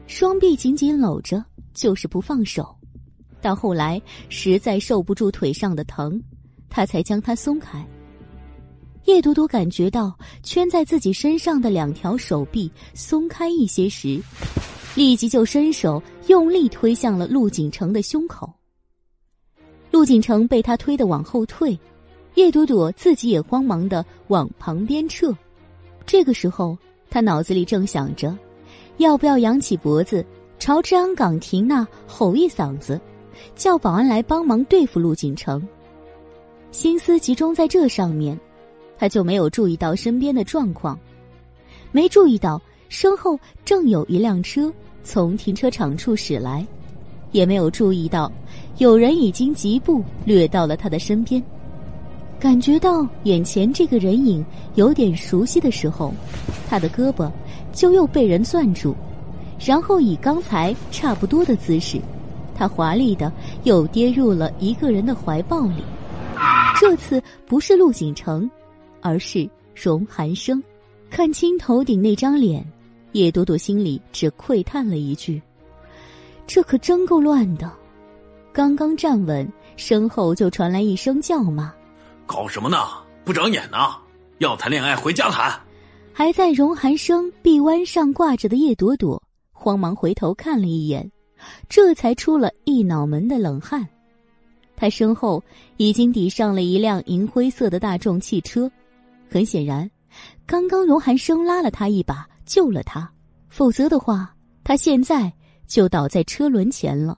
[0.08, 1.42] 双臂紧紧搂着，
[1.74, 2.76] 就是不放手。
[3.42, 6.22] 到后来，实在受不住腿上的疼，
[6.70, 7.82] 他才将他松开。
[9.06, 14.22] 叶朵朵感觉到圈在自己身上的两条手臂松开一些时，
[14.96, 18.52] 立即就伸手用力推向了陆景成的胸口。
[19.92, 21.78] 陆景成被他推得往后退，
[22.36, 25.36] 叶朵朵自己也慌忙的往旁边撤。
[26.06, 26.78] 这个时候，
[27.10, 28.36] 他脑子里正想着，
[28.98, 30.26] 要不要扬起脖子
[30.58, 33.00] 朝治安岗亭那吼一嗓子，
[33.54, 35.62] 叫保安来帮忙对付陆景成。
[36.72, 38.40] 心思集中在这上面，
[38.98, 40.98] 他就没有注意到身边的状况，
[41.92, 44.72] 没注意到身后正有一辆车
[45.04, 46.66] 从停车场处驶来。
[47.32, 48.32] 也没有注意到，
[48.78, 51.44] 有人已经疾步掠到了他的身边。
[52.40, 56.14] 感觉到眼前这个人影有点熟悉的时候，
[56.70, 57.32] 他的胳膊
[57.72, 58.94] 就又被人攥住，
[59.60, 62.00] 然后以刚才差不多的姿势，
[62.54, 65.84] 他华丽的又跌入了一个人的怀抱里。
[66.80, 68.48] 这次不是陆景成，
[69.04, 70.64] 而是荣寒生。
[71.12, 72.66] 看清头顶那张脸，
[73.12, 75.40] 叶朵朵心里只喟叹了一句。
[76.48, 77.72] 这可真够乱的！
[78.52, 81.72] 刚刚站稳，身后就传来一声叫骂
[82.26, 82.78] ：“搞什么呢？
[83.24, 83.78] 不长眼呢！
[84.40, 85.54] 要谈恋爱回家谈。”
[86.12, 91.12] 还在荣寒生臂弯上挂着的叶朵朵，慌忙回头看了一眼，
[91.68, 93.88] 这才出了一脑门的冷汗。
[94.76, 95.44] 他身后
[95.78, 98.70] 已经抵上了一辆银灰色的大众汽车，
[99.34, 99.90] 很显然，
[100.46, 103.12] 刚刚荣寒生拉了他一把，救了他，
[103.50, 104.32] 否则的话，
[104.64, 105.34] 他现在
[105.66, 107.18] 就倒在车轮前了。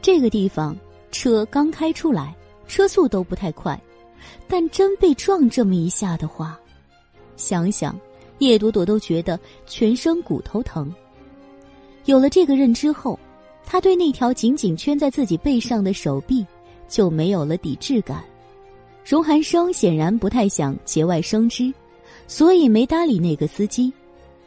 [0.00, 0.76] 这个地方
[1.12, 2.34] 车刚开出来，
[2.66, 3.80] 车速都不太快，
[4.48, 6.58] 但真被撞这么一下的话。
[7.36, 7.96] 想想，
[8.38, 10.92] 叶朵朵都觉得全身骨头疼。
[12.06, 13.16] 有了这个认知后，
[13.64, 16.44] 他对那条紧紧圈在自己背上的手臂
[16.88, 18.24] 就没有了抵制感。
[19.04, 21.72] 荣寒生显然不太想节外生枝，
[22.26, 23.92] 所以没搭理那个司机。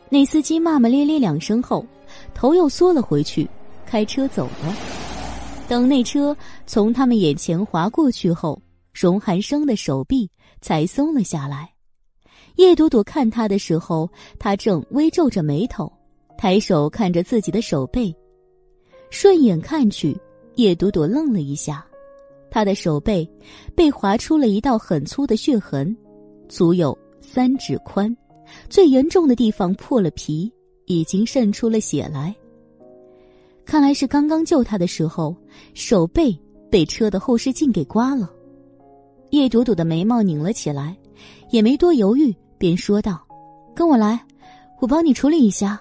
[0.09, 1.85] 那司机骂骂咧咧两声后，
[2.33, 3.49] 头又缩了回去，
[3.85, 4.75] 开车走了。
[5.67, 6.35] 等那车
[6.67, 8.61] 从他们眼前划过去后，
[8.93, 10.29] 荣寒生的手臂
[10.61, 11.69] 才松了下来。
[12.55, 14.09] 叶朵朵看他的时候，
[14.39, 15.91] 他正微皱着眉头，
[16.37, 18.15] 抬手看着自己的手背，
[19.09, 20.17] 顺眼看去，
[20.55, 21.85] 叶朵朵愣了一下，
[22.55, 23.29] 他的手背
[23.75, 25.93] 被划出了一道很粗的血痕，
[26.47, 28.15] 足有三指宽，
[28.69, 30.49] 最严重的地方破了皮，
[30.85, 32.33] 已经渗出了血来。
[33.65, 35.35] 看来是刚刚救他的时候，
[35.73, 36.33] 手背
[36.71, 38.31] 被车的后视镜给刮了。
[39.31, 40.95] 叶朵朵的眉毛拧了起来，
[41.49, 42.33] 也没多犹豫。
[42.57, 43.21] 便说道
[43.75, 44.25] ：“跟我来，
[44.79, 45.77] 我帮你处理一下。”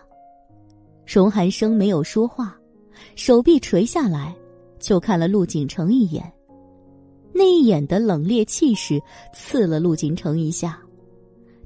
[1.07, 2.59] 荣寒生没有说话，
[3.15, 4.35] 手臂垂下来，
[4.81, 6.29] 就看了陆景城一眼。
[7.35, 9.03] 那一眼的冷冽气势
[9.35, 10.81] 刺了陆景城一下，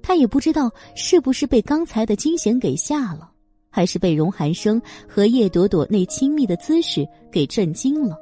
[0.02, 3.30] 他也不知道是不是被刚才的惊险给吓了，
[3.68, 8.16] 还是被荣寒生和叶朵朵那亲密的姿势给震惊了。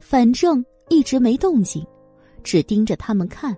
[0.00, 1.86] 反正一直没动静，
[2.42, 3.56] 只盯着他们看。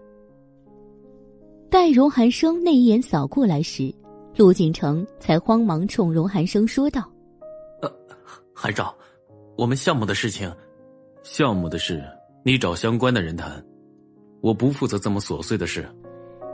[1.70, 3.94] 待荣寒生那一眼扫过来时，
[4.36, 7.09] 陆景城才慌忙冲荣寒生说道
[7.81, 7.91] ：“呃，
[8.52, 8.97] 韩少，
[9.57, 10.52] 我们项目的事情，
[11.23, 12.05] 项目的事
[12.47, 13.64] 你找相关的人谈，
[14.42, 15.89] 我不负责这么琐碎的事。”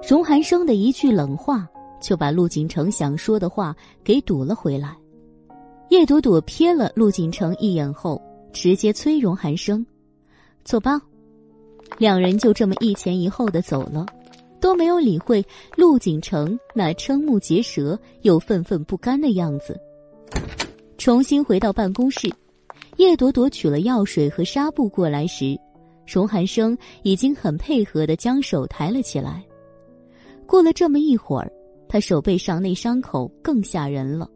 [0.08, 1.68] 荣寒生的一句冷话，
[2.00, 4.96] 就把陆景城想说的话给堵了回来。
[5.88, 9.84] 叶朵朵瞥了陆景城一眼后，直接催荣寒生
[10.64, 11.02] ：“走吧。”
[11.98, 14.06] 两人就这么一前一后的走了。
[14.60, 15.42] 都没有理会
[15.74, 19.74] 陆景城那瞠目结舌又愤愤不甘的样子。
[20.98, 22.30] 重新回到办公室，
[22.98, 25.58] 叶朵朵取了药水和纱布过来时，
[26.12, 29.44] 荣寒生已经很配合的将手抬了起来。
[30.44, 31.48] 过了这么一会儿，
[31.88, 34.28] 他手背上那伤口更吓人了，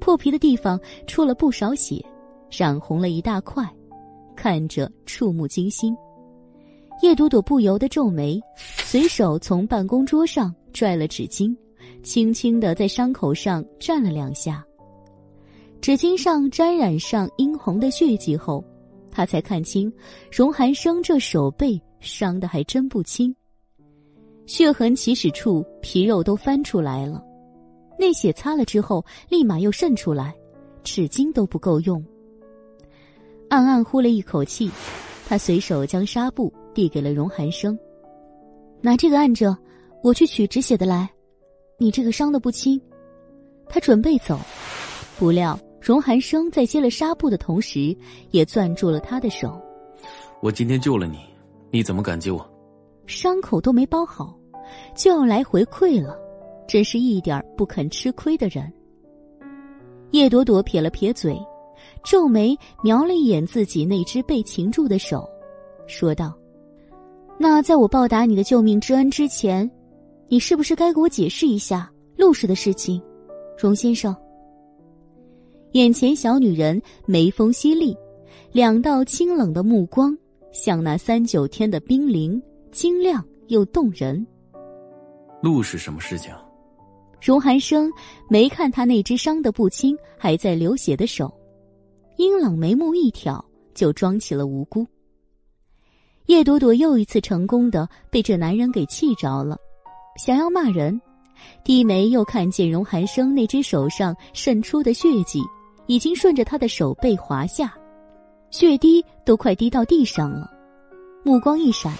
[0.00, 2.04] 破皮的地方出了不少血，
[2.50, 3.64] 染红了一大块，
[4.34, 5.96] 看着触目惊心。
[7.00, 11.56] 叶朵朵不由得皱眉，随手从办公桌上拽了纸巾，
[12.02, 14.64] 轻轻的在伤口上蘸了两下。
[15.80, 18.64] 纸巾上沾染上殷红的血迹后，
[19.14, 19.90] 他才看清，
[20.30, 23.34] 荣寒生这手背伤的还真不轻。
[24.44, 27.22] 血痕起始处皮肉都翻出来了，
[27.96, 30.34] 那血擦了之后立马又渗出来，
[30.82, 32.04] 纸巾都不够用。
[33.48, 34.68] 暗暗呼了一口气，
[35.28, 36.52] 他随手将纱布。
[36.74, 37.78] 递给了荣寒生，
[38.80, 39.56] 拿这个按着，
[40.02, 41.08] 我去取止血的来。
[41.78, 42.80] 你这个伤的不轻。
[43.68, 44.36] 他准备走，
[45.16, 47.94] 不料荣寒生在接了纱布的同时，
[48.30, 49.60] 也攥住了他的手。
[50.40, 51.18] 我今天救了你，
[51.70, 52.42] 你怎么感激我？
[53.04, 54.34] 伤口都没包好，
[54.96, 56.18] 就要来回馈了，
[56.66, 58.72] 真是一点不肯吃亏的人。
[60.12, 61.38] 叶朵朵撇了撇嘴，
[62.02, 65.28] 皱眉瞄了一眼自己那只被擒住的手，
[65.86, 66.34] 说道。
[67.36, 69.70] 那在我报答你的救命之恩之前，
[70.28, 73.02] 你是不是该给我解释一下陆氏的事情，
[73.58, 74.16] 荣先生？
[75.74, 77.96] 眼前小女人眉峰犀利，
[78.52, 80.16] 两道清冷的目光
[80.52, 84.24] 像那三九天的冰凌，晶亮又动人。
[85.42, 86.32] 陆是什么事情？
[87.20, 87.90] 荣寒生
[88.30, 91.28] 没看他那只伤得不轻、还在流血的手，
[92.18, 93.44] 阴冷眉目一挑，
[93.74, 94.86] 就装起了无辜。
[96.26, 99.58] 叶朵朵又一次成功的被这男人给气着了，
[100.24, 101.00] 想要骂人，
[101.64, 105.42] 低眉又看见荣寒生那只手上渗出的血迹，
[105.86, 107.72] 已经顺着他的手背滑下，
[108.50, 110.50] 血滴都快滴到地上了。
[111.22, 111.92] 目光一闪，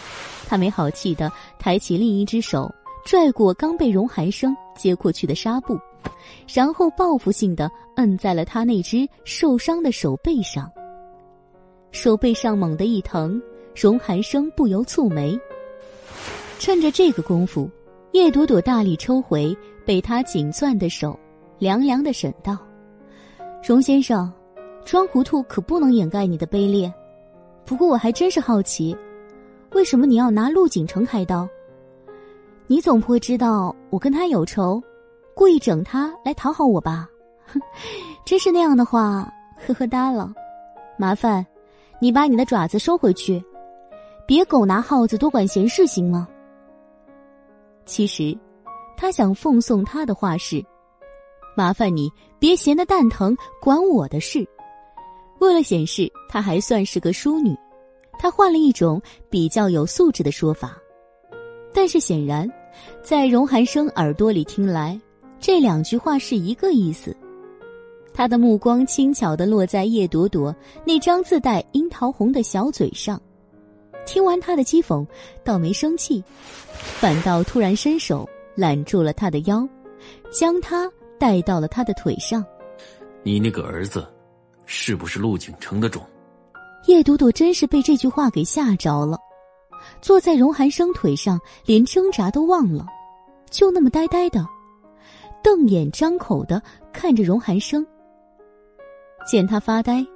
[0.46, 2.72] 他没好气的抬起另一只手，
[3.04, 5.78] 拽过刚被荣寒生接过去的纱布，
[6.52, 10.70] 然后报复性的摁在了他那只受伤的手背上。
[11.90, 13.40] 手背上猛地一疼。
[13.76, 15.36] 荣寒生不由蹙眉。
[16.60, 17.68] 趁着这个功夫，
[18.12, 19.52] 叶朵朵大力抽回
[19.84, 21.18] 被他紧攥的手
[21.58, 22.56] 凉凉的审道
[23.66, 24.30] ：“荣先生，
[24.84, 26.92] 装糊涂可不能掩盖你的卑劣。
[27.64, 28.94] 不过我还真是好奇，
[29.72, 31.48] 为什么你要拿陆景城开刀？
[32.66, 34.82] 你总不会知道我跟他有仇，
[35.34, 37.08] 故意整他来讨好我吧？
[37.46, 37.58] 哼，
[38.26, 39.32] 真是那样的话，
[39.66, 40.30] 呵呵哒了。
[40.98, 41.44] 麻烦
[41.98, 43.42] 你把你的爪子收回去，
[44.26, 46.28] 别狗拿耗子多管闲事，行吗？”
[47.86, 48.36] 其实。
[48.96, 50.64] 他想奉送他的话是
[51.56, 54.46] ：“麻烦你别闲得蛋疼，管我的事。”
[55.40, 57.56] 为了显示她还算是个淑女，
[58.18, 60.76] 她换了一种比较有素质的说法。
[61.72, 62.48] 但是显然，
[63.02, 64.98] 在荣寒生耳朵里听来，
[65.40, 67.16] 这两句话是一个意思。
[68.12, 73.20] 他的目光轻巧的落在叶朵朵那张自带樱桃红的小嘴上，
[74.06, 75.04] 听完他的讥讽，
[75.42, 76.22] 倒没生气，
[77.00, 78.28] 反倒突然伸手。
[78.56, 79.68] 揽住了他的腰，
[80.30, 80.88] 将他
[81.24, 82.44] 带到了他的腿上。
[83.22, 84.06] 你那个儿子，
[84.66, 86.02] 是不是陆景城的种？
[86.86, 89.18] 叶朵朵真是被这句话给吓着了，
[90.02, 92.84] 坐在荣寒生腿上，连挣扎都忘了，
[93.48, 94.46] 就那么呆呆的，
[95.42, 96.62] 瞪眼张口的
[96.92, 97.86] 看着荣寒生。
[99.26, 100.06] 见他发呆，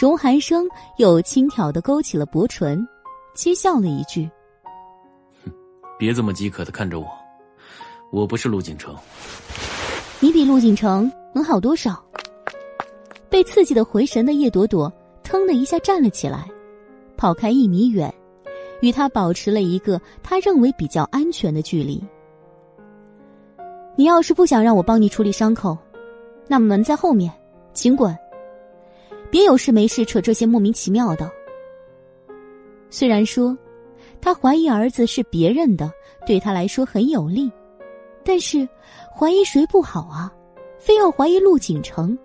[0.00, 0.68] 荣寒生
[0.98, 2.86] 又轻佻的勾起了薄唇，
[3.34, 4.30] 讥笑了一句
[5.44, 5.52] ：“哼，
[5.98, 7.08] 别这么饥渴的看着我。”
[8.10, 8.96] 我不是陆景成，
[10.20, 12.04] 你比陆景成能好多少？
[13.30, 16.48] 被刺激的回神的叶朵朵腾的一下站了起来，
[17.16, 18.12] 跑开一米远，
[18.80, 22.02] 与他保持了一个他认为比较安全的距离。
[23.94, 25.78] 你要是不想让我帮你处理伤口，
[26.48, 27.32] 那么门在后面，
[27.72, 28.16] 请滚！
[29.30, 31.30] 别有事没事扯这些莫名其妙的。
[32.90, 33.56] 虽然说，
[34.20, 35.92] 他怀疑儿子是别人的，
[36.26, 37.48] 对他来说很有利。
[38.24, 38.68] 但是，
[39.18, 40.32] 怀疑谁不好啊？
[40.78, 42.16] 非要怀疑陆景成，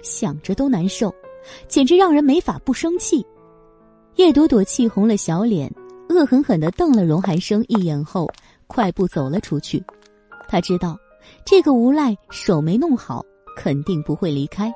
[0.00, 1.12] 想着都难受，
[1.66, 3.26] 简直让人没法不生气。
[4.14, 5.68] 叶朵朵气红了小脸，
[6.08, 8.28] 恶狠狠的瞪了荣寒生一眼后，
[8.68, 9.82] 快步走了出去。
[10.46, 10.96] 他知道，
[11.44, 13.24] 这个无赖手没弄好，
[13.56, 14.72] 肯定不会离开。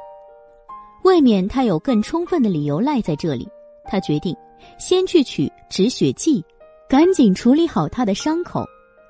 [1.05, 3.49] 未免他有更充分的理由赖在这里，
[3.85, 4.37] 他决定
[4.77, 6.45] 先去取止血剂，
[6.89, 8.65] 赶紧处理好他的伤口，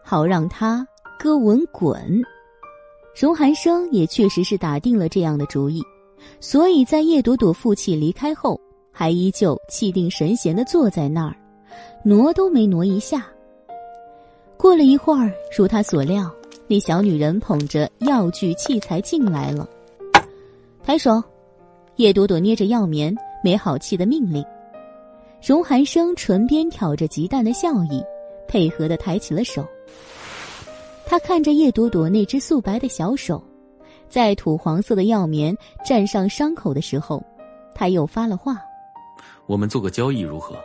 [0.04, 0.86] 好让他。
[1.16, 2.20] 哥文滚！
[3.14, 5.80] 荣寒生也确实是打定了这样的主意，
[6.40, 8.60] 所以在叶朵朵负气离开后，
[8.90, 11.36] 还依旧气定神闲的坐在那儿，
[12.04, 13.26] 挪都没挪一下。
[14.56, 16.28] 过了一会儿，如他所料，
[16.66, 19.68] 那小女人捧着药具器材进来了。
[20.82, 21.22] 抬手！
[21.96, 24.44] 叶朵朵捏着药棉，没好气的命令。
[25.46, 28.02] 荣寒生唇边挑着极淡的笑意，
[28.48, 29.64] 配合的抬起了手。
[31.06, 33.42] 他看着叶朵朵那只素白的小手，
[34.08, 37.22] 在土黄色的药棉蘸上伤口的时候，
[37.74, 38.58] 他又发了话
[39.46, 40.56] ：“我们做个交易如何？”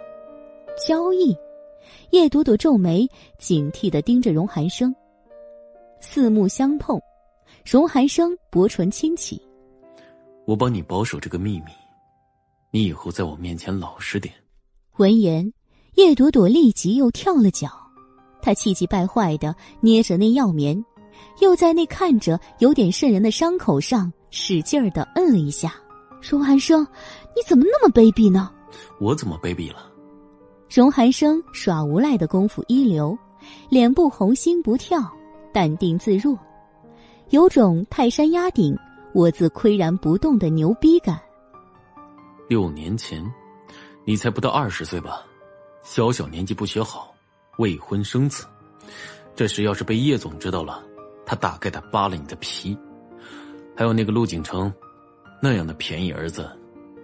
[0.88, 1.36] 交易？
[2.12, 4.96] 叶朵朵皱眉，警惕的盯着荣寒生。
[6.00, 7.00] 四目相碰，
[7.66, 9.42] 荣寒生薄唇轻启
[10.46, 11.72] ：“我帮你保守这个秘密，
[12.72, 14.34] 你以后在我面前老实点。”
[14.98, 15.52] 闻言，
[15.96, 17.70] 叶朵朵立即又跳了脚。
[18.42, 20.84] 他气急败坏的捏着那药棉，
[21.40, 25.74] 又在那看着有点渗人的伤口上使劲儿的摁了一下。
[26.22, 26.84] 荣寒生，
[27.36, 28.52] 你怎么那么卑鄙呢？
[29.00, 29.86] 我怎么卑鄙了？
[30.70, 33.18] 荣寒生耍无赖的功夫一流，
[33.70, 35.02] 脸不红心不跳，
[35.54, 36.38] 淡定自若，
[37.30, 38.78] 有种泰山压顶，
[39.14, 41.20] 我自岿然不动的牛逼感。
[42.48, 43.24] 六年前，
[44.06, 45.24] 你才不到二十岁吧？
[45.82, 47.09] 小小年纪不学好。
[47.60, 48.46] 未婚生子，
[49.36, 50.82] 这事要是被叶总知道了，
[51.26, 52.76] 他大概得扒了你的皮。
[53.76, 54.74] 还有那个陆景成，
[55.42, 56.50] 那样的便宜儿子，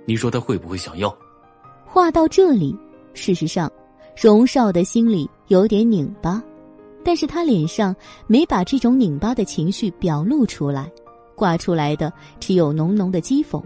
[0.05, 1.13] 你说他会不会想要？
[1.85, 2.73] 话到这里，
[3.13, 3.69] 事实上，
[4.15, 6.41] 荣少的心里有点拧巴，
[7.03, 7.93] 但是他脸上
[8.25, 10.89] 没把这种拧巴的情绪表露出来，
[11.35, 13.61] 挂出来的只有浓浓的讥讽。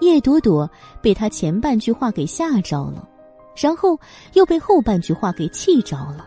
[0.00, 0.68] 叶朵朵
[1.00, 3.08] 被他前半句话给吓着了。
[3.54, 3.98] 然后
[4.34, 6.26] 又被后半句话给气着了，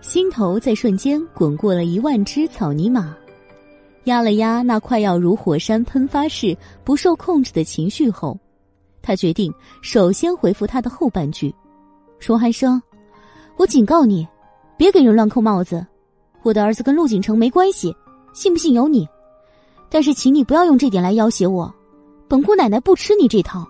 [0.00, 3.16] 心头在瞬间滚过了一万只草泥马，
[4.04, 8.38] 压了压那快要如火山喷发式不受控制的情绪后，
[9.02, 11.54] 他决定首先回复他的后半句
[12.20, 12.80] ：“荣寒生，
[13.56, 14.26] 我警告你，
[14.76, 15.84] 别给人乱扣帽子。
[16.42, 17.92] 我的儿子跟陆景成没关系，
[18.32, 19.08] 信不信由你。
[19.88, 21.72] 但是请你不要用这点来要挟我，
[22.28, 23.66] 本姑奶奶不吃你这套。”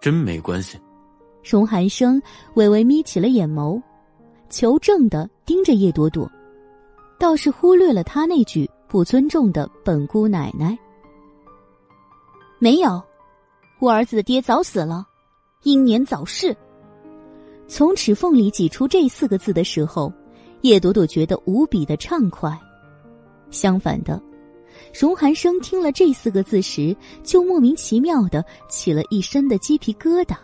[0.00, 0.78] 真没关系。
[1.48, 2.20] 荣寒生
[2.54, 3.80] 微微眯起了眼眸，
[4.50, 6.28] 求证的盯着叶朵朵。
[7.20, 10.76] 倒是忽略了他那句不尊重的“本姑奶奶”。
[12.58, 13.00] 没有，
[13.78, 15.06] 我儿子的爹早死了，
[15.62, 16.54] 英年早逝。
[17.68, 20.12] 从齿缝里挤出这四个字的时候，
[20.62, 22.58] 叶朵朵觉得无比的畅快。
[23.52, 24.20] 相反的，
[24.92, 30.36] 荣寒生听了这四个字时，就莫名其妙的起了一身的鸡皮疙瘩，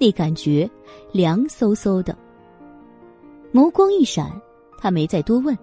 [0.00, 0.68] 那感觉
[1.12, 2.16] 凉飕飕的。
[3.52, 4.28] 眸光一闪，
[4.78, 5.56] 他没再多问，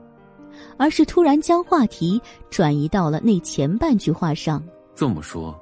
[0.78, 4.64] 而是突然将话题转移到了那前半句话上。
[4.96, 5.60] 这么说，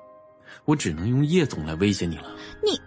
[0.66, 2.36] 我只能用叶总来威胁你了。
[2.64, 2.80] 你，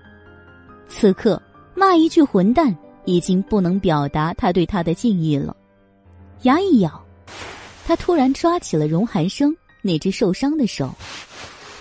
[0.89, 1.43] 此刻。
[1.75, 5.57] 骂一句混蛋，已经不能表达他对他的敬意了。
[6.43, 7.01] 牙一咬，
[7.87, 10.93] 他突然抓起了荣寒生那只受伤的手，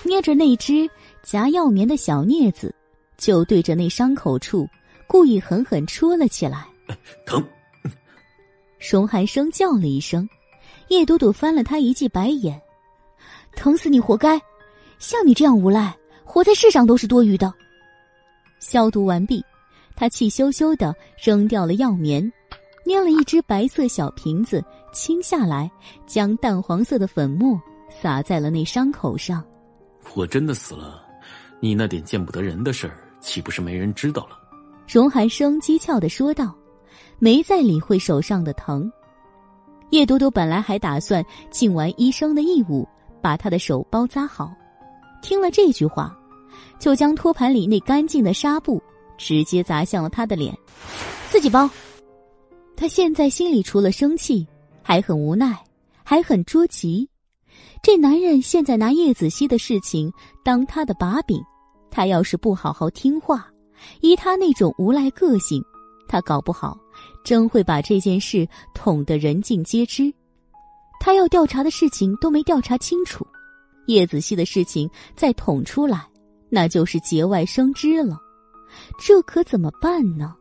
[0.04, 0.88] 捏着那只
[1.24, 2.72] 夹药棉的小镊子，
[3.18, 4.68] 就对着那伤口处
[5.08, 6.68] 故意狠狠戳了起来。
[7.26, 7.44] 疼！
[8.80, 10.28] 熊寒生叫了一声，
[10.90, 12.62] 叶朵朵翻了他一记白眼
[13.56, 14.40] ：“疼死你活该！
[15.00, 17.54] 像你这样无赖，活在世上都是多余的。”
[18.60, 19.44] 消毒完毕。
[20.00, 22.32] 他气羞羞的扔掉了药棉，
[22.86, 24.64] 捏了一只白色小瓶子，
[24.94, 25.72] 倾下来，
[26.06, 29.44] 将淡黄色的粉末撒在了那伤口上。
[30.14, 31.04] 我真的死了，
[31.60, 34.38] 你那点见不得人的事儿，岂不是没人知道了？
[34.88, 36.56] 荣寒生讥诮的说道，
[37.20, 38.92] 没再理会手上的疼。
[39.92, 42.88] 叶朵朵本来还打算尽完医生的义务，
[43.22, 44.54] 把他的手包扎好，
[45.22, 46.18] 听了这句话，
[46.80, 48.82] 就将托盘里那干净的纱布。
[49.20, 50.56] 直接砸向了他的脸，
[51.28, 51.68] 自己包。
[52.76, 54.46] 他现在心里除了生气，
[54.84, 55.58] 还很无奈，
[56.04, 57.10] 还很着急。
[57.82, 60.14] 这男人现在拿叶子熙的事情
[60.46, 61.44] 当他的把柄，
[61.90, 63.48] 他要是不好好听话，
[64.02, 65.64] 依他那种无赖个性，
[66.08, 66.78] 他搞不好
[67.24, 70.14] 真会把这件事捅得人尽皆知。
[71.00, 73.26] 他要调查的事情都没调查清楚，
[73.88, 76.08] 叶子熙的事情再捅出来，
[76.50, 78.18] 那就是节外生枝了。
[79.00, 80.36] 这可怎么办呢？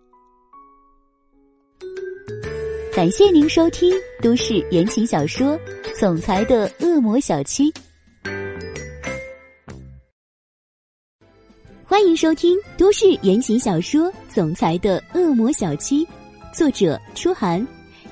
[2.94, 3.92] 感谢您收听
[4.23, 5.49] 都市言情小说
[6.00, 7.70] 《总裁的恶魔小七》，
[11.89, 16.05] 欢迎收听都市言情小说《总裁的恶魔小七》，
[16.52, 17.65] 作者：初寒，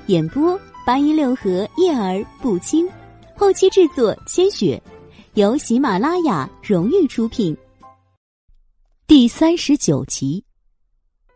[0.05, 2.87] 演播：八一六和叶儿不轻，
[3.35, 4.81] 后期制作：千雪，
[5.33, 7.55] 由喜马拉雅荣誉出品。
[9.07, 10.41] 第三十九集，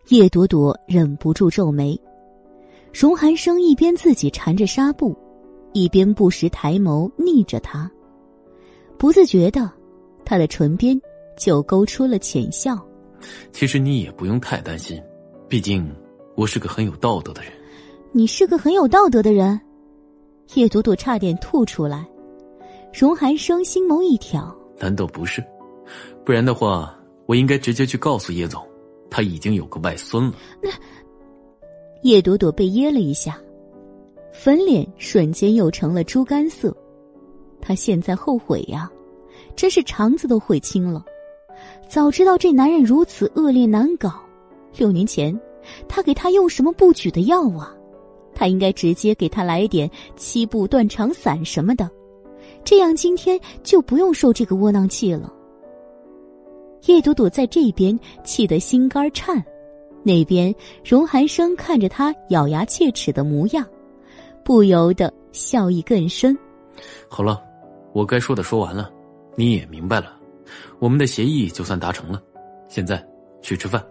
[0.07, 1.99] 叶朵朵忍不住皱眉。
[2.93, 5.13] 荣寒生一边自己缠着纱布，
[5.73, 7.91] 一边不时抬眸睨着他，
[8.97, 9.69] 不自觉的，
[10.23, 10.99] 他的唇边
[11.39, 12.77] 就勾出了浅笑。
[13.51, 15.01] 其实你也不用太担心，
[15.47, 15.89] 毕竟
[16.35, 17.51] 我是个很有道德的人。
[18.11, 19.59] 你是个很有道德的人，
[20.53, 22.05] 叶朵朵差点吐出来。
[22.93, 25.43] 荣寒生心眸一挑，难道不是？
[26.23, 26.95] 不然的话。
[27.25, 28.59] 我应该直接去告诉叶总，
[29.07, 30.33] 他已经有个外孙了。
[30.63, 30.71] 那
[32.01, 33.39] 叶朵朵被噎了一下，
[34.33, 36.75] 粉脸瞬间又成了猪肝色。
[37.61, 38.91] 他现在后悔呀，
[39.55, 41.05] 真是肠子都悔青了。
[41.89, 44.21] 早知道这男人如此恶劣难搞，
[44.77, 45.37] 六年前
[45.87, 47.75] 他给他用什么不举的药啊？
[48.35, 51.89] 他应该直接给他来一点七步断肠散什么的，
[52.63, 55.33] 这样今天就不用受这个窝囊气了。
[56.85, 59.43] 叶朵朵在这边气得心肝颤，
[60.03, 60.53] 那边
[60.85, 63.65] 荣寒生看着他咬牙切齿的模样，
[64.43, 66.37] 不由得笑意更深。
[67.07, 67.41] 好了，
[67.93, 68.91] 我该说的说完了，
[69.35, 70.18] 你也明白了，
[70.79, 72.21] 我们的协议就算达成了，
[72.67, 73.03] 现在
[73.41, 73.83] 去吃饭。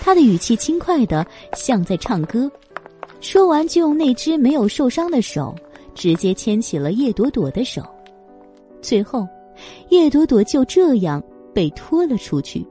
[0.00, 2.50] 他的语气轻快的像在唱歌，
[3.20, 5.54] 说完就用那只没有受伤的手
[5.94, 7.82] 直接牵起了叶朵朵的手，
[8.80, 9.26] 最后，
[9.90, 11.22] 叶朵朵就这样。
[11.52, 12.64] 被拖了出去，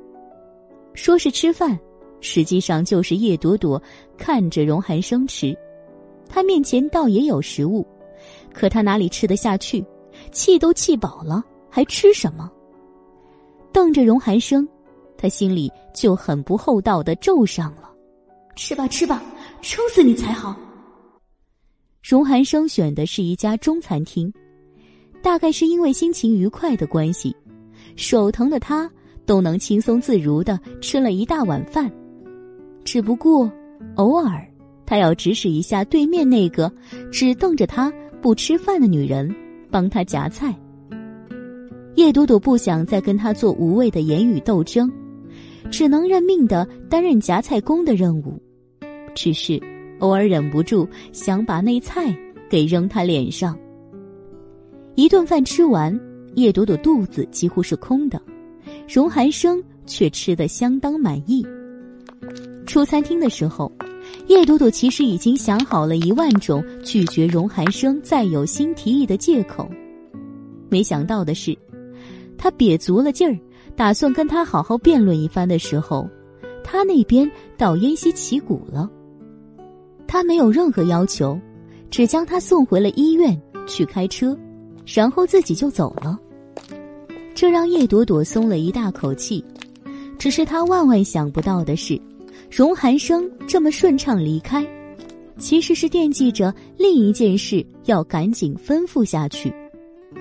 [0.93, 1.77] 说是吃饭，
[2.21, 3.79] 实际上就是叶朵朵
[4.17, 5.53] 看着荣寒生吃。
[6.29, 7.85] 他面前倒也有食物，
[8.53, 9.83] 可他哪里吃得下去？
[10.31, 12.49] 气都气饱了，还吃什么？
[13.71, 14.67] 瞪着荣寒生，
[15.17, 17.89] 他心里就很不厚道的咒上了
[18.55, 19.21] ：“吃吧，吃吧，
[19.61, 20.55] 撑死你才好。”
[22.01, 24.33] 荣寒生选的是一家中餐厅，
[25.21, 27.35] 大概是因为心情愉快的关系。
[27.95, 28.89] 手疼的他
[29.25, 31.91] 都能轻松自如的吃了一大碗饭，
[32.83, 33.51] 只不过
[33.95, 34.45] 偶尔
[34.85, 36.71] 他要指使一下对面那个
[37.11, 39.33] 只瞪着他不吃饭的女人，
[39.69, 40.55] 帮他夹菜。
[41.99, 44.89] 叶朵朵不想再跟他做无谓的言语斗争，
[45.69, 48.41] 只能认命的担任夹菜工的任务，
[49.13, 49.61] 只是
[49.99, 52.17] 偶尔忍不住想把那菜
[52.49, 53.59] 给扔他脸上。
[54.95, 55.99] 一顿饭吃完，
[56.35, 58.21] 叶朵朵肚子几乎是空的，
[58.87, 61.45] 荣寒生却吃得相当满意。
[62.65, 63.69] 出餐厅的时候，
[64.27, 69.69] 叶朵朵其实已经想好了一万种拒绝荣寒生再有新提议的借口，
[70.69, 71.53] 没想到的是，
[72.39, 73.37] 他瘪足了劲儿，
[73.75, 76.09] 打算跟他好好辩论一番的时候，
[76.63, 78.89] 他那边倒偃息旗鼓了。
[80.07, 81.37] 他没有任何要求，
[81.91, 84.35] 只将他送回了医院去开车，
[84.87, 86.17] 然后自己就走了。
[87.35, 89.43] 这让叶朵朵松了一大口气。
[90.17, 91.99] 只是他万万想不到的是，
[92.49, 94.65] 荣寒生这么顺畅离开，
[95.37, 99.53] 其实是惦记着另一件事要赶紧吩咐下去。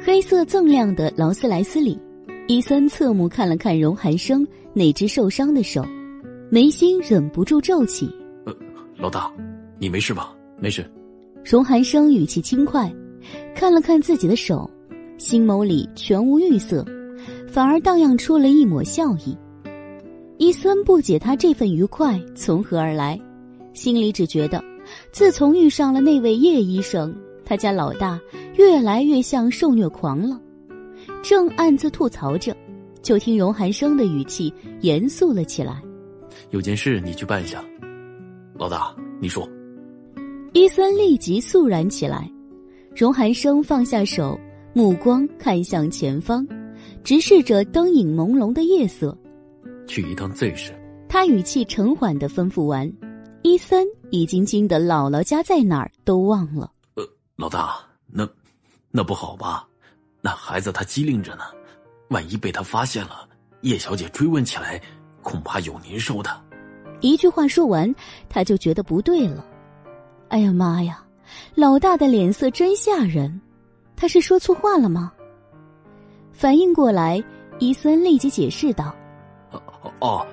[0.05, 1.99] 黑色锃亮的劳斯莱斯里，
[2.51, 5.85] 伊森侧目看了看荣寒生那只受伤的手，
[6.51, 8.11] 眉心忍不住皱起。
[8.47, 8.57] 呃，
[8.97, 9.31] 老大。
[9.79, 10.35] 你没事吧？
[10.59, 10.91] 没事。
[11.45, 12.91] 荣寒生语气轻快，
[13.55, 14.69] 看了看自己的手，
[15.19, 16.83] 心眸里全无欲色，
[17.47, 19.37] 反而荡漾出了一抹笑意。
[20.39, 23.21] 伊森不解他这份愉快从何而来，
[23.75, 24.65] 心里只觉得，
[25.13, 28.19] 自从遇上了那位叶医生，他家老大
[28.57, 30.41] 越来越像受虐狂了。
[31.23, 32.57] 正暗自吐槽着，
[33.03, 35.83] 就听荣寒生的语气严肃了起来
[36.51, 37.63] ：“有件事你去办一下，
[38.55, 39.49] 老大，你说。”
[40.55, 42.31] 伊森立即肃然起来，
[42.97, 44.39] 荣寒生放下手，
[44.73, 46.47] 目光看向前方，
[47.05, 49.17] 直视着灯影朦胧的夜色。
[49.87, 50.73] 去一趟 Z 市。
[51.09, 52.91] 他语气沉缓的吩咐完，
[53.43, 56.71] 伊森已经惊得姥姥家在哪儿都忘了。
[56.95, 57.05] 呃，
[57.37, 58.29] 老大，那
[58.91, 59.68] 那不好吧？
[60.29, 61.45] 那孩子他机灵着呢，
[62.11, 63.27] 万一被他发现了，
[63.63, 64.79] 叶小姐追问起来，
[65.23, 66.31] 恐怕有您受的。
[67.01, 67.91] 一句话说完，
[68.29, 69.43] 他就觉得不对了。
[70.29, 71.03] 哎呀妈呀！
[71.55, 73.41] 老大的脸色真吓人，
[73.97, 75.11] 他是说错话了吗？
[76.31, 77.25] 反应过来，
[77.59, 78.95] 伊森立即解释道
[79.51, 80.27] ：“哦哦，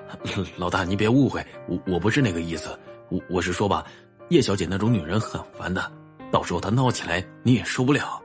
[0.58, 3.82] 老大，您别误会，我我不是那个意思，我我是说吧，
[4.28, 5.90] 叶小姐那种女人很烦的，
[6.30, 8.20] 到时候她闹起来你也受不了。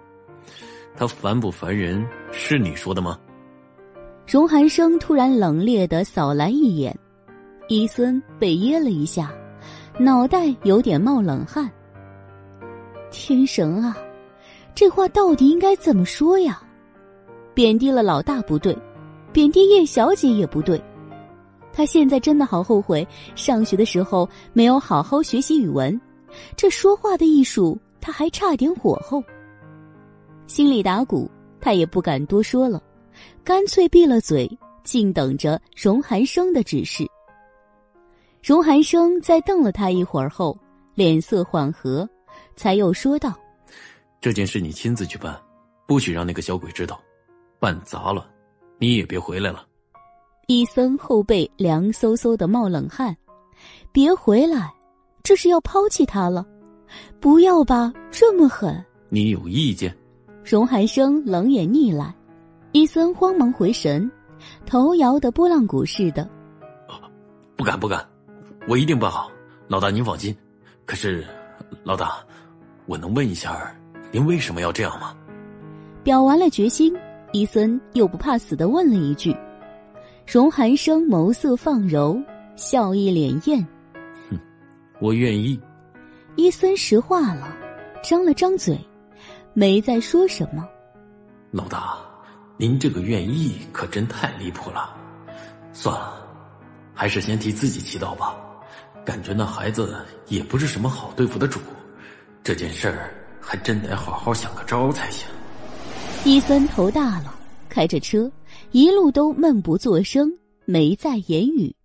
[0.96, 3.18] 他烦不烦人是你说的吗？”
[4.28, 6.98] 荣寒生突然冷冽的扫来一眼，
[7.68, 9.34] 伊森被噎了一下。
[10.00, 11.70] 脑袋有点冒冷汗。
[13.12, 13.98] 天神啊，
[14.74, 16.62] 这话到底应该怎么说呀？
[17.54, 18.76] 贬低了老大不对，
[19.34, 20.82] 贬低叶小姐也不对。
[21.74, 23.06] 他现在真的好后悔，
[23.36, 26.00] 上学的时候没有好好学习语文，
[26.56, 29.22] 这说话的艺术他还差点火候。
[30.52, 31.32] 心里打鼓，
[31.62, 32.84] 他也不敢多说了，
[33.42, 34.52] 干脆闭了嘴，
[34.84, 37.08] 静等着荣寒生的指示。
[38.44, 40.60] 荣寒生在瞪了他一会儿后，
[40.94, 42.06] 脸色缓和，
[42.58, 43.34] 才又说道
[44.20, 45.40] ：“这件事你亲自去办，
[45.88, 47.00] 不许让那个小鬼知道。
[47.58, 48.30] 办砸了，
[48.78, 49.66] 你也别回来了。”
[50.48, 53.16] 伊森后背凉飕飕的冒冷汗
[53.94, 54.70] ，“别回来，
[55.24, 56.46] 这是要抛弃他了？
[57.22, 59.96] 不要吧，这么狠！”你有意见？
[60.52, 62.14] 荣寒生冷眼睨来，
[62.74, 64.12] 伊森慌忙回神，
[64.66, 66.30] 头摇得拨浪鼓似的
[67.56, 68.06] ：“不敢，不敢。”
[68.68, 69.32] 我一定办好，
[69.70, 70.36] 老大您放心。
[70.86, 71.26] 可是，
[71.86, 72.18] 老大，
[72.86, 73.74] 我能问一下，
[74.12, 75.16] 您为什么要这样吗？
[76.04, 76.94] 表完了决心，
[77.32, 79.34] 伊森又不怕死的问了一句。
[80.28, 82.22] 荣寒生眸色放柔，
[82.58, 83.66] 笑意敛艳。
[84.30, 84.38] 哼，
[85.00, 85.58] 我愿意。
[86.36, 87.56] 伊森石化了，
[88.04, 88.78] 张了张嘴，
[89.54, 90.68] 没再说什么。
[91.52, 91.98] 老大，
[92.58, 94.96] 您这个愿意可真太离谱了。
[95.74, 96.26] 算了，
[96.94, 98.36] 还是先替自己祈祷吧。
[99.04, 101.60] 感觉那孩子也不是什么好对付的主，
[102.44, 105.28] 这件事儿还真得好好想个招才行。
[106.24, 107.34] 伊森头大了，
[107.68, 108.32] 开着车
[108.72, 110.32] 一路都闷不作声，
[110.66, 111.76] 没再言语。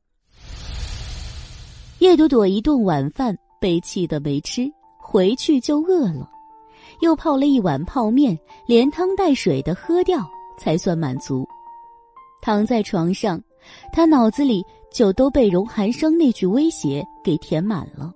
[2.01, 4.71] 叶朵朵一顿晚饭被气得没吃，
[5.01, 6.31] 回去就饿了，
[7.01, 10.19] 又泡了一碗泡面，连汤带水的喝掉，
[10.59, 11.47] 才算满足。
[12.43, 13.41] 躺在床上，
[13.93, 14.65] 他脑子里。
[14.89, 18.11] 就都被荣寒生那句威胁给填满了。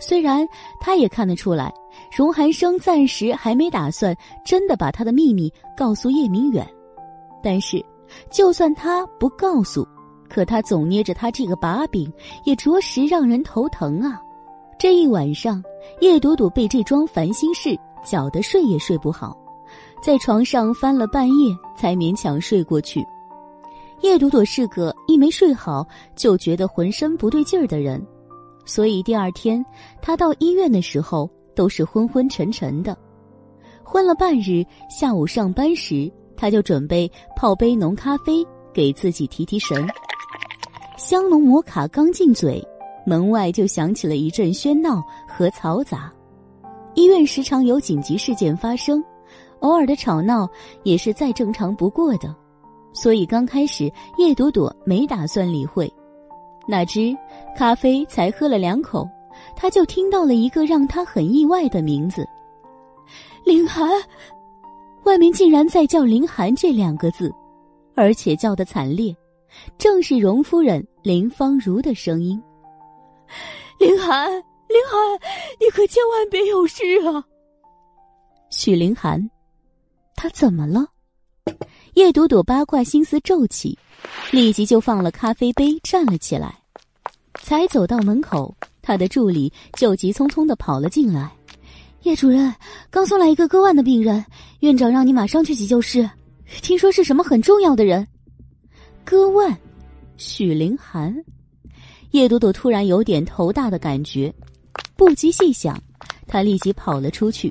[0.00, 0.44] 虽然
[0.80, 1.72] 他也看得出来，
[2.10, 4.12] 荣寒生暂时还没打算
[4.44, 6.66] 真的把他的秘密告诉叶明远，
[7.40, 7.80] 但是，
[8.28, 9.86] 就算他不告诉，
[10.28, 14.20] 可他总捏着他这个把柄，也着实让人头疼啊。
[14.80, 15.62] 这一晚上，
[16.00, 19.36] 叶朵朵被这桩烦心事搅得睡也睡不好，
[20.02, 23.04] 在床上翻了半夜，才勉强睡过去。
[24.02, 28.04] 叶朵朵是个一没睡好就觉得浑身不对劲儿的人，
[28.64, 29.64] 所以第二天
[30.00, 32.96] 她到医院的时候都是昏昏沉沉的。
[33.84, 39.86] 昏了半日，下午上班时，她就准备泡杯浓咖啡给自己提提神。
[40.96, 42.66] 香浓摩卡刚进嘴，
[43.04, 46.10] 门外就响起了一阵喧闹和嘈杂。
[46.94, 49.02] 医院时常有紧急事件发生，
[49.60, 50.48] 偶尔的吵闹
[50.82, 52.34] 也是再正常不过的，
[52.92, 55.92] 所以刚开始叶朵朵没打算理会。
[56.66, 57.16] 哪知
[57.56, 59.08] 咖啡才喝了两口，
[59.56, 62.26] 他就听到了一个让他很意外的名字。
[63.44, 63.90] 林寒，
[65.04, 67.32] 外面竟然在叫林寒这两个字，
[67.94, 69.16] 而且叫的惨烈，
[69.78, 72.40] 正是荣夫人林芳如的声音。
[73.78, 74.30] 林寒，
[74.70, 75.18] 林寒，
[75.58, 77.24] 你可千万别有事啊！
[78.50, 79.28] 许林寒，
[80.14, 80.86] 他怎么了？
[81.94, 83.76] 叶朵朵八卦心思骤起，
[84.30, 86.56] 立即就放了咖啡杯，站了起来。
[87.42, 91.32] 才走到门口，他的助理就急匆匆的跑了进来。
[92.02, 92.54] 叶主任
[92.90, 94.24] 刚送来一个割腕的病人，
[94.60, 96.08] 院长让你马上去急救室。
[96.62, 98.06] 听说是什么很重要的人。
[99.04, 99.58] 割腕，
[100.16, 101.12] 许凌寒。
[102.12, 104.32] 叶朵朵突然有点头大的感觉，
[105.00, 105.82] 不及细想，
[106.26, 107.50] 他立即跑了出去。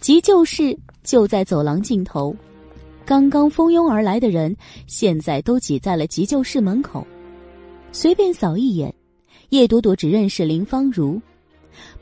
[0.00, 2.34] 急救室就在走廊尽头，
[3.04, 4.56] 刚刚蜂拥而来的人
[4.88, 7.06] 现在都挤在了急救室门口。
[7.92, 8.92] 随便扫一眼，
[9.50, 11.22] 叶朵朵只认识林芳如。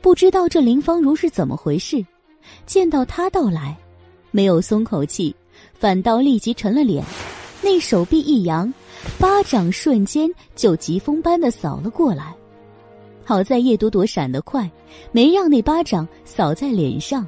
[0.01, 2.03] 不知道这林芳如是怎么回事，
[2.65, 3.77] 见到他到来，
[4.31, 5.35] 没有松口气，
[5.75, 7.05] 反倒立即沉了脸，
[7.61, 8.73] 那手臂一扬，
[9.19, 12.35] 巴掌瞬间就疾风般的扫了过来。
[13.29, 14.67] 好在叶朵朵闪得快，
[15.11, 17.27] 没让那巴掌扫在脸上。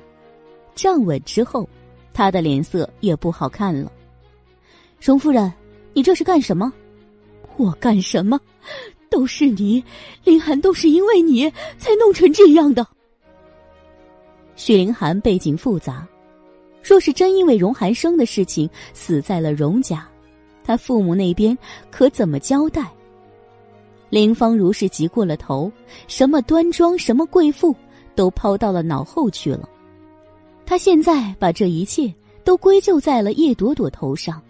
[0.74, 1.70] 站稳之后，
[2.12, 3.92] 他的脸色也不好看了。
[5.00, 5.54] 荣夫人，
[5.94, 6.74] 你这是干什么？
[7.56, 8.40] 我干什么？
[9.12, 9.84] 都是你，
[10.24, 11.48] 林寒，都是因为你
[11.78, 12.88] 才弄成这样的。
[14.56, 16.08] 许凌寒背景复杂，
[16.82, 20.10] 若是真因为荣寒生的事情死在了荣家，
[20.64, 21.56] 他父母那边
[21.92, 22.92] 可怎么交代？
[24.12, 25.72] 林芳如是急过了头，
[26.08, 27.74] 什么端庄，什么贵妇，
[28.14, 29.68] 都抛到了脑后去了。
[30.66, 34.42] 他现在把这一切都归咎在了叶朵朵头上，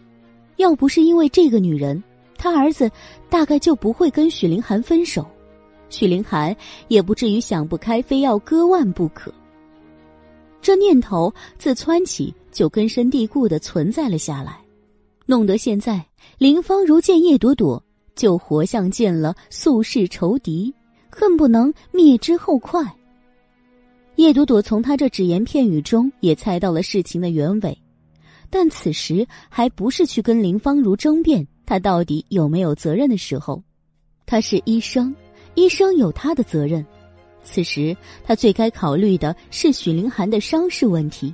[0.58, 2.04] 要不是因为这个女人。
[2.40, 2.90] 他儿子
[3.30, 5.24] 大概就不会跟许凌寒分手，
[5.90, 6.56] 许凌寒
[6.88, 9.32] 也不至于想不开，非要割腕不可。
[10.60, 14.60] 这念头自窜起就根深蒂固的存在了下来，
[15.28, 16.04] 弄得现在
[16.40, 17.84] 林芳如见叶朵朵，
[18.22, 20.72] 就活像见了宿世仇敌，
[21.10, 22.80] 恨不能灭之后快。
[24.18, 27.76] 叶朵朵从他这只言片语中也猜到了事情的原委，
[28.48, 31.48] 但此时还不是去跟林芳如争辩。
[31.66, 33.64] 他到底有没有责任的时候，
[34.28, 35.16] 他是医生，
[35.56, 36.86] 医生有他的责任。
[37.44, 41.34] 此时他最该考虑的是许凌寒的伤势问题。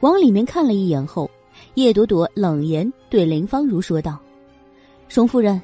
[0.00, 1.30] 往里面看了一眼后，
[1.74, 4.18] 叶朵朵冷言对林芳如说道
[5.08, 5.60] ：“荣夫人，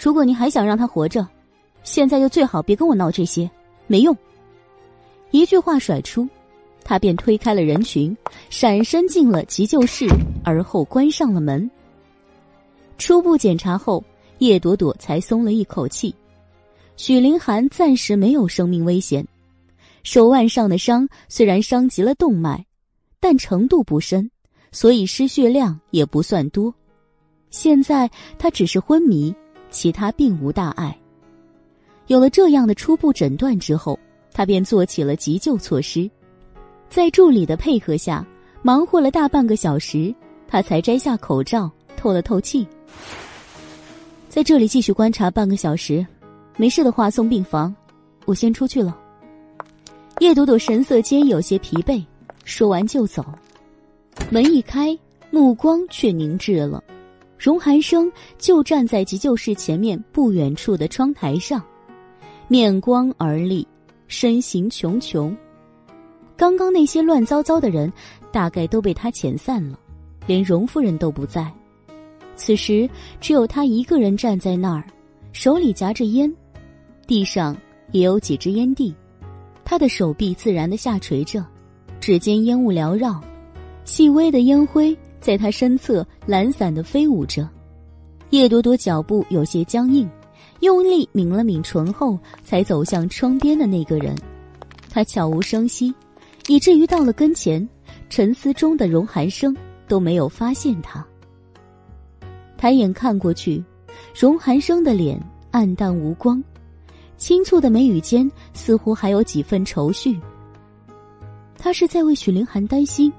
[0.00, 1.26] 如果你还想让他活着，
[1.82, 3.50] 现在就最好别跟我闹这些，
[3.86, 4.16] 没用。”
[5.32, 6.28] 一句话甩出，
[6.84, 8.16] 他便推开了人群，
[8.50, 10.06] 闪身进了急救室，
[10.44, 11.68] 而后关上了门。
[12.98, 14.04] 初步检查后，
[14.38, 16.14] 叶朵朵才松了一口气。
[16.96, 19.26] 许凌寒暂时没有生命危险，
[20.02, 22.64] 手腕上的伤虽然伤及了动脉，
[23.20, 24.30] 但程度不深，
[24.72, 26.72] 所以失血量也不算多。
[27.50, 29.34] 现在他只是昏迷，
[29.76, 30.96] 其他并无大碍。
[32.06, 33.98] 有了这样的初步诊断之后，
[34.32, 36.10] 他便做起了急救措施。
[36.88, 38.26] 在助理的配合下，
[38.62, 40.14] 忙活了大半个小时，
[40.48, 42.66] 他才摘下口罩，透了透气。
[44.30, 46.06] 在这里继续观察半个小时，
[46.56, 47.74] 没事的话送病房。
[48.24, 48.96] 我先出去了。
[50.20, 52.02] 叶朵朵神色间有些疲惫，
[52.44, 53.22] 说完就走。
[54.30, 54.98] 门一开，
[55.30, 56.82] 目光却凝滞了。
[57.38, 61.62] 荣寒生就站在急救室前面不远处的窗台上，
[62.48, 63.66] 面光而立，
[64.08, 65.34] 身形茕茕。
[66.36, 67.92] 刚刚那些乱糟糟的人，
[68.32, 69.78] 大概都被他遣散了，
[70.26, 71.52] 连荣夫人都不在。
[72.36, 72.88] 此时
[73.20, 74.84] 只有他一个人站在那儿，
[75.32, 76.32] 手里夹着烟，
[77.06, 77.56] 地上
[77.92, 78.94] 也有几支烟蒂，
[79.64, 81.44] 他的手臂自然的下垂着，
[82.00, 83.18] 指尖烟雾缭绕，
[83.84, 87.48] 细微的烟灰在他身侧懒散的飞舞着。
[88.30, 90.08] 叶朵朵脚步有些僵硬，
[90.60, 94.14] 用力抿了抿唇后，才走向窗边的那个人。
[94.88, 95.92] 他悄无声息，
[96.46, 97.68] 以至于到了跟前，
[98.08, 99.52] 沉思中的荣寒生
[99.88, 101.04] 都没有发现他。
[102.56, 103.60] 抬眼看过去，
[104.14, 106.40] 荣寒生的脸暗淡无光，
[107.16, 110.20] 轻蹙的眉宇间似乎还有几分愁绪，
[111.58, 113.12] 他是在为许凌寒担心。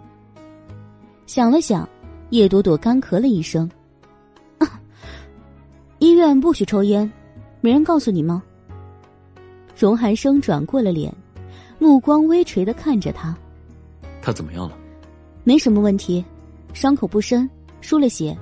[1.25, 1.87] 想了想，
[2.29, 3.69] 叶朵朵干咳了一声
[5.99, 7.09] ：“医院不许抽烟，
[7.61, 8.43] 没人告诉你吗？”
[9.77, 11.13] 荣寒生转过了脸，
[11.79, 13.35] 目光微垂的看着他
[14.21, 14.77] ：“他怎么样了？
[15.43, 16.23] 没什么问题，
[16.73, 17.49] 伤口不深，
[17.79, 18.37] 输了血，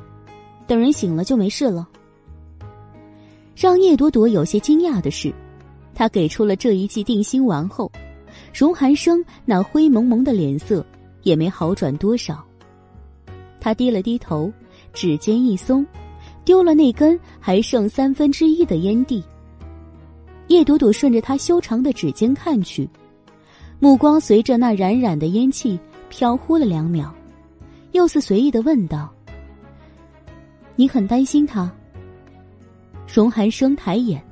[0.66, 1.88] 等人醒了就没事了。”
[3.56, 5.34] 让叶朵朵有些惊讶的是，
[5.94, 7.92] 他给出了这一剂定心丸后，
[8.54, 10.86] 荣寒生那灰蒙蒙的脸色
[11.24, 12.45] 也没好转多少。
[13.66, 14.54] 他低了低头，
[14.94, 15.84] 指尖一松，
[16.44, 19.24] 丢了那根还剩三分之一的烟蒂。
[20.50, 22.88] 叶朵朵顺着他修长的指尖看去，
[23.80, 25.80] 目光随着那冉冉的烟气
[26.10, 27.12] 飘忽了两秒，
[27.94, 29.12] 又似随意的问道
[30.78, 31.68] ：“你很担心他？”
[33.12, 34.24] 荣寒生抬眼，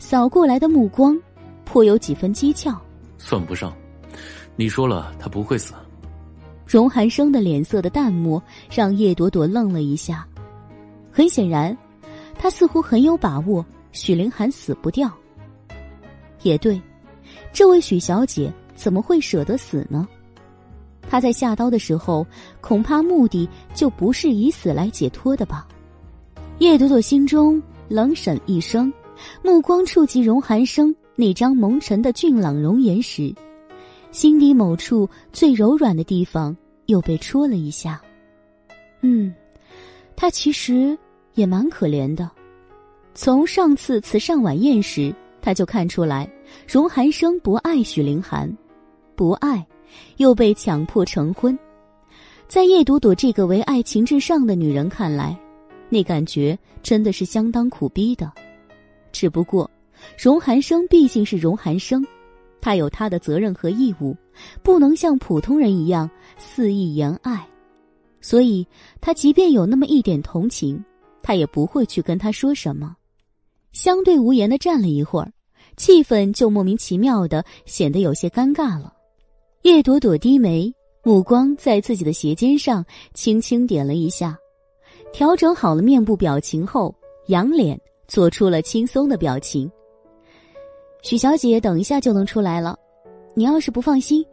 [0.00, 1.16] 扫过来的目光，
[1.64, 2.76] 颇有几分讥诮。
[3.18, 3.72] 算不上，
[4.56, 5.74] 你说了他不会死。
[6.66, 10.26] 荣寒生的脸色的淡漠让叶朵朵愣了一下。
[11.10, 11.76] 很显然，
[12.38, 15.10] 他似乎很有把握许凌寒死不掉。
[16.42, 16.80] 也对，
[17.52, 20.06] 这位许小姐怎么会舍得死呢？
[21.08, 22.26] 她在下刀的时候，
[22.60, 25.66] 恐怕目的就不是以死来解脱的吧？
[26.58, 27.62] 叶朵朵心中。
[27.86, 28.90] 冷沈一声，
[29.42, 33.32] 目光触及荣寒生那张蒙尘的俊朗容颜时，
[34.14, 38.00] 心底某处最柔软的地方又被戳了一下。
[39.00, 39.34] 嗯，
[40.14, 40.96] 他其实
[41.34, 42.30] 也蛮可怜的。
[43.12, 45.12] 从上次慈善晚宴时，
[45.42, 46.30] 他就看出来，
[46.64, 48.48] 荣寒生不爱许凌寒，
[49.16, 49.66] 不爱，
[50.18, 51.58] 又被强迫成婚。
[52.46, 55.36] 在叶朵朵这个为爱情至上的女人看来。
[55.88, 58.30] 那感觉真的是相当苦逼的，
[59.10, 59.68] 只不过，
[60.16, 62.06] 荣寒生毕竟是荣寒生，
[62.64, 64.16] 他有他的责任和义务，
[64.62, 67.46] 不能像普通人一样肆意言爱，
[68.22, 68.66] 所以
[69.02, 70.82] 他即便有那么一点同情，
[71.22, 72.96] 他也不会去跟他说什么。
[73.72, 75.30] 相对无言的站了一会儿，
[75.76, 78.94] 气氛就莫名其妙的显得有些尴尬了。
[79.60, 84.38] 叶朵朵低眉，目光在自己的鞋尖上轻轻点了一下。
[85.12, 86.94] 调整好了面部表情后，
[87.26, 87.78] 仰脸
[88.08, 89.70] 做出了轻松的表情。
[91.04, 92.74] 许小姐等一下就能出来了，
[93.34, 94.24] 你要是不放心，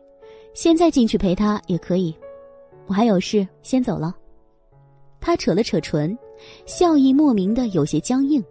[0.54, 2.16] 现在进去陪她也可以。
[2.88, 4.16] 我还有事，先走了。
[5.20, 6.18] 他扯了扯唇，
[6.66, 8.42] 笑意莫名的有些僵硬。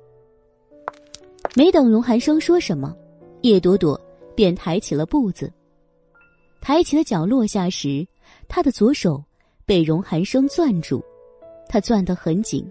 [1.57, 2.95] 没等荣寒生说什么，
[3.41, 3.99] 叶朵朵
[4.35, 5.51] 便抬起了步子。
[6.61, 8.07] 抬起的脚落下时，
[8.49, 9.25] 他的左手
[9.65, 11.03] 被荣寒生攥住。
[11.71, 12.71] 他攥得很紧，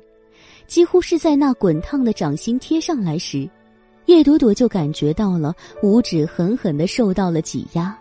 [0.67, 3.49] 几乎是在那滚烫的掌心贴上来时，
[4.09, 7.95] 叶朵朵就感觉到了五指狠狠的受到了挤压。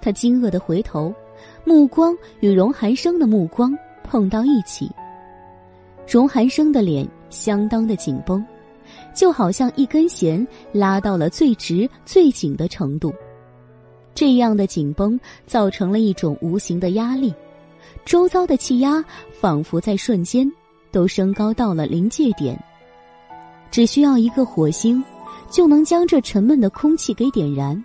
[0.00, 1.12] 她惊愕的回头，
[1.66, 4.90] 目光与荣寒生的目光碰到一起。
[6.10, 8.42] 荣寒生的脸相当的紧绷，
[9.14, 13.12] 就好像一根弦拉到了最直最紧的程度。
[14.14, 17.34] 这样的紧绷造成了一种无形的压力。
[18.06, 19.04] 周遭的气压
[19.38, 20.50] 仿佛在瞬间
[20.90, 22.58] 都升高到了临界点，
[23.70, 25.04] 只需要一个火星，
[25.50, 27.82] 就能将这沉闷的空气给点燃。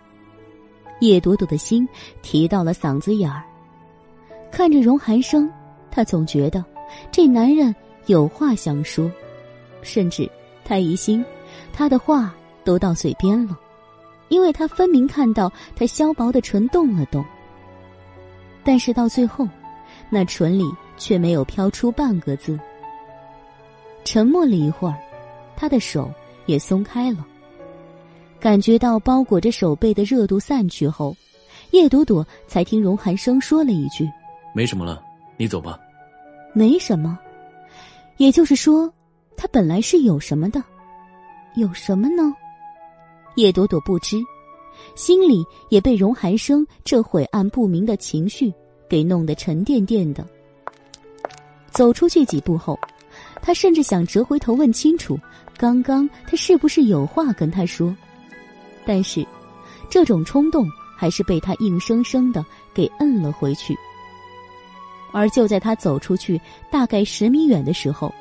[1.00, 1.88] 叶朵朵的心
[2.22, 3.44] 提到了嗓子眼儿，
[4.52, 5.50] 看着荣寒生，
[5.92, 6.64] 他总觉得
[7.12, 7.76] 这男人
[8.06, 9.12] 有话想说，
[9.82, 10.30] 甚至
[10.64, 11.24] 他疑心
[11.74, 12.34] 他的话
[12.64, 13.58] 都到嘴边了，
[14.30, 17.26] 因为他分明看到他削薄的唇动了动，
[18.64, 19.48] 但是到最后。
[20.10, 20.64] 那唇里
[20.96, 22.60] 却没有飘出半个字。
[24.04, 24.96] 沉默了一会儿，
[25.56, 26.12] 他的手
[26.46, 27.26] 也松开了。
[28.44, 31.16] 感觉到包裹着手背的热度散去后，
[31.72, 34.06] 叶朵朵才听荣寒生说了一句
[34.54, 35.02] ：“没什么了，
[35.38, 35.80] 你走吧。”
[36.52, 37.18] 没什么，
[38.18, 38.94] 也就是说，
[39.38, 40.62] 他本来是有什么的，
[41.56, 42.36] 有什么呢？
[43.38, 44.22] 叶朵朵不知，
[44.94, 48.54] 心里也被荣寒生这晦暗不明的情绪。
[48.90, 50.28] 给弄得沉甸甸的。
[51.72, 52.78] 走出去几步后，
[53.42, 55.18] 他甚至想折回头问清楚，
[55.58, 57.96] 刚刚他是不是有话跟他说，
[58.86, 59.26] 但是，
[59.90, 63.78] 这种冲动还是被他硬生生的给摁了回去。
[65.12, 66.40] 而就在他走出去
[66.72, 68.14] 大概十米远的时候，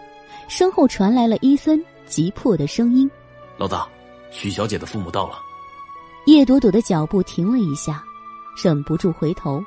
[0.48, 3.10] 身后传来了伊森急迫的声音
[3.56, 3.88] ：“老大，
[4.30, 5.38] 许小姐的父母到了。”
[6.26, 8.02] 叶朵朵的脚步停了一下，
[8.62, 9.62] 忍不住回头。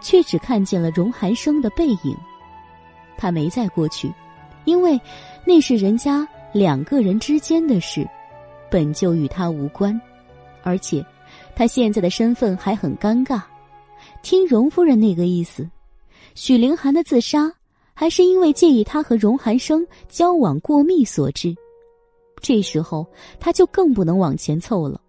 [0.00, 2.14] 却只看见了荣寒生的背影，
[3.16, 4.12] 他没再过去，
[4.66, 5.00] 因为
[5.46, 8.06] 那是人家两个人之间的事，
[8.74, 10.00] 本就与他无关，
[10.64, 11.06] 而且
[11.54, 13.40] 他现在的身份还很尴尬，
[14.20, 15.70] 听荣夫人那个意思，
[16.34, 17.52] 许凌寒的自杀
[17.94, 21.54] 还是因为介意他和荣寒生交往过密所致。
[22.40, 23.06] 这时候
[23.38, 25.00] 他就更不能往前凑了。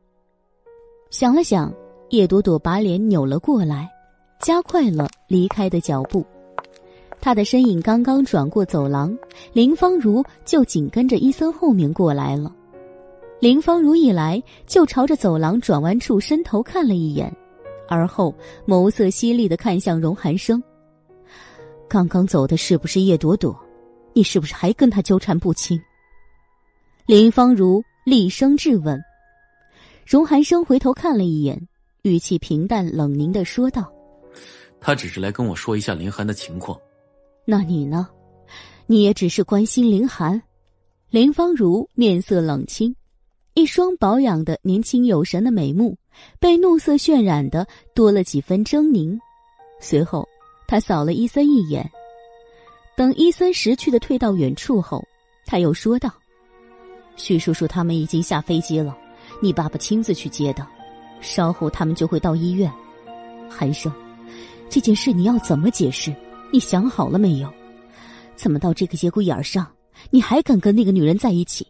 [1.10, 1.74] 想了想，
[2.12, 3.90] 叶朵朵把脸扭了过来，
[4.40, 6.24] 加快了离开的脚步。
[7.20, 9.18] 他的身影刚刚转过走廊，
[9.54, 12.54] 林芳如就紧跟着伊森后面过来了。
[13.46, 17.32] 林芳如一来就朝着走廊转弯处伸头看了一眼。
[17.88, 18.34] 而后，
[18.66, 20.60] 眸色犀利的看向荣寒生。
[21.88, 23.56] 刚刚走的是不是叶朵朵？
[24.14, 25.80] 你是不是还跟他纠缠不清？
[27.06, 29.00] 林芳如厉声质问。
[30.08, 31.68] 荣寒生回头看了一眼，
[32.02, 33.94] 语气平淡冷凝的说道
[34.82, 36.76] ：“他只是来跟我说一下林寒的情况。
[37.46, 38.10] 那你呢？
[38.88, 40.42] 你也只是关心林寒。”
[41.12, 42.96] 林芳如面色冷清，
[43.56, 45.98] 一双保养的年轻有神的美目。
[46.40, 49.20] 被怒色渲染的多了几分狰狞，
[49.82, 50.26] 随后
[50.66, 51.92] 他扫了伊森一眼。
[52.96, 55.04] 等伊森识趣的退到远处后，
[55.46, 56.10] 他又说道
[57.18, 58.98] ：“许叔叔他们已经下飞机了，
[59.42, 60.66] 你爸爸亲自去接的，
[61.20, 62.72] 稍后他们就会到医院。
[63.50, 63.92] 韩生，
[64.70, 66.16] 这件事你要怎么解释？
[66.50, 67.54] 你想好了没有？
[68.38, 69.70] 怎么到这个节骨眼上，
[70.12, 71.68] 你还敢跟那个女人在一起？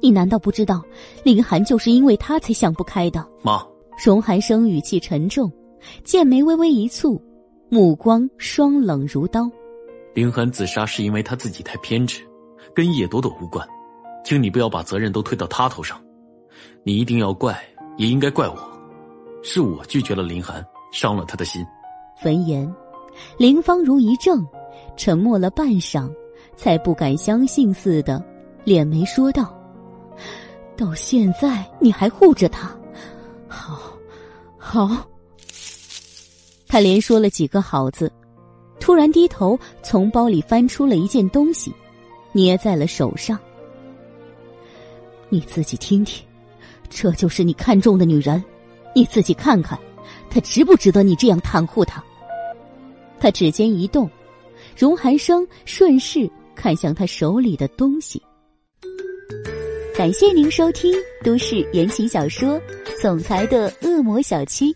[0.00, 0.82] 你难道不知道，
[1.22, 3.26] 林寒就是因为他才想不开的？
[3.42, 3.64] 妈。”
[4.04, 5.52] 荣寒生语气沉重，
[6.04, 7.20] 剑眉微微一蹙，
[7.68, 9.50] 目光双冷如刀。
[10.14, 12.22] 林寒自杀是因为他自己太偏执，
[12.72, 13.66] 跟叶朵朵无关，
[14.24, 16.00] 请你不要把责任都推到他头上。
[16.84, 17.60] 你一定要怪，
[17.96, 18.56] 也应该怪我，
[19.42, 21.66] 是我拒绝了林寒，伤了他的心。
[22.24, 22.72] 闻言，
[23.36, 24.46] 林芳如一怔，
[24.96, 26.08] 沉默了半晌，
[26.56, 28.24] 才不敢相信似的，
[28.64, 29.52] 敛眉说道
[30.78, 32.74] ：“到现在你还护着他？”
[33.46, 33.92] 好，
[34.56, 35.06] 好。
[36.68, 38.10] 他连说了几个“好”字，
[38.78, 41.74] 突然低头从包里翻出了一件东西，
[42.32, 43.38] 捏在了手上。
[45.28, 46.24] 你自己听听，
[46.88, 48.42] 这就是你看中的女人，
[48.94, 49.78] 你自己看看，
[50.30, 52.02] 她值不值得你这样袒护她？
[53.20, 54.08] 他指尖一动，
[54.76, 58.22] 荣寒生顺势看向他手里的东西。
[59.98, 60.94] 感谢您收听
[61.24, 62.50] 都市言情小说
[63.02, 64.72] 《总裁的恶魔小七》，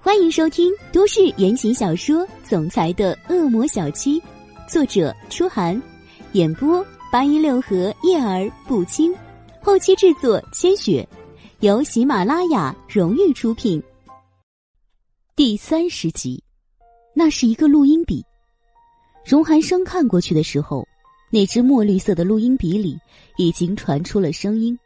[0.00, 4.18] 欢迎收听都市言情小说《总裁的恶魔小七》，
[4.66, 5.78] 作者：初寒，
[6.32, 6.82] 演播：
[7.12, 9.14] 八一六和叶儿不轻，
[9.60, 11.06] 后期制作：千雪，
[11.60, 13.82] 由喜马拉雅荣誉出品。
[15.36, 16.42] 第三十集，
[17.14, 18.24] 那是一个录音笔，
[19.26, 20.82] 荣寒生看过去的时候。
[21.34, 22.96] 那只墨绿色的录音笔里
[23.38, 24.78] 已经传出了声音，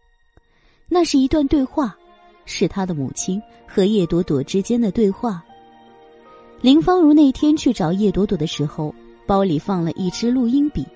[0.89, 1.95] 那是一段对话，
[2.47, 5.45] 是他的母亲和叶朵朵之间的对话。
[6.63, 8.95] 林芳如那天去找叶朵朵的时候，
[9.27, 10.87] 包里放了一支录音笔，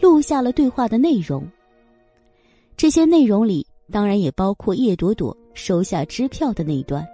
[0.00, 1.48] 录下了对话的内容。
[2.76, 7.06] 这些内容里当然也包括叶朵朵收下支票的那一段。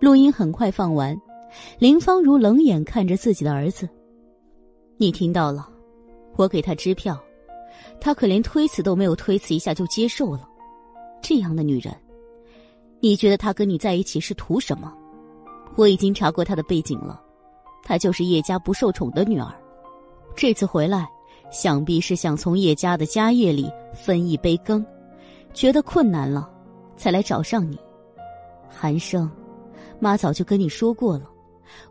[0.00, 1.16] 录音很快放完，
[1.78, 3.88] 林芳如冷眼看着自己的儿子
[4.98, 5.68] ：“你听到了。”
[6.36, 7.20] 我给他支票，
[8.00, 10.48] 他可连推辞都没有推辞一下就接受了。
[11.22, 11.94] 这样的女人，
[13.00, 14.92] 你觉得她跟你在一起是图什么？
[15.76, 17.22] 我已经查过她的背景了，
[17.82, 19.52] 她就是叶家不受宠的女儿。
[20.34, 21.08] 这次回来，
[21.50, 24.84] 想必是想从叶家的家业里分一杯羹，
[25.52, 26.50] 觉得困难了，
[26.96, 27.78] 才来找上你。
[28.68, 29.30] 寒生，
[30.00, 31.30] 妈早就跟你说过了，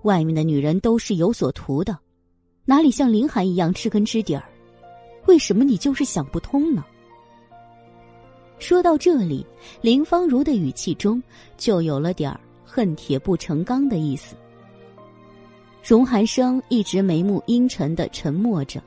[0.02, 1.98] 外面的女人都是有所图的。
[2.64, 4.44] 哪里像林寒一样知根知底儿？
[5.26, 6.84] 为什么你就是想不通呢？
[8.60, 9.46] 说到这里，
[9.82, 11.22] 林芳如的语气中
[11.58, 14.36] 就有了点儿恨铁不成钢的意思。
[15.84, 18.80] 荣寒生一直眉目阴沉的沉默着，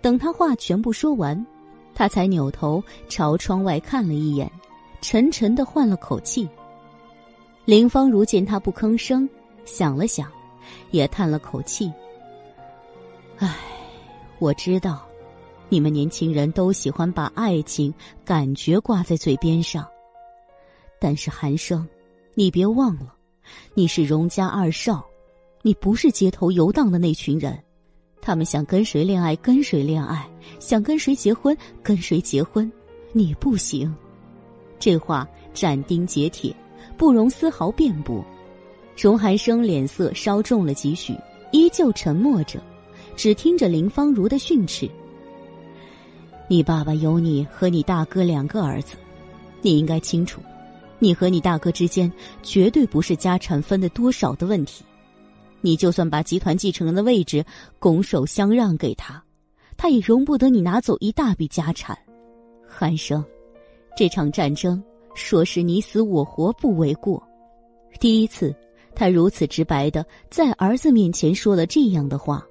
[0.00, 1.46] 等他话全部说完，
[1.94, 4.50] 他才扭头朝窗外看了一眼，
[5.02, 6.48] 沉沉的换了口气。
[7.66, 9.28] 林芳如见他不吭声，
[9.66, 10.32] 想了想，
[10.90, 11.92] 也叹了口气。
[13.38, 13.54] 唉，
[14.38, 15.06] 我知道，
[15.68, 17.92] 你们年轻人都喜欢把爱情、
[18.24, 19.86] 感觉挂在嘴边上。
[20.98, 21.86] 但是韩生，
[22.34, 23.14] 你别忘了，
[23.74, 25.04] 你是荣家二少，
[25.60, 27.62] 你不是街头游荡的那群人。
[28.22, 30.26] 他们想跟谁恋爱跟谁恋爱，
[30.58, 32.70] 想跟谁结婚跟谁结婚，
[33.12, 33.94] 你不行。
[34.78, 36.56] 这话斩钉截铁，
[36.96, 38.24] 不容丝毫辩驳。
[38.96, 41.14] 荣寒生脸色稍重了几许，
[41.52, 42.60] 依旧沉默着。
[43.16, 44.88] 只听着林芳如的训斥
[46.48, 48.96] ：“你爸爸有你和你大哥两个儿子，
[49.62, 50.40] 你应该清楚，
[50.98, 52.12] 你和你大哥之间
[52.42, 54.84] 绝对不是家产分的多少的问题。
[55.62, 57.44] 你就算把集团继承人的位置
[57.78, 59.20] 拱手相让给他，
[59.76, 61.98] 他也容不得你拿走一大笔家产。
[62.68, 63.24] 寒生，
[63.96, 64.80] 这场战争
[65.14, 67.20] 说是你死我活不为过。
[67.98, 68.54] 第一次，
[68.94, 72.46] 他如此直白的在儿子面前说了这样的话。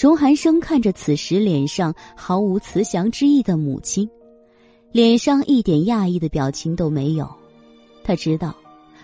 [0.00, 4.08] 荣寒生看着此时脸上毫无慈祥之意的母亲，
[4.92, 7.28] 脸上一点讶异的表情都没有。
[8.04, 8.54] 他知道，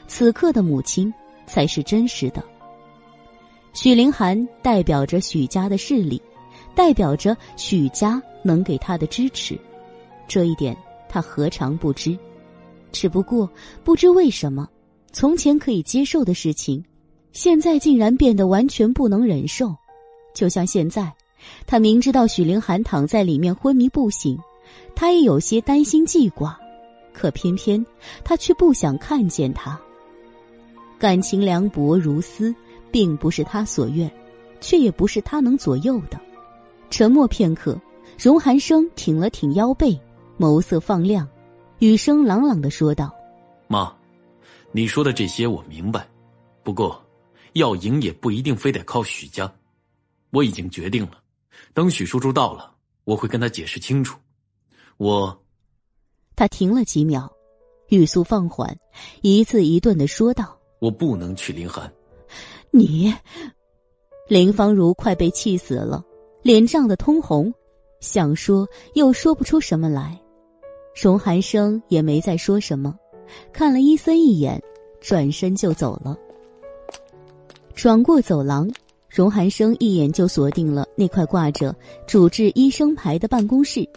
[0.07, 1.13] 此刻的母亲
[1.49, 2.45] 才是真实的。
[3.73, 6.23] 许凌寒代表着许家的势力，
[6.77, 9.59] 代表着许家能给他的支持，
[10.29, 10.77] 这一点
[11.09, 12.17] 他何尝不知？
[12.93, 13.51] 只不过
[13.83, 14.69] 不知为什么，
[15.11, 16.85] 从前可以接受的事情，
[17.33, 19.75] 现在竟然变得完全不能忍受。
[20.35, 21.11] 就像现在，
[21.67, 24.39] 他明知道许凌寒躺在里面昏迷不醒，
[24.95, 26.59] 他也有些担心记挂，
[27.15, 27.85] 可偏偏
[28.23, 29.81] 他却不想看见他。
[30.99, 32.55] 感情凉薄如斯。
[32.95, 34.09] 并不是他所愿，
[34.61, 36.21] 却也不是他能左右的。
[36.91, 37.77] 沉默片刻，
[38.17, 39.99] 荣寒生挺了挺腰背，
[40.39, 41.29] 眸色放亮，
[41.81, 43.13] 语声朗朗的说道
[43.67, 43.93] ：“妈，
[44.71, 46.07] 你说的这些我明白，
[46.63, 47.05] 不过
[47.55, 49.53] 要赢也不一定非得靠许家。
[50.35, 51.23] 我已经决定了，
[51.73, 54.19] 等许叔叔到了，我会跟他解释清楚。
[54.97, 55.41] 我……”
[56.37, 57.33] 他停了几秒，
[57.89, 58.77] 语速放缓，
[59.23, 61.91] 一字一顿的说道：“我不能娶林寒。”
[62.73, 63.15] 你，
[64.29, 66.05] 林芳如快被气死了，
[66.43, 67.55] 脸涨得通红，
[68.01, 70.21] 想说又说不出什么来。
[71.01, 72.99] 荣寒生也没再说什么，
[73.53, 74.61] 看了伊森一眼，
[75.01, 76.19] 转身就走了。
[77.77, 78.69] 转过走廊，
[79.15, 81.73] 荣寒生一眼就锁定了那块挂着
[82.05, 83.89] 主治医生牌的办公室，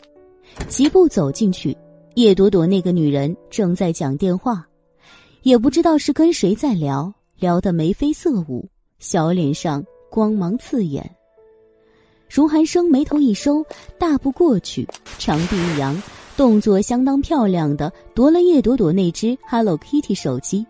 [0.68, 1.76] 疾步走进去，
[2.14, 4.68] 叶朵朵那个女人正在讲电话，
[5.42, 7.12] 也不知道是跟谁在聊。
[7.40, 11.16] 聊得眉飞色舞，小脸上光芒刺眼。
[12.30, 13.66] 荣寒生眉头一收，
[13.98, 14.88] 大步过去，
[15.18, 16.00] 长臂一扬，
[16.36, 20.64] 动作相当漂亮的夺了叶朵朵那只 Hello Kitty 手机。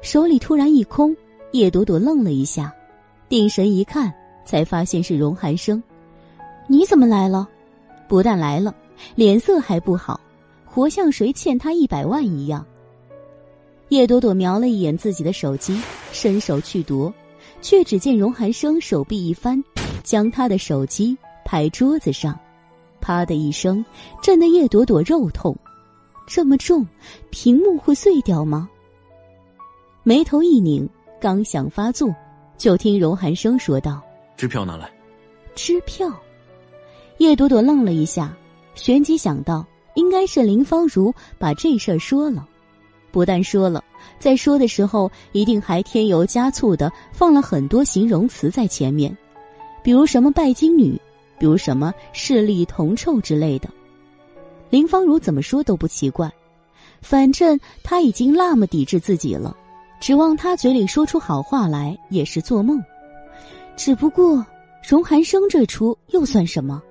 [0.00, 1.16] 手里突然一空，
[1.52, 2.74] 叶朵朵愣了一下，
[3.32, 4.12] 定神一看，
[4.44, 5.82] 才发现是荣寒生。
[6.66, 7.48] 你怎么来了？
[8.06, 8.74] 不但来了，
[9.14, 10.20] 脸色还不好，
[10.66, 12.62] 活像谁欠他一百万一样。
[13.88, 15.80] 叶朵朵瞄了一眼自己的手机，
[16.12, 17.10] 伸手去夺，
[17.62, 19.64] 却只见荣寒生手臂一翻，
[20.02, 22.38] 将他的手机拍桌子上，
[23.00, 23.82] 啪的一声，
[24.20, 25.56] 震得叶朵朵肉痛。
[26.26, 26.86] 这么重，
[27.30, 28.68] 屏幕会碎掉吗？
[30.02, 30.86] 眉头一拧，
[31.18, 32.14] 刚想发作，
[32.62, 34.00] 就听荣寒生说道
[34.38, 34.88] ：“支票拿来。”
[35.56, 36.08] 支票。
[37.18, 38.32] 叶朵朵愣了一下，
[38.76, 39.66] 旋即想到，
[39.96, 42.48] 应该是林芳如把这事儿说了。
[43.10, 43.82] 不但说了，
[44.20, 49.18] 在说的时候一定还添油加醋的放了很多形容词在前面，
[49.82, 50.96] 比如什么拜金女，
[51.40, 53.68] 比如什么势力铜臭之类的。
[54.70, 56.30] 林芳如怎么说都不奇怪，
[57.00, 59.56] 反正他已经那么抵制自己了，
[60.02, 62.82] 指望他嘴里说出好话来也是做梦。
[63.76, 64.44] 只不过
[64.82, 66.82] 荣寒生这出又算什么？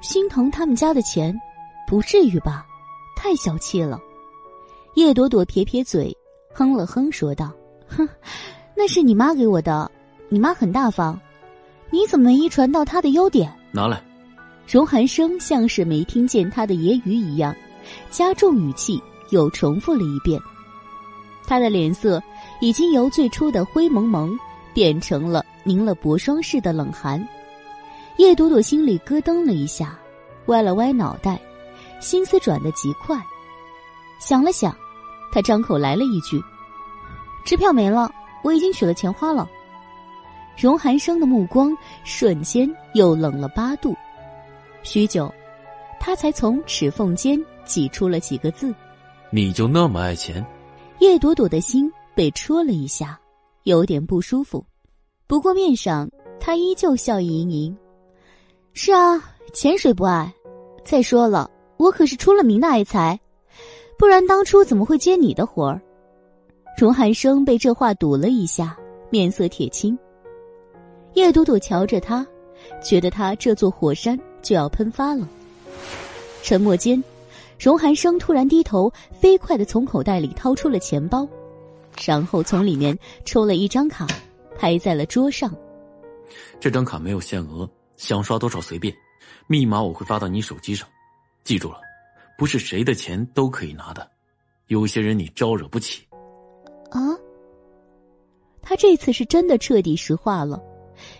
[0.00, 1.38] 心疼他们家的钱，
[1.86, 2.66] 不至于吧？
[3.14, 4.00] 太小气了。
[4.94, 6.16] 叶朵朵撇撇嘴，
[6.54, 7.52] 哼了哼，说道
[7.86, 8.08] ：“哼，
[8.74, 9.90] 那是你妈给我的，
[10.30, 11.20] 你妈很大方，
[11.90, 14.02] 你怎么没遗传到她的优点？”拿来。
[14.66, 17.54] 荣寒生像是没听见他的揶揄一样，
[18.10, 20.40] 加重语气又重复了一遍。
[21.50, 22.22] 他的脸色
[22.60, 24.38] 已经由最初的灰蒙蒙
[24.72, 27.26] 变成了凝了薄霜似的冷寒。
[28.18, 29.98] 叶朵朵心里咯噔了一下，
[30.46, 31.40] 歪了歪脑袋，
[31.98, 33.20] 心思转得极快。
[34.20, 34.72] 想了想，
[35.32, 36.40] 他张口来了一句
[37.44, 38.08] ：“支票没了，
[38.44, 39.50] 我已经取了钱花了。”
[40.56, 43.96] 荣寒生的目光瞬间又冷了八度，
[44.84, 45.34] 许久，
[45.98, 48.72] 他才从齿缝间挤出了几个字
[49.30, 50.46] ：“你就那么爱钱？”
[51.00, 53.18] 叶朵朵的心被戳了一下，
[53.62, 54.62] 有点不舒服，
[55.26, 56.06] 不过面上
[56.38, 57.76] 他依旧笑意盈盈
[58.74, 59.18] ：“是啊，
[59.54, 60.30] 潜水不爱？
[60.84, 63.18] 再说了，我可是出了名的爱财。”
[63.98, 65.80] 不然当初怎么会接你的活儿？
[66.76, 68.76] 荣寒生被这话堵了一下，
[69.08, 69.98] 面色铁青。
[71.14, 72.26] 叶朵朵瞧着他，
[72.82, 75.26] 觉得他这座火山就要喷发了。
[76.42, 77.02] 沉默间，
[77.60, 81.28] 荣寒生突然低头，飞快的从口袋里掏出了钱包，
[82.06, 84.06] 然后从里面抽了一张卡，
[84.56, 85.54] 拍在了桌上。
[86.58, 88.94] 这张卡没有限额，想刷多少随便，
[89.46, 90.88] 密码我会发到你手机上，
[91.44, 91.78] 记住了。
[92.38, 94.10] 不是谁的钱都可以拿的，
[94.68, 96.02] 有些人你招惹不起。
[96.90, 97.14] 啊！
[98.62, 100.58] 他这次是真的彻底石化了，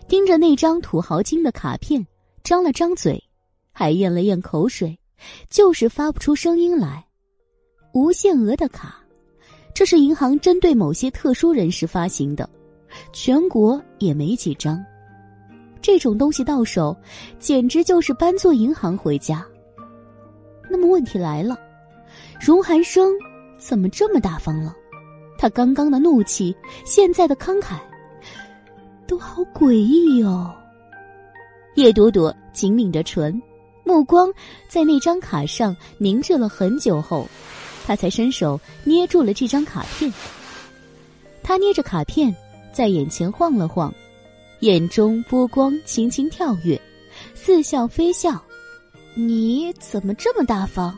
[0.08, 2.06] 盯着那张土豪金的卡片，
[2.42, 3.22] 张了张嘴，
[3.72, 4.98] 还咽了咽口水，
[5.48, 7.04] 就是发不出声音来。
[7.92, 8.96] 无限额的卡，
[9.74, 12.48] 这是银行针对某些特殊人士发行的，
[13.12, 14.84] 全国也没几张。
[15.82, 16.96] 这种东西到手，
[17.38, 19.44] 简直就是搬座银行回家。
[20.68, 21.58] 那么问题来了，
[22.40, 23.12] 荣寒生
[23.58, 24.74] 怎么这么大方了？
[25.36, 27.78] 他刚刚的怒气，现在的慷慨，
[29.06, 30.54] 都好诡异哦。
[31.76, 33.40] 叶朵朵紧抿着唇，
[33.84, 34.32] 目光
[34.68, 37.26] 在那张卡上凝滞了很久后，
[37.86, 40.12] 他才伸手捏住了这张卡片。
[41.42, 42.34] 他捏着卡片，
[42.72, 43.92] 在眼前晃了晃，
[44.60, 46.80] 眼中波光轻轻跳跃，
[47.34, 48.40] 似笑非笑。
[49.14, 50.96] 你怎么这么大方？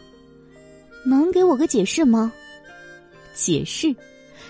[1.04, 2.32] 能给我个解释吗？
[3.34, 3.94] 解释。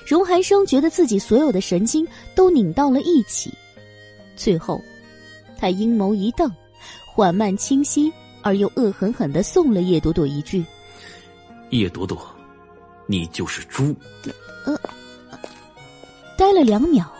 [0.04, 3.52] 荣寒生觉得自己所有的神经都拧到了一起，
[4.34, 4.80] 最后，
[5.56, 6.50] 他阴谋一瞪，
[7.06, 8.12] 缓慢清晰
[8.42, 10.64] 而又恶狠狠的送了叶朵朵一句
[11.70, 12.20] ：“叶朵朵，
[13.06, 13.94] 你就是猪。”
[14.66, 14.78] 呃，
[16.36, 17.10] 呆了两秒，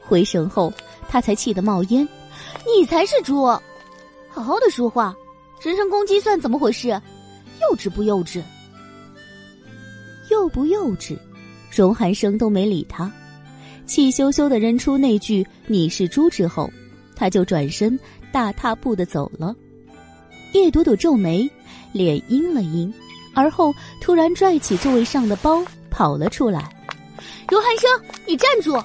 [0.00, 0.72] 回神后，
[1.08, 2.06] 他才气得冒烟
[2.66, 3.44] ：“你才是猪！
[4.28, 5.14] 好好的说话，
[5.62, 6.88] 人身攻击算怎么回事？
[6.88, 8.42] 幼稚不幼稚？
[10.30, 11.18] 幼不幼稚？”
[11.70, 13.10] 荣寒生都没理他，
[13.86, 16.70] 气羞羞的扔出那句“你是猪”之后，
[17.16, 17.98] 他就转身
[18.30, 19.54] 大踏步的走了。
[20.52, 21.48] 叶朵朵皱眉，
[21.92, 22.92] 脸阴了阴，
[23.34, 26.70] 而后突然拽起座位上的包跑了出来。
[27.48, 27.90] 荣寒生，
[28.26, 28.82] 你站住！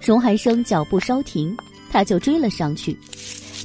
[0.00, 1.56] 荣寒生脚步稍停，
[1.90, 2.98] 他就追了上去，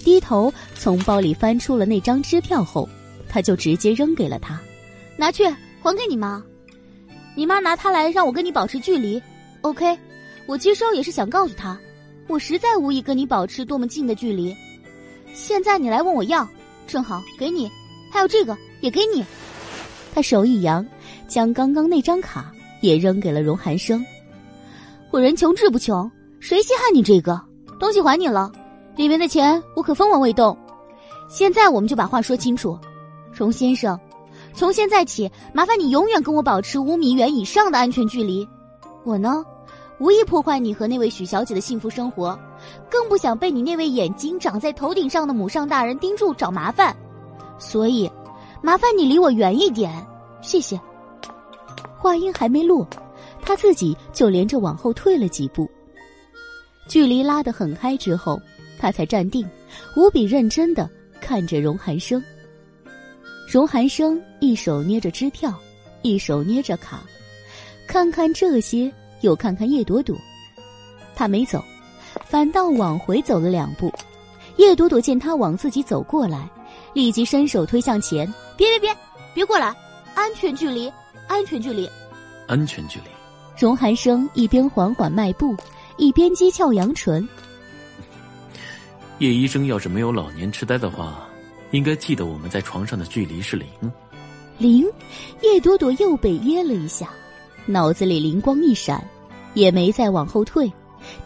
[0.03, 2.87] 低头从包里翻出了那张支票后，
[3.27, 4.59] 他就直接扔给了他，
[5.17, 5.43] 拿去
[5.81, 6.43] 还给你妈。
[7.35, 9.21] 你妈拿它来让我跟你保持距离
[9.61, 9.97] ，OK？
[10.45, 11.79] 我接收也是想告诉他，
[12.27, 14.55] 我实在无意跟你保持多么近的距离。
[15.33, 16.47] 现在你来问我要，
[16.87, 17.69] 正好给你，
[18.11, 19.23] 还有这个也给你。
[20.13, 20.83] 他手一扬，
[21.27, 22.51] 将刚刚那张卡
[22.81, 24.03] 也扔给了荣寒生。
[25.11, 26.09] 我人穷志不穷，
[26.39, 27.39] 谁稀罕你这个
[27.79, 28.01] 东西？
[28.01, 28.51] 还你了，
[28.95, 30.57] 里面的钱我可分文未动。
[31.29, 32.79] 现在我们就把话说清楚，
[33.31, 33.99] 荣先生。
[34.53, 38.47] 从现在起，麻烦你永远跟我保持五米远以上的安全距离。
[39.03, 39.45] 我呢，
[39.99, 42.37] 无意破坏你和那位许小姐的幸福生活，
[42.89, 46.95] 更不想被你那位眼睛长在头顶上的母上大人盯住找麻烦。
[47.59, 48.09] 所以，
[48.61, 49.91] 麻烦你离我远一点，
[50.41, 50.79] 谢谢。
[51.97, 52.87] 话音还没落，
[53.41, 55.69] 他自己就连着往后退了几步。
[56.87, 58.39] 距离拉得很开之后，
[58.79, 59.47] 他才站定，
[59.95, 60.89] 无比认真的
[61.19, 62.23] 看着荣寒生。
[63.51, 65.53] 荣寒生一手捏着支票，
[66.01, 67.01] 一手捏着卡，
[67.87, 70.15] 看看这些，又看看叶朵朵。
[71.15, 71.63] 他没走，
[72.29, 73.91] 反倒往回走了两步。
[74.57, 76.49] 叶朵朵见他往自己走过来，
[76.93, 78.97] 立即伸手推向前：“别别别，
[79.33, 79.75] 别过来！
[80.15, 80.91] 安全距离，
[81.27, 81.89] 安全距离，
[82.47, 83.05] 安全距离。”
[83.57, 85.55] 荣寒生一边缓缓迈步，
[85.97, 87.27] 一边讥诮扬唇
[89.19, 91.23] ：“叶医生要是没有老年痴呆的话。”
[91.71, 93.67] 应该记得我们在床上的距离是零。
[94.57, 94.85] 零，
[95.41, 97.09] 叶朵朵又被噎了一下，
[97.65, 99.05] 脑子里灵光一闪，
[99.53, 100.71] 也没再往后退，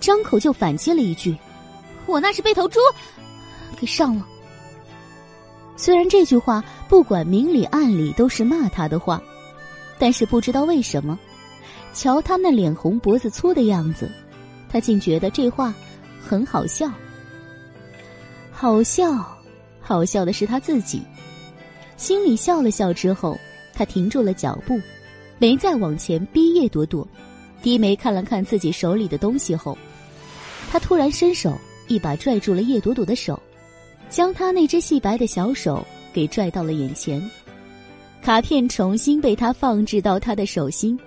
[0.02, 1.38] 张口就反击了一句
[2.06, 2.80] ：“我那是被头猪
[3.80, 4.28] 给上了。”
[5.78, 9.22] 虽然这句话不管明里暗里都是骂他的话，
[9.98, 11.18] 但是不知道为什么，
[11.94, 14.12] 瞧他那脸红脖子粗的样子，
[14.70, 15.74] 他竟觉得这话
[16.22, 16.92] 很好笑。
[18.52, 19.38] 好笑。
[19.84, 21.02] 好笑的是他自己，
[21.98, 23.38] 心里笑了笑之后，
[23.74, 24.80] 他停住了脚步，
[25.40, 27.06] 没再往前逼叶朵朵，
[27.64, 29.76] 低眉看了看自己手里的东西后，
[30.72, 31.60] 他突然伸手
[31.90, 33.38] 一把拽住了叶朵朵的手，
[34.10, 37.22] 将她那只细白的小手给拽到了眼前，
[38.22, 40.98] 卡片重新被他放置到他的手心，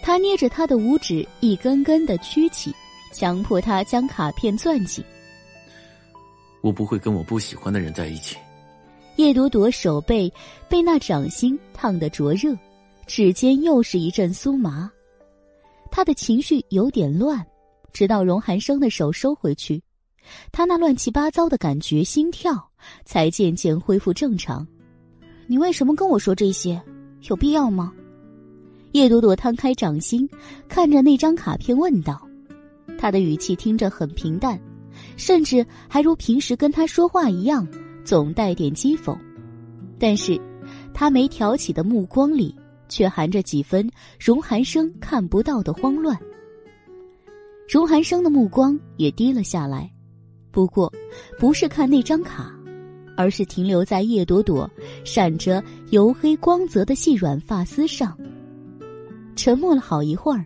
[0.00, 2.72] 他捏着他的五指一根根的曲起，
[3.12, 5.04] 强迫他将卡片攥紧。
[6.60, 8.36] 我不会跟我不喜欢的人在一起。
[9.16, 10.32] 叶朵朵手背
[10.68, 12.56] 被那掌心烫得灼热，
[13.08, 14.88] 指尖又是一阵酥麻，
[15.90, 17.44] 她的情绪有点乱。
[17.92, 19.82] 直到荣寒生的手收回去，
[20.52, 22.70] 他那乱七八糟的感觉、心跳
[23.04, 24.66] 才渐渐恢复正常。
[25.46, 26.80] 你为什么跟我说这些？
[27.28, 27.92] 有必要吗？
[28.92, 30.28] 叶朵朵摊开掌心，
[30.68, 32.26] 看着那张卡片问道，
[32.98, 34.60] 他的语气听着很平淡。
[35.16, 37.66] 甚至还如平时跟他说话一样，
[38.04, 39.16] 总带点讥讽，
[39.98, 40.38] 但是，
[40.92, 42.54] 他没挑起的目光里
[42.88, 43.88] 却含着几分
[44.18, 46.18] 荣寒生看不到的慌乱。
[47.70, 49.88] 荣寒生的目光也低了下来，
[50.50, 50.92] 不过，
[51.38, 52.52] 不是看那张卡，
[53.16, 54.68] 而是停留在叶朵朵
[55.04, 58.18] 闪着油黑光泽的细软发丝上。
[59.36, 60.44] 沉默了好一会儿，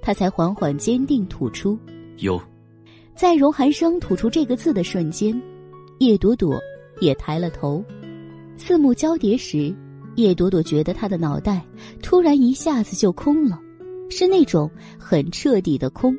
[0.00, 1.78] 他才缓缓坚定吐出
[2.16, 2.40] ：“有。”
[3.14, 5.38] 在荣寒生吐出这个字的瞬间，
[5.98, 6.58] 叶朵朵
[6.98, 7.84] 也抬了头，
[8.56, 9.76] 四目交叠时，
[10.14, 11.62] 叶朵朵觉得他的脑袋
[12.02, 13.60] 突然一下子就空了，
[14.08, 16.16] 是那种很彻底的空。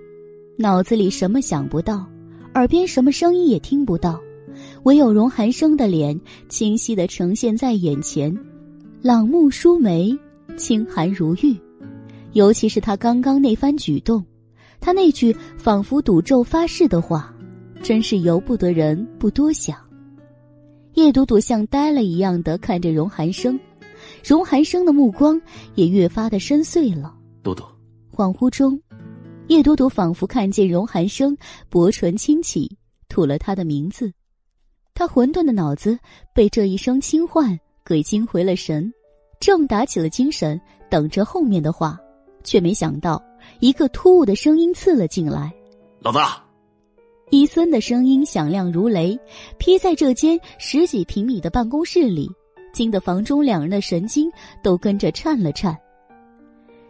[0.57, 2.05] 脑子里什么想不到，
[2.53, 4.19] 耳边什么声音也听不到，
[4.83, 6.17] 唯有荣寒生的脸
[6.47, 8.33] 清晰的呈现在眼前，
[9.01, 10.17] 朗目舒眉，
[10.55, 11.57] 清寒如玉。
[12.31, 14.23] 尤其是他刚刚那番举动，
[14.79, 17.33] 他那句仿佛赌咒发誓的话，
[17.83, 19.77] 真是由不得人不多想。
[20.93, 23.59] 叶朵朵像呆了一样的看着荣寒生，
[24.23, 25.41] 荣寒生的目光
[25.75, 27.13] 也越发的深邃了。
[27.43, 27.69] 朵朵，
[28.09, 28.79] 恍惚中。
[29.47, 31.37] 叶朵朵仿佛看见荣寒生
[31.69, 34.11] 薄唇轻启，吐了他的名字。
[34.95, 35.99] 他混沌的脑子
[36.33, 38.91] 被这一声轻唤给惊回了神，
[39.39, 40.59] 正打起了精神
[40.89, 41.99] 等着后面的话，
[42.43, 43.23] 却没想到
[43.59, 45.53] 一个突兀的声音刺了进来
[46.01, 46.41] ：“老大！”
[47.29, 49.19] 伊森的声音响亮如雷，
[49.59, 52.31] 劈在这间十几平米的办公室里，
[52.73, 54.27] 惊得房中两人的神经
[54.63, 55.77] 都跟着颤了颤。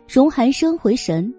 [0.08, 1.34] 荣寒生回神。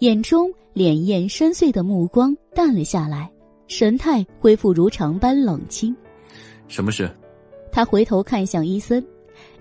[0.00, 3.28] 眼中潋滟深邃的目光淡了下来，
[3.66, 5.94] 神态恢复如常般冷清。
[6.68, 7.10] 什么事？
[7.72, 9.04] 他回头看向伊森，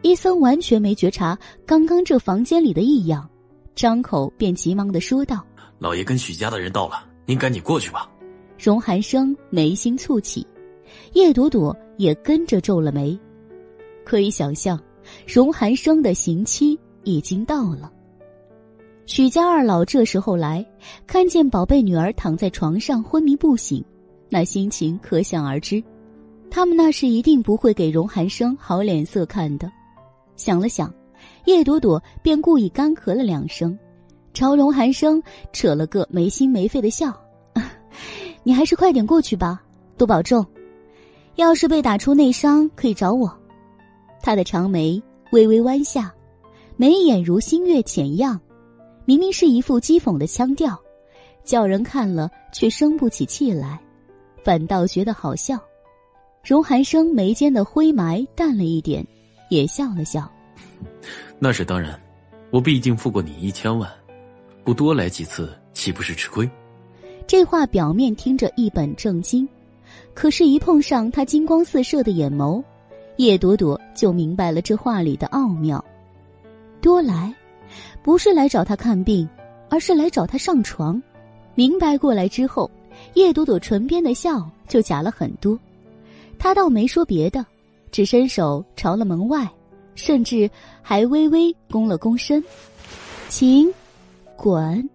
[0.04, 3.28] 伊森完全没觉察刚刚这房间里的异样，
[3.74, 5.44] 张口便急忙的说道
[5.80, 8.08] ：“老爷跟许家的人到了，您赶紧过去吧。”
[8.60, 10.46] 荣寒生眉心蹙起，
[11.14, 13.18] 叶朵朵也跟着皱了眉。
[14.06, 14.80] 可以想象，
[15.26, 17.92] 荣寒生的刑期已经到了。
[19.08, 20.64] 许家二老这时候来，
[21.08, 23.84] 看见宝贝女儿躺在床上昏迷不醒，
[24.28, 25.82] 那心情可想而知。
[26.52, 29.72] 他们那是一定不会给荣寒生好脸色看的。
[30.36, 30.94] 想了想，
[31.46, 33.80] 叶朵朵便故意干咳了两声，
[34.34, 37.18] 朝荣寒生扯了个没心没肺的笑
[38.44, 39.64] ：“你还是快点过去吧，
[39.98, 40.46] 多保重。
[41.36, 43.34] 要是被打出内伤，可以找我。”
[44.22, 46.14] 他的长眉微微弯下，
[46.76, 48.38] 眉眼如新月浅漾。
[49.08, 50.78] 明明是一副讥讽的腔调，
[51.46, 53.80] 叫人看了却生不起气来，
[54.44, 55.58] 反倒觉得好笑。
[56.44, 59.08] 荣寒生眉间的灰霾淡了一点，
[59.50, 60.30] 也笑了笑。
[61.40, 61.98] 那是当然，
[62.52, 63.90] 我毕竟付过你一千万，
[64.66, 66.50] 不多来几次岂不是吃亏？
[67.26, 69.48] 这话表面听着一本正经，
[70.14, 72.62] 可是，一碰上他金光四射的眼眸，
[73.16, 75.82] 叶朵朵就明白了这话里的奥妙。
[76.82, 77.34] 多来。
[78.08, 79.28] 不是来找他看病，
[79.70, 81.04] 而是来找他上床。
[81.56, 82.72] 明白过来之后，
[83.16, 85.60] 叶朵朵唇边的笑就假了很多。
[86.40, 87.46] 他倒没说别的，
[87.92, 89.46] 只伸手朝了门外，
[89.96, 90.50] 甚至
[90.82, 92.42] 还微微躬了躬身。
[93.28, 93.70] 请，
[94.38, 94.90] 滚！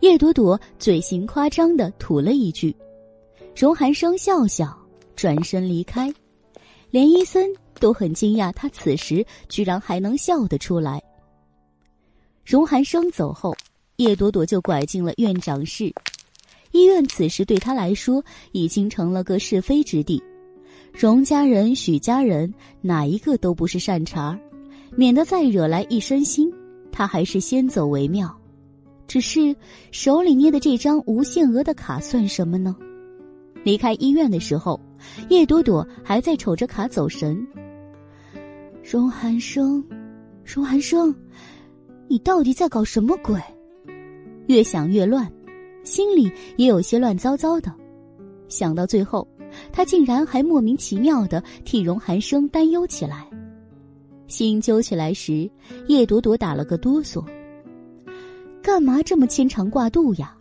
[0.00, 2.76] 叶朵朵嘴型夸张的吐了一句。
[3.56, 4.76] 荣寒生笑笑，
[5.14, 6.12] 转身离开。
[6.90, 7.48] 连伊森
[7.80, 11.02] 都很惊讶，他此时居然还能笑得出来。
[12.46, 13.52] 荣寒生走后，
[13.96, 15.92] 叶朵朵就拐进了院长室。
[16.70, 20.22] 医院此时对他来说已经成了个是非之地。
[20.92, 24.38] 荣家人、许家人哪一个都不是善茬儿
[24.94, 26.48] 免得再惹来一身腥，
[26.92, 28.32] 他还是先走为妙。
[29.08, 29.54] 只是
[29.90, 32.76] 手里捏的这张无限额的卡算什么呢？
[33.64, 34.80] 离开医院的时候，
[35.30, 37.44] 叶朵朵还在瞅着卡走神。
[38.84, 39.84] 荣寒生，
[40.44, 41.12] 荣寒生。
[42.08, 43.40] 你到底在搞什么鬼？
[44.46, 45.30] 越想越乱，
[45.82, 47.72] 心里也有些乱糟糟的。
[48.48, 49.26] 想到最后，
[49.72, 53.28] 他竟然还莫名其妙的替荣寒生担忧起来。
[54.28, 55.50] 心揪起来时，
[55.88, 57.24] 叶朵朵打了个哆嗦。
[58.62, 60.36] 干嘛这么牵肠挂肚呀？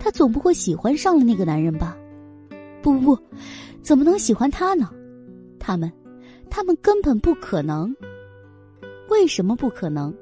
[0.00, 1.96] 他总不会喜欢上了那个男人吧？
[2.82, 3.22] 不不不，
[3.82, 4.90] 怎么能喜欢他呢？
[5.58, 5.92] 他们，
[6.48, 7.94] 他们根本不可能。
[9.10, 10.14] 为什么不可能？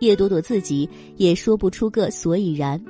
[0.00, 2.82] 叶朵朵自己也说不出个所以然，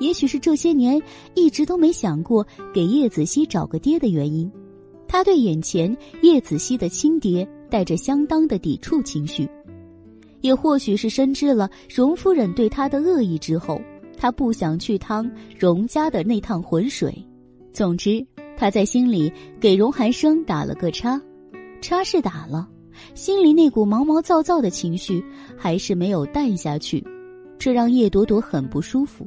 [0.00, 1.00] 也许是这些年
[1.34, 4.50] 一直都没想过给叶子熙找个爹的原因，
[5.08, 9.48] 他对眼前叶子熙的亲爹带着相当的抵触情绪，
[10.40, 13.80] 也或许是深知了荣夫人对他的恶意之后，
[14.16, 17.14] 他不想去趟荣家的那趟浑水。
[17.72, 18.24] 总之，
[18.56, 21.20] 他在心里给荣寒生打了个叉，
[21.80, 22.68] 叉是打了，
[23.12, 25.22] 心里那股毛毛躁躁的情绪
[25.56, 27.04] 还是没有淡下去，
[27.58, 29.26] 这让叶朵朵很不舒服。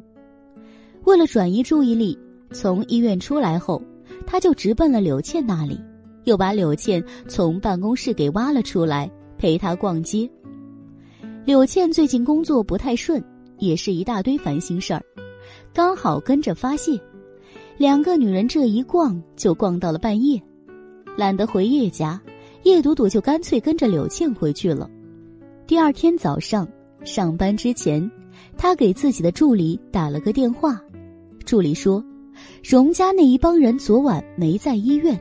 [1.04, 2.18] 为了转移注意力，
[2.52, 3.82] 从医院出来后，
[4.26, 5.80] 他就直奔了柳倩那里，
[6.26, 10.30] 又把柳倩从办公室给挖了出来，陪她逛街。
[11.46, 13.24] 柳倩最近工作不太顺，
[13.58, 15.02] 也是一大堆烦心事儿，
[15.74, 17.00] 刚好跟着发泄。
[17.78, 20.42] 两个女人这一逛就逛到了半夜，
[21.16, 22.20] 懒得回叶家，
[22.68, 24.92] 叶朵朵就干脆跟着柳倩回去了。
[25.66, 26.68] 第二天早上
[27.06, 28.12] 上班之前，
[28.58, 30.78] 她给自己的助理打了个电话。
[31.46, 32.04] 助理说
[32.62, 35.18] ：“荣家那一帮人昨晚没在医院，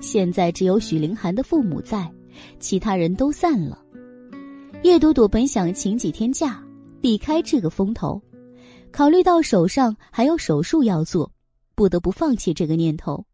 [0.00, 2.10] 现在只有许凌寒的父母在，
[2.58, 3.80] 其他人都散了。”
[4.82, 6.60] 叶朵朵本想请几天假，
[7.00, 8.20] 避开这个风头，
[8.90, 11.30] 考虑到手上还有手术要做，
[11.76, 13.24] 不得不放弃这个念头。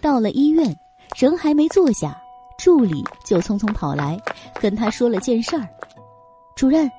[0.00, 0.72] 到了医院，
[1.18, 2.16] 人还没坐下，
[2.62, 4.20] 助理就匆匆跑来，
[4.60, 5.66] 跟他说了件事儿
[6.54, 6.90] ：“主任，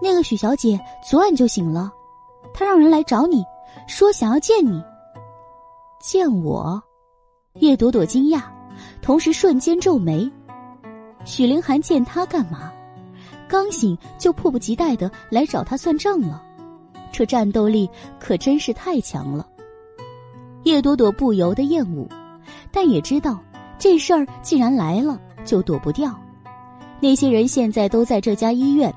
[0.00, 1.92] 那个许小姐昨晚就醒了，
[2.54, 3.44] 她让人来找你。”
[3.86, 4.82] 说想要见你，
[6.00, 6.82] 见我，
[7.54, 8.42] 叶朵朵惊讶，
[9.02, 10.30] 同时瞬间皱眉。
[11.26, 12.72] 许凌寒见他干嘛？
[13.46, 16.42] 刚醒就迫不及待的来找他算账了，
[17.12, 19.46] 这战斗力可真是太强了。
[20.62, 22.08] 叶朵朵不由得厌恶，
[22.72, 23.38] 但也知道
[23.84, 26.18] 这事儿既然来了就躲不掉。
[27.00, 28.90] 那些人现在都在这家医院，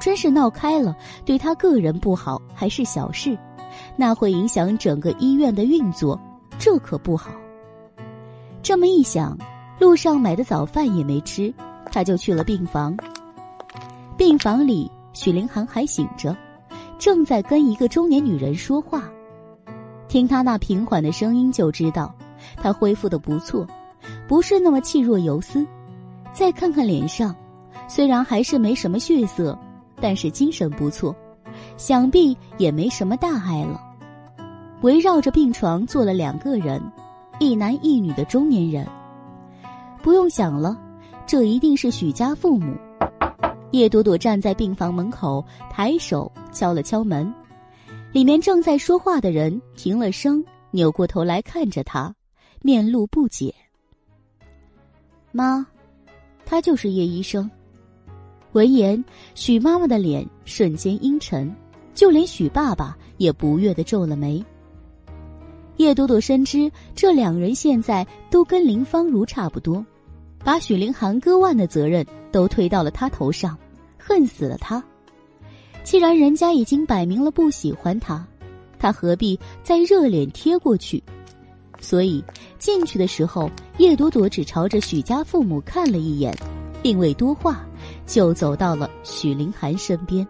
[0.00, 3.38] 真是闹开了，对他个人不好还是小事。
[3.94, 6.20] 那会影响整个医院的运作，
[6.58, 7.30] 这可不好。
[8.64, 9.38] 这么一想，
[9.78, 11.54] 路上买的早饭也没吃，
[11.92, 12.96] 他就去了病房。
[14.16, 16.36] 病房里，许凌寒还醒着，
[16.98, 19.04] 正在跟一个中年女人说话。
[20.08, 22.12] 听他那平缓的声音，就知道
[22.56, 23.64] 他恢复的不错，
[24.28, 25.66] 不是那么气若游丝。
[26.32, 27.34] 再看看脸上，
[27.88, 29.58] 虽然还是没什么血色，
[30.00, 31.14] 但是精神不错。
[31.76, 33.80] 想必也没什么大碍了。
[34.80, 36.80] 围绕着病床坐了两个人，
[37.38, 38.86] 一男一女的中年人。
[40.02, 40.80] 不用想了，
[41.26, 42.74] 这一定是许家父母。
[43.70, 47.32] 叶朵朵站在病房门口，抬手敲了敲门。
[48.12, 52.14] 里面正在说话的人停了声，扭过头来看着他，
[52.62, 53.54] 面露不解。
[55.32, 55.66] 妈，
[56.44, 57.50] 他就是叶医生。
[58.52, 59.02] 闻言，
[59.34, 61.52] 许妈妈的脸瞬间阴沉。
[61.94, 64.42] 就连许爸爸也不悦的皱了眉。
[65.76, 69.84] 叶朵朵深知这两人现在都跟林芳如差不多，
[70.42, 73.58] 把许凌寒割腕的责任都推到了他头上，
[73.98, 74.82] 恨死了他。
[75.84, 78.26] 既然人家已经摆明了不喜欢他，
[78.78, 81.02] 他何必再热脸贴过去？
[81.78, 82.24] 所以
[82.62, 86.32] 进去的时候，叶朵朵只朝着许家父母看了一眼，
[86.80, 87.66] 并未多话，
[88.06, 90.24] 就走到了许凌寒身边。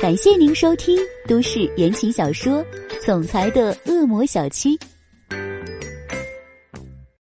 [0.00, 0.98] 感谢您收听
[1.28, 2.54] 都市言情小说
[3.06, 4.76] 《总裁的恶魔小七》。